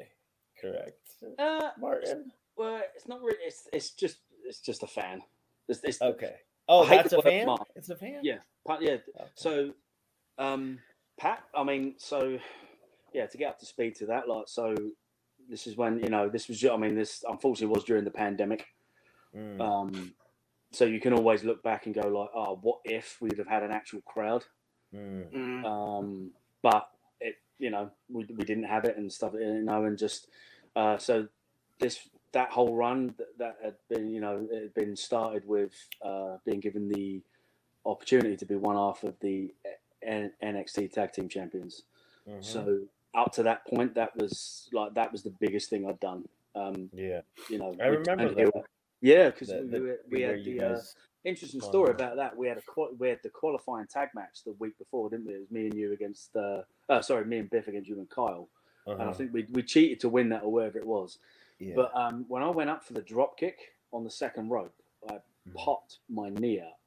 Correct, 0.61 0.99
Uh, 1.39 1.71
Martin. 1.79 2.31
well, 2.57 2.83
it's 2.95 3.09
not 3.09 3.21
really. 3.23 3.39
It's 3.45 3.69
it's 3.73 3.91
just 3.91 4.19
it's 4.45 4.61
just 4.61 4.83
a 4.83 4.87
fan. 4.87 5.23
It's, 5.69 5.81
it's 5.85 6.01
Okay. 6.01 6.37
Oh, 6.69 6.85
I 6.87 6.97
that's 6.97 7.13
a 7.13 7.23
fan. 7.23 7.47
mark. 7.47 7.67
It's 7.77 7.89
a 7.91 7.97
fan. 7.97 8.21
yeah, 8.23 8.39
pun- 8.67 8.83
yeah. 8.83 8.93
Okay. 9.19 9.25
So, 9.35 9.73
um, 10.39 10.79
Pat, 11.19 11.43
I 11.55 11.65
mean, 11.65 11.95
so 11.99 12.39
yeah, 13.13 13.27
to 13.27 13.39
get 13.39 13.49
up 13.51 13.59
to 13.61 13.67
speed 13.67 13.95
to 13.97 14.07
that, 14.07 14.29
like, 14.29 14.49
so 14.49 14.75
this 15.49 15.67
is 15.67 15.77
when 15.77 15.99
you 16.01 16.11
know 16.11 16.29
this 16.29 16.49
was. 16.49 16.63
I 16.65 16.77
mean, 16.77 16.95
this 16.95 17.25
unfortunately 17.29 17.75
was 17.75 17.85
during 17.85 18.05
the 18.05 18.11
pandemic. 18.11 18.67
Mm, 19.37 19.61
Um, 19.61 20.15
so 20.73 20.85
you 20.85 21.01
can 21.01 21.13
always 21.15 21.45
look 21.45 21.63
back 21.63 21.87
and 21.87 21.95
go 21.95 22.07
like, 22.09 22.31
oh, 22.35 22.59
what 22.63 22.81
if 22.85 23.17
we'd 23.21 23.39
have 23.39 23.47
had 23.47 23.63
an 23.63 23.71
actual 23.73 24.01
crowd? 24.03 24.45
mm, 24.95 25.31
Mm. 25.33 25.65
um, 25.65 26.31
but 26.63 26.89
it 27.21 27.37
you 27.59 27.71
know 27.71 27.91
we, 28.11 28.25
we 28.37 28.45
didn't 28.45 28.65
have 28.65 28.85
it 28.85 28.97
and 28.97 29.13
stuff 29.13 29.33
you 29.35 29.61
know 29.63 29.85
and 29.85 29.99
just 29.99 30.29
uh, 30.77 30.99
so 30.99 31.29
this 31.81 32.09
that 32.33 32.51
whole 32.51 32.75
run 32.77 33.15
that, 33.19 33.39
that 33.39 33.57
had 33.63 33.75
been 33.89 34.11
you 34.11 34.21
know 34.21 34.47
it 34.51 34.63
had 34.63 34.75
been 34.75 34.97
started 34.97 35.47
with 35.47 35.73
uh, 36.03 36.37
being 36.45 36.61
given 36.61 36.89
the 36.89 37.21
opportunity 37.87 38.37
to 38.37 38.47
be 38.47 38.55
one 38.55 38.77
half 38.77 39.03
of 39.05 39.15
the 39.21 39.53
N- 40.03 40.33
NXT 40.43 40.93
Tag 40.93 41.13
Team 41.13 41.29
Champions. 41.29 41.83
mhm. 42.29 42.45
So 42.45 42.81
up 43.15 43.33
to 43.33 43.43
that 43.45 43.67
point, 43.67 43.95
that 43.95 44.17
was 44.17 44.69
like 44.73 44.95
that 44.95 45.11
was 45.11 45.23
the 45.23 45.35
biggest 45.41 45.71
thing 45.71 45.89
I'd 45.89 46.01
done. 46.01 46.29
Um, 46.55 46.91
yeah, 46.93 47.23
you 47.49 47.59
know, 47.59 47.75
I 47.81 47.87
remember 47.87 48.35
that. 48.35 48.65
Yeah, 49.01 49.31
because 49.31 49.51
we, 49.51 49.81
we, 49.81 49.93
we 50.11 50.23
had 50.23 50.45
the 50.45 50.61
uh, 50.61 50.81
interesting 51.25 51.61
story 51.61 51.93
about 51.93 52.17
that. 52.17 52.37
We 52.37 52.49
had 52.49 52.59
a 52.59 52.63
we 52.99 53.09
had 53.09 53.21
the 53.23 53.31
qualifying 53.31 53.87
tag 53.87 54.09
match 54.15 54.43
the 54.45 54.55
week 54.59 54.77
before, 54.79 55.09
didn't 55.11 55.27
we? 55.27 55.35
It 55.35 55.41
was 55.41 55.51
me 55.51 55.67
and 55.67 55.75
you 55.75 55.93
against 55.93 56.35
uh, 56.35 56.63
uh 56.89 57.01
sorry, 57.01 57.25
me 57.25 57.39
and 57.39 57.51
Biff 57.51 57.69
against 57.69 57.89
you 57.89 57.99
and 57.99 58.11
Kyle. 58.11 58.49
And 58.95 59.03
I 59.03 59.05
uh-huh, 59.05 59.15
think 59.15 59.33
we 59.33 59.47
we 59.53 59.63
cheated 59.63 60.01
to 60.01 60.09
win 60.09 60.29
that 60.31 60.43
or 60.43 60.53
wherever 60.53 60.79
it 60.79 60.87
was. 60.87 61.19
yeah. 61.59 61.75
But 61.77 61.93
um, 61.95 62.25
when 62.29 62.43
I 62.43 62.51
went 62.51 62.71
up 62.71 62.85
for 62.85 62.93
the 62.95 63.03
drop 63.03 63.39
kick 63.39 63.75
on 63.93 64.05
the 64.05 64.11
second 64.11 64.49
rope, 64.51 64.75
I 65.11 65.15
Mhm. 65.49 65.55
popped 65.55 65.99
my 66.09 66.29
knee 66.31 66.61
out. 66.61 66.79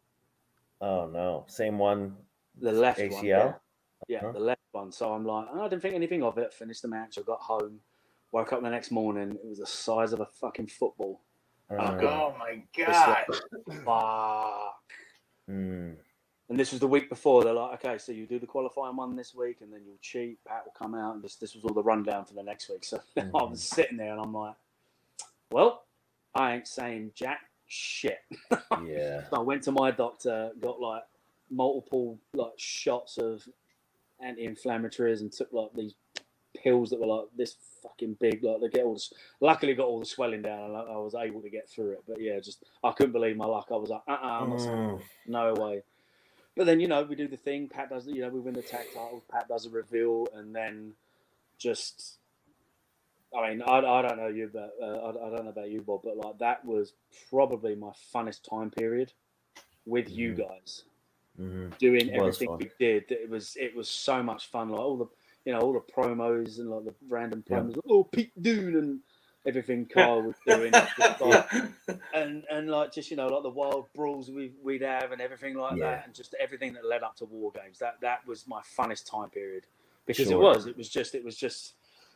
oh 0.81 1.07
no, 1.07 1.45
same 1.47 1.77
one. 1.77 2.15
The 2.59 2.71
left 2.71 2.99
one. 2.99 3.09
ACL. 3.11 3.25
Yeah, 3.25 3.53
yeah 4.07 4.21
Huh? 4.21 4.31
the 4.33 4.39
left 4.39 4.61
one. 4.71 4.91
So 4.91 5.13
I'm 5.13 5.25
like, 5.25 5.47
I 5.53 5.67
didn't 5.67 5.81
think 5.81 5.95
anything 5.95 6.23
of 6.23 6.37
it. 6.37 6.53
Finished 6.53 6.81
the 6.81 6.87
match. 6.87 7.17
I 7.17 7.21
got 7.21 7.39
home. 7.39 7.79
Woke 8.31 8.53
up 8.53 8.61
the 8.61 8.69
next 8.69 8.91
morning. 8.91 9.31
It 9.31 9.45
was 9.47 9.59
the 9.59 9.65
size 9.67 10.13
of 10.13 10.19
a 10.21 10.25
fucking 10.25 10.67
football. 10.67 11.21
Uh, 11.69 11.95
Oh 12.01 12.35
my 12.37 12.61
god! 12.77 13.25
like, 13.27 13.27
fuck. 13.85 14.83
mm, 15.49 15.95
And 16.51 16.59
this 16.59 16.71
was 16.71 16.81
the 16.81 16.87
week 16.87 17.07
before. 17.07 17.45
They're 17.45 17.53
like, 17.53 17.85
okay, 17.85 17.97
so 17.97 18.11
you 18.11 18.25
do 18.25 18.37
the 18.37 18.45
qualifying 18.45 18.97
one 18.97 19.15
this 19.15 19.33
week, 19.33 19.59
and 19.61 19.71
then 19.71 19.83
you'll 19.85 19.95
cheat. 20.01 20.37
Pat 20.43 20.63
will 20.65 20.73
come 20.73 20.93
out, 20.93 21.15
and 21.15 21.23
this 21.23 21.37
this 21.37 21.55
was 21.55 21.63
all 21.63 21.73
the 21.73 21.81
rundown 21.81 22.25
for 22.25 22.33
the 22.33 22.43
next 22.43 22.67
week. 22.69 22.83
So 22.83 22.99
I 23.17 23.21
Mhm. 23.21 23.51
was 23.51 23.63
sitting 23.63 23.95
there, 23.95 24.11
and 24.11 24.19
I'm 24.19 24.33
like, 24.33 24.55
well, 25.49 25.85
I 26.35 26.55
ain't 26.55 26.67
saying 26.67 27.13
jack 27.15 27.39
shit. 27.67 28.19
yeah. 28.85 29.21
So 29.29 29.37
I 29.37 29.39
went 29.39 29.63
to 29.63 29.71
my 29.71 29.91
doctor, 29.91 30.51
got 30.59 30.81
like 30.81 31.03
multiple 31.49 32.19
like 32.33 32.51
shots 32.57 33.17
of 33.17 33.47
anti-inflammatories, 34.21 35.21
and 35.21 35.31
took 35.31 35.53
like 35.53 35.71
these 35.73 35.95
pills 36.53 36.89
that 36.89 36.99
were 36.99 37.07
like 37.07 37.27
this 37.33 37.55
fucking 37.81 38.17
big. 38.19 38.43
Like 38.43 38.59
they 38.59 38.67
get 38.67 38.83
all 38.83 38.95
this. 38.95 39.13
Luckily, 39.39 39.73
got 39.73 39.87
all 39.87 40.01
the 40.01 40.05
swelling 40.05 40.41
down, 40.41 40.65
and 40.71 40.75
I, 40.75 40.81
I 40.81 40.97
was 40.97 41.15
able 41.15 41.41
to 41.43 41.49
get 41.49 41.69
through 41.69 41.91
it. 41.91 42.03
But 42.05 42.19
yeah, 42.19 42.41
just 42.41 42.65
I 42.83 42.91
couldn't 42.91 43.13
believe 43.13 43.37
my 43.37 43.45
luck. 43.45 43.69
I 43.71 43.77
was 43.77 43.89
like, 43.89 44.01
uh, 44.05 44.11
uh 44.11 44.45
not 44.47 44.59
Mm, 44.59 45.01
no 45.27 45.53
way. 45.53 45.83
But 46.55 46.65
then 46.65 46.79
you 46.79 46.87
know 46.87 47.03
we 47.03 47.15
do 47.15 47.27
the 47.27 47.37
thing. 47.37 47.67
Pat 47.69 47.89
does 47.89 48.07
you 48.07 48.21
know 48.21 48.29
we 48.29 48.39
win 48.39 48.53
the 48.53 48.61
tag 48.61 48.87
title. 48.93 49.23
Pat 49.31 49.47
does 49.47 49.65
a 49.65 49.69
reveal, 49.69 50.27
and 50.35 50.55
then 50.55 50.93
just. 51.57 52.17
I 53.37 53.49
mean, 53.51 53.61
I, 53.61 53.77
I 53.77 54.01
don't 54.01 54.17
know 54.17 54.27
you, 54.27 54.49
but 54.53 54.73
uh, 54.81 54.85
I, 54.85 55.09
I 55.09 55.29
don't 55.29 55.45
know 55.45 55.51
about 55.51 55.69
you, 55.69 55.81
Bob, 55.81 56.01
but 56.03 56.17
like 56.17 56.37
that 56.39 56.65
was 56.65 56.93
probably 57.29 57.75
my 57.75 57.91
funnest 58.13 58.49
time 58.49 58.71
period 58.71 59.13
with 59.85 60.09
you 60.09 60.33
Mhm. 60.33 60.37
guys 60.37 60.83
mhm. 61.39 61.77
doing 61.79 62.07
was 62.13 62.41
everything 62.41 62.57
we 62.57 62.71
did. 62.79 63.11
It 63.11 63.29
was 63.29 63.55
it 63.57 63.75
was 63.75 63.89
so 63.89 64.21
much 64.23 64.47
fun. 64.47 64.69
Like 64.69 64.79
all 64.81 64.97
the 64.97 65.07
you 65.45 65.53
know 65.53 65.59
all 65.61 65.73
the 65.73 65.79
promos 65.81 66.59
and 66.59 66.69
like 66.69 66.85
the 66.85 66.95
random 67.09 67.43
Yeah. 67.49 67.57
promos. 67.61 67.79
Oh, 67.89 68.03
Pete 68.03 68.33
Dunne 68.41 68.75
and 68.75 68.99
everything 69.45 69.85
Carl 69.91 70.21
was 70.23 70.35
doing. 70.45 70.71
Just 70.71 71.21
like, 71.21 71.49
and 72.13 72.43
and 72.51 72.69
like 72.69 72.93
just 72.93 73.09
you 73.11 73.17
know 73.17 73.27
like 73.27 73.43
the 73.43 73.49
wild 73.49 73.87
brawls 73.95 74.29
we 74.29 74.51
we'd 74.63 74.81
have 74.81 75.11
and 75.11 75.21
everything 75.21 75.55
like 75.55 75.77
Yeah. 75.77 75.91
that 75.91 76.05
and 76.05 76.13
just 76.15 76.35
everything 76.39 76.73
that 76.73 76.85
led 76.85 77.03
up 77.03 77.15
to 77.17 77.25
war 77.25 77.51
games 77.51 77.79
that 77.79 77.95
that 78.01 78.25
was 78.27 78.47
my 78.47 78.61
funnest 78.77 79.09
time 79.09 79.29
period 79.29 79.65
because 80.05 80.29
it 80.31 80.37
was 80.39 80.67
it 80.67 80.77
was 80.77 80.89
just 80.89 81.15
it 81.15 81.23
was 81.23 81.35
just 81.35 81.73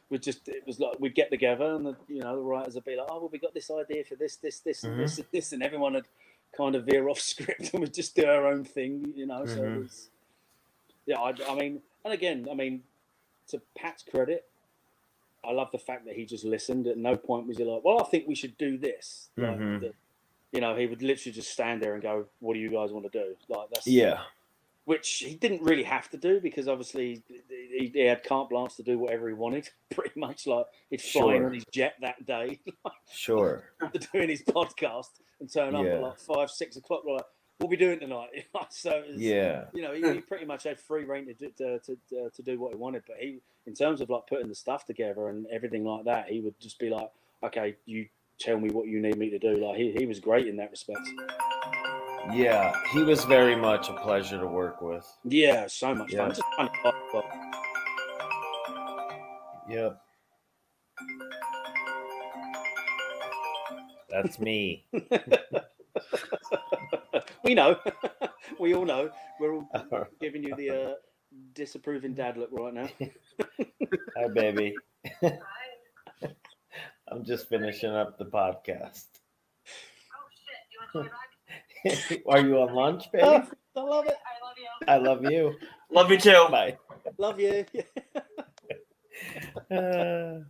we 0.09 0.17
just 0.19 0.47
it 0.47 0.63
was 0.67 0.79
like 0.79 0.99
we'd 0.99 1.15
get 1.15 1.31
together 1.31 1.73
and 1.75 1.85
the 1.85 1.95
you 2.07 2.21
know 2.21 2.35
the 2.35 2.41
writers 2.41 2.75
would 2.75 2.85
be 2.85 2.95
like 2.95 3.07
oh 3.09 3.19
well 3.19 3.29
we 3.31 3.39
got 3.39 3.53
this 3.53 3.71
idea 3.71 4.03
for 4.03 4.15
this 4.15 4.35
this 4.37 4.59
this 4.59 4.83
and 4.83 4.99
this 4.99 5.17
and 5.17 5.27
this 5.31 5.51
and 5.51 5.63
everyone 5.63 5.93
would 5.93 6.07
kind 6.55 6.75
of 6.75 6.85
veer 6.85 7.09
off 7.09 7.19
script 7.33 7.71
and 7.73 7.81
we'd 7.81 7.93
just 7.93 8.15
do 8.15 8.25
our 8.25 8.45
own 8.47 8.63
thing 8.63 9.13
you 9.15 9.25
know 9.25 9.45
so 9.45 9.63
it 9.63 9.73
Mhm. 9.73 9.81
was 9.83 10.09
yeah 11.07 11.17
I, 11.19 11.33
I 11.49 11.55
mean 11.55 11.81
and 12.03 12.13
again 12.13 12.47
I 12.51 12.53
mean 12.53 12.83
to 13.49 13.61
Pat's 13.77 14.03
credit 14.03 14.45
I 15.47 15.51
love 15.51 15.69
the 15.71 15.77
fact 15.79 16.05
that 16.05 16.15
he 16.15 16.25
just 16.25 16.43
listened. 16.45 16.87
At 16.87 16.97
no 16.97 17.15
point 17.17 17.47
was 17.47 17.57
he 17.57 17.63
like, 17.63 17.83
"Well, 17.83 17.99
I 18.01 18.05
think 18.05 18.27
we 18.27 18.35
should 18.35 18.57
do 18.57 18.77
this." 18.77 19.29
Like, 19.37 19.57
Mhm. 19.57 19.79
the- 19.81 19.93
you 20.51 20.61
know, 20.61 20.75
he 20.75 20.85
would 20.87 21.01
literally 21.01 21.33
just 21.33 21.51
stand 21.51 21.81
there 21.81 21.93
and 21.95 22.01
go, 22.03 22.27
"What 22.39 22.53
do 22.53 22.59
you 22.59 22.69
guys 22.71 22.91
want 22.91 23.11
to 23.11 23.19
do?" 23.23 23.35
Like 23.49 23.69
that's 23.71 23.87
Yeah. 23.87 24.23
which 24.85 25.09
he 25.25 25.35
didn't 25.35 25.63
really 25.63 25.83
have 25.83 26.09
to 26.11 26.17
do 26.17 26.39
because 26.39 26.67
obviously 26.67 27.23
he, 27.49 27.91
he 27.93 27.99
had 28.01 28.23
carte 28.23 28.49
blanche 28.49 28.75
to 28.75 28.83
do 28.83 28.99
whatever 28.99 29.27
he 29.27 29.33
wanted. 29.33 29.67
Pretty 29.89 30.17
much 30.19 30.45
like 30.47 30.65
he'd 30.89 31.01
fly 31.01 31.35
in 31.35 31.45
on 31.45 31.53
his 31.53 31.65
jet 31.71 31.95
that 32.01 32.25
day 32.25 32.59
Sure. 33.11 33.71
after 33.81 33.99
doing 34.13 34.29
his 34.29 34.43
podcast 34.43 35.09
and 35.39 35.51
turn 35.51 35.75
up 35.75 35.85
at 35.85 36.01
like 36.01 36.19
five, 36.19 36.49
six 36.51 36.77
o'clock. 36.77 37.03
We're 37.03 37.15
like, 37.15 37.25
"What 37.57 37.67
are 37.67 37.69
we 37.69 37.77
doing 37.77 37.99
tonight?" 37.99 38.45
so 38.69 39.03
was- 39.09 39.19
Yeah. 39.19 39.65
you 39.73 39.81
know, 39.81 39.93
he, 39.93 40.01
he 40.13 40.21
pretty 40.21 40.45
much 40.45 40.63
had 40.63 40.79
free 40.79 41.03
reign 41.03 41.25
to 41.25 41.33
do, 41.33 41.49
to, 41.57 41.79
to, 42.09 42.29
to 42.29 42.41
do 42.43 42.59
what 42.59 42.71
he 42.71 42.77
wanted. 42.77 43.03
But 43.07 43.17
he, 43.19 43.41
in 43.67 43.73
terms 43.73 44.01
of 44.01 44.09
like 44.09 44.27
putting 44.27 44.47
the 44.47 44.55
stuff 44.55 44.85
together 44.85 45.29
and 45.29 45.45
everything 45.51 45.83
like 45.85 46.05
that, 46.05 46.29
he 46.29 46.41
would 46.41 46.59
just 46.59 46.79
be 46.79 46.89
like, 46.89 47.09
"Okay, 47.43 47.75
you 47.85 48.07
tell 48.39 48.59
me 48.59 48.69
what 48.69 48.87
you 48.87 48.99
need 49.01 49.17
me 49.17 49.29
to 49.29 49.39
do." 49.39 49.55
Like 49.57 49.77
he, 49.77 49.93
he 49.97 50.05
was 50.05 50.19
great 50.19 50.47
in 50.47 50.55
that 50.57 50.71
respect. 50.71 50.99
Yeah. 52.33 52.73
He 52.91 53.03
was 53.03 53.23
very 53.25 53.55
much 53.55 53.89
a 53.89 53.93
pleasure 53.93 54.39
to 54.39 54.47
work 54.47 54.81
with. 54.81 55.05
Yeah, 55.23 55.67
so 55.67 55.93
much 55.93 56.11
Yeah. 56.11 56.19
fun. 56.19 56.29
Just 56.29 56.41
fun. 56.57 56.69
But 57.13 57.25
Yep. 59.69 60.01
That's 64.09 64.39
me. 64.39 64.85
we 67.43 67.53
know. 67.53 67.77
we 68.59 68.73
all 68.73 68.85
know. 68.85 69.09
We're 69.39 69.55
all 69.55 69.67
giving 70.21 70.43
you 70.43 70.55
the 70.55 70.69
uh, 70.69 70.93
disapproving 71.53 72.13
dad 72.13 72.37
look 72.37 72.49
right 72.51 72.73
now. 72.73 72.89
Hi, 74.17 74.27
baby. 74.33 74.75
I'm 77.11 77.23
just 77.23 77.47
finishing 77.49 77.91
up 77.91 78.17
the 78.17 78.25
podcast. 78.25 79.05
Oh, 80.95 81.03
shit! 81.85 82.23
are 82.27 82.39
you 82.39 82.57
on 82.61 82.73
lunch, 82.73 83.11
baby? 83.11 83.23
I 83.23 83.81
love 83.81 84.07
it. 84.07 84.17
I 84.27 84.39
love 84.41 84.57
you. 84.57 84.87
I 84.87 84.97
love 84.97 85.23
you 85.23 85.55
Love 85.91 86.11
you 86.11 86.17
too. 86.17 86.47
Bye. 86.49 86.77
Love 87.17 87.39
you. 87.39 87.65
Uh, 89.71 89.75
Oh, 89.77 90.43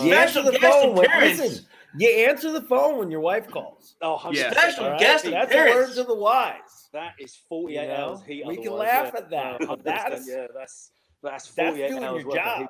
you 0.00 0.14
answer 0.14 0.42
the 0.42 0.52
guest 0.52 0.62
phone. 0.62 0.94
When, 0.94 1.08
listen, 1.20 1.64
you 1.98 2.08
answer 2.08 2.52
the 2.52 2.62
phone 2.62 2.98
when 2.98 3.10
your 3.10 3.20
wife 3.20 3.48
calls. 3.48 3.96
oh, 4.02 4.18
100%. 4.22 4.34
Yeah. 4.34 4.50
Special 4.52 4.84
all 4.84 4.90
right? 4.92 5.00
guest 5.00 5.24
That's 5.24 5.50
the 5.50 5.58
appearance. 5.60 5.74
words 5.88 5.98
of 5.98 6.06
the 6.06 6.14
wise. 6.14 6.88
That 6.92 7.12
is 7.18 7.36
48 7.48 7.80
You 7.82 7.88
know, 7.88 7.94
hours 7.94 8.22
heat. 8.26 8.46
we 8.46 8.56
can 8.56 8.72
laugh 8.72 9.10
yeah. 9.14 9.20
at 9.20 9.30
that, 9.30 9.60
No, 9.60 9.66
but 9.66 9.78
100%, 9.80 9.84
that's- 9.84 10.28
yeah, 10.28 10.46
that's 10.54 10.90
that's 11.22 11.50
That's 11.52 11.68
48 11.68 11.88
doing 11.90 12.04
hours 12.04 12.22
your 12.24 12.34
job. 12.34 12.60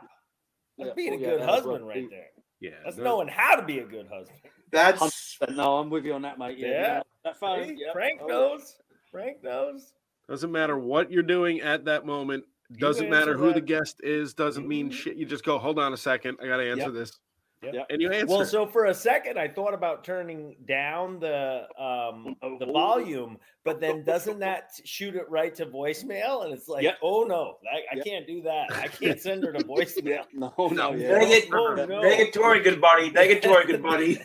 That's 0.78 0.88
Yeah, 0.88 0.92
being 0.94 1.14
a 1.14 1.18
good 1.18 1.40
husband 1.40 1.86
right 1.86 1.96
heat. 1.96 2.10
there. 2.10 2.26
Yeah. 2.60 2.70
That's 2.84 2.96
no- 2.98 3.04
knowing 3.04 3.28
how 3.28 3.56
to 3.56 3.62
be 3.62 3.78
a 3.80 3.84
good 3.84 4.06
husband. 4.08 4.38
That's 4.70 5.00
100%. 5.00 5.56
No, 5.56 5.78
I'm 5.78 5.90
with 5.90 6.04
you 6.04 6.14
on 6.14 6.22
that, 6.22 6.38
mate. 6.38 6.58
Yeah, 6.58 6.68
Yeah. 6.68 6.80
yeah. 6.80 7.02
that 7.24 7.36
phone. 7.38 7.68
See? 7.68 7.76
yeah. 7.78 7.92
Frank 7.92 8.20
Oh, 8.22 8.26
knows. 8.26 8.76
Frank 9.10 9.42
knows. 9.42 9.92
Doesn't 10.28 10.52
matter 10.52 10.78
what 10.78 11.10
you're 11.10 11.22
doing 11.22 11.60
at 11.60 11.84
that 11.86 12.06
moment. 12.06 12.44
You 12.72 12.78
Doesn't 12.78 13.10
matter 13.10 13.36
who 13.36 13.52
the 13.52 13.60
guest 13.60 14.00
is. 14.02 14.34
Doesn't 14.34 14.66
mean 14.66 14.88
Mhm. 14.90 14.92
shit. 14.94 15.16
You 15.16 15.26
just 15.26 15.44
go, 15.44 15.58
hold 15.58 15.78
on 15.78 15.92
a 15.92 15.96
second. 15.96 16.38
I 16.42 16.46
got 16.46 16.56
to 16.56 16.70
answer 16.70 16.84
Yep. 16.84 16.92
this. 16.92 17.18
Yep. 17.62 17.86
And 17.90 18.02
you 18.02 18.10
answer. 18.10 18.26
Well, 18.26 18.44
so 18.44 18.66
for 18.66 18.86
a 18.86 18.94
second, 18.94 19.38
I 19.38 19.46
thought 19.46 19.72
about 19.72 20.02
turning 20.02 20.56
down 20.66 21.20
the 21.20 21.68
um 21.80 22.34
the 22.58 22.66
volume, 22.66 23.38
but 23.64 23.78
then 23.80 24.02
doesn't 24.02 24.40
that 24.40 24.70
shoot 24.84 25.14
it 25.14 25.28
right 25.30 25.54
to 25.54 25.66
voicemail? 25.66 26.44
And 26.44 26.52
it's 26.52 26.66
like, 26.66 26.82
Yep. 26.82 26.98
oh 27.02 27.22
no, 27.22 27.58
I, 27.72 27.76
I 27.92 27.96
Yep. 27.96 28.04
can't 28.04 28.26
do 28.26 28.42
that. 28.42 28.72
I 28.72 28.88
can't 28.88 29.20
send 29.20 29.44
her 29.44 29.52
to 29.52 29.60
voicemail. 29.60 30.24
No, 30.32 30.52
No. 30.58 30.68
no, 30.68 30.92
yeah. 30.94 31.08
Dang 31.20 31.30
it. 31.30 31.48
Oh, 31.52 31.74
no. 31.76 31.86
negatory, 31.86 32.64
good 32.64 32.80
buddy. 32.80 33.10
Negatory, 33.12 33.66
good 33.68 33.82
buddy. 33.82 34.20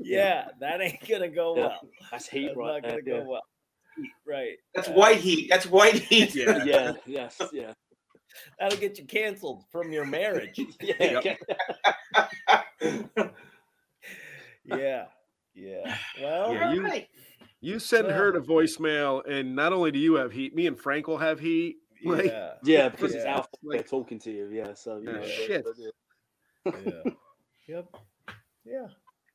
Yeah, 0.00 0.48
that 0.58 0.80
ain't 0.80 1.06
gonna 1.08 1.28
go 1.28 1.54
Yeah. 1.56 1.66
well. 1.66 1.80
That's 2.10 2.28
heat 2.28 2.46
That's 2.46 2.56
right 2.56 2.82
not 2.82 2.90
gonna 2.90 3.02
there. 3.04 3.22
go 3.24 3.30
well. 3.30 3.42
Right. 4.26 4.56
That's 4.74 4.88
Uh, 4.88 4.92
white 4.94 5.18
heat. 5.18 5.48
That's 5.48 5.66
white 5.66 5.94
heat. 5.94 6.34
Yeah. 6.34 6.64
Yeah, 6.64 6.64
yeah, 6.64 6.92
yes, 7.06 7.40
yeah. 7.52 7.72
That'll 8.58 8.78
get 8.78 8.98
you 8.98 9.04
canceled 9.04 9.64
from 9.70 9.92
your 9.92 10.04
marriage. 10.04 10.58
Yeah, 10.80 11.20
Yep. 11.22 11.38
yeah. 12.84 13.26
yeah. 14.64 15.04
Yeah. 15.54 15.96
Well, 16.20 16.52
Yeah, 16.54 16.72
you- 16.72 16.82
Alright. 16.84 17.08
you 17.60 17.78
send 17.78 18.06
her 18.08 18.32
to 18.32 18.40
voicemail, 18.40 19.22
and 19.28 19.54
not 19.54 19.72
only 19.72 19.90
do 19.90 19.98
you 19.98 20.14
have 20.14 20.32
heat, 20.32 20.54
me 20.54 20.66
and 20.66 20.78
Frank 20.78 21.06
will 21.06 21.18
have 21.18 21.40
heat. 21.40 21.76
Like, 22.04 22.26
yeah. 22.26 22.52
Yeah, 22.62 22.88
because 22.88 23.14
it's 23.14 23.24
Yeah. 23.24 23.34
Alpha 23.36 23.48
Like- 23.62 23.88
talking 23.88 24.18
to 24.20 24.30
you. 24.30 24.48
Yeah, 24.50 24.74
so 24.74 24.98
you 24.98 25.10
Yeah, 25.10 25.12
know, 25.16 25.26
shit. 25.26 25.66
yeah. 25.76 26.72
yeah. 26.86 27.12
Yep. 27.68 27.96
Yeah. 28.64 28.86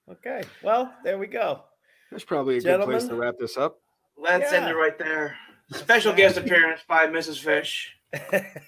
Okay. 0.10 0.44
Well, 0.64 0.94
there 1.04 1.18
we 1.18 1.28
go. 1.28 1.64
that's 2.12 2.24
probably 2.24 2.58
a 2.58 2.62
good 2.62 2.82
place 2.82 3.08
to 3.08 3.16
wrap 3.16 3.36
this 3.40 3.58
up. 3.58 3.80
Let's 4.18 4.52
end 4.54 4.68
it 4.68 4.74
right 4.76 4.98
there. 4.98 5.36
Special 5.72 6.14
guest 6.14 6.38
appearance 6.38 6.82
by 6.88 7.08
Mrs. 7.08 7.40
Fish. 7.44 7.96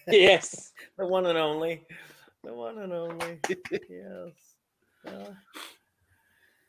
Yes. 0.08 0.72
the 0.98 1.06
one 1.06 1.26
and 1.26 1.38
only. 1.38 1.86
The 2.44 2.54
one 2.54 2.78
and 2.80 2.94
only. 2.94 3.40
yes. 3.90 4.32
Well, 5.06 5.36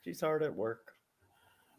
she's 0.05 0.21
hard 0.21 0.43
at 0.43 0.55
work. 0.55 0.93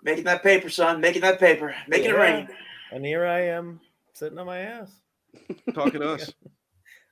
Making 0.03 0.23
that 0.25 0.43
paper, 0.43 0.69
son. 0.69 1.01
Making 1.01 1.21
that 1.23 1.39
paper. 1.39 1.75
Making 1.87 2.11
it 2.11 2.15
rain. 2.17 2.47
And 2.91 3.05
here 3.05 3.25
I 3.25 3.41
am 3.47 3.79
sitting 4.13 4.37
on 4.39 4.45
my 4.45 4.59
ass. 4.59 4.91
Talking 5.73 6.01
to 6.01 6.13
us. 6.13 6.31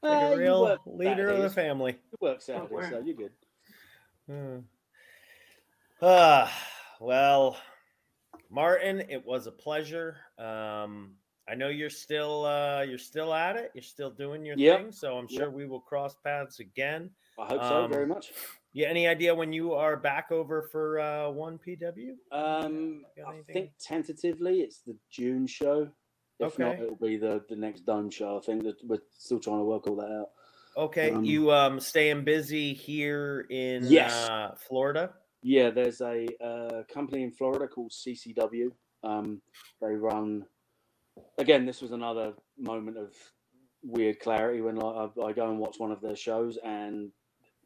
Like 0.03 0.23
Uh, 0.23 0.35
a 0.35 0.37
real 0.37 0.77
leader 0.85 1.27
of 1.29 1.41
the 1.41 1.49
family. 1.49 1.93
You 2.11 2.17
work 2.21 2.39
Saturdays, 2.39 2.69
where? 2.69 2.89
so 2.91 2.99
you're 3.03 3.15
good. 3.15 3.31
Hmm. 4.29 4.57
Ah, 6.03 6.53
well, 7.01 7.57
Martin, 8.51 9.01
it 9.09 9.25
was 9.25 9.47
a 9.47 9.51
pleasure. 9.51 10.17
Um, 10.37 11.15
I 11.49 11.55
know 11.55 11.69
you're 11.69 11.89
still 11.89 12.45
uh, 12.45 12.81
you're 12.81 12.97
still 12.97 13.33
at 13.33 13.55
it. 13.55 13.71
You're 13.73 13.81
still 13.83 14.11
doing 14.11 14.45
your 14.45 14.57
Yep. 14.57 14.79
thing, 14.79 14.91
so 14.91 15.17
I'm 15.17 15.27
Yep. 15.29 15.39
sure 15.39 15.49
we 15.51 15.65
will 15.65 15.79
cross 15.79 16.15
paths 16.23 16.59
again. 16.59 17.09
I 17.39 17.45
hope 17.45 17.63
so 17.63 17.83
Um, 17.83 17.89
very 17.89 18.05
much. 18.05 18.33
Yeah, 18.73 18.87
any 18.89 19.07
idea 19.07 19.33
when 19.33 19.53
you 19.53 19.73
are 19.73 19.95
back 19.95 20.31
over 20.31 20.61
for 20.61 20.99
uh, 20.99 21.31
1PW? 21.31 22.15
Um, 22.31 23.05
I 23.25 23.41
think 23.47 23.71
tentatively 23.79 24.61
it's 24.61 24.81
the 24.81 24.97
June 25.09 25.47
show. 25.47 25.89
If 26.39 26.59
not, 26.59 26.73
Okay. 26.75 26.83
it'll 26.83 26.95
be 26.97 27.17
the 27.17 27.43
the 27.49 27.55
next 27.55 27.81
Dome 27.85 28.09
show. 28.11 28.37
I 28.37 28.41
think 28.41 28.63
that 28.63 28.75
we're 28.83 29.01
still 29.13 29.39
trying 29.39 29.59
to 29.59 29.63
work 29.63 29.87
all 29.87 29.95
that 29.95 30.11
out. 30.11 30.29
Okay, 30.75 31.11
Um, 31.13 31.23
you 31.23 31.49
um 31.51 31.79
staying 31.79 32.23
busy 32.25 32.73
here 32.73 33.47
in 33.49 33.83
Yes. 33.85 34.13
uh, 34.29 34.53
Florida? 34.67 35.13
Yeah, 35.41 35.69
there's 35.71 36.01
a 36.01 36.27
uh, 36.43 36.83
company 36.93 37.23
in 37.23 37.31
Florida 37.31 37.67
called 37.67 37.91
CCW. 37.91 38.69
Um, 39.03 39.41
they 39.81 39.93
run. 39.95 40.45
Again, 41.37 41.65
this 41.65 41.81
was 41.81 41.91
another 41.91 42.33
moment 42.57 42.97
of 42.97 43.13
weird 43.83 44.19
clarity 44.19 44.61
when 44.61 44.75
like, 44.75 45.11
I, 45.17 45.21
I 45.21 45.33
go 45.33 45.49
and 45.49 45.59
watch 45.59 45.75
one 45.79 45.91
of 45.91 46.01
their 46.01 46.15
shows 46.15 46.57
and 46.63 47.11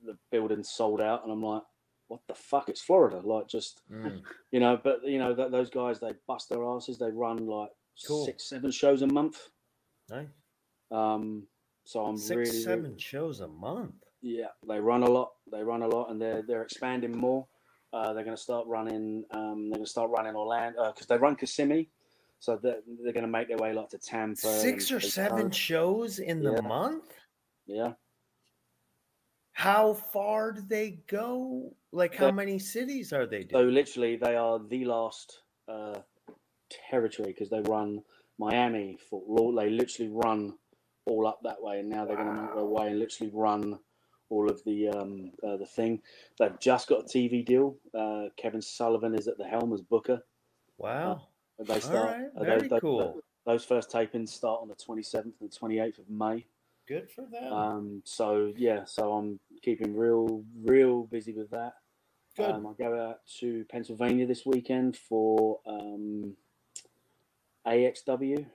the 0.06 0.18
building's 0.32 0.70
sold 0.72 1.02
out, 1.02 1.24
and 1.24 1.32
I'm 1.32 1.44
like, 1.44 1.64
"What 2.08 2.22
the 2.28 2.34
fuck? 2.36 2.70
It's 2.70 2.82
Florida!" 2.82 3.22
Like, 3.24 3.48
just 3.48 3.82
Mm, 3.92 4.22
you 4.52 4.60
know. 4.60 4.80
But 4.84 5.04
you 5.06 5.20
know, 5.20 5.36
th- 5.36 5.52
those 5.52 5.70
guys 5.70 6.00
they 6.00 6.14
bust 6.28 6.50
their 6.50 6.64
asses. 6.66 6.98
They 6.98 7.12
run 7.12 7.46
like 7.46 7.70
Cool. 8.08 8.26
six, 8.26 8.50
seven 8.50 8.72
shows 8.72 9.02
a 9.04 9.08
month. 9.08 9.38
nice. 10.10 10.28
Um, 10.92 11.48
so 11.86 12.06
I'm 12.06 12.18
Six, 12.18 12.38
really, 12.40 12.64
seven 12.64 12.98
shows 12.98 13.40
a 13.42 13.48
month. 13.48 13.96
yeah, 14.22 14.48
they 14.68 14.80
run 14.80 15.04
a 15.04 15.10
lot. 15.10 15.32
They 15.52 15.64
run 15.64 15.84
a 15.84 15.88
lot, 15.88 16.10
and 16.10 16.22
they're 16.22 16.42
they're 16.42 16.64
expanding 16.64 17.16
more. 17.18 17.48
Uh, 17.94 18.14
they're 18.14 18.24
going 18.24 18.36
to 18.36 18.42
start 18.42 18.66
running. 18.68 19.26
Um, 19.32 19.70
they're 19.70 19.78
going 19.78 19.86
to 19.86 19.90
start 19.92 20.10
running 20.12 20.36
Orlando 20.36 20.92
because 20.92 21.08
they 21.08 21.18
run 21.18 21.36
Kissimmee, 21.36 21.90
so 22.42 22.58
they're, 22.62 22.82
they're 23.04 23.14
going 23.14 23.24
to 23.26 23.32
make 23.32 23.48
their 23.48 23.58
way 23.58 23.72
like 23.72 23.90
to 23.90 24.00
Tampa. 24.00 24.36
Six 24.42 24.92
or 24.92 25.00
seven 25.00 25.36
Daytona. 25.38 25.54
shows 25.54 26.18
in 26.20 26.42
the 26.42 26.54
Yeah. 26.54 26.62
month? 26.68 27.14
Yeah, 27.68 27.94
How 29.54 29.94
far 29.94 30.52
do 30.54 30.62
they 30.62 31.02
go? 31.08 31.76
Like, 31.92 32.16
how 32.16 32.26
They- 32.28 32.32
many 32.32 32.58
cities 32.58 33.14
are 33.14 33.28
they 33.28 33.44
so 33.44 33.62
doing? 33.62 33.74
literally 33.76 34.16
they 34.16 34.36
are 34.36 34.58
the 34.60 34.86
last 34.86 35.42
uh, 35.68 36.00
territory 36.90 37.28
because 37.32 37.50
they 37.50 37.62
run 37.62 38.04
Miami, 38.40 38.98
Fort 38.98 39.28
Laud. 39.28 39.58
They 39.60 39.70
literally 39.70 40.12
run 40.12 40.58
all 41.06 41.28
up 41.28 41.40
that 41.44 41.62
way, 41.62 41.80
and 41.80 41.90
now 41.90 42.06
they're 42.06 42.16
going 42.16 42.36
to 42.36 42.42
make 42.42 42.56
their 42.56 42.66
way 42.66 42.88
and 42.88 43.00
literally 43.00 43.32
run 43.34 43.80
all 44.30 44.50
of 44.50 44.64
the 44.64 44.90
um, 44.90 45.32
uh, 45.44 45.58
the 45.58 45.66
thing. 45.66 46.02
They've 46.40 46.60
just 46.60 46.88
got 46.90 47.02
a 47.02 47.04
TV 47.04 47.46
deal. 47.46 47.78
Uh, 47.94 48.30
Kevin 48.38 48.62
Sullivan 48.62 49.14
is 49.14 49.28
at 49.28 49.38
the 49.38 49.46
helm 49.48 49.74
as 49.74 49.82
Booker. 49.82 50.24
Wow. 50.78 51.28
They 51.60 51.80
start. 51.80 52.18
right. 52.18 52.28
uh, 52.36 52.44
Very 52.44 52.62
they- 52.62 52.68
they- 52.70 52.80
cool. 52.80 53.22
Those 53.46 53.66
first 53.66 53.90
tapings 53.90 54.30
start 54.30 54.62
on 54.62 54.68
the 54.68 54.76
27th 54.76 55.34
and 55.42 55.50
28th 55.52 55.98
of 55.98 56.10
May. 56.10 56.46
Good 56.88 57.10
for 57.10 57.26
them. 57.26 57.52
Um, 57.52 58.02
so 58.06 58.54
yeah, 58.56 58.86
so 58.86 59.14
I'm 59.14 59.40
keeping 59.64 59.96
real, 59.96 60.44
real 60.64 61.04
busy 61.06 61.34
with 61.34 61.50
that. 61.50 61.74
Good. 62.38 62.52
Um, 62.52 62.68
I 62.68 62.74
go 62.74 63.10
out 63.10 63.22
to 63.40 63.66
Pennsylvania 63.66 64.28
this 64.28 64.46
weekend 64.46 64.96
for 64.96 65.60
um, 65.66 66.36
AXW. 67.66 68.46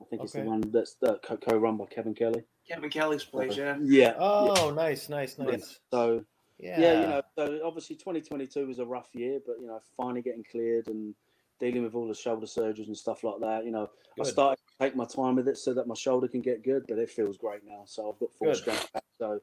I 0.00 0.04
think 0.06 0.22
it's 0.22 0.32
the 0.32 0.40
one 0.40 0.62
that's 0.72 0.96
uh, 1.06 1.16
co- 1.22 1.36
co-run 1.36 1.76
by 1.76 1.86
Kevin 1.86 2.14
Kelly. 2.14 2.44
Kevin 2.66 2.88
Kelly's 2.90 3.24
place, 3.24 3.56
yeah. 3.56 3.76
Yeah. 3.82 4.00
yeah. 4.08 4.14
oh, 4.18 4.70
nice, 4.70 5.08
nice, 5.08 5.36
yeah. 5.38 5.44
nice. 5.44 5.78
So 5.90 6.24
Yeah. 6.58 6.80
yeah. 6.80 7.00
you 7.00 7.06
know, 7.08 7.22
so 7.36 7.60
obviously 7.64 7.96
2022 7.96 8.66
was 8.66 8.78
a 8.78 8.86
rough 8.86 9.08
year, 9.12 9.40
but 9.46 9.56
you 9.60 9.66
know, 9.66 9.80
finally 9.96 10.22
getting 10.22 10.44
cleared 10.50 10.88
and 10.88 11.14
dealing 11.60 11.84
with 11.84 11.94
all 11.94 12.08
the 12.08 12.14
shoulder 12.14 12.46
surgeries 12.46 12.86
and 12.86 12.96
stuff 12.96 13.22
like 13.22 13.40
that. 13.40 13.64
You 13.64 13.70
know, 13.70 13.90
I 14.18 14.24
started 14.24 14.56
to 14.56 14.84
take 14.84 14.96
my 14.96 15.04
time 15.04 15.36
with 15.36 15.46
it 15.46 15.58
so 15.58 15.74
that 15.74 15.86
my 15.86 15.94
shoulder 15.94 16.26
can 16.26 16.40
get 16.40 16.64
good, 16.64 16.84
but 16.88 16.98
it 16.98 17.10
feels 17.10 17.36
great 17.36 17.64
now. 17.64 17.82
So 17.84 18.10
I've 18.10 18.18
got 18.18 18.32
full 18.32 18.48
Good. 18.48 18.56
strength 18.56 18.92
back. 18.92 19.04
So 19.18 19.40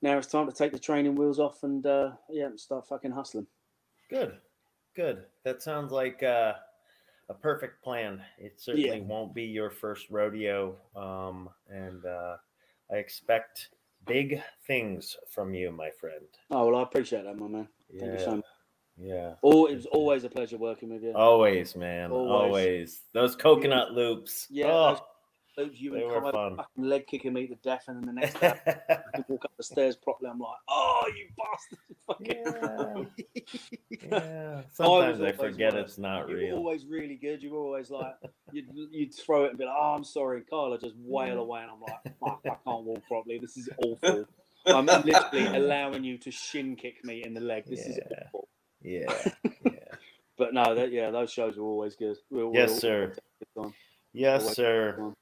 now 0.00 0.16
it's 0.16 0.28
time 0.28 0.46
to 0.46 0.52
take 0.52 0.72
the 0.72 0.78
training 0.78 1.16
wheels 1.16 1.38
off 1.38 1.62
and 1.64 1.84
uh, 1.84 2.12
yeah, 2.30 2.48
start 2.56 2.86
fucking 2.86 3.10
hustling. 3.10 3.46
Good. 4.08 4.38
Good. 4.94 5.24
That 5.44 5.62
sounds 5.62 5.92
like 5.92 6.22
uh, 6.22 6.54
a 7.28 7.34
perfect 7.34 7.82
plan. 7.82 8.22
It 8.38 8.60
certainly 8.60 9.00
won't 9.00 9.34
be 9.34 9.44
your 9.44 9.70
first 9.70 10.08
rodeo. 10.10 10.76
Um, 10.94 11.50
and 11.68 12.04
uh, 12.06 12.36
I 12.90 12.94
expect 12.96 13.70
big 14.06 14.40
things 14.66 15.16
from 15.28 15.52
you, 15.52 15.72
my 15.72 15.90
friend. 15.90 16.24
Oh 16.50 16.66
well, 16.66 16.76
I 16.76 16.82
appreciate 16.84 17.24
that, 17.24 17.36
my 17.36 17.48
man. 17.48 17.68
Thank 17.98 18.12
you 18.12 18.18
so 18.20 18.30
Yeah. 18.30 18.36
much. 18.36 18.44
Yeah. 18.98 19.34
Oh, 19.42 19.66
it 19.66 19.76
was 19.76 19.86
always 19.86 20.24
a 20.24 20.28
pleasure 20.30 20.56
working 20.58 20.90
with 20.92 21.02
you. 21.02 21.12
Always, 21.14 21.76
man. 21.76 22.10
Always. 22.10 22.30
Always. 22.30 23.00
Those 23.12 23.36
coconut 23.36 23.92
loops. 23.92 24.46
Yeah, 24.50 24.66
Oh, 24.68 24.90
those- 24.92 25.00
Luke, 25.58 25.72
you 25.80 25.90
They 25.92 26.02
and 26.02 26.10
were 26.22 26.32
fun. 26.32 26.58
leg 26.76 27.06
kicking 27.06 27.32
me 27.32 27.46
to 27.46 27.54
death, 27.56 27.84
and 27.88 27.96
then 27.96 28.14
the 28.14 28.20
next 28.20 28.38
day 28.38 28.52
I 28.68 29.24
walk 29.26 29.46
up 29.46 29.52
the 29.56 29.62
stairs 29.62 29.96
properly, 29.96 30.28
I'm 30.30 30.38
like, 30.38 30.50
oh, 30.68 31.10
you 31.16 31.28
bastard! 31.38 31.96
Fucking 32.06 33.08
yeah. 34.10 34.56
was 34.60 34.64
Sometimes 34.74 35.20
I 35.20 35.30
always 35.30 35.36
forget 35.36 35.72
worse. 35.72 35.88
it's 35.88 35.98
not 35.98 36.28
you 36.28 36.36
real. 36.36 36.56
always 36.56 36.84
really 36.84 37.16
good. 37.16 37.42
You're 37.42 37.56
always 37.56 37.90
like, 37.90 38.16
you'd, 38.52 38.66
you'd 38.90 39.14
throw 39.14 39.44
it 39.46 39.50
and 39.50 39.58
be 39.58 39.64
like, 39.64 39.74
oh, 39.78 39.94
I'm 39.94 40.04
sorry. 40.04 40.42
Carla 40.42 40.78
just 40.78 40.94
wail 40.98 41.38
away, 41.38 41.62
and 41.62 41.70
I'm 41.70 41.80
like, 41.80 42.02
fuck, 42.20 42.40
I 42.44 42.56
can't 42.70 42.84
walk 42.84 43.02
properly. 43.08 43.38
This 43.38 43.56
is 43.56 43.70
awful. 43.82 44.26
I'm 44.66 44.84
literally 44.84 45.46
allowing 45.56 46.04
you 46.04 46.18
to 46.18 46.30
shin 46.30 46.76
kick 46.76 47.02
me 47.02 47.22
in 47.24 47.32
the 47.32 47.40
leg. 47.40 47.64
This 47.66 47.80
is 47.80 47.98
awful. 48.26 48.48
Yeah. 48.86 49.12
Yeah. 49.64 49.72
But 50.38 50.52
no, 50.54 50.74
that, 50.74 50.92
yeah, 50.92 51.10
those 51.10 51.32
shows 51.32 51.56
were 51.56 51.64
always 51.64 51.96
good. 51.96 52.16
We 52.30 52.44
were- 52.44 52.50
we 52.50 52.58
Yes, 52.58 52.78
sir. 52.78 53.14
good 53.38 53.62
time. 53.62 53.74
Yes, 54.12 54.42
Always 54.42 54.56
sir. 54.56 55.14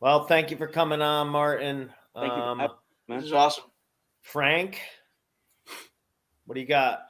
Well, 0.00 0.24
thank 0.26 0.50
you 0.50 0.56
for 0.56 0.66
coming 0.68 1.02
on, 1.02 1.28
Martin. 1.28 1.92
Thank 2.14 2.26
you 2.32 2.38
for 2.38 2.42
Um, 2.42 2.58
having 2.60 2.76
man. 3.08 3.18
This 3.18 3.26
is 3.26 3.32
awesome. 3.32 3.64
Frank, 4.22 4.80
what 6.46 6.54
do 6.54 6.60
you 6.60 6.66
got? 6.66 7.00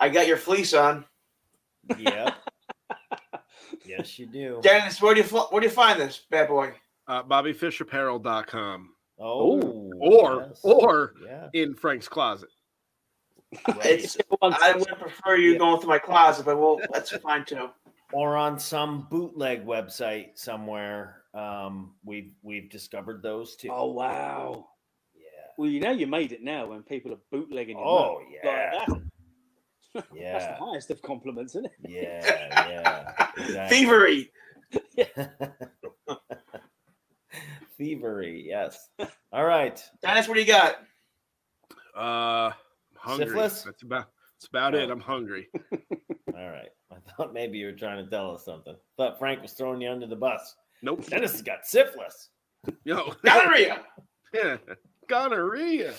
I 0.00 0.08
got 0.08 0.26
your 0.26 0.36
fleece 0.38 0.72
on. 0.74 1.04
Yep. 1.98 2.34
yes, 3.86 4.18
you 4.18 4.26
do. 4.26 4.60
Dennis, 4.62 5.00
where 5.02 5.14
do 5.14 5.20
you 5.20 5.26
where 5.26 5.60
do 5.60 5.66
you 5.66 5.72
find 5.72 6.00
this 6.00 6.22
bad 6.30 6.48
boy? 6.48 6.72
Uh, 7.06 7.22
BobbyFishApparel.com 7.22 8.90
Oh, 9.20 9.90
or 10.00 10.46
yes. 10.48 10.60
or 10.62 11.14
yeah. 11.24 11.48
in 11.52 11.74
Frank's 11.74 12.08
closet. 12.08 12.48
It's, 13.84 14.16
I 14.40 14.74
would 14.76 14.88
prefer 14.98 15.36
you 15.36 15.52
Yeah. 15.52 15.58
going 15.58 15.80
through 15.80 15.90
my 15.90 15.98
closet, 15.98 16.46
but 16.46 16.58
well, 16.58 16.80
that's 16.92 17.10
fine 17.18 17.44
too. 17.44 17.68
or 18.12 18.36
on 18.36 18.58
some 18.58 19.06
bootleg 19.10 19.64
website 19.66 20.30
somewhere. 20.38 21.22
Um, 21.34 21.94
we've 22.04 22.32
we've 22.42 22.68
discovered 22.70 23.22
those 23.22 23.56
too. 23.56 23.68
Oh 23.70 23.92
wow! 23.92 24.66
yeah, 25.14 25.22
Well, 25.58 25.68
you 25.70 25.80
know 25.80 25.90
you 25.90 26.06
made 26.06 26.32
it 26.32 26.42
now 26.42 26.66
when 26.66 26.82
people 26.82 27.12
are 27.12 27.18
bootlegging 27.30 27.76
your 27.78 27.86
Oh, 27.86 28.18
merch. 28.20 28.28
yeah. 28.44 28.70
Like, 28.88 28.88
that's, 28.88 29.02
that's 29.94 30.08
the 30.10 30.18
yeah, 30.18 30.56
highest 30.58 30.90
of 30.90 31.00
compliments, 31.02 31.54
isn't 31.54 31.66
it? 31.66 31.72
yeah, 31.88 32.68
yeah. 32.68 33.26
Exactly. 33.36 33.78
Thievery. 33.78 34.30
Thievery, 37.78 38.44
yes. 38.46 38.88
All 39.32 39.44
right. 39.44 39.82
Dennis, 40.02 40.28
what 40.28 40.34
do 40.34 40.40
you 40.40 40.46
got? 40.46 40.76
Uh, 41.96 42.50
I'm 42.50 42.52
hungry. 43.02 43.26
Syphilis? 43.26 43.62
That's 43.62 43.82
about 43.82 44.06
that's 44.40 44.48
about 44.48 44.74
it. 44.74 44.88
Oh. 44.88 44.92
I'm 44.92 45.00
hungry. 45.00 45.48
All 46.36 46.50
right. 46.50 46.70
I 46.90 46.96
thought 47.16 47.32
maybe 47.32 47.58
you 47.58 47.66
were 47.66 47.72
trying 47.72 48.04
to 48.04 48.10
tell 48.10 48.34
us 48.34 48.44
something. 48.44 48.74
Thought 48.96 49.18
Frank 49.18 49.42
was 49.42 49.52
throwing 49.52 49.80
you 49.80 49.90
under 49.90 50.06
the 50.06 50.16
bus. 50.16 50.54
Nope. 50.82 51.06
Dennis 51.06 51.32
has 51.32 51.42
got 51.42 51.64
syphilis. 51.64 52.30
Yo, 52.84 53.14
Gonorrhea. 53.24 53.82
yeah, 54.32 54.56
gonorrhea. 55.08 55.94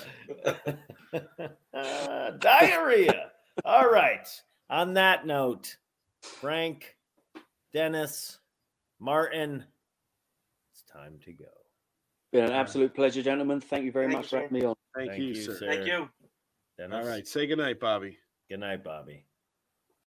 Uh, 1.73 2.31
diarrhea. 2.39 3.31
All 3.65 3.89
right. 3.89 4.27
On 4.69 4.93
that 4.93 5.25
note, 5.25 5.77
Frank, 6.21 6.95
Dennis, 7.73 8.39
Martin, 8.99 9.63
it's 10.73 10.83
time 10.91 11.19
to 11.25 11.33
go. 11.33 11.45
Been 12.31 12.45
an 12.45 12.51
absolute 12.51 12.95
pleasure, 12.95 13.21
gentlemen. 13.21 13.61
Thank 13.61 13.85
you 13.85 13.91
very 13.91 14.07
Thank 14.07 14.17
much 14.17 14.25
you, 14.25 14.29
for 14.29 14.41
having 14.43 14.59
me 14.59 14.65
on. 14.65 14.75
Thank, 14.95 15.17
you, 15.17 15.35
sir. 15.35 15.57
Thank 15.59 15.85
you. 15.85 16.09
Dennis. 16.77 16.95
All 16.95 17.05
right, 17.05 17.27
say 17.27 17.45
goodnight, 17.47 17.79
Bobby. 17.79 18.17
Good 18.49 18.59
night, 18.59 18.83
Bobby. 18.83 19.25